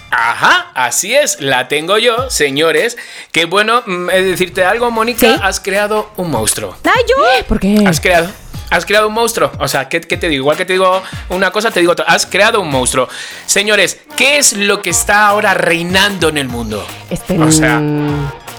Ajá, 0.09 0.71
así 0.73 1.13
es, 1.13 1.39
la 1.41 1.67
tengo 1.67 1.97
yo, 1.97 2.29
señores. 2.29 2.97
Que 3.31 3.45
bueno, 3.45 3.83
mm, 3.85 4.07
de 4.07 4.23
decirte 4.23 4.65
algo, 4.65 4.89
Mónica, 4.89 5.19
¿Sí? 5.19 5.39
has 5.41 5.59
creado 5.59 6.11
un 6.17 6.31
monstruo. 6.31 6.75
¡Ay, 6.83 7.03
yo! 7.07 7.45
¿Por 7.47 7.59
qué? 7.59 7.83
Has 7.85 8.01
creado. 8.01 8.29
Has 8.69 8.85
creado 8.85 9.07
un 9.07 9.13
monstruo. 9.13 9.51
O 9.59 9.67
sea, 9.67 9.87
¿qué, 9.89 10.01
qué 10.01 10.17
te 10.17 10.27
digo? 10.29 10.41
Igual 10.43 10.57
que 10.57 10.65
te 10.65 10.73
digo 10.73 11.01
una 11.29 11.51
cosa, 11.51 11.71
te 11.71 11.79
digo 11.79 11.93
otra. 11.93 12.05
Has 12.07 12.25
creado 12.25 12.61
un 12.61 12.69
monstruo. 12.69 13.07
Señores, 13.45 13.99
¿qué 14.15 14.37
es 14.37 14.53
lo 14.53 14.81
que 14.81 14.89
está 14.89 15.27
ahora 15.27 15.53
reinando 15.53 16.29
en 16.29 16.37
el 16.37 16.47
mundo? 16.49 16.85
Este, 17.09 17.39
O 17.39 17.51
sea, 17.51 17.81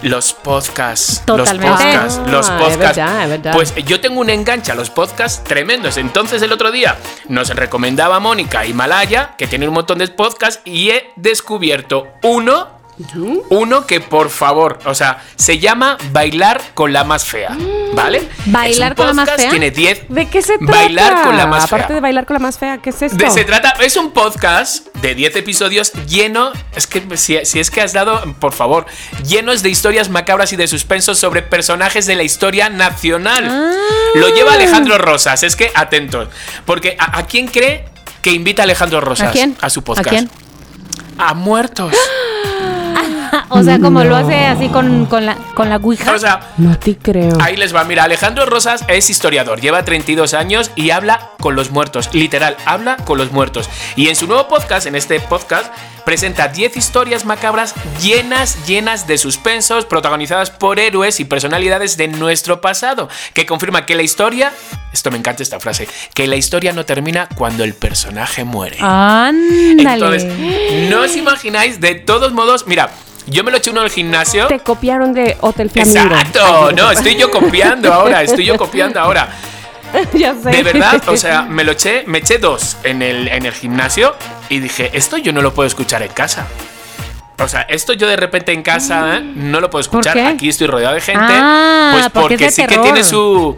Los 0.02 0.32
podcasts. 0.32 1.22
Totalmente. 1.26 1.66
Los 1.66 1.76
podcasts. 1.80 2.30
Los 2.30 2.48
Ah, 2.48 2.56
es 2.56 2.62
podcasts. 2.76 2.96
verdad, 2.96 3.22
es 3.24 3.30
verdad. 3.30 3.52
Pues 3.52 3.74
yo 3.84 4.00
tengo 4.00 4.20
un 4.20 4.30
enganche 4.30 4.70
a 4.70 4.76
los 4.76 4.90
podcasts 4.90 5.42
tremendos. 5.42 5.96
Entonces 5.96 6.40
el 6.42 6.52
otro 6.52 6.70
día 6.70 6.96
nos 7.28 7.48
recomendaba 7.50 8.20
Mónica 8.20 8.64
Himalaya, 8.64 9.34
que 9.36 9.46
tiene 9.48 9.66
un 9.66 9.74
montón 9.74 9.98
de 9.98 10.06
podcasts, 10.08 10.60
y 10.64 10.90
he 10.90 11.10
descubierto 11.16 12.06
uno. 12.22 12.77
Uno 13.50 13.86
que 13.86 14.00
por 14.00 14.28
favor, 14.28 14.78
o 14.84 14.94
sea, 14.94 15.22
se 15.36 15.58
llama 15.58 15.96
Bailar 16.10 16.60
con 16.74 16.92
la 16.92 17.04
más 17.04 17.24
fea, 17.24 17.56
¿vale? 17.94 18.28
¿Bailar 18.46 18.96
con 18.96 19.06
la 19.06 19.12
más 19.14 19.30
fea? 19.30 19.50
Tiene 19.50 19.70
10. 19.70 20.06
¿De 20.08 20.28
qué 20.28 20.42
se 20.42 20.58
trata? 20.58 20.72
Bailar 20.72 21.22
con 21.22 21.36
la 21.36 21.46
más 21.46 21.64
Aparte 21.64 21.86
fea. 21.88 21.94
de 21.94 22.00
bailar 22.00 22.26
con 22.26 22.34
la 22.34 22.40
más 22.40 22.58
fea, 22.58 22.78
¿qué 22.78 22.90
es 22.90 23.00
esto? 23.02 23.16
De- 23.16 23.30
se 23.30 23.44
trata, 23.44 23.74
es 23.80 23.96
un 23.96 24.10
podcast 24.10 24.86
de 24.96 25.14
10 25.14 25.36
episodios 25.36 25.92
lleno, 26.08 26.52
es 26.74 26.86
que 26.88 27.16
si, 27.16 27.38
si 27.44 27.60
es 27.60 27.70
que 27.70 27.80
has 27.82 27.92
dado, 27.92 28.20
por 28.40 28.52
favor, 28.52 28.86
llenos 29.24 29.62
de 29.62 29.68
historias 29.70 30.08
macabras 30.08 30.52
y 30.52 30.56
de 30.56 30.66
suspensos 30.66 31.18
sobre 31.18 31.42
personajes 31.42 32.06
de 32.06 32.16
la 32.16 32.24
historia 32.24 32.68
nacional. 32.68 33.44
Ah. 33.48 33.72
Lo 34.16 34.34
lleva 34.34 34.54
Alejandro 34.54 34.98
Rosas, 34.98 35.42
es 35.44 35.54
que 35.54 35.70
atentos, 35.74 36.28
porque 36.66 36.96
¿a, 36.98 37.18
a 37.18 37.26
quién 37.26 37.46
cree 37.46 37.84
que 38.22 38.32
invita 38.32 38.62
a 38.62 38.64
Alejandro 38.64 39.00
Rosas 39.00 39.28
¿A 39.28 39.30
quién? 39.30 39.56
su 39.68 39.84
podcast? 39.84 40.06
¿A 40.08 40.10
quién? 40.10 40.30
A 41.16 41.34
muertos. 41.34 41.92
O 43.50 43.62
sea, 43.62 43.78
como 43.78 44.04
lo 44.04 44.16
hace 44.16 44.46
así 44.46 44.68
con, 44.68 45.06
con 45.06 45.26
la, 45.26 45.36
con 45.54 45.68
la 45.68 45.76
ouija. 45.76 46.12
O 46.12 46.18
sea, 46.18 46.40
No 46.58 46.78
te 46.78 46.96
creo. 46.96 47.38
Ahí 47.40 47.56
les 47.56 47.74
va, 47.74 47.84
mira, 47.84 48.04
Alejandro 48.04 48.46
Rosas 48.46 48.84
es 48.88 49.10
historiador, 49.10 49.60
lleva 49.60 49.84
32 49.84 50.34
años 50.34 50.70
y 50.76 50.90
habla 50.90 51.30
con 51.40 51.54
los 51.54 51.70
muertos, 51.70 52.10
literal, 52.12 52.56
habla 52.66 52.96
con 52.96 53.18
los 53.18 53.32
muertos. 53.32 53.68
Y 53.96 54.08
en 54.08 54.16
su 54.16 54.26
nuevo 54.26 54.48
podcast, 54.48 54.86
en 54.86 54.94
este 54.94 55.20
podcast, 55.20 55.72
presenta 56.04 56.48
10 56.48 56.76
historias 56.76 57.24
macabras 57.24 57.74
llenas, 58.02 58.66
llenas 58.66 59.06
de 59.06 59.18
suspensos, 59.18 59.84
protagonizadas 59.84 60.50
por 60.50 60.78
héroes 60.80 61.20
y 61.20 61.24
personalidades 61.24 61.96
de 61.96 62.08
nuestro 62.08 62.60
pasado, 62.60 63.08
que 63.34 63.46
confirma 63.46 63.86
que 63.86 63.94
la 63.94 64.02
historia, 64.02 64.52
esto 64.92 65.10
me 65.10 65.18
encanta 65.18 65.42
esta 65.42 65.60
frase, 65.60 65.88
que 66.14 66.26
la 66.26 66.36
historia 66.36 66.72
no 66.72 66.84
termina 66.84 67.28
cuando 67.34 67.64
el 67.64 67.74
personaje 67.74 68.44
muere. 68.44 68.78
Ándale. 68.80 69.92
Entonces, 69.94 70.90
no 70.90 71.02
os 71.02 71.16
imagináis, 71.16 71.80
de 71.80 71.94
todos 71.94 72.32
modos, 72.32 72.66
mira, 72.66 72.90
yo 73.28 73.44
me 73.44 73.50
lo 73.50 73.58
eché 73.58 73.70
uno 73.70 73.80
en 73.80 73.86
el 73.86 73.92
gimnasio. 73.92 74.46
Te 74.46 74.60
copiaron 74.60 75.12
de 75.12 75.36
Hotel 75.40 75.70
Flamingo. 75.70 75.98
Exacto, 75.98 76.72
no, 76.72 76.90
estoy 76.90 77.16
yo 77.16 77.30
copiando 77.30 77.92
ahora, 77.92 78.22
estoy 78.22 78.44
yo 78.44 78.56
copiando 78.56 79.00
ahora. 79.00 79.28
ya 80.12 80.34
sé. 80.34 80.50
De 80.50 80.62
verdad, 80.62 81.02
o 81.08 81.16
sea, 81.16 81.42
me 81.42 81.64
lo 81.64 81.72
eché, 81.72 82.04
me 82.06 82.18
eché 82.18 82.38
dos 82.38 82.76
en 82.84 83.02
el, 83.02 83.28
en 83.28 83.46
el 83.46 83.52
gimnasio 83.52 84.14
y 84.48 84.60
dije, 84.60 84.90
esto 84.92 85.16
yo 85.16 85.32
no 85.32 85.42
lo 85.42 85.54
puedo 85.54 85.66
escuchar 85.66 86.02
en 86.02 86.12
casa. 86.12 86.46
O 87.40 87.46
sea, 87.46 87.62
esto 87.62 87.92
yo 87.92 88.08
de 88.08 88.16
repente 88.16 88.52
en 88.52 88.62
casa 88.62 89.16
¿eh? 89.16 89.20
no 89.20 89.60
lo 89.60 89.70
puedo 89.70 89.80
escuchar. 89.80 90.14
qué? 90.14 90.26
Aquí 90.26 90.48
estoy 90.48 90.66
rodeado 90.66 90.94
de 90.94 91.00
gente. 91.00 91.22
Ah, 91.24 91.90
pues 91.92 92.10
porque 92.10 92.34
porque, 92.34 92.50
sí 92.50 92.62
que 92.62 92.68
terror. 92.68 92.84
tiene 92.84 93.04
su. 93.04 93.56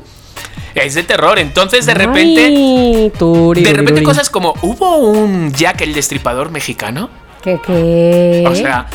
Es 0.74 0.94
de 0.94 1.02
terror. 1.02 1.38
Entonces, 1.38 1.86
de 1.86 1.94
repente. 1.94 2.44
Ay, 2.44 3.12
turi, 3.18 3.62
De 3.62 3.70
repente 3.72 3.92
turi. 3.92 4.04
cosas 4.04 4.28
como. 4.28 4.54
¿Hubo 4.60 4.98
un 4.98 5.52
Jack 5.52 5.80
el 5.80 5.94
Destripador 5.94 6.50
mexicano? 6.50 7.08
¿Qué, 7.42 7.58
qué? 7.66 8.44
O 8.46 8.54
sea, 8.54 8.86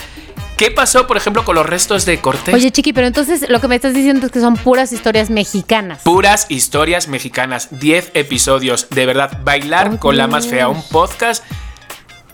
¿qué 0.58 0.72
pasó, 0.72 1.08
por 1.08 1.18
ejemplo, 1.18 1.44
con 1.46 1.56
los 1.56 1.66
restos 1.66 2.06
de 2.06 2.20
Cortés? 2.20 2.54
Oye, 2.54 2.72
Chiqui, 2.72 2.94
pero 2.94 3.08
entonces 3.08 3.46
lo 3.50 3.60
que 3.62 3.68
me 3.68 3.76
estás 3.76 3.94
diciendo 3.94 4.26
es 4.26 4.32
que 4.32 4.40
son 4.40 4.56
puras 4.58 4.92
historias 4.92 5.30
mexicanas. 5.30 6.02
Puras 6.04 6.46
historias 6.50 7.08
mexicanas, 7.08 7.68
10 7.72 8.12
episodios, 8.14 8.88
de 8.90 9.06
verdad, 9.06 9.40
bailar 9.44 9.92
Oh, 9.96 10.00
con 10.00 10.18
la 10.18 10.28
más 10.28 10.48
fea, 10.48 10.68
un 10.70 10.82
podcast 10.90 11.44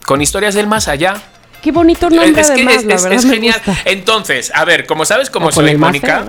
con 0.06 0.22
historias 0.22 0.54
del 0.56 0.68
más 0.68 0.88
allá. 0.88 1.16
Qué 1.62 1.72
bonito 1.72 2.10
nombre 2.10 2.42
es 2.42 2.48
que 2.48 2.54
además, 2.54 2.76
es, 2.78 2.86
la 2.86 2.96
es- 2.96 3.04
verdad 3.04 3.20
es 3.20 3.26
me 3.26 3.34
genial. 3.36 3.62
gusta. 3.66 3.82
Entonces, 3.86 4.52
a 4.56 4.66
ver, 4.66 4.86
como 4.88 5.06
sabes 5.06 5.30
cómo 5.30 5.48
O 5.48 5.52
con 5.52 5.66
soy 5.68 5.78
Mónica, 5.78 6.26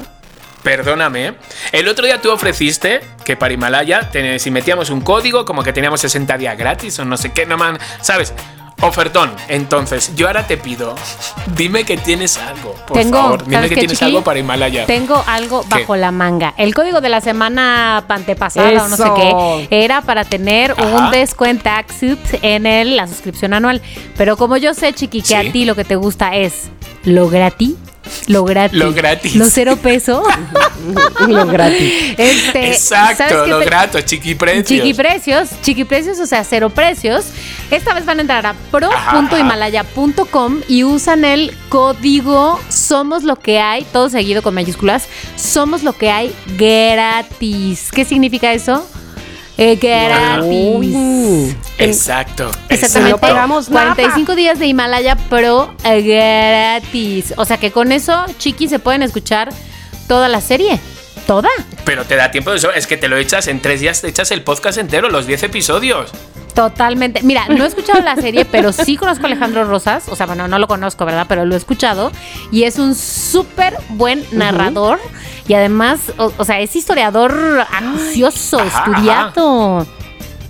perdóname, 0.62 1.34
el 1.72 1.88
otro 1.88 2.04
día 2.06 2.20
tú 2.20 2.30
ofreciste 2.30 3.00
que 3.24 3.36
para 3.36 3.52
Himalaya, 3.54 4.10
te- 4.10 4.38
si 4.38 4.50
metíamos 4.50 4.90
un 4.90 5.00
código, 5.00 5.44
como 5.44 5.62
que 5.62 5.72
teníamos 5.72 6.00
60 6.02 6.36
días 6.38 6.56
gratis 6.56 6.98
o 6.98 7.04
no 7.04 7.16
sé 7.16 7.32
qué, 7.32 7.46
no 7.46 7.56
man, 7.56 7.78
¿sabes? 8.00 8.32
Ofertón. 8.82 9.30
Entonces, 9.48 10.12
yo 10.16 10.26
ahora 10.26 10.46
te 10.46 10.56
pido, 10.56 10.94
dime 11.56 11.84
que 11.84 11.96
tienes 11.96 12.36
algo, 12.38 12.74
por 12.86 12.96
Tengo, 12.98 13.16
favor. 13.16 13.44
Dime 13.44 13.56
¿sabes 13.56 13.68
que 13.70 13.76
tienes 13.76 13.98
Chiqui? 13.98 14.04
algo 14.10 14.22
para 14.24 14.38
Himalaya. 14.38 14.86
Tengo 14.86 15.22
algo 15.26 15.62
¿Qué? 15.62 15.68
bajo 15.80 15.96
la 15.96 16.10
manga. 16.10 16.52
El 16.56 16.74
código 16.74 17.00
de 17.00 17.08
la 17.08 17.20
semana 17.20 18.04
antepasada 18.08 18.84
o 18.84 18.88
no 18.88 18.96
sé 18.96 19.04
qué 19.16 19.68
era 19.84 20.02
para 20.02 20.24
tener 20.24 20.72
Ajá. 20.72 20.82
un 20.84 21.10
descuento 21.10 21.62
en 22.42 22.66
el, 22.66 22.96
la 22.96 23.06
suscripción 23.06 23.54
anual. 23.54 23.80
Pero 24.16 24.36
como 24.36 24.56
yo 24.56 24.74
sé, 24.74 24.92
Chiqui, 24.92 25.22
que 25.22 25.28
Sí. 25.28 25.34
a 25.34 25.52
ti 25.52 25.64
lo 25.64 25.74
que 25.74 25.84
te 25.84 25.96
gusta 25.96 26.34
es 26.36 26.70
lo 27.04 27.28
gratis, 27.28 27.74
lo 28.26 28.44
gratis, 28.44 28.78
Lo 28.78 28.92
gratis. 28.92 29.34
lo 29.36 29.46
cero 29.46 29.76
peso. 29.76 30.22
Lo 31.28 31.46
gratis. 31.46 32.14
este, 32.18 32.74
¿sabes 32.74 33.20
Exacto, 33.20 33.46
lo 33.46 33.60
te- 33.60 33.64
grato, 33.66 34.00
chiqui 34.00 34.34
precios. 34.34 34.66
Chiqui 34.66 34.94
precios, 34.94 35.48
chiqui 35.62 35.84
precios, 35.84 36.18
o 36.18 36.26
sea, 36.26 36.42
cero 36.42 36.70
precios. 36.70 37.26
Esta 37.70 37.94
vez 37.94 38.04
van 38.04 38.18
a 38.18 38.22
entrar 38.22 38.44
a 38.46 38.54
pro.himalaya.com 38.72 40.60
y 40.68 40.82
usan 40.84 41.24
el 41.24 41.56
código 41.68 42.58
Somos 42.68 43.22
lo 43.22 43.36
que 43.36 43.60
hay, 43.60 43.84
todo 43.92 44.08
seguido 44.08 44.42
con 44.42 44.54
mayúsculas. 44.54 45.06
Somos 45.36 45.84
lo 45.84 45.92
que 45.96 46.10
hay 46.10 46.34
gratis. 46.58 47.90
¿Qué 47.92 48.04
significa 48.04 48.52
eso? 48.52 48.84
Eh, 49.58 49.76
gratis. 49.76 50.44
Uy. 50.76 51.56
Exacto. 51.78 52.50
Exactamente. 52.68 53.12
No 53.12 53.18
pagamos 53.18 53.68
nada. 53.68 53.94
45 53.94 54.34
días 54.34 54.58
de 54.58 54.66
Himalaya 54.66 55.16
Pro 55.16 55.74
eh, 55.84 56.02
gratis. 56.02 57.34
O 57.36 57.44
sea 57.44 57.58
que 57.58 57.70
con 57.70 57.92
eso, 57.92 58.24
chiqui, 58.38 58.68
se 58.68 58.78
pueden 58.78 59.02
escuchar 59.02 59.50
toda 60.08 60.28
la 60.28 60.40
serie. 60.40 60.80
¿Toda? 61.26 61.48
Pero 61.84 62.04
te 62.04 62.16
da 62.16 62.30
tiempo 62.30 62.50
de 62.50 62.56
eso. 62.56 62.72
Es 62.72 62.86
que 62.86 62.96
te 62.96 63.08
lo 63.08 63.16
echas 63.16 63.46
en 63.46 63.60
tres 63.60 63.80
días, 63.80 64.00
te 64.00 64.08
echas 64.08 64.30
el 64.30 64.42
podcast 64.42 64.78
entero, 64.78 65.08
los 65.08 65.26
10 65.26 65.44
episodios. 65.44 66.10
Totalmente. 66.54 67.22
Mira, 67.22 67.46
no 67.48 67.64
he 67.64 67.66
escuchado 67.66 68.00
la 68.02 68.14
serie, 68.16 68.44
pero 68.44 68.72
sí 68.72 68.96
conozco 68.96 69.24
a 69.24 69.26
Alejandro 69.28 69.64
Rosas. 69.64 70.04
O 70.08 70.16
sea, 70.16 70.26
bueno, 70.26 70.48
no 70.48 70.58
lo 70.58 70.66
conozco, 70.68 71.04
¿verdad? 71.04 71.26
Pero 71.28 71.44
lo 71.46 71.54
he 71.54 71.58
escuchado. 71.58 72.12
Y 72.50 72.64
es 72.64 72.78
un 72.78 72.94
súper 72.94 73.76
buen 73.90 74.24
narrador. 74.32 74.98
Y 75.48 75.54
además, 75.54 76.12
o, 76.18 76.32
o 76.36 76.44
sea, 76.44 76.60
es 76.60 76.76
historiador 76.76 77.66
acucioso, 77.70 78.60
Ajá, 78.60 79.32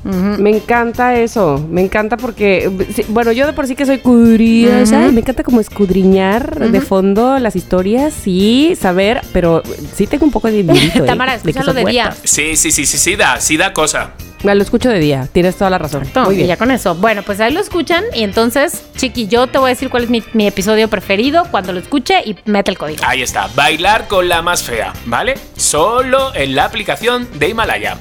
Me 0.05 0.51
encanta 0.51 1.15
eso, 1.15 1.65
me 1.71 1.81
encanta 1.81 2.17
porque, 2.17 2.71
bueno, 3.09 3.31
yo 3.33 3.47
de 3.47 3.53
por 3.53 3.67
sí 3.67 3.77
que 3.77 3.87
soy 3.87 3.99
curiosa, 3.99 4.99
me 5.13 5.21
encanta 5.21 5.45
como 5.45 5.61
escudriñar 5.61 6.71
de 6.71 6.81
fondo 6.81 7.39
las 7.39 7.55
historias 7.57 8.15
y 8.27 8.75
saber, 8.81 9.21
pero 9.33 9.63
sí 9.95 10.07
tengo 10.07 10.25
un 10.25 10.33
poco 10.33 10.51
de 10.51 10.63
miedito, 10.65 11.05
¿eh? 11.05 11.07
Tamara, 11.07 11.33
que 11.33 11.51
escúchalo 11.51 11.73
de 11.73 11.85
día. 11.85 12.15
Sí, 12.25 12.57
sí, 12.57 12.73
sí, 12.73 12.85
sí, 12.85 12.99
sí 12.99 13.17
da, 13.17 13.41
sí 13.41 13.57
da 13.57 13.73
cosa. 13.73 14.13
Me 14.43 14.57
lo 14.57 14.63
escucho 14.63 14.89
de 14.89 14.99
día, 14.99 15.29
tienes 15.31 15.55
toda 15.55 15.71
la 15.71 15.79
razón. 15.79 16.03
No, 16.17 16.25
Muy 16.25 16.35
y 16.35 16.37
bien. 16.39 16.49
ya 16.49 16.57
con 16.57 16.73
eso. 16.73 16.97
Bueno, 16.97 17.23
pues 17.23 17.39
ahí 17.39 17.53
lo 17.53 17.61
escuchan. 17.61 18.03
Y 18.13 18.25
entonces, 18.25 18.83
Chiqui, 18.97 19.29
yo 19.29 19.47
te 19.47 19.59
voy 19.59 19.69
a 19.69 19.75
decir 19.75 19.89
cuál 19.89 20.03
es 20.03 20.11
mi, 20.11 20.21
mi 20.33 20.49
episodio 20.49 20.89
preferido 20.89 21.45
cuando 21.53 21.73
lo 21.73 21.79
escuche 21.79 22.17
y 22.25 22.35
mete 22.47 22.73
el 22.73 22.77
código. 22.79 23.05
Ahí 23.07 23.23
está, 23.23 23.49
bailar 23.55 24.09
con 24.09 24.29
la 24.29 24.43
más 24.43 24.65
fea, 24.65 24.93
¿vale? 25.07 25.35
Solo 25.57 26.35
en 26.35 26.57
la 26.57 26.65
aplicación 26.65 27.29
de 27.39 27.51
Himalaya. 27.51 27.99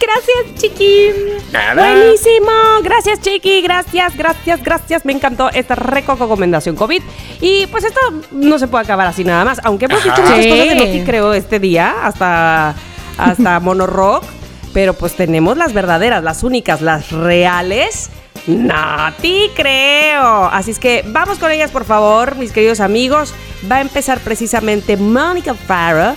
Gracias, 0.00 0.54
chiqui. 0.62 1.10
Nada. 1.52 1.74
Buenísimo, 1.74 2.50
gracias 2.82 3.20
Chiqui, 3.20 3.60
gracias, 3.60 4.16
gracias, 4.16 4.62
gracias, 4.62 5.04
me 5.04 5.12
encantó 5.12 5.50
esta 5.50 5.74
recomendación 5.74 6.74
COVID 6.76 7.02
y 7.40 7.66
pues 7.66 7.84
esto 7.84 8.00
no 8.30 8.58
se 8.58 8.66
puede 8.68 8.84
acabar 8.84 9.06
así 9.08 9.24
nada 9.24 9.44
más, 9.44 9.60
aunque 9.64 9.84
hemos 9.86 10.00
Ajá. 10.00 10.10
dicho 10.10 10.22
muchas 10.22 10.42
Sí. 10.44 10.50
cosas 10.50 10.68
de 10.68 10.74
Noti 10.76 11.00
creo 11.04 11.34
este 11.34 11.58
día, 11.58 11.94
hasta, 12.04 12.74
hasta 13.18 13.60
Monorock, 13.60 14.24
pero 14.72 14.94
pues 14.94 15.14
tenemos 15.16 15.56
las 15.56 15.72
verdaderas, 15.74 16.22
las 16.22 16.42
únicas, 16.44 16.80
las 16.80 17.10
reales. 17.12 18.10
Nati 18.46 19.50
creo. 19.54 20.46
Así 20.46 20.70
es 20.70 20.78
que 20.78 21.04
vamos 21.08 21.38
con 21.38 21.50
ellas, 21.50 21.70
por 21.72 21.84
favor, 21.84 22.36
mis 22.36 22.52
queridos 22.52 22.80
amigos. 22.80 23.34
Va 23.70 23.76
a 23.76 23.80
empezar 23.82 24.18
precisamente 24.20 24.96
Monica 24.96 25.52
Farah. 25.54 26.14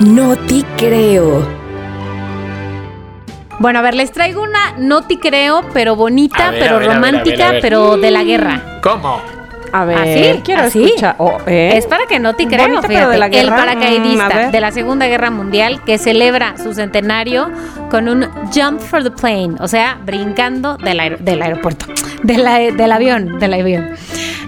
No 0.00 0.36
te 0.36 0.62
creo. 0.78 1.65
Bueno, 3.58 3.78
a 3.78 3.82
ver, 3.82 3.94
les 3.94 4.12
traigo 4.12 4.42
una 4.42 4.74
no 4.78 5.02
te 5.02 5.18
creo, 5.18 5.62
pero 5.72 5.96
bonita, 5.96 6.50
ver, 6.50 6.60
pero 6.60 6.78
ver, 6.78 6.88
romántica, 6.88 7.52
ver. 7.52 7.60
pero 7.62 7.96
de 7.96 8.10
la 8.10 8.22
guerra. 8.22 8.80
¿Cómo? 8.82 9.20
A 9.72 9.84
ver, 9.84 9.98
¿Así? 9.98 10.40
quiero 10.44 10.62
¿Así? 10.62 10.84
escuchar. 10.84 11.16
Oh, 11.18 11.38
¿eh? 11.46 11.72
Es 11.74 11.86
para 11.86 12.06
que 12.06 12.18
no 12.18 12.34
te 12.34 12.46
creo, 12.46 12.62
Bonita, 12.68 12.82
pero 12.82 13.10
fíjate. 13.10 13.12
de 13.12 13.18
la 13.18 13.26
El 13.26 13.32
guerra. 13.32 13.50
Mm, 13.50 13.52
a 13.52 13.56
paracaidista 13.56 14.28
ver. 14.28 14.50
de 14.52 14.60
la 14.60 14.70
Segunda 14.72 15.06
Guerra 15.06 15.30
Mundial 15.30 15.82
que 15.84 15.98
celebra 15.98 16.54
su 16.62 16.72
centenario 16.72 17.50
con 17.90 18.08
un 18.08 18.26
jump 18.54 18.80
for 18.80 19.02
the 19.02 19.10
plane, 19.10 19.54
o 19.58 19.68
sea, 19.68 19.98
brincando 20.04 20.76
del, 20.76 21.00
aer- 21.00 21.18
del 21.18 21.42
aeropuerto, 21.42 21.86
de 22.22 22.38
la- 22.38 22.58
del 22.58 22.92
avión, 22.92 23.38
del 23.38 23.54
avión. 23.54 23.90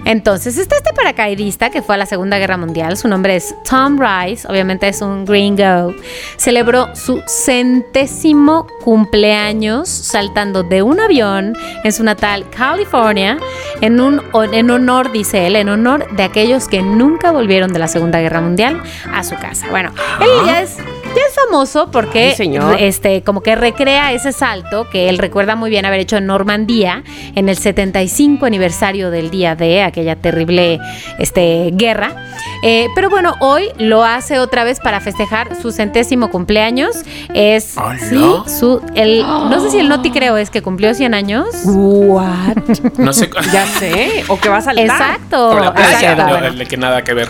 Entonces, 0.05 0.57
está 0.57 0.77
este 0.77 0.93
paracaidista 0.93 1.69
que 1.69 1.81
fue 1.81 1.95
a 1.95 1.97
la 1.97 2.05
Segunda 2.05 2.37
Guerra 2.37 2.57
Mundial, 2.57 2.97
su 2.97 3.07
nombre 3.07 3.35
es 3.35 3.55
Tom 3.69 3.99
Rice, 3.99 4.47
obviamente 4.47 4.87
es 4.87 5.01
un 5.01 5.25
gringo, 5.25 5.93
celebró 6.37 6.95
su 6.95 7.21
centésimo 7.27 8.67
cumpleaños 8.83 9.89
saltando 9.89 10.63
de 10.63 10.81
un 10.81 10.99
avión 10.99 11.55
en 11.83 11.91
su 11.91 12.03
natal 12.03 12.49
California 12.49 13.37
en, 13.81 13.99
un, 13.99 14.21
en 14.51 14.71
honor, 14.71 15.11
dice 15.11 15.47
él, 15.47 15.55
en 15.55 15.69
honor 15.69 16.07
de 16.15 16.23
aquellos 16.23 16.67
que 16.67 16.81
nunca 16.81 17.31
volvieron 17.31 17.71
de 17.71 17.79
la 17.79 17.87
Segunda 17.87 18.19
Guerra 18.19 18.41
Mundial 18.41 18.81
a 19.13 19.23
su 19.23 19.35
casa. 19.35 19.67
Bueno, 19.69 19.91
él 20.21 20.29
ya 20.45 20.61
es, 20.61 20.77
ya 21.15 21.21
es 21.27 21.35
famoso 21.35 21.89
porque 21.91 22.33
señor. 22.35 22.77
este, 22.79 23.23
como 23.23 23.41
que 23.41 23.55
recrea 23.55 24.13
ese 24.13 24.31
salto 24.31 24.89
que 24.89 25.09
él 25.09 25.17
recuerda 25.17 25.55
muy 25.55 25.69
bien 25.69 25.85
haber 25.85 25.99
hecho 25.99 26.17
en 26.17 26.25
Normandía 26.25 27.03
en 27.35 27.49
el 27.49 27.57
75 27.57 28.45
aniversario 28.45 29.11
del 29.11 29.29
día 29.29 29.55
de 29.55 29.81
aquella 29.83 30.15
terrible 30.15 30.79
este, 31.17 31.71
guerra. 31.73 32.27
Eh, 32.63 32.87
pero 32.95 33.09
bueno, 33.09 33.35
hoy 33.39 33.69
lo 33.77 34.03
hace 34.03 34.39
otra 34.39 34.63
vez 34.63 34.79
para 34.79 34.99
festejar 34.99 35.55
su 35.61 35.71
centésimo 35.71 36.29
cumpleaños. 36.29 37.03
Es 37.33 37.75
sí, 38.09 38.21
su 38.47 38.81
el 38.95 39.21
no 39.21 39.61
sé 39.61 39.71
si 39.71 39.79
el 39.79 39.89
noti 39.89 40.11
creo 40.11 40.37
es 40.37 40.49
que 40.49 40.61
cumplió 40.61 40.93
100 40.93 41.13
años. 41.13 41.47
What? 41.65 42.57
No 42.97 43.13
sé. 43.13 43.29
ya 43.53 43.65
sé. 43.65 44.23
O 44.27 44.39
que 44.39 44.49
va 44.49 44.57
a 44.57 44.61
saltar. 44.61 44.85
Exacto. 44.85 45.51
Por 45.51 45.61
la 45.61 45.73
playa, 45.73 46.11
exacto. 46.11 46.23
no, 46.23 46.29
bueno. 46.29 46.47
el 46.47 46.67
que 46.67 46.77
nada 46.77 47.03
que 47.03 47.13
ver. 47.13 47.29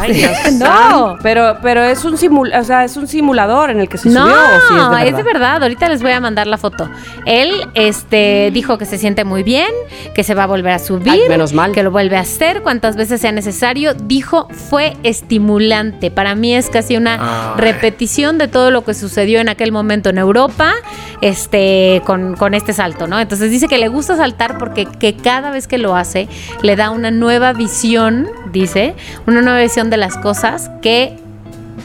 Ay, 0.00 0.12
Dios 0.12 0.32
No. 0.58 1.16
Pero, 1.22 1.58
pero 1.62 1.82
es 1.82 2.04
un 2.04 2.16
simul 2.16 2.52
o 2.54 2.64
sea, 2.64 2.84
es 2.84 2.96
un 2.96 3.06
simulador 3.06 3.70
en 3.70 3.80
el 3.80 3.88
que 3.88 3.98
se 3.98 4.08
No, 4.10 4.22
subió. 4.22 4.34
¿o 4.34 4.60
sí 4.68 4.74
es 4.74 5.04
de 5.04 5.08
es 5.10 5.16
de 5.16 5.22
verdad. 5.22 5.62
Ahorita 5.62 5.88
les 5.88 6.02
voy 6.02 6.12
a 6.12 6.20
mandar 6.20 6.46
la 6.46 6.58
foto. 6.58 6.88
Él 7.26 7.52
este, 7.74 8.50
dijo 8.52 8.78
que 8.78 8.84
se 8.86 8.98
siente 8.98 9.24
muy 9.24 9.42
bien, 9.42 9.68
que 10.14 10.24
se 10.24 10.34
va 10.34 10.44
a 10.44 10.46
volver 10.46 10.72
a 10.72 10.78
subir. 10.78 11.08
Ay, 11.10 11.22
menos 11.28 11.52
mal. 11.52 11.72
Que 11.72 11.82
lo 11.82 11.90
vuelve 11.90 12.16
a 12.16 12.20
hacer 12.20 12.62
cuantas 12.62 12.96
veces 12.96 13.20
sea 13.20 13.32
necesario. 13.32 13.94
Dijo, 13.94 14.48
fue 14.50 14.96
estimulante. 15.02 16.10
Para 16.10 16.34
mí 16.34 16.54
es 16.54 16.68
casi 16.70 16.96
una 16.96 17.54
Ay. 17.54 17.60
repetición 17.60 18.38
de 18.38 18.48
todo 18.48 18.70
lo 18.70 18.84
que 18.84 18.94
sucedió 18.94 19.40
en 19.40 19.48
aquel 19.48 19.72
momento 19.72 20.10
en 20.10 20.18
Europa 20.18 20.72
este, 21.20 22.02
con, 22.04 22.36
con 22.36 22.54
este 22.54 22.72
salto, 22.72 23.06
¿no? 23.06 23.18
Entonces 23.20 23.50
dice 23.50 23.68
que 23.68 23.78
le 23.78 23.88
gusta 23.88 24.16
saltar 24.16 24.58
porque 24.58 24.86
que 24.86 25.16
cada 25.16 25.50
vez 25.50 25.66
que 25.66 25.78
lo 25.78 25.96
hace 25.96 26.28
le 26.62 26.76
da 26.76 26.90
una 26.90 27.10
nueva 27.10 27.52
visión, 27.52 28.28
dice, 28.52 28.94
una 29.26 29.40
nueva 29.40 29.60
visión 29.60 29.83
de 29.90 29.96
las 29.96 30.16
cosas 30.16 30.70
que 30.82 31.16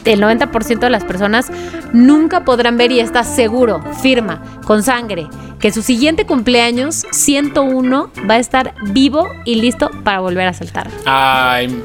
el 0.04 0.22
90% 0.22 0.78
de 0.78 0.90
las 0.90 1.04
personas 1.04 1.50
nunca 1.92 2.44
podrán 2.44 2.76
ver 2.76 2.92
y 2.92 3.00
está 3.00 3.24
seguro, 3.24 3.82
firma, 4.00 4.42
con 4.64 4.82
sangre, 4.82 5.28
que 5.58 5.72
su 5.72 5.82
siguiente 5.82 6.26
cumpleaños, 6.26 7.04
101, 7.10 8.10
va 8.28 8.34
a 8.34 8.38
estar 8.38 8.74
vivo 8.92 9.28
y 9.44 9.56
listo 9.56 9.90
para 10.04 10.20
volver 10.20 10.48
a 10.48 10.52
saltar. 10.52 10.88
Ay. 11.04 11.82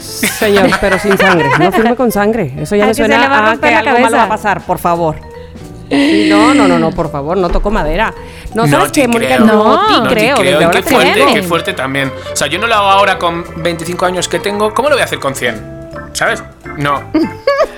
Señor, 0.00 0.70
pero 0.80 0.98
sin 0.98 1.16
sangre. 1.16 1.48
No 1.58 1.70
firme 1.70 1.94
con 1.94 2.10
sangre. 2.10 2.52
Eso 2.58 2.74
ya 2.74 2.84
Ay, 2.84 2.88
me 2.88 2.94
suena 2.94 3.16
a 3.24 3.52
a 3.52 3.56
que 3.56 3.70
la 3.70 3.78
algo 3.78 3.98
malo 4.00 4.16
va 4.16 4.24
a 4.24 4.28
pasar, 4.28 4.60
por 4.62 4.78
favor. 4.78 5.33
Sí, 5.90 6.26
No, 6.30 6.54
no, 6.54 6.66
no, 6.68 6.78
no, 6.78 6.90
por 6.90 7.10
favor, 7.10 7.36
no 7.36 7.48
toco 7.50 7.70
madera. 7.70 8.12
No, 8.54 8.66
¿sabes 8.66 8.92
te 8.92 9.02
qué, 9.02 9.08
Mónica? 9.08 9.36
creo. 9.36 9.46
No, 9.46 9.64
No, 9.64 9.86
te 9.86 9.92
no 9.94 10.02
te 10.08 10.14
creo. 10.14 10.36
creo. 10.36 10.50
desde 10.52 10.64
ahora 10.64 10.76
qué 10.78 10.82
te 10.84 10.94
fuerte, 10.94 11.14
digo. 11.20 11.34
qué 11.34 11.42
fuerte 11.42 11.72
también. 11.74 12.12
O 12.32 12.36
sea, 12.36 12.46
yo 12.46 12.58
no 12.58 12.66
lo 12.66 12.74
hago 12.74 12.88
ahora 12.88 13.18
con 13.18 13.44
25 13.56 14.06
años 14.06 14.28
que 14.28 14.38
tengo. 14.38 14.72
¿Cómo 14.74 14.88
lo 14.88 14.94
voy 14.96 15.02
a 15.02 15.04
hacer 15.04 15.18
con 15.18 15.34
100? 15.34 15.74
¿Sabes? 16.12 16.42
No. 16.78 17.02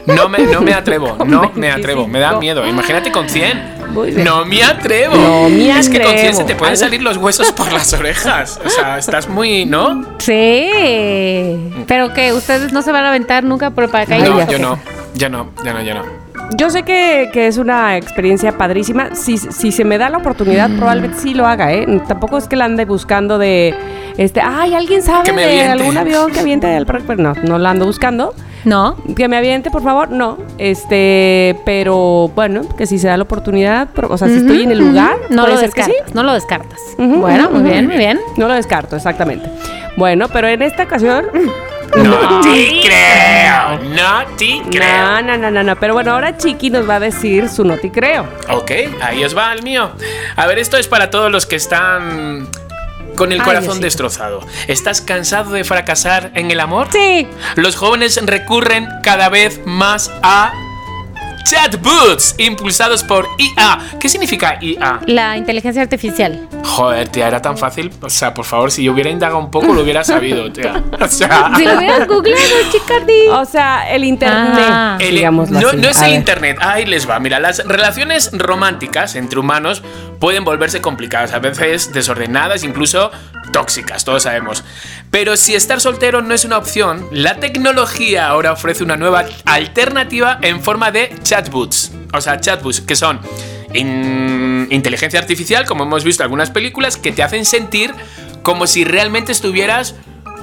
No 0.07 0.29
me, 0.29 0.39
no 0.41 0.61
me 0.61 0.73
atrevo. 0.75 1.17
No 1.27 1.51
me 1.55 1.71
atrevo. 1.71 2.07
Me 2.07 2.21
da 2.21 2.33
25. 2.33 2.41
miedo. 2.41 2.67
Imagínate 2.67 3.11
con 3.11 3.29
100. 3.29 3.77
Muy 3.91 4.11
bien. 4.11 4.25
No 4.25 4.45
me 4.45 4.63
atrevo. 4.63 5.15
No 5.17 5.49
me 5.49 5.79
es 5.79 5.89
que 5.89 6.01
con 6.01 6.13
100 6.13 6.21
se 6.21 6.29
atrevo. 6.43 6.47
te 6.49 6.55
pueden 6.55 6.77
salir 6.77 7.03
los 7.03 7.17
huesos 7.17 7.51
por 7.53 7.73
las 7.73 7.93
orejas. 7.95 8.61
O 8.65 8.69
sea, 8.69 8.99
estás 8.99 9.29
muy. 9.29 9.65
¿No? 9.65 10.05
Sí. 10.19 11.73
Pero 11.87 12.13
que 12.13 12.33
ustedes 12.33 12.73
no 12.73 12.83
se 12.83 12.93
van 12.93 13.05
a 13.05 13.09
aventar 13.09 13.43
nunca 13.45 13.71
por 13.71 13.85
el 13.85 13.91
paracaídas. 13.91 14.29
No, 14.29 14.51
yo 14.51 14.59
no. 14.59 14.79
Ya 15.15 15.29
no, 15.29 15.49
ya 15.65 15.73
no, 15.73 15.83
ya 15.83 15.95
no. 15.95 16.26
Yo 16.55 16.71
sé 16.71 16.85
que, 16.85 17.29
que 17.33 17.49
es 17.49 17.59
una 17.59 17.97
experiencia 17.97 18.57
padrísima. 18.57 19.15
Si, 19.15 19.37
si 19.39 19.73
se 19.73 19.85
me 19.85 19.99
da 19.99 20.09
la 20.09 20.19
oportunidad, 20.19 20.69
Mm. 20.69 20.77
probablemente 20.77 21.19
sí 21.19 21.35
lo 21.35 21.47
haga, 21.47 21.73
¿eh? 21.73 21.87
Tampoco 22.07 22.39
es 22.39 22.47
que 22.49 22.57
la 22.57 22.67
ande 22.67 22.85
buscando 22.85 23.39
de, 23.39 23.75
este, 24.17 24.41
ay, 24.41 24.75
¿alguien 24.75 25.03
sabe 25.03 25.33
de 25.33 25.63
algún 25.65 25.97
avión 25.97 26.31
que 26.31 26.41
aviente 26.41 26.67
del 26.67 26.87
parque? 26.87 27.17
No, 27.17 27.35
no 27.43 27.59
la 27.59 27.71
ando 27.71 27.85
buscando. 27.87 28.35
No. 28.65 28.97
Que 29.17 29.29
me 29.29 29.37
aviente, 29.37 29.71
por 29.71 29.83
favor, 29.83 30.11
no. 30.11 30.39
Este, 30.59 31.57
pero 31.65 32.31
bueno, 32.35 32.63
que 32.77 32.87
si 32.87 32.99
se 32.99 33.07
da 33.09 33.17
la 33.17 33.23
oportunidad, 33.25 33.89
pero, 33.95 34.09
o 34.11 34.19
sea, 34.19 34.27
si 34.29 34.35
estoy 34.39 34.63
en 34.63 34.73
el 34.73 34.79
lugar, 34.79 35.17
no 35.31 35.47
lo 35.47 35.57
ser 35.57 35.71
que 35.71 35.83
sí. 35.85 35.91
descartas, 35.91 36.15
no 36.15 36.23
lo 36.25 36.33
descartas. 36.33 36.81
Bueno, 36.99 37.51
muy 37.51 37.63
bien, 37.63 37.87
muy 37.87 37.97
bien. 37.97 38.19
No 38.37 38.49
lo 38.49 38.55
descarto, 38.55 38.97
exactamente. 38.97 39.49
Bueno, 39.97 40.27
pero 40.33 40.49
en 40.49 40.63
esta 40.63 40.83
ocasión, 40.85 41.27
No 41.95 42.41
te 42.41 42.81
creo. 42.83 43.79
No 43.95 44.27
te 44.37 44.63
creo. 44.71 45.23
no, 45.23 45.23
no, 45.23 45.37
no, 45.39 45.51
no, 45.51 45.63
no. 45.63 45.77
Pero 45.77 45.95
bueno, 45.95 46.13
ahora 46.13 46.37
Chiqui 46.37 46.71
nos 46.71 46.89
va 46.89 46.97
a 46.97 47.01
decir 47.01 47.49
su 47.49 47.65
noti 47.65 47.91
creo. 47.91 48.29
Ok, 48.49 48.71
ahí 49.03 49.25
os 49.25 49.37
va 49.37 49.53
el 49.53 49.63
mío. 49.63 49.91
A 50.37 50.47
ver, 50.47 50.59
esto 50.59 50.77
es 50.77 50.89
para 50.89 51.11
todos 51.11 51.31
los 51.31 51.47
que 51.47 51.57
están 51.57 52.49
con 53.17 53.33
el 53.33 53.41
Ay, 53.41 53.45
corazón 53.45 53.65
Diosito. 53.81 53.85
destrozado. 53.87 54.41
¿Estás 54.69 55.01
cansado 55.01 55.53
de 55.53 55.65
fracasar 55.65 56.31
en 56.35 56.51
el 56.51 56.61
amor? 56.61 56.89
Sí. 56.93 57.27
Los 57.55 57.77
jóvenes 57.77 58.21
recurren 58.27 58.89
cada 59.03 59.29
vez 59.31 59.61
más 59.65 60.11
a 60.23 60.53
chatbots 61.49 62.35
impulsados 62.39 63.03
por 63.05 63.29
IA. 63.39 63.79
¿Qué 64.01 64.09
significa 64.09 64.59
IA? 64.61 65.01
La 65.07 65.37
inteligencia 65.37 65.83
artificial. 65.83 66.49
Joder, 66.65 67.09
tía, 67.09 67.29
era 67.29 67.41
tan 67.41 67.57
fácil. 67.57 67.93
O 68.03 68.11
sea, 68.11 68.35
por 68.35 68.45
favor, 68.45 68.71
si 68.73 68.83
yo 68.85 68.93
hubiera 68.93 69.11
indagado 69.11 69.39
un 69.39 69.51
poco, 69.51 69.73
lo 69.73 69.83
hubiera 69.83 70.03
sabido, 70.05 70.51
tía. 70.53 70.83
O 71.01 71.09
sea, 71.09 71.53
Si 71.57 71.65
lo 71.65 71.77
hubieras 71.79 72.09
googleado, 72.09 72.55
Chicardi. 72.71 73.29
O 73.31 73.45
sea, 73.45 73.91
el 73.91 74.05
internet, 74.05 74.65
Ah. 74.69 74.99
El- 75.01 75.15
digámoslo 75.15 75.61
no, 75.61 75.69
así. 75.69 75.77
no 75.77 75.89
es 75.89 75.97
A 75.99 76.07
el 76.07 76.11
ver. 76.13 76.19
internet, 76.21 76.59
ahí 76.61 76.85
les 76.87 77.09
va. 77.09 77.19
Mira, 77.21 77.39
las 77.39 77.59
relaciones 77.67 78.31
románticas 78.33 79.15
entre 79.15 79.39
humanos 79.39 79.83
pueden 80.19 80.45
volverse 80.45 80.81
complicadas, 80.81 81.33
a 81.33 81.39
veces 81.39 81.93
desordenadas, 81.93 82.65
incluso 82.65 83.11
tóxicas, 83.53 84.05
todos 84.05 84.25
sabemos. 84.25 84.65
Pero 85.19 85.35
si 85.39 85.55
estar 85.55 85.81
soltero 85.81 86.21
no 86.21 86.35
es 86.35 86.45
una 86.45 86.59
opción, 86.59 87.09
la 87.11 87.37
tecnología 87.41 88.29
ahora 88.29 88.53
ofrece 88.53 88.85
una 88.85 88.99
nueva 88.99 89.25
alternativa 89.47 90.39
en 90.43 90.63
forma 90.63 90.91
de 90.91 91.17
chatbots. 91.23 91.91
O 92.13 92.21
sea, 92.21 92.39
chatbots 92.39 92.83
que 92.83 92.97
son 92.97 93.21
in- 93.73 94.69
inteligencia 94.71 95.19
artificial, 95.19 95.65
como 95.65 95.85
hemos 95.85 96.05
visto 96.05 96.23
en 96.23 96.27
algunas 96.27 96.51
películas, 96.51 96.99
que 96.99 97.13
te 97.13 97.23
hacen 97.23 97.47
sentir 97.47 97.95
como 98.43 98.67
si 98.67 98.85
realmente 98.85 99.33
estuvieras 99.33 99.95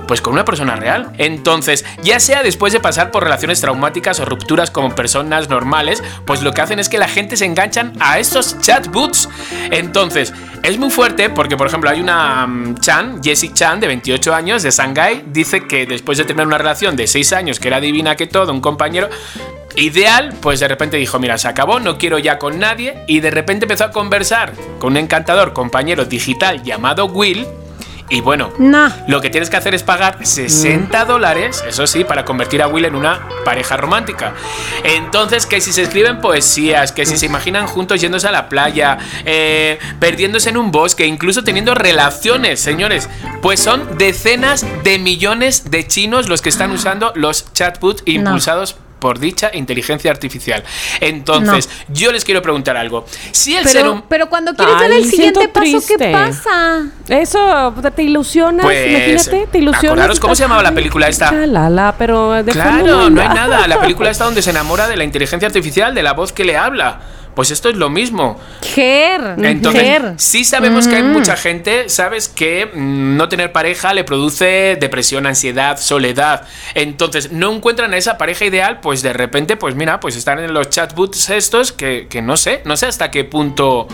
pues 0.08 0.22
con 0.22 0.34
una 0.34 0.46
persona 0.46 0.76
real. 0.76 1.12
Entonces, 1.18 1.86
ya 2.04 2.20
sea 2.20 2.44
después 2.44 2.74
de 2.74 2.80
pasar 2.80 3.12
por 3.12 3.24
relaciones 3.24 3.62
traumáticas 3.62 4.20
o 4.20 4.26
rupturas 4.26 4.72
como 4.72 4.96
personas 4.96 5.50
normales, 5.50 6.04
pues 6.26 6.42
lo 6.42 6.54
que 6.54 6.62
hacen 6.62 6.80
es 6.80 6.90
que 6.90 6.98
la 6.98 7.08
gente 7.08 7.38
se 7.38 7.46
enganchan 7.46 7.94
a 8.00 8.20
estos 8.20 8.60
chatbots. 8.60 9.30
Entonces, 9.72 10.34
es 10.64 10.78
muy 10.78 10.90
fuerte 10.90 11.30
porque, 11.30 11.58
por 11.58 11.68
ejemplo, 11.68 11.90
hay 11.90 12.00
una 12.02 12.48
mm, 12.48 12.80
Chan, 12.80 13.24
Jessie 13.24 13.54
Chan, 13.54 13.80
de 13.80 13.88
28 13.88 14.34
años, 14.34 14.64
de 14.64 14.72
Shanghai, 14.72 15.24
dice 15.28 15.68
que 15.68 15.86
después 15.86 16.18
de 16.18 16.26
tener 16.26 16.48
una 16.48 16.58
relación 16.58 16.96
de 16.96 17.08
6 17.08 17.34
años, 17.34 17.60
que 17.60 17.68
era 17.68 17.80
divina 17.80 18.16
que 18.16 18.28
todo, 18.28 18.52
un 18.54 18.62
compañero, 18.62 19.10
ideal, 19.76 20.34
pues 20.42 20.60
de 20.60 20.68
repente 20.68 20.98
dijo, 20.98 21.20
mira, 21.20 21.38
se 21.38 21.48
acabó, 21.48 21.80
no 21.80 21.98
quiero 21.98 22.20
ya 22.20 22.38
con 22.38 22.60
nadie, 22.60 23.04
y 23.08 23.20
de 23.20 23.32
repente 23.32 23.66
empezó 23.66 23.86
a 23.86 23.92
conversar 23.92 24.54
con 24.80 24.94
un 24.94 24.98
encantador 24.98 25.54
compañero 25.54 26.06
digital 26.06 26.64
llamado 26.64 27.06
Will, 27.06 27.46
Y 28.10 28.22
bueno, 28.22 28.52
No. 28.58 28.92
lo 29.08 29.22
que 29.22 29.30
tienes 29.30 29.50
que 29.50 29.58
hacer 29.58 29.74
es 29.74 29.82
pagar 29.84 30.18
60 30.26 31.06
dólares, 31.06 31.64
eso 31.68 31.88
sí, 31.88 32.04
para 32.04 32.26
convertir 32.26 32.62
a 32.62 32.68
Will 32.68 32.86
en 32.86 32.96
una 32.96 33.28
pareja 33.46 33.78
romántica. 33.78 34.34
Entonces, 34.84 35.46
que 35.46 35.62
si 35.62 35.72
se 35.74 35.84
escriben 35.84 36.22
poesías, 36.22 36.92
que 36.92 37.06
si 37.06 37.18
se 37.18 37.26
imaginan 37.26 37.66
juntos 37.68 38.02
yéndose 38.02 38.28
a 38.28 38.32
la 38.32 38.50
playa, 38.50 38.98
eh, 39.26 39.80
perdiéndose 40.00 40.50
en 40.50 40.58
un 40.58 40.72
bosque, 40.72 41.06
incluso 41.06 41.44
teniendo 41.44 41.74
relaciones, 41.76 42.60
señores, 42.60 43.10
pues 43.42 43.60
son 43.60 43.98
decenas 43.98 44.66
de 44.84 45.00
millones 45.00 45.72
de 45.72 45.88
chinos 45.88 46.28
los 46.30 46.42
que 46.42 46.50
están 46.50 46.72
usando 46.72 47.12
los 47.16 47.52
chatbots 47.54 48.04
impulsados 48.06 48.76
por 49.04 49.20
dicha 49.20 49.52
inteligencia 49.54 50.10
artificial. 50.10 50.64
Entonces, 51.02 51.70
yo 51.90 52.14
les 52.14 52.24
quiero 52.24 52.42
preguntar 52.42 52.78
algo. 52.78 53.06
Si 53.32 53.54
el 53.54 53.66
ser 53.66 53.82
Pero, 53.82 53.92
humano... 53.92 54.06
pero 54.08 54.30
cuando 54.30 54.54
quieres 54.54 54.76
Ay, 54.78 54.82
dar 54.82 54.92
el 54.98 55.06
siguiente 55.06 55.50
paso, 55.50 55.66
¿qué 55.86 55.98
triste. 55.98 56.12
pasa? 56.14 56.86
Eso, 57.10 57.74
te 57.94 58.04
ilusionas, 58.04 58.66
Pues, 58.66 58.88
imagínate, 58.90 59.48
te 59.52 59.58
ilusionas. 59.58 59.84
acordaros, 59.84 60.20
¿cómo 60.22 60.36
se 60.36 60.44
llamaba 60.44 60.64
la 60.64 60.72
película 60.72 61.10
esta? 61.10 61.32
Chalala, 61.32 61.96
pero 61.98 62.32
de 62.32 62.54
fondo 62.54 62.54
Claro, 62.54 63.10
no 63.10 63.22
hay 63.22 63.28
da. 63.28 63.34
nada. 63.34 63.68
La 63.68 63.82
película 63.82 64.10
está 64.10 64.24
donde 64.24 64.42
se 64.42 64.52
enamora 64.52 64.88
de 64.88 64.96
la 64.96 65.04
inteligencia 65.04 65.46
artificial, 65.48 65.94
de 65.94 66.02
la 66.02 66.14
voz 66.14 66.32
que 66.32 66.46
le 66.46 66.56
habla. 66.56 67.02
Pues 67.36 67.52
esto 67.52 67.70
es 67.70 67.76
lo 67.76 67.90
mismo. 67.90 68.40
Ger. 68.62 69.36
Entonces, 69.40 69.82
Ger. 69.82 70.14
sí 70.18 70.44
sabemos 70.44 70.88
que 70.88 70.96
hay 70.96 71.04
Mm. 71.04 71.12
mucha 71.14 71.36
gente, 71.36 71.90
sabes 71.90 72.30
que 72.30 72.66
mm, 72.74 73.18
no 73.18 73.30
tener 73.30 73.52
pareja 73.52 73.94
le 73.94 74.04
produce 74.04 74.78
depresión, 74.80 75.26
ansiedad, 75.26 75.78
soledad. 75.78 76.48
Entonces, 76.76 77.32
no 77.32 77.52
encuentran 77.54 77.94
a 77.94 77.98
esa 77.98 78.18
pareja 78.18 78.46
ideal, 78.46 78.80
pues 78.82 79.02
de 79.02 79.14
repente, 79.14 79.58
pues 79.58 79.76
mira, 79.76 80.00
pues 80.00 80.16
están 80.16 80.40
en 80.40 80.54
los 80.54 80.70
chatbots 80.70 81.30
estos 81.30 81.72
que, 81.72 82.08
que 82.10 82.22
no 82.22 82.38
sé, 82.38 82.62
no 82.66 82.78
sé 82.78 82.86
hasta 82.88 83.12
qué 83.12 83.24
punto... 83.24 83.88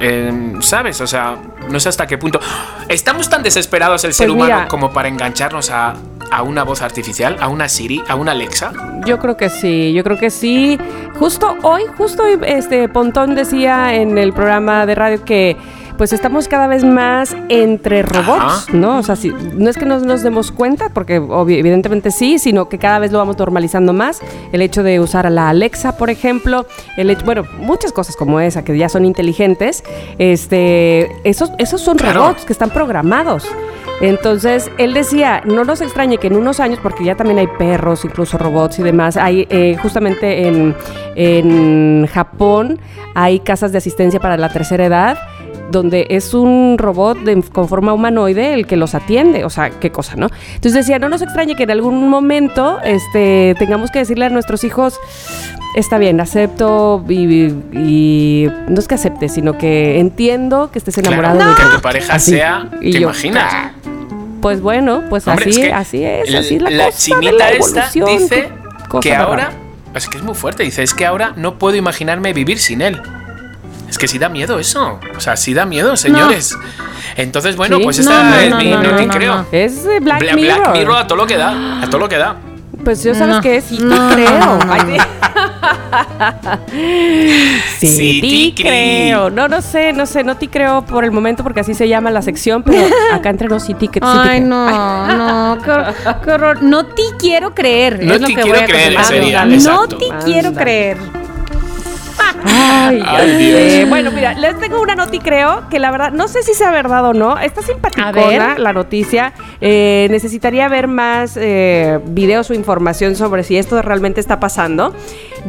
eh, 0.00 0.54
¿Sabes? 0.60 1.00
O 1.00 1.06
sea, 1.06 1.36
no 1.68 1.78
sé 1.78 1.88
hasta 1.88 2.06
qué 2.06 2.18
punto. 2.18 2.40
¿Estamos 2.88 3.28
tan 3.28 3.42
desesperados 3.42 4.04
el 4.04 4.14
ser 4.14 4.28
Pues 4.28 4.34
humano 4.34 4.54
mira. 4.54 4.68
como 4.68 4.92
para 4.92 5.08
engancharnos 5.08 5.70
a, 5.70 5.94
a 6.30 6.42
una 6.42 6.62
voz 6.64 6.82
artificial, 6.82 7.36
a 7.40 7.48
una 7.48 7.68
Siri, 7.68 8.02
a 8.08 8.14
una 8.14 8.32
Alexa? 8.32 8.72
Yo 9.04 9.18
creo 9.18 9.36
que 9.36 9.48
sí, 9.50 9.92
yo 9.92 10.02
creo 10.04 10.18
que 10.18 10.30
sí. 10.30 10.78
Justo 11.18 11.56
hoy, 11.62 11.82
justo 11.98 12.22
hoy, 12.22 12.38
este 12.46 12.88
Pontón 12.88 13.34
decía 13.34 13.94
en 13.94 14.16
el 14.18 14.32
programa 14.32 14.86
de 14.86 14.94
radio 14.94 15.24
que 15.24 15.56
pues 16.00 16.14
estamos 16.14 16.48
cada 16.48 16.66
vez 16.66 16.82
más 16.82 17.36
entre 17.50 18.00
robots, 18.00 18.40
Ajá. 18.40 18.64
¿no? 18.72 19.00
O 19.00 19.02
sea, 19.02 19.16
sí, 19.16 19.34
no 19.52 19.68
es 19.68 19.76
que 19.76 19.84
no 19.84 19.98
nos 20.00 20.22
demos 20.22 20.50
cuenta, 20.50 20.88
porque 20.88 21.16
evidentemente 21.16 22.10
sí, 22.10 22.38
sino 22.38 22.70
que 22.70 22.78
cada 22.78 22.98
vez 23.00 23.12
lo 23.12 23.18
vamos 23.18 23.36
normalizando 23.36 23.92
más. 23.92 24.22
El 24.50 24.62
hecho 24.62 24.82
de 24.82 24.98
usar 24.98 25.26
a 25.26 25.30
la 25.30 25.50
Alexa, 25.50 25.98
por 25.98 26.08
ejemplo, 26.08 26.64
el 26.96 27.10
hecho, 27.10 27.26
bueno, 27.26 27.44
muchas 27.58 27.92
cosas 27.92 28.16
como 28.16 28.40
esa, 28.40 28.64
que 28.64 28.78
ya 28.78 28.88
son 28.88 29.04
inteligentes, 29.04 29.84
este, 30.16 31.12
esos, 31.28 31.52
esos 31.58 31.82
son 31.82 31.98
Claro. 31.98 32.20
robots 32.20 32.46
que 32.46 32.54
están 32.54 32.70
programados. 32.70 33.46
Entonces, 34.00 34.70
él 34.78 34.94
decía, 34.94 35.42
no 35.44 35.66
nos 35.66 35.82
extrañe 35.82 36.16
que 36.16 36.28
en 36.28 36.36
unos 36.36 36.60
años, 36.60 36.78
porque 36.82 37.04
ya 37.04 37.14
también 37.14 37.40
hay 37.40 37.46
perros, 37.58 38.06
incluso 38.06 38.38
robots 38.38 38.78
y 38.78 38.82
demás, 38.82 39.18
hay 39.18 39.46
eh, 39.50 39.76
justamente 39.82 40.48
en, 40.48 40.74
en 41.14 42.06
Japón 42.06 42.80
hay 43.14 43.40
casas 43.40 43.72
de 43.72 43.78
asistencia 43.78 44.18
para 44.20 44.38
la 44.38 44.48
tercera 44.48 44.86
edad, 44.86 45.18
donde 45.70 46.06
es 46.10 46.34
un 46.34 46.76
robot 46.78 47.18
de- 47.20 47.42
con 47.42 47.68
forma 47.68 47.92
humanoide 47.92 48.54
el 48.54 48.66
que 48.66 48.76
los 48.76 48.94
atiende, 48.94 49.44
o 49.44 49.50
sea, 49.50 49.70
qué 49.70 49.90
cosa, 49.90 50.16
¿no? 50.16 50.28
Entonces 50.54 50.74
decía, 50.74 50.98
no 50.98 51.08
nos 51.08 51.22
extrañe 51.22 51.54
que 51.56 51.62
en 51.64 51.70
algún 51.70 52.08
momento 52.08 52.78
este, 52.84 53.54
tengamos 53.58 53.90
que 53.90 54.00
decirle 54.00 54.26
a 54.26 54.30
nuestros 54.30 54.64
hijos, 54.64 54.98
está 55.76 55.98
bien, 55.98 56.20
acepto 56.20 57.04
y, 57.08 57.52
y- 57.72 58.48
no 58.68 58.78
es 58.78 58.88
que 58.88 58.94
acepte, 58.96 59.28
sino 59.28 59.56
que 59.58 59.98
entiendo 60.00 60.70
que 60.72 60.78
estés 60.78 60.98
enamorado 60.98 61.36
Claro, 61.36 61.50
de 61.52 61.56
que 61.56 61.64
mí. 61.64 61.70
tu 61.76 61.80
pareja 61.80 62.14
Así. 62.14 62.32
sea, 62.32 62.68
Y 62.80 62.92
¿te 62.92 62.98
yo, 63.00 63.08
imaginas? 63.08 63.52
Pues 64.42 64.60
bueno, 64.62 65.02
pues 65.10 65.28
Hombre, 65.28 65.50
así, 65.50 65.60
es 65.60 65.66
que 65.66 65.72
así 65.72 66.04
es, 66.04 66.30
la- 66.30 66.38
así 66.40 66.54
es 66.56 66.62
la, 66.62 66.70
la 66.70 66.84
cosa 66.86 66.96
de 66.96 67.02
chinita 67.20 67.32
la 67.44 67.50
esta 67.50 67.90
dice 67.92 68.48
que 69.02 69.14
ahora 69.14 69.44
rara. 69.44 69.52
es 69.94 70.08
que 70.08 70.16
es 70.16 70.24
muy 70.24 70.34
fuerte 70.34 70.62
dice 70.62 70.82
es 70.82 70.94
que 70.94 71.04
ahora 71.06 71.34
no 71.36 71.58
puedo 71.58 71.76
imaginarme 71.76 72.32
vivir 72.32 72.58
sin 72.58 72.80
él 72.80 73.00
es 73.90 73.98
que 73.98 74.08
sí 74.08 74.18
da 74.18 74.28
miedo 74.30 74.58
eso 74.58 74.98
o 75.16 75.20
sea 75.20 75.36
sí 75.36 75.52
da 75.52 75.66
miedo 75.66 75.96
señores 75.96 76.56
entonces 77.16 77.56
bueno 77.56 77.76
Sí. 77.78 77.82
pues 77.84 78.04
No, 78.04 78.10
esta 78.12 78.22
no, 78.30 78.36
es 78.36 78.50
no, 78.50 78.56
mi 78.58 78.70
no, 78.70 78.82
no, 78.82 78.90
no, 78.90 78.96
te 78.96 79.06
no, 79.06 79.12
creo 79.12 79.34
no. 79.36 79.46
Es 79.52 79.84
Black 80.00 80.20
Bla- 80.22 80.34
Mirror. 80.34 80.58
Black 80.60 80.72
Mirror 80.74 80.96
a 80.98 81.06
todo 81.06 81.16
lo 81.18 81.26
que 81.26 81.36
da 81.36 81.82
a 81.82 81.86
todo 81.90 81.98
lo 81.98 82.08
que 82.08 82.16
da 82.16 82.36
Pues 82.84 83.02
yo 83.02 83.14
sabes 83.14 83.36
No. 83.36 83.42
que 83.42 83.60
sí 83.60 83.76
te 83.78 83.84
No, 83.84 84.10
creo. 84.14 84.38
no, 84.38 84.58
no, 84.58 84.72
Ay, 84.72 84.80
sí. 87.78 87.86
Sí, 87.88 88.54
te 88.56 88.62
creo. 88.62 89.30
No, 89.30 89.48
no 89.48 89.60
sé, 89.62 89.92
no 89.92 90.06
sé, 90.06 90.22
no 90.24 90.36
te 90.36 90.48
creo 90.48 90.82
por 90.84 91.04
el 91.04 91.10
momento 91.10 91.42
porque 91.42 91.60
así 91.60 91.74
se 91.74 91.88
llama 91.88 92.10
la 92.10 92.22
sección, 92.22 92.62
pero 92.62 92.78
acá 93.12 93.30
entre 93.30 93.48
nos 93.48 93.64
sí 93.64 93.74
te, 93.74 93.86
sí 93.86 93.92
te 93.92 94.00
Ay, 94.02 94.38
creo. 94.40 94.48
no, 94.48 95.06
no, 95.56 95.58
qué 95.62 95.70
horror, 95.70 95.94
qué 96.24 96.30
horror. 96.32 96.62
No 96.62 96.86
te 96.86 97.02
quiero 97.18 97.54
creer. 97.54 98.02
No 98.04 98.14
es 98.14 98.20
lo 98.20 98.26
te 98.28 98.34
que 98.34 98.42
quiero 98.42 98.58
voy 98.58 98.64
a 98.64 98.66
creer, 98.68 99.04
sería, 99.04 99.44
No 99.44 99.86
te 99.88 100.08
quiero 100.24 100.52
creer. 100.52 100.96
Ay, 102.44 103.02
Ay. 103.06 103.36
Dios. 103.36 103.88
Bueno, 103.88 104.10
mira, 104.10 104.34
les 104.34 104.58
tengo 104.58 104.80
una 104.80 104.94
noti, 104.94 105.18
creo, 105.18 105.68
que 105.68 105.78
la 105.78 105.90
verdad, 105.90 106.12
no 106.12 106.28
sé 106.28 106.42
si 106.42 106.54
sea 106.54 106.70
verdad 106.70 107.04
o 107.06 107.12
no. 107.12 107.38
Está 107.38 107.62
simpaticona 107.62 108.58
la 108.58 108.72
noticia. 108.72 109.32
Eh, 109.60 110.08
necesitaría 110.10 110.68
ver 110.68 110.88
más 110.88 111.36
eh, 111.36 112.00
videos 112.06 112.50
o 112.50 112.54
información 112.54 113.16
sobre 113.16 113.42
si 113.44 113.56
esto 113.56 113.80
realmente 113.82 114.20
está 114.20 114.40
pasando. 114.40 114.94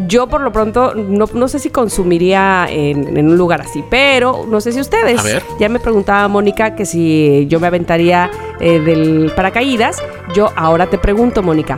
Yo, 0.07 0.28
por 0.28 0.41
lo 0.41 0.51
pronto, 0.51 0.93
no, 0.95 1.26
no 1.34 1.47
sé 1.47 1.59
si 1.59 1.69
consumiría 1.69 2.67
en, 2.69 3.17
en 3.17 3.28
un 3.28 3.38
lugar 3.38 3.61
así, 3.61 3.84
pero 3.89 4.45
no 4.47 4.61
sé 4.61 4.72
si 4.72 4.80
ustedes. 4.80 5.19
A 5.19 5.24
ver. 5.24 5.43
Ya 5.59 5.69
me 5.69 5.80
preguntaba 5.80 6.28
Mónica 6.28 6.76
que 6.76 6.86
si 6.86 7.45
yo 7.47 7.59
me 7.59 7.67
aventaría 7.67 8.30
eh, 8.59 8.80
del 8.80 9.32
paracaídas. 9.36 10.01
Yo 10.34 10.51
ahora 10.55 10.88
te 10.88 10.97
pregunto, 10.97 11.43
Mónica, 11.43 11.78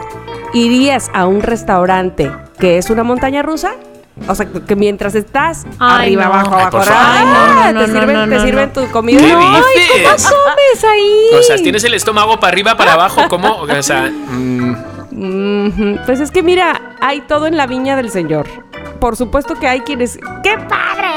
¿irías 0.54 1.10
a 1.14 1.26
un 1.26 1.42
restaurante 1.42 2.32
que 2.60 2.78
es 2.78 2.90
una 2.90 3.04
montaña 3.04 3.42
rusa? 3.42 3.76
O 4.28 4.36
sea, 4.36 4.46
que 4.46 4.76
mientras 4.76 5.16
estás 5.16 5.66
Ay, 5.80 6.14
arriba, 6.16 6.26
no. 6.26 6.34
abajo, 6.34 6.56
Ay, 6.56 6.62
abajo, 6.62 6.78
por 6.78 6.82
arriba, 6.82 7.26
favor. 7.26 7.26
No, 7.28 7.74
no, 7.74 7.80
te 8.30 8.40
sirven, 8.40 8.74
te 8.74 8.82
tu 8.82 8.92
comida. 8.92 9.20
¿Qué 9.20 9.34
No, 9.34 9.40
dices? 9.40 10.28
comes 10.32 10.84
ahí? 10.84 11.40
o 11.40 11.42
sea 11.44 11.56
tienes 11.58 11.84
el 11.84 11.94
estómago 11.96 12.40
para 12.40 12.50
arriba 12.54 12.78
para 12.78 12.94
abajo 12.94 13.28
como 13.28 13.56
o 13.62 13.82
sea 13.84 14.12
mm, 14.12 14.76
Pues 16.06 16.20
es 16.20 16.32
que 16.32 16.44
mira, 16.44 16.96
hay 17.02 17.22
todo 17.22 17.48
en 17.48 17.58
la 17.58 17.68
viña 17.68 17.96
del 17.96 18.10
Señor. 18.10 18.48
Por 19.00 19.16
supuesto 19.18 19.56
que 19.56 19.68
hay 19.68 19.82
quienes. 19.82 20.18
¡Qué 20.44 20.58
padre! 20.58 21.08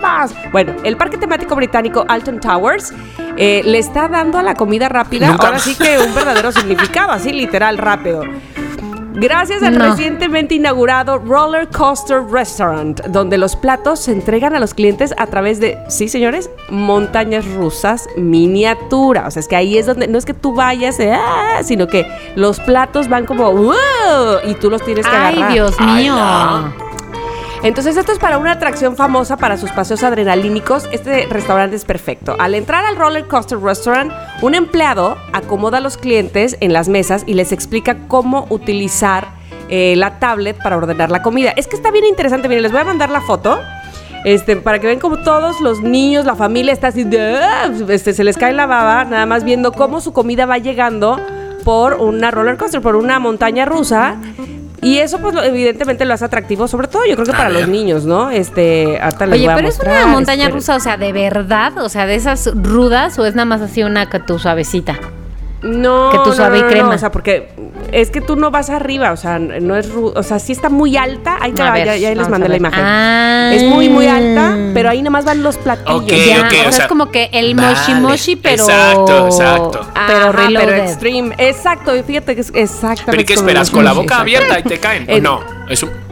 ¡Vamos! 0.00 0.32
Bueno, 0.50 0.74
el 0.82 0.96
parque 0.96 1.18
temático 1.18 1.54
británico 1.54 2.04
Alton 2.08 2.40
Towers 2.40 2.92
eh, 3.36 3.62
le 3.64 3.78
está 3.78 4.08
dando 4.08 4.38
a 4.38 4.42
la 4.42 4.54
comida 4.54 4.88
rápida. 4.88 5.28
Nunca- 5.28 5.46
Ahora 5.48 5.58
sí 5.58 5.74
que 5.74 5.98
un 5.98 6.14
verdadero 6.14 6.52
significado, 6.52 7.12
así 7.12 7.32
literal, 7.32 7.76
rápido. 7.78 8.22
Gracias 9.14 9.62
al 9.62 9.78
No. 9.78 9.90
recientemente 9.90 10.56
inaugurado 10.56 11.18
Roller 11.18 11.68
Coaster 11.68 12.22
Restaurant, 12.24 13.00
donde 13.06 13.38
los 13.38 13.54
platos 13.56 14.00
se 14.00 14.12
entregan 14.12 14.54
a 14.54 14.58
los 14.60 14.74
clientes 14.74 15.14
a 15.16 15.26
través 15.28 15.60
de, 15.60 15.78
sí 15.88 16.08
señores, 16.08 16.50
montañas 16.68 17.46
rusas 17.54 18.08
miniatura. 18.16 19.26
O 19.26 19.30
sea, 19.30 19.40
es 19.40 19.48
que 19.48 19.56
ahí 19.56 19.78
es 19.78 19.86
donde, 19.86 20.08
no 20.08 20.18
es 20.18 20.24
que 20.24 20.34
tú 20.34 20.54
vayas, 20.54 20.98
eh, 21.00 21.12
ah, 21.14 21.60
sino 21.62 21.86
que 21.86 22.06
los 22.36 22.58
platos 22.60 23.08
van 23.08 23.24
como, 23.26 23.52
¡wow! 23.52 23.74
Y 24.46 24.54
tú 24.54 24.68
los 24.70 24.82
tienes 24.84 25.06
que 25.06 25.16
Ay, 25.16 25.34
agarrar. 25.34 25.52
Dios 25.52 25.74
Ay, 25.78 26.02
mío. 26.04 26.14
no. 26.16 26.93
Entonces 27.64 27.96
esto 27.96 28.12
es 28.12 28.18
para 28.18 28.36
una 28.36 28.52
atracción 28.52 28.94
famosa 28.94 29.38
para 29.38 29.56
sus 29.56 29.70
paseos 29.70 30.02
adrenalínicos. 30.02 30.86
Este 30.92 31.26
restaurante 31.30 31.74
es 31.76 31.86
perfecto. 31.86 32.36
Al 32.38 32.54
entrar 32.54 32.84
al 32.84 32.94
Roller 32.94 33.26
Coaster 33.26 33.58
Restaurant, 33.58 34.12
un 34.42 34.54
empleado 34.54 35.16
acomoda 35.32 35.78
a 35.78 35.80
los 35.80 35.96
clientes 35.96 36.58
en 36.60 36.74
las 36.74 36.90
mesas 36.90 37.24
y 37.26 37.32
les 37.32 37.52
explica 37.52 37.96
cómo 38.06 38.46
utilizar 38.50 39.28
eh, 39.70 39.94
la 39.96 40.18
tablet 40.18 40.58
para 40.62 40.76
ordenar 40.76 41.10
la 41.10 41.22
comida. 41.22 41.54
Es 41.56 41.66
que 41.66 41.74
está 41.74 41.90
bien 41.90 42.04
interesante. 42.04 42.48
Miren, 42.48 42.64
les 42.64 42.70
voy 42.70 42.82
a 42.82 42.84
mandar 42.84 43.08
la 43.08 43.22
foto. 43.22 43.58
Este, 44.26 44.56
para 44.56 44.78
que 44.78 44.86
vean 44.86 44.98
como 45.00 45.20
todos 45.22 45.62
los 45.62 45.80
niños, 45.80 46.26
la 46.26 46.36
familia 46.36 46.70
está 46.72 46.88
así 46.88 47.06
"Ah", 47.18 47.70
este, 47.88 48.12
se 48.12 48.24
les 48.24 48.36
cae 48.36 48.52
la 48.52 48.66
baba, 48.66 49.04
nada 49.06 49.24
más 49.24 49.42
viendo 49.42 49.72
cómo 49.72 50.02
su 50.02 50.12
comida 50.12 50.44
va 50.44 50.58
llegando 50.58 51.18
por 51.64 51.94
una 51.94 52.30
roller 52.30 52.58
coaster, 52.58 52.82
por 52.82 52.96
una 52.96 53.18
montaña 53.20 53.64
rusa. 53.64 54.16
Y 54.84 54.98
eso, 54.98 55.18
pues, 55.18 55.34
lo- 55.34 55.42
evidentemente 55.42 56.04
lo 56.04 56.14
hace 56.14 56.26
atractivo, 56.26 56.68
sobre 56.68 56.88
todo 56.88 57.02
yo 57.06 57.14
creo 57.14 57.26
que 57.26 57.32
para 57.32 57.48
los 57.48 57.66
niños, 57.68 58.04
¿no? 58.04 58.30
Este, 58.30 59.00
ahorita 59.00 59.26
les 59.26 59.34
Oye, 59.34 59.44
voy 59.46 59.52
a 59.52 59.56
pero 59.56 59.68
es 59.68 59.78
una 59.80 60.06
montaña 60.06 60.42
esperen. 60.44 60.54
rusa, 60.54 60.76
o 60.76 60.80
sea, 60.80 60.96
de 60.96 61.12
verdad, 61.12 61.78
o 61.78 61.88
sea, 61.88 62.06
de 62.06 62.14
esas 62.16 62.50
rudas, 62.54 63.18
o 63.18 63.24
es 63.26 63.34
nada 63.34 63.46
más 63.46 63.60
así 63.62 63.82
una 63.82 64.10
que 64.10 64.20
tu 64.20 64.38
suavecita. 64.38 64.94
No, 65.64 66.10
que 66.10 66.18
tu 66.18 66.28
no, 66.30 66.34
suave 66.34 66.58
y 66.58 66.60
no, 66.60 66.66
no, 66.66 66.72
crema. 66.72 66.94
o 66.94 66.98
sea, 66.98 67.10
porque 67.10 67.48
es 67.90 68.10
que 68.10 68.20
tú 68.20 68.36
no 68.36 68.50
vas 68.50 68.70
arriba, 68.70 69.12
o 69.12 69.16
sea, 69.16 69.38
no 69.38 69.76
es, 69.76 69.90
o 69.94 70.22
sea, 70.22 70.38
sí 70.38 70.52
está 70.52 70.68
muy 70.68 70.96
alta. 70.96 71.38
Ahí 71.40 71.52
te 71.52 71.62
A 71.62 71.66
va, 71.66 71.72
ver, 71.72 71.86
ya, 71.86 71.96
ya 71.96 72.14
les 72.14 72.28
mandé 72.28 72.48
la 72.48 72.56
imagen. 72.56 72.84
Ah. 72.84 73.50
Es 73.54 73.62
muy, 73.64 73.88
muy 73.88 74.06
alta, 74.06 74.56
pero 74.74 74.90
ahí 74.90 74.98
nada 75.00 75.10
más 75.10 75.24
van 75.24 75.42
los 75.42 75.56
platillos. 75.56 76.06
Ya, 76.06 76.46
o 76.46 76.50
sea, 76.50 76.68
o 76.68 76.72
sea, 76.72 76.84
es 76.84 76.88
como 76.88 77.10
que 77.10 77.30
el 77.32 77.54
vale, 77.54 77.68
moshi 77.68 77.94
moshi, 77.94 78.36
pero. 78.36 78.62
exacto, 78.62 79.26
exacto. 79.26 79.80
Pero 80.06 80.28
Ajá, 80.28 80.32
reloaded. 80.32 80.68
pero 80.68 80.84
extreme. 80.84 81.34
Exacto, 81.38 81.96
y 81.96 82.02
fíjate 82.02 82.34
que 82.34 82.40
es 82.42 82.52
exactamente. 82.54 83.04
pero 83.06 83.22
¿y 83.22 83.24
qué 83.24 83.34
esperas 83.34 83.70
con 83.70 83.84
la 83.84 83.92
boca 83.92 84.02
exacto. 84.04 84.22
abierta 84.22 84.58
y 84.60 84.62
te 84.62 84.78
caen 84.78 85.06
no 85.22 85.40
es 85.68 85.82
un 85.82 86.03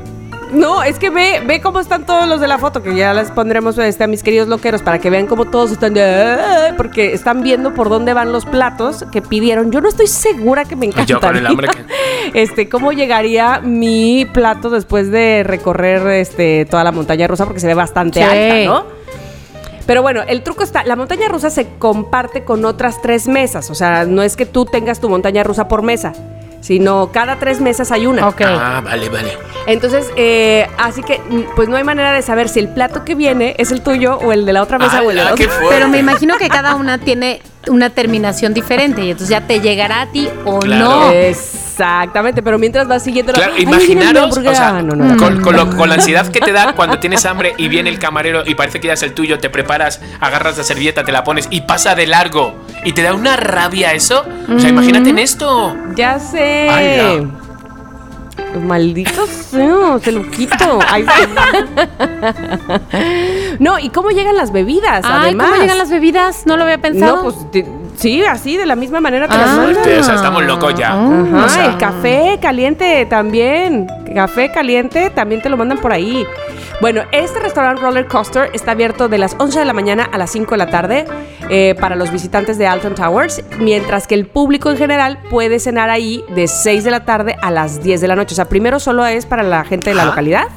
No, 0.52 0.82
es 0.82 0.98
que 0.98 1.08
ve, 1.10 1.42
ve 1.46 1.60
cómo 1.60 1.80
están 1.80 2.04
todos 2.04 2.28
los 2.28 2.40
de 2.40 2.46
la 2.46 2.58
foto, 2.58 2.82
que 2.82 2.94
ya 2.94 3.14
les 3.14 3.30
pondremos 3.30 3.78
este, 3.78 4.04
a 4.04 4.06
mis 4.06 4.22
queridos 4.22 4.48
loqueros 4.48 4.82
para 4.82 4.98
que 4.98 5.08
vean 5.08 5.26
cómo 5.26 5.46
todos 5.46 5.72
están 5.72 5.94
de... 5.94 6.36
Porque 6.76 7.14
están 7.14 7.42
viendo 7.42 7.72
por 7.74 7.88
dónde 7.88 8.12
van 8.12 8.32
los 8.32 8.44
platos 8.44 9.04
que 9.10 9.22
pidieron. 9.22 9.70
Yo 9.72 9.80
no 9.80 9.88
estoy 9.88 10.06
segura 10.08 10.64
que 10.66 10.76
me 10.76 10.86
encanta. 10.86 11.04
Yo 11.06 11.20
con 11.20 11.36
el 11.36 11.46
hambre 11.46 11.68
que- 11.68 11.84
Este, 12.42 12.68
cómo 12.68 12.92
llegaría 12.92 13.60
mi 13.60 14.26
plato 14.26 14.68
después 14.70 15.10
de 15.10 15.42
recorrer 15.44 16.06
este, 16.08 16.66
toda 16.66 16.84
la 16.84 16.92
montaña 16.92 17.26
rusa, 17.26 17.44
porque 17.44 17.60
se 17.60 17.66
ve 17.66 17.74
bastante 17.74 18.20
Sí. 18.20 18.24
alta, 18.24 18.64
¿no? 18.66 18.84
Pero 19.86 20.02
bueno, 20.02 20.20
el 20.28 20.42
truco 20.42 20.62
está, 20.62 20.84
la 20.84 20.94
montaña 20.96 21.28
rusa 21.28 21.50
se 21.50 21.66
comparte 21.78 22.44
con 22.44 22.64
otras 22.64 23.02
tres 23.02 23.26
mesas, 23.26 23.68
o 23.68 23.74
sea, 23.74 24.04
no 24.04 24.22
es 24.22 24.36
que 24.36 24.46
tú 24.46 24.64
tengas 24.64 25.00
tu 25.00 25.08
montaña 25.08 25.42
rusa 25.42 25.66
por 25.66 25.82
mesa, 25.82 26.12
sino 26.62 27.12
cada 27.12 27.38
tres 27.38 27.60
mesas 27.60 27.90
hay 27.92 28.06
una. 28.06 28.26
Ok. 28.26 28.40
Ah, 28.46 28.80
vale, 28.82 29.10
vale. 29.10 29.36
Entonces, 29.66 30.10
eh, 30.16 30.66
así 30.78 31.02
que, 31.02 31.18
mm, 31.18 31.54
pues 31.54 31.68
no 31.68 31.76
hay 31.76 31.84
manera 31.84 32.12
de 32.12 32.22
saber 32.22 32.48
si 32.48 32.60
el 32.60 32.68
plato 32.68 33.04
que 33.04 33.14
viene 33.14 33.54
es 33.58 33.70
el 33.72 33.82
tuyo 33.82 34.16
o 34.16 34.32
el 34.32 34.46
de 34.46 34.54
la 34.54 34.62
otra 34.62 34.78
mesa 34.78 35.02
o 35.02 35.10
el 35.10 35.16
de 35.16 35.22
la 35.22 35.28
¡Hala, 35.30 35.36
qué 35.36 35.46
otra. 35.46 35.68
Pero 35.68 35.88
me 35.88 35.98
imagino 35.98 36.38
que 36.38 36.48
cada 36.48 36.74
una 36.74 36.98
tiene 36.98 37.42
una 37.68 37.90
terminación 37.90 38.54
diferente 38.54 39.02
y 39.04 39.10
entonces 39.10 39.28
ya 39.28 39.40
te 39.46 39.60
llegará 39.60 40.02
a 40.02 40.06
ti 40.10 40.28
o 40.44 40.58
Claro. 40.60 40.84
no. 40.84 41.10
Exactamente, 41.12 42.42
pero 42.42 42.58
mientras 42.58 42.86
vas 42.86 43.02
siguiendo 43.02 43.32
la- 43.32 43.38
Claro, 43.38 43.52
Ay, 43.56 43.64
mi 43.66 43.72
imaginaros, 43.72 44.36
o 44.36 44.42
sea, 44.42 44.72
No, 44.82 44.94
no, 44.94 45.04
no. 45.04 45.16
Con, 45.16 45.40
con 45.40 45.56
lo- 45.56 45.76
con 45.76 45.88
la 45.88 45.94
ansiedad 45.96 46.26
que 46.28 46.40
te 46.40 46.52
da 46.52 46.74
cuando 46.74 46.98
tienes 46.98 47.24
hambre 47.24 47.54
y 47.56 47.68
viene 47.68 47.88
el 47.90 47.98
camarero 47.98 48.42
y 48.46 48.54
parece 48.54 48.80
que 48.80 48.88
ya 48.88 48.92
es 48.94 49.02
el 49.02 49.14
tuyo, 49.14 49.38
te 49.38 49.48
preparas, 49.48 50.00
agarras 50.20 50.58
la 50.58 50.64
servilleta, 50.64 51.04
te 51.04 51.12
la 51.12 51.24
pones 51.24 51.46
y 51.50 51.62
pasa 51.62 51.94
de 51.94 52.06
largo 52.06 52.54
y 52.84 52.92
te 52.92 53.02
da 53.02 53.14
una 53.14 53.36
rabia 53.36 53.92
eso. 53.94 54.24
O 54.54 54.58
sea, 54.58 54.68
imagínate 54.68 55.10
en 55.10 55.18
esto. 55.18 55.74
Ya 55.96 56.18
sé. 56.18 56.68
Ala. 56.68 57.24
Maldito 58.66 59.26
sea, 59.26 59.98
se 60.00 60.12
lo 60.12 60.30
quito. 60.30 60.78
Ay, 60.88 61.04
sí. 61.04 61.28
no, 63.58 63.78
¿y 63.78 63.88
cómo 63.90 64.10
llegan 64.10 64.36
las 64.36 64.52
bebidas? 64.52 65.04
Ay, 65.04 65.28
además? 65.28 65.46
¿cómo 65.48 65.60
llegan 65.62 65.78
las 65.78 65.90
bebidas? 65.90 66.46
No 66.46 66.56
lo 66.56 66.64
había 66.64 66.78
pensado. 66.78 67.16
No, 67.16 67.22
pues 67.22 67.36
sí, 67.96 68.22
así, 68.24 68.56
de 68.56 68.66
la 68.66 68.76
misma 68.76 69.00
manera 69.00 69.26
las 69.26 69.36
Ah. 69.36 69.60
Fuerte, 69.62 69.98
o 69.98 70.02
sea, 70.02 70.14
estamos 70.16 70.44
locos 70.44 70.74
ya. 70.74 70.92
Ajá, 70.92 71.44
O 71.44 71.48
sea, 71.48 71.66
el 71.66 71.76
café 71.78 72.38
caliente 72.40 73.06
también. 73.06 73.86
Café 74.14 74.50
caliente 74.52 75.10
también 75.10 75.40
te 75.40 75.48
lo 75.48 75.56
mandan 75.56 75.78
por 75.78 75.92
ahí. 75.92 76.26
Bueno, 76.82 77.02
este 77.12 77.38
restaurante 77.38 77.80
Roller 77.80 78.08
Coaster 78.08 78.50
está 78.54 78.72
abierto 78.72 79.08
de 79.08 79.16
las 79.16 79.36
11 79.38 79.60
de 79.60 79.64
la 79.64 79.72
mañana 79.72 80.02
a 80.02 80.18
las 80.18 80.32
5 80.32 80.50
de 80.50 80.56
la 80.56 80.66
tarde 80.66 81.04
eh, 81.48 81.76
para 81.78 81.94
los 81.94 82.10
visitantes 82.10 82.58
de 82.58 82.66
Alton 82.66 82.96
Towers, 82.96 83.44
mientras 83.60 84.08
que 84.08 84.16
el 84.16 84.26
público 84.26 84.68
en 84.68 84.76
general 84.76 85.20
puede 85.30 85.60
cenar 85.60 85.90
ahí 85.90 86.24
de 86.34 86.48
6 86.48 86.82
de 86.82 86.90
la 86.90 87.04
tarde 87.04 87.36
a 87.40 87.52
las 87.52 87.84
10 87.84 88.00
de 88.00 88.08
la 88.08 88.16
noche. 88.16 88.34
O 88.34 88.34
sea, 88.34 88.48
primero 88.48 88.80
solo 88.80 89.06
es 89.06 89.26
para 89.26 89.44
la 89.44 89.62
gente 89.62 89.90
de 89.90 89.94
la 89.94 90.06
localidad. 90.06 90.48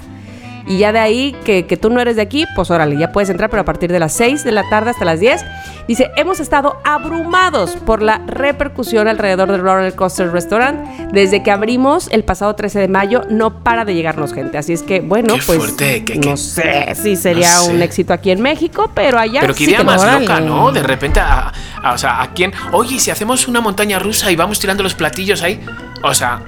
Y 0.67 0.79
ya 0.79 0.91
de 0.91 0.99
ahí 0.99 1.35
que, 1.45 1.65
que 1.67 1.77
tú 1.77 1.89
no 1.91 1.99
eres 1.99 2.15
de 2.15 2.23
aquí, 2.23 2.45
pues 2.55 2.71
órale, 2.71 2.97
ya 2.97 3.11
puedes 3.11 3.29
entrar, 3.29 3.49
pero 3.51 3.61
a 3.61 3.65
partir 3.65 3.91
de 3.91 3.99
las 3.99 4.13
6 4.13 4.43
de 4.43 4.51
la 4.51 4.67
tarde 4.69 4.89
hasta 4.89 5.05
las 5.05 5.19
10. 5.19 5.45
Dice, 5.87 6.09
hemos 6.17 6.39
estado 6.39 6.77
abrumados 6.83 7.75
por 7.75 8.01
la 8.01 8.21
repercusión 8.25 9.07
alrededor 9.07 9.51
del 9.51 9.61
Roller 9.61 9.93
Coaster 9.95 10.31
Restaurant. 10.31 10.79
Desde 11.11 11.43
que 11.43 11.51
abrimos 11.51 12.07
el 12.11 12.23
pasado 12.23 12.55
13 12.55 12.79
de 12.79 12.87
mayo, 12.87 13.21
no 13.29 13.61
para 13.63 13.85
de 13.85 13.93
llegarnos 13.93 14.33
gente. 14.33 14.57
Así 14.57 14.73
es 14.73 14.81
que, 14.81 15.01
bueno, 15.01 15.35
Qué 15.35 15.41
pues 15.45 15.57
fuerte, 15.59 16.03
que- 16.03 16.15
no 16.15 16.31
que- 16.31 16.37
sé 16.37 16.95
si 16.95 17.15
sería 17.15 17.53
no 17.53 17.61
sé. 17.65 17.71
un 17.71 17.81
éxito 17.83 18.13
aquí 18.13 18.31
en 18.31 18.41
México, 18.41 18.89
pero 18.95 19.19
allá 19.19 19.41
Pero 19.41 19.53
qué 19.53 19.59
sí 19.65 19.69
idea 19.69 19.77
que 19.79 19.83
más 19.83 20.03
no. 20.03 20.19
loca, 20.19 20.39
¿no? 20.39 20.71
De 20.71 20.81
repente, 20.81 21.19
a, 21.19 21.51
a- 21.83 21.93
o 21.93 21.97
sea, 21.99 22.23
¿a 22.23 22.33
quién? 22.33 22.51
Oye, 22.71 22.99
si 22.99 23.11
hacemos 23.11 23.47
una 23.47 23.61
montaña 23.61 23.99
rusa 23.99 24.31
y 24.31 24.35
vamos 24.35 24.59
tirando 24.59 24.81
los 24.81 24.95
platillos 24.95 25.43
ahí. 25.43 25.63
O 26.01 26.13
sea, 26.15 26.41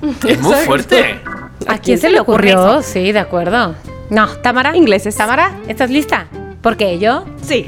es 0.00 0.40
muy 0.40 0.52
Exacto. 0.52 0.66
fuerte. 0.66 1.20
¿A 1.68 1.78
quién 1.78 1.98
se 1.98 2.10
le 2.10 2.20
ocurrió? 2.20 2.82
Sí, 2.82 3.12
de 3.12 3.18
acuerdo. 3.18 3.74
No, 4.10 4.26
Tamara. 4.28 4.76
Ingleses. 4.76 5.16
Tamara, 5.16 5.52
¿estás 5.68 5.90
lista? 5.90 6.26
Porque 6.60 6.98
yo. 6.98 7.24
Sí. 7.42 7.66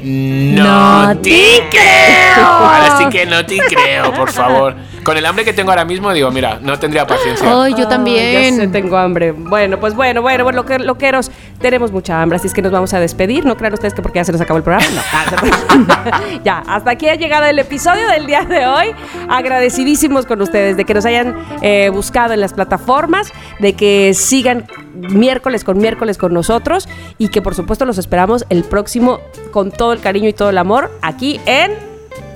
No, 0.55 1.07
No 1.07 1.17
te 1.19 1.29
te 1.29 1.63
creo. 1.69 2.45
Ahora 2.45 2.97
sí 2.97 3.05
que 3.09 3.25
no 3.25 3.45
te 3.45 3.57
creo, 3.57 4.13
por 4.13 4.31
favor. 4.31 4.75
Con 5.05 5.17
el 5.17 5.25
hambre 5.27 5.45
que 5.45 5.53
tengo 5.53 5.69
ahora 5.69 5.85
mismo, 5.85 6.11
digo, 6.11 6.31
mira, 6.31 6.57
no 6.63 6.79
tendría 6.79 7.05
paciencia. 7.05 7.47
Ay, 7.47 7.73
yo 7.73 7.83
Ay, 7.83 7.89
también. 7.89 8.55
ya 8.55 8.61
sé, 8.63 8.67
tengo 8.69 8.97
hambre. 8.97 9.33
Bueno, 9.33 9.79
pues 9.79 9.93
bueno, 9.93 10.23
bueno, 10.23 10.43
bueno, 10.43 10.57
lo 10.57 10.65
que, 10.65 10.79
loqueros, 10.79 11.29
tenemos 11.59 11.91
mucha 11.91 12.19
hambre, 12.19 12.37
así 12.37 12.47
es 12.47 12.55
que 12.55 12.63
nos 12.63 12.71
vamos 12.71 12.91
a 12.95 12.99
despedir. 12.99 13.45
No 13.45 13.55
crean 13.55 13.73
ustedes 13.73 13.93
que 13.93 14.01
porque 14.01 14.17
ya 14.17 14.23
se 14.23 14.31
nos 14.31 14.41
acabó 14.41 14.57
el 14.57 14.63
programa. 14.63 14.87
No. 14.89 16.39
ya, 16.43 16.63
hasta 16.67 16.89
aquí 16.89 17.07
ha 17.07 17.13
llegado 17.13 17.45
el 17.45 17.59
episodio 17.59 18.07
del 18.09 18.25
día 18.25 18.45
de 18.45 18.65
hoy. 18.65 18.87
Agradecidísimos 19.29 20.25
con 20.25 20.41
ustedes 20.41 20.75
de 20.75 20.85
que 20.85 20.95
nos 20.95 21.05
hayan 21.05 21.35
eh, 21.61 21.91
buscado 21.93 22.33
en 22.33 22.41
las 22.41 22.53
plataformas, 22.53 23.31
de 23.59 23.73
que 23.73 24.15
sigan 24.15 24.65
miércoles 24.95 25.63
con 25.63 25.77
miércoles 25.77 26.17
con 26.17 26.33
nosotros 26.33 26.89
y 27.19 27.27
que 27.27 27.43
por 27.43 27.53
supuesto 27.53 27.85
los 27.85 27.99
esperamos 27.99 28.45
el 28.49 28.63
próximo 28.63 29.19
con 29.51 29.69
todo 29.71 29.93
el 29.93 29.99
cariño 29.99 30.29
y 30.29 30.33
todo 30.33 30.49
el 30.49 30.57
amor 30.57 30.89
aquí 31.03 31.39
en 31.45 31.94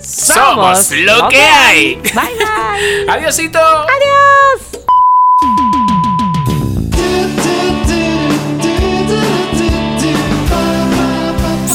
Somos 0.34 0.90
lo 0.90 1.28
que 1.30 1.40
hay. 1.40 1.96
Bye 1.98 2.14
bye. 2.14 3.10
Adiósito. 3.14 3.60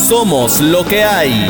Somos 0.09 0.61
lo 0.61 0.85
que 0.85 1.05
hay. 1.05 1.49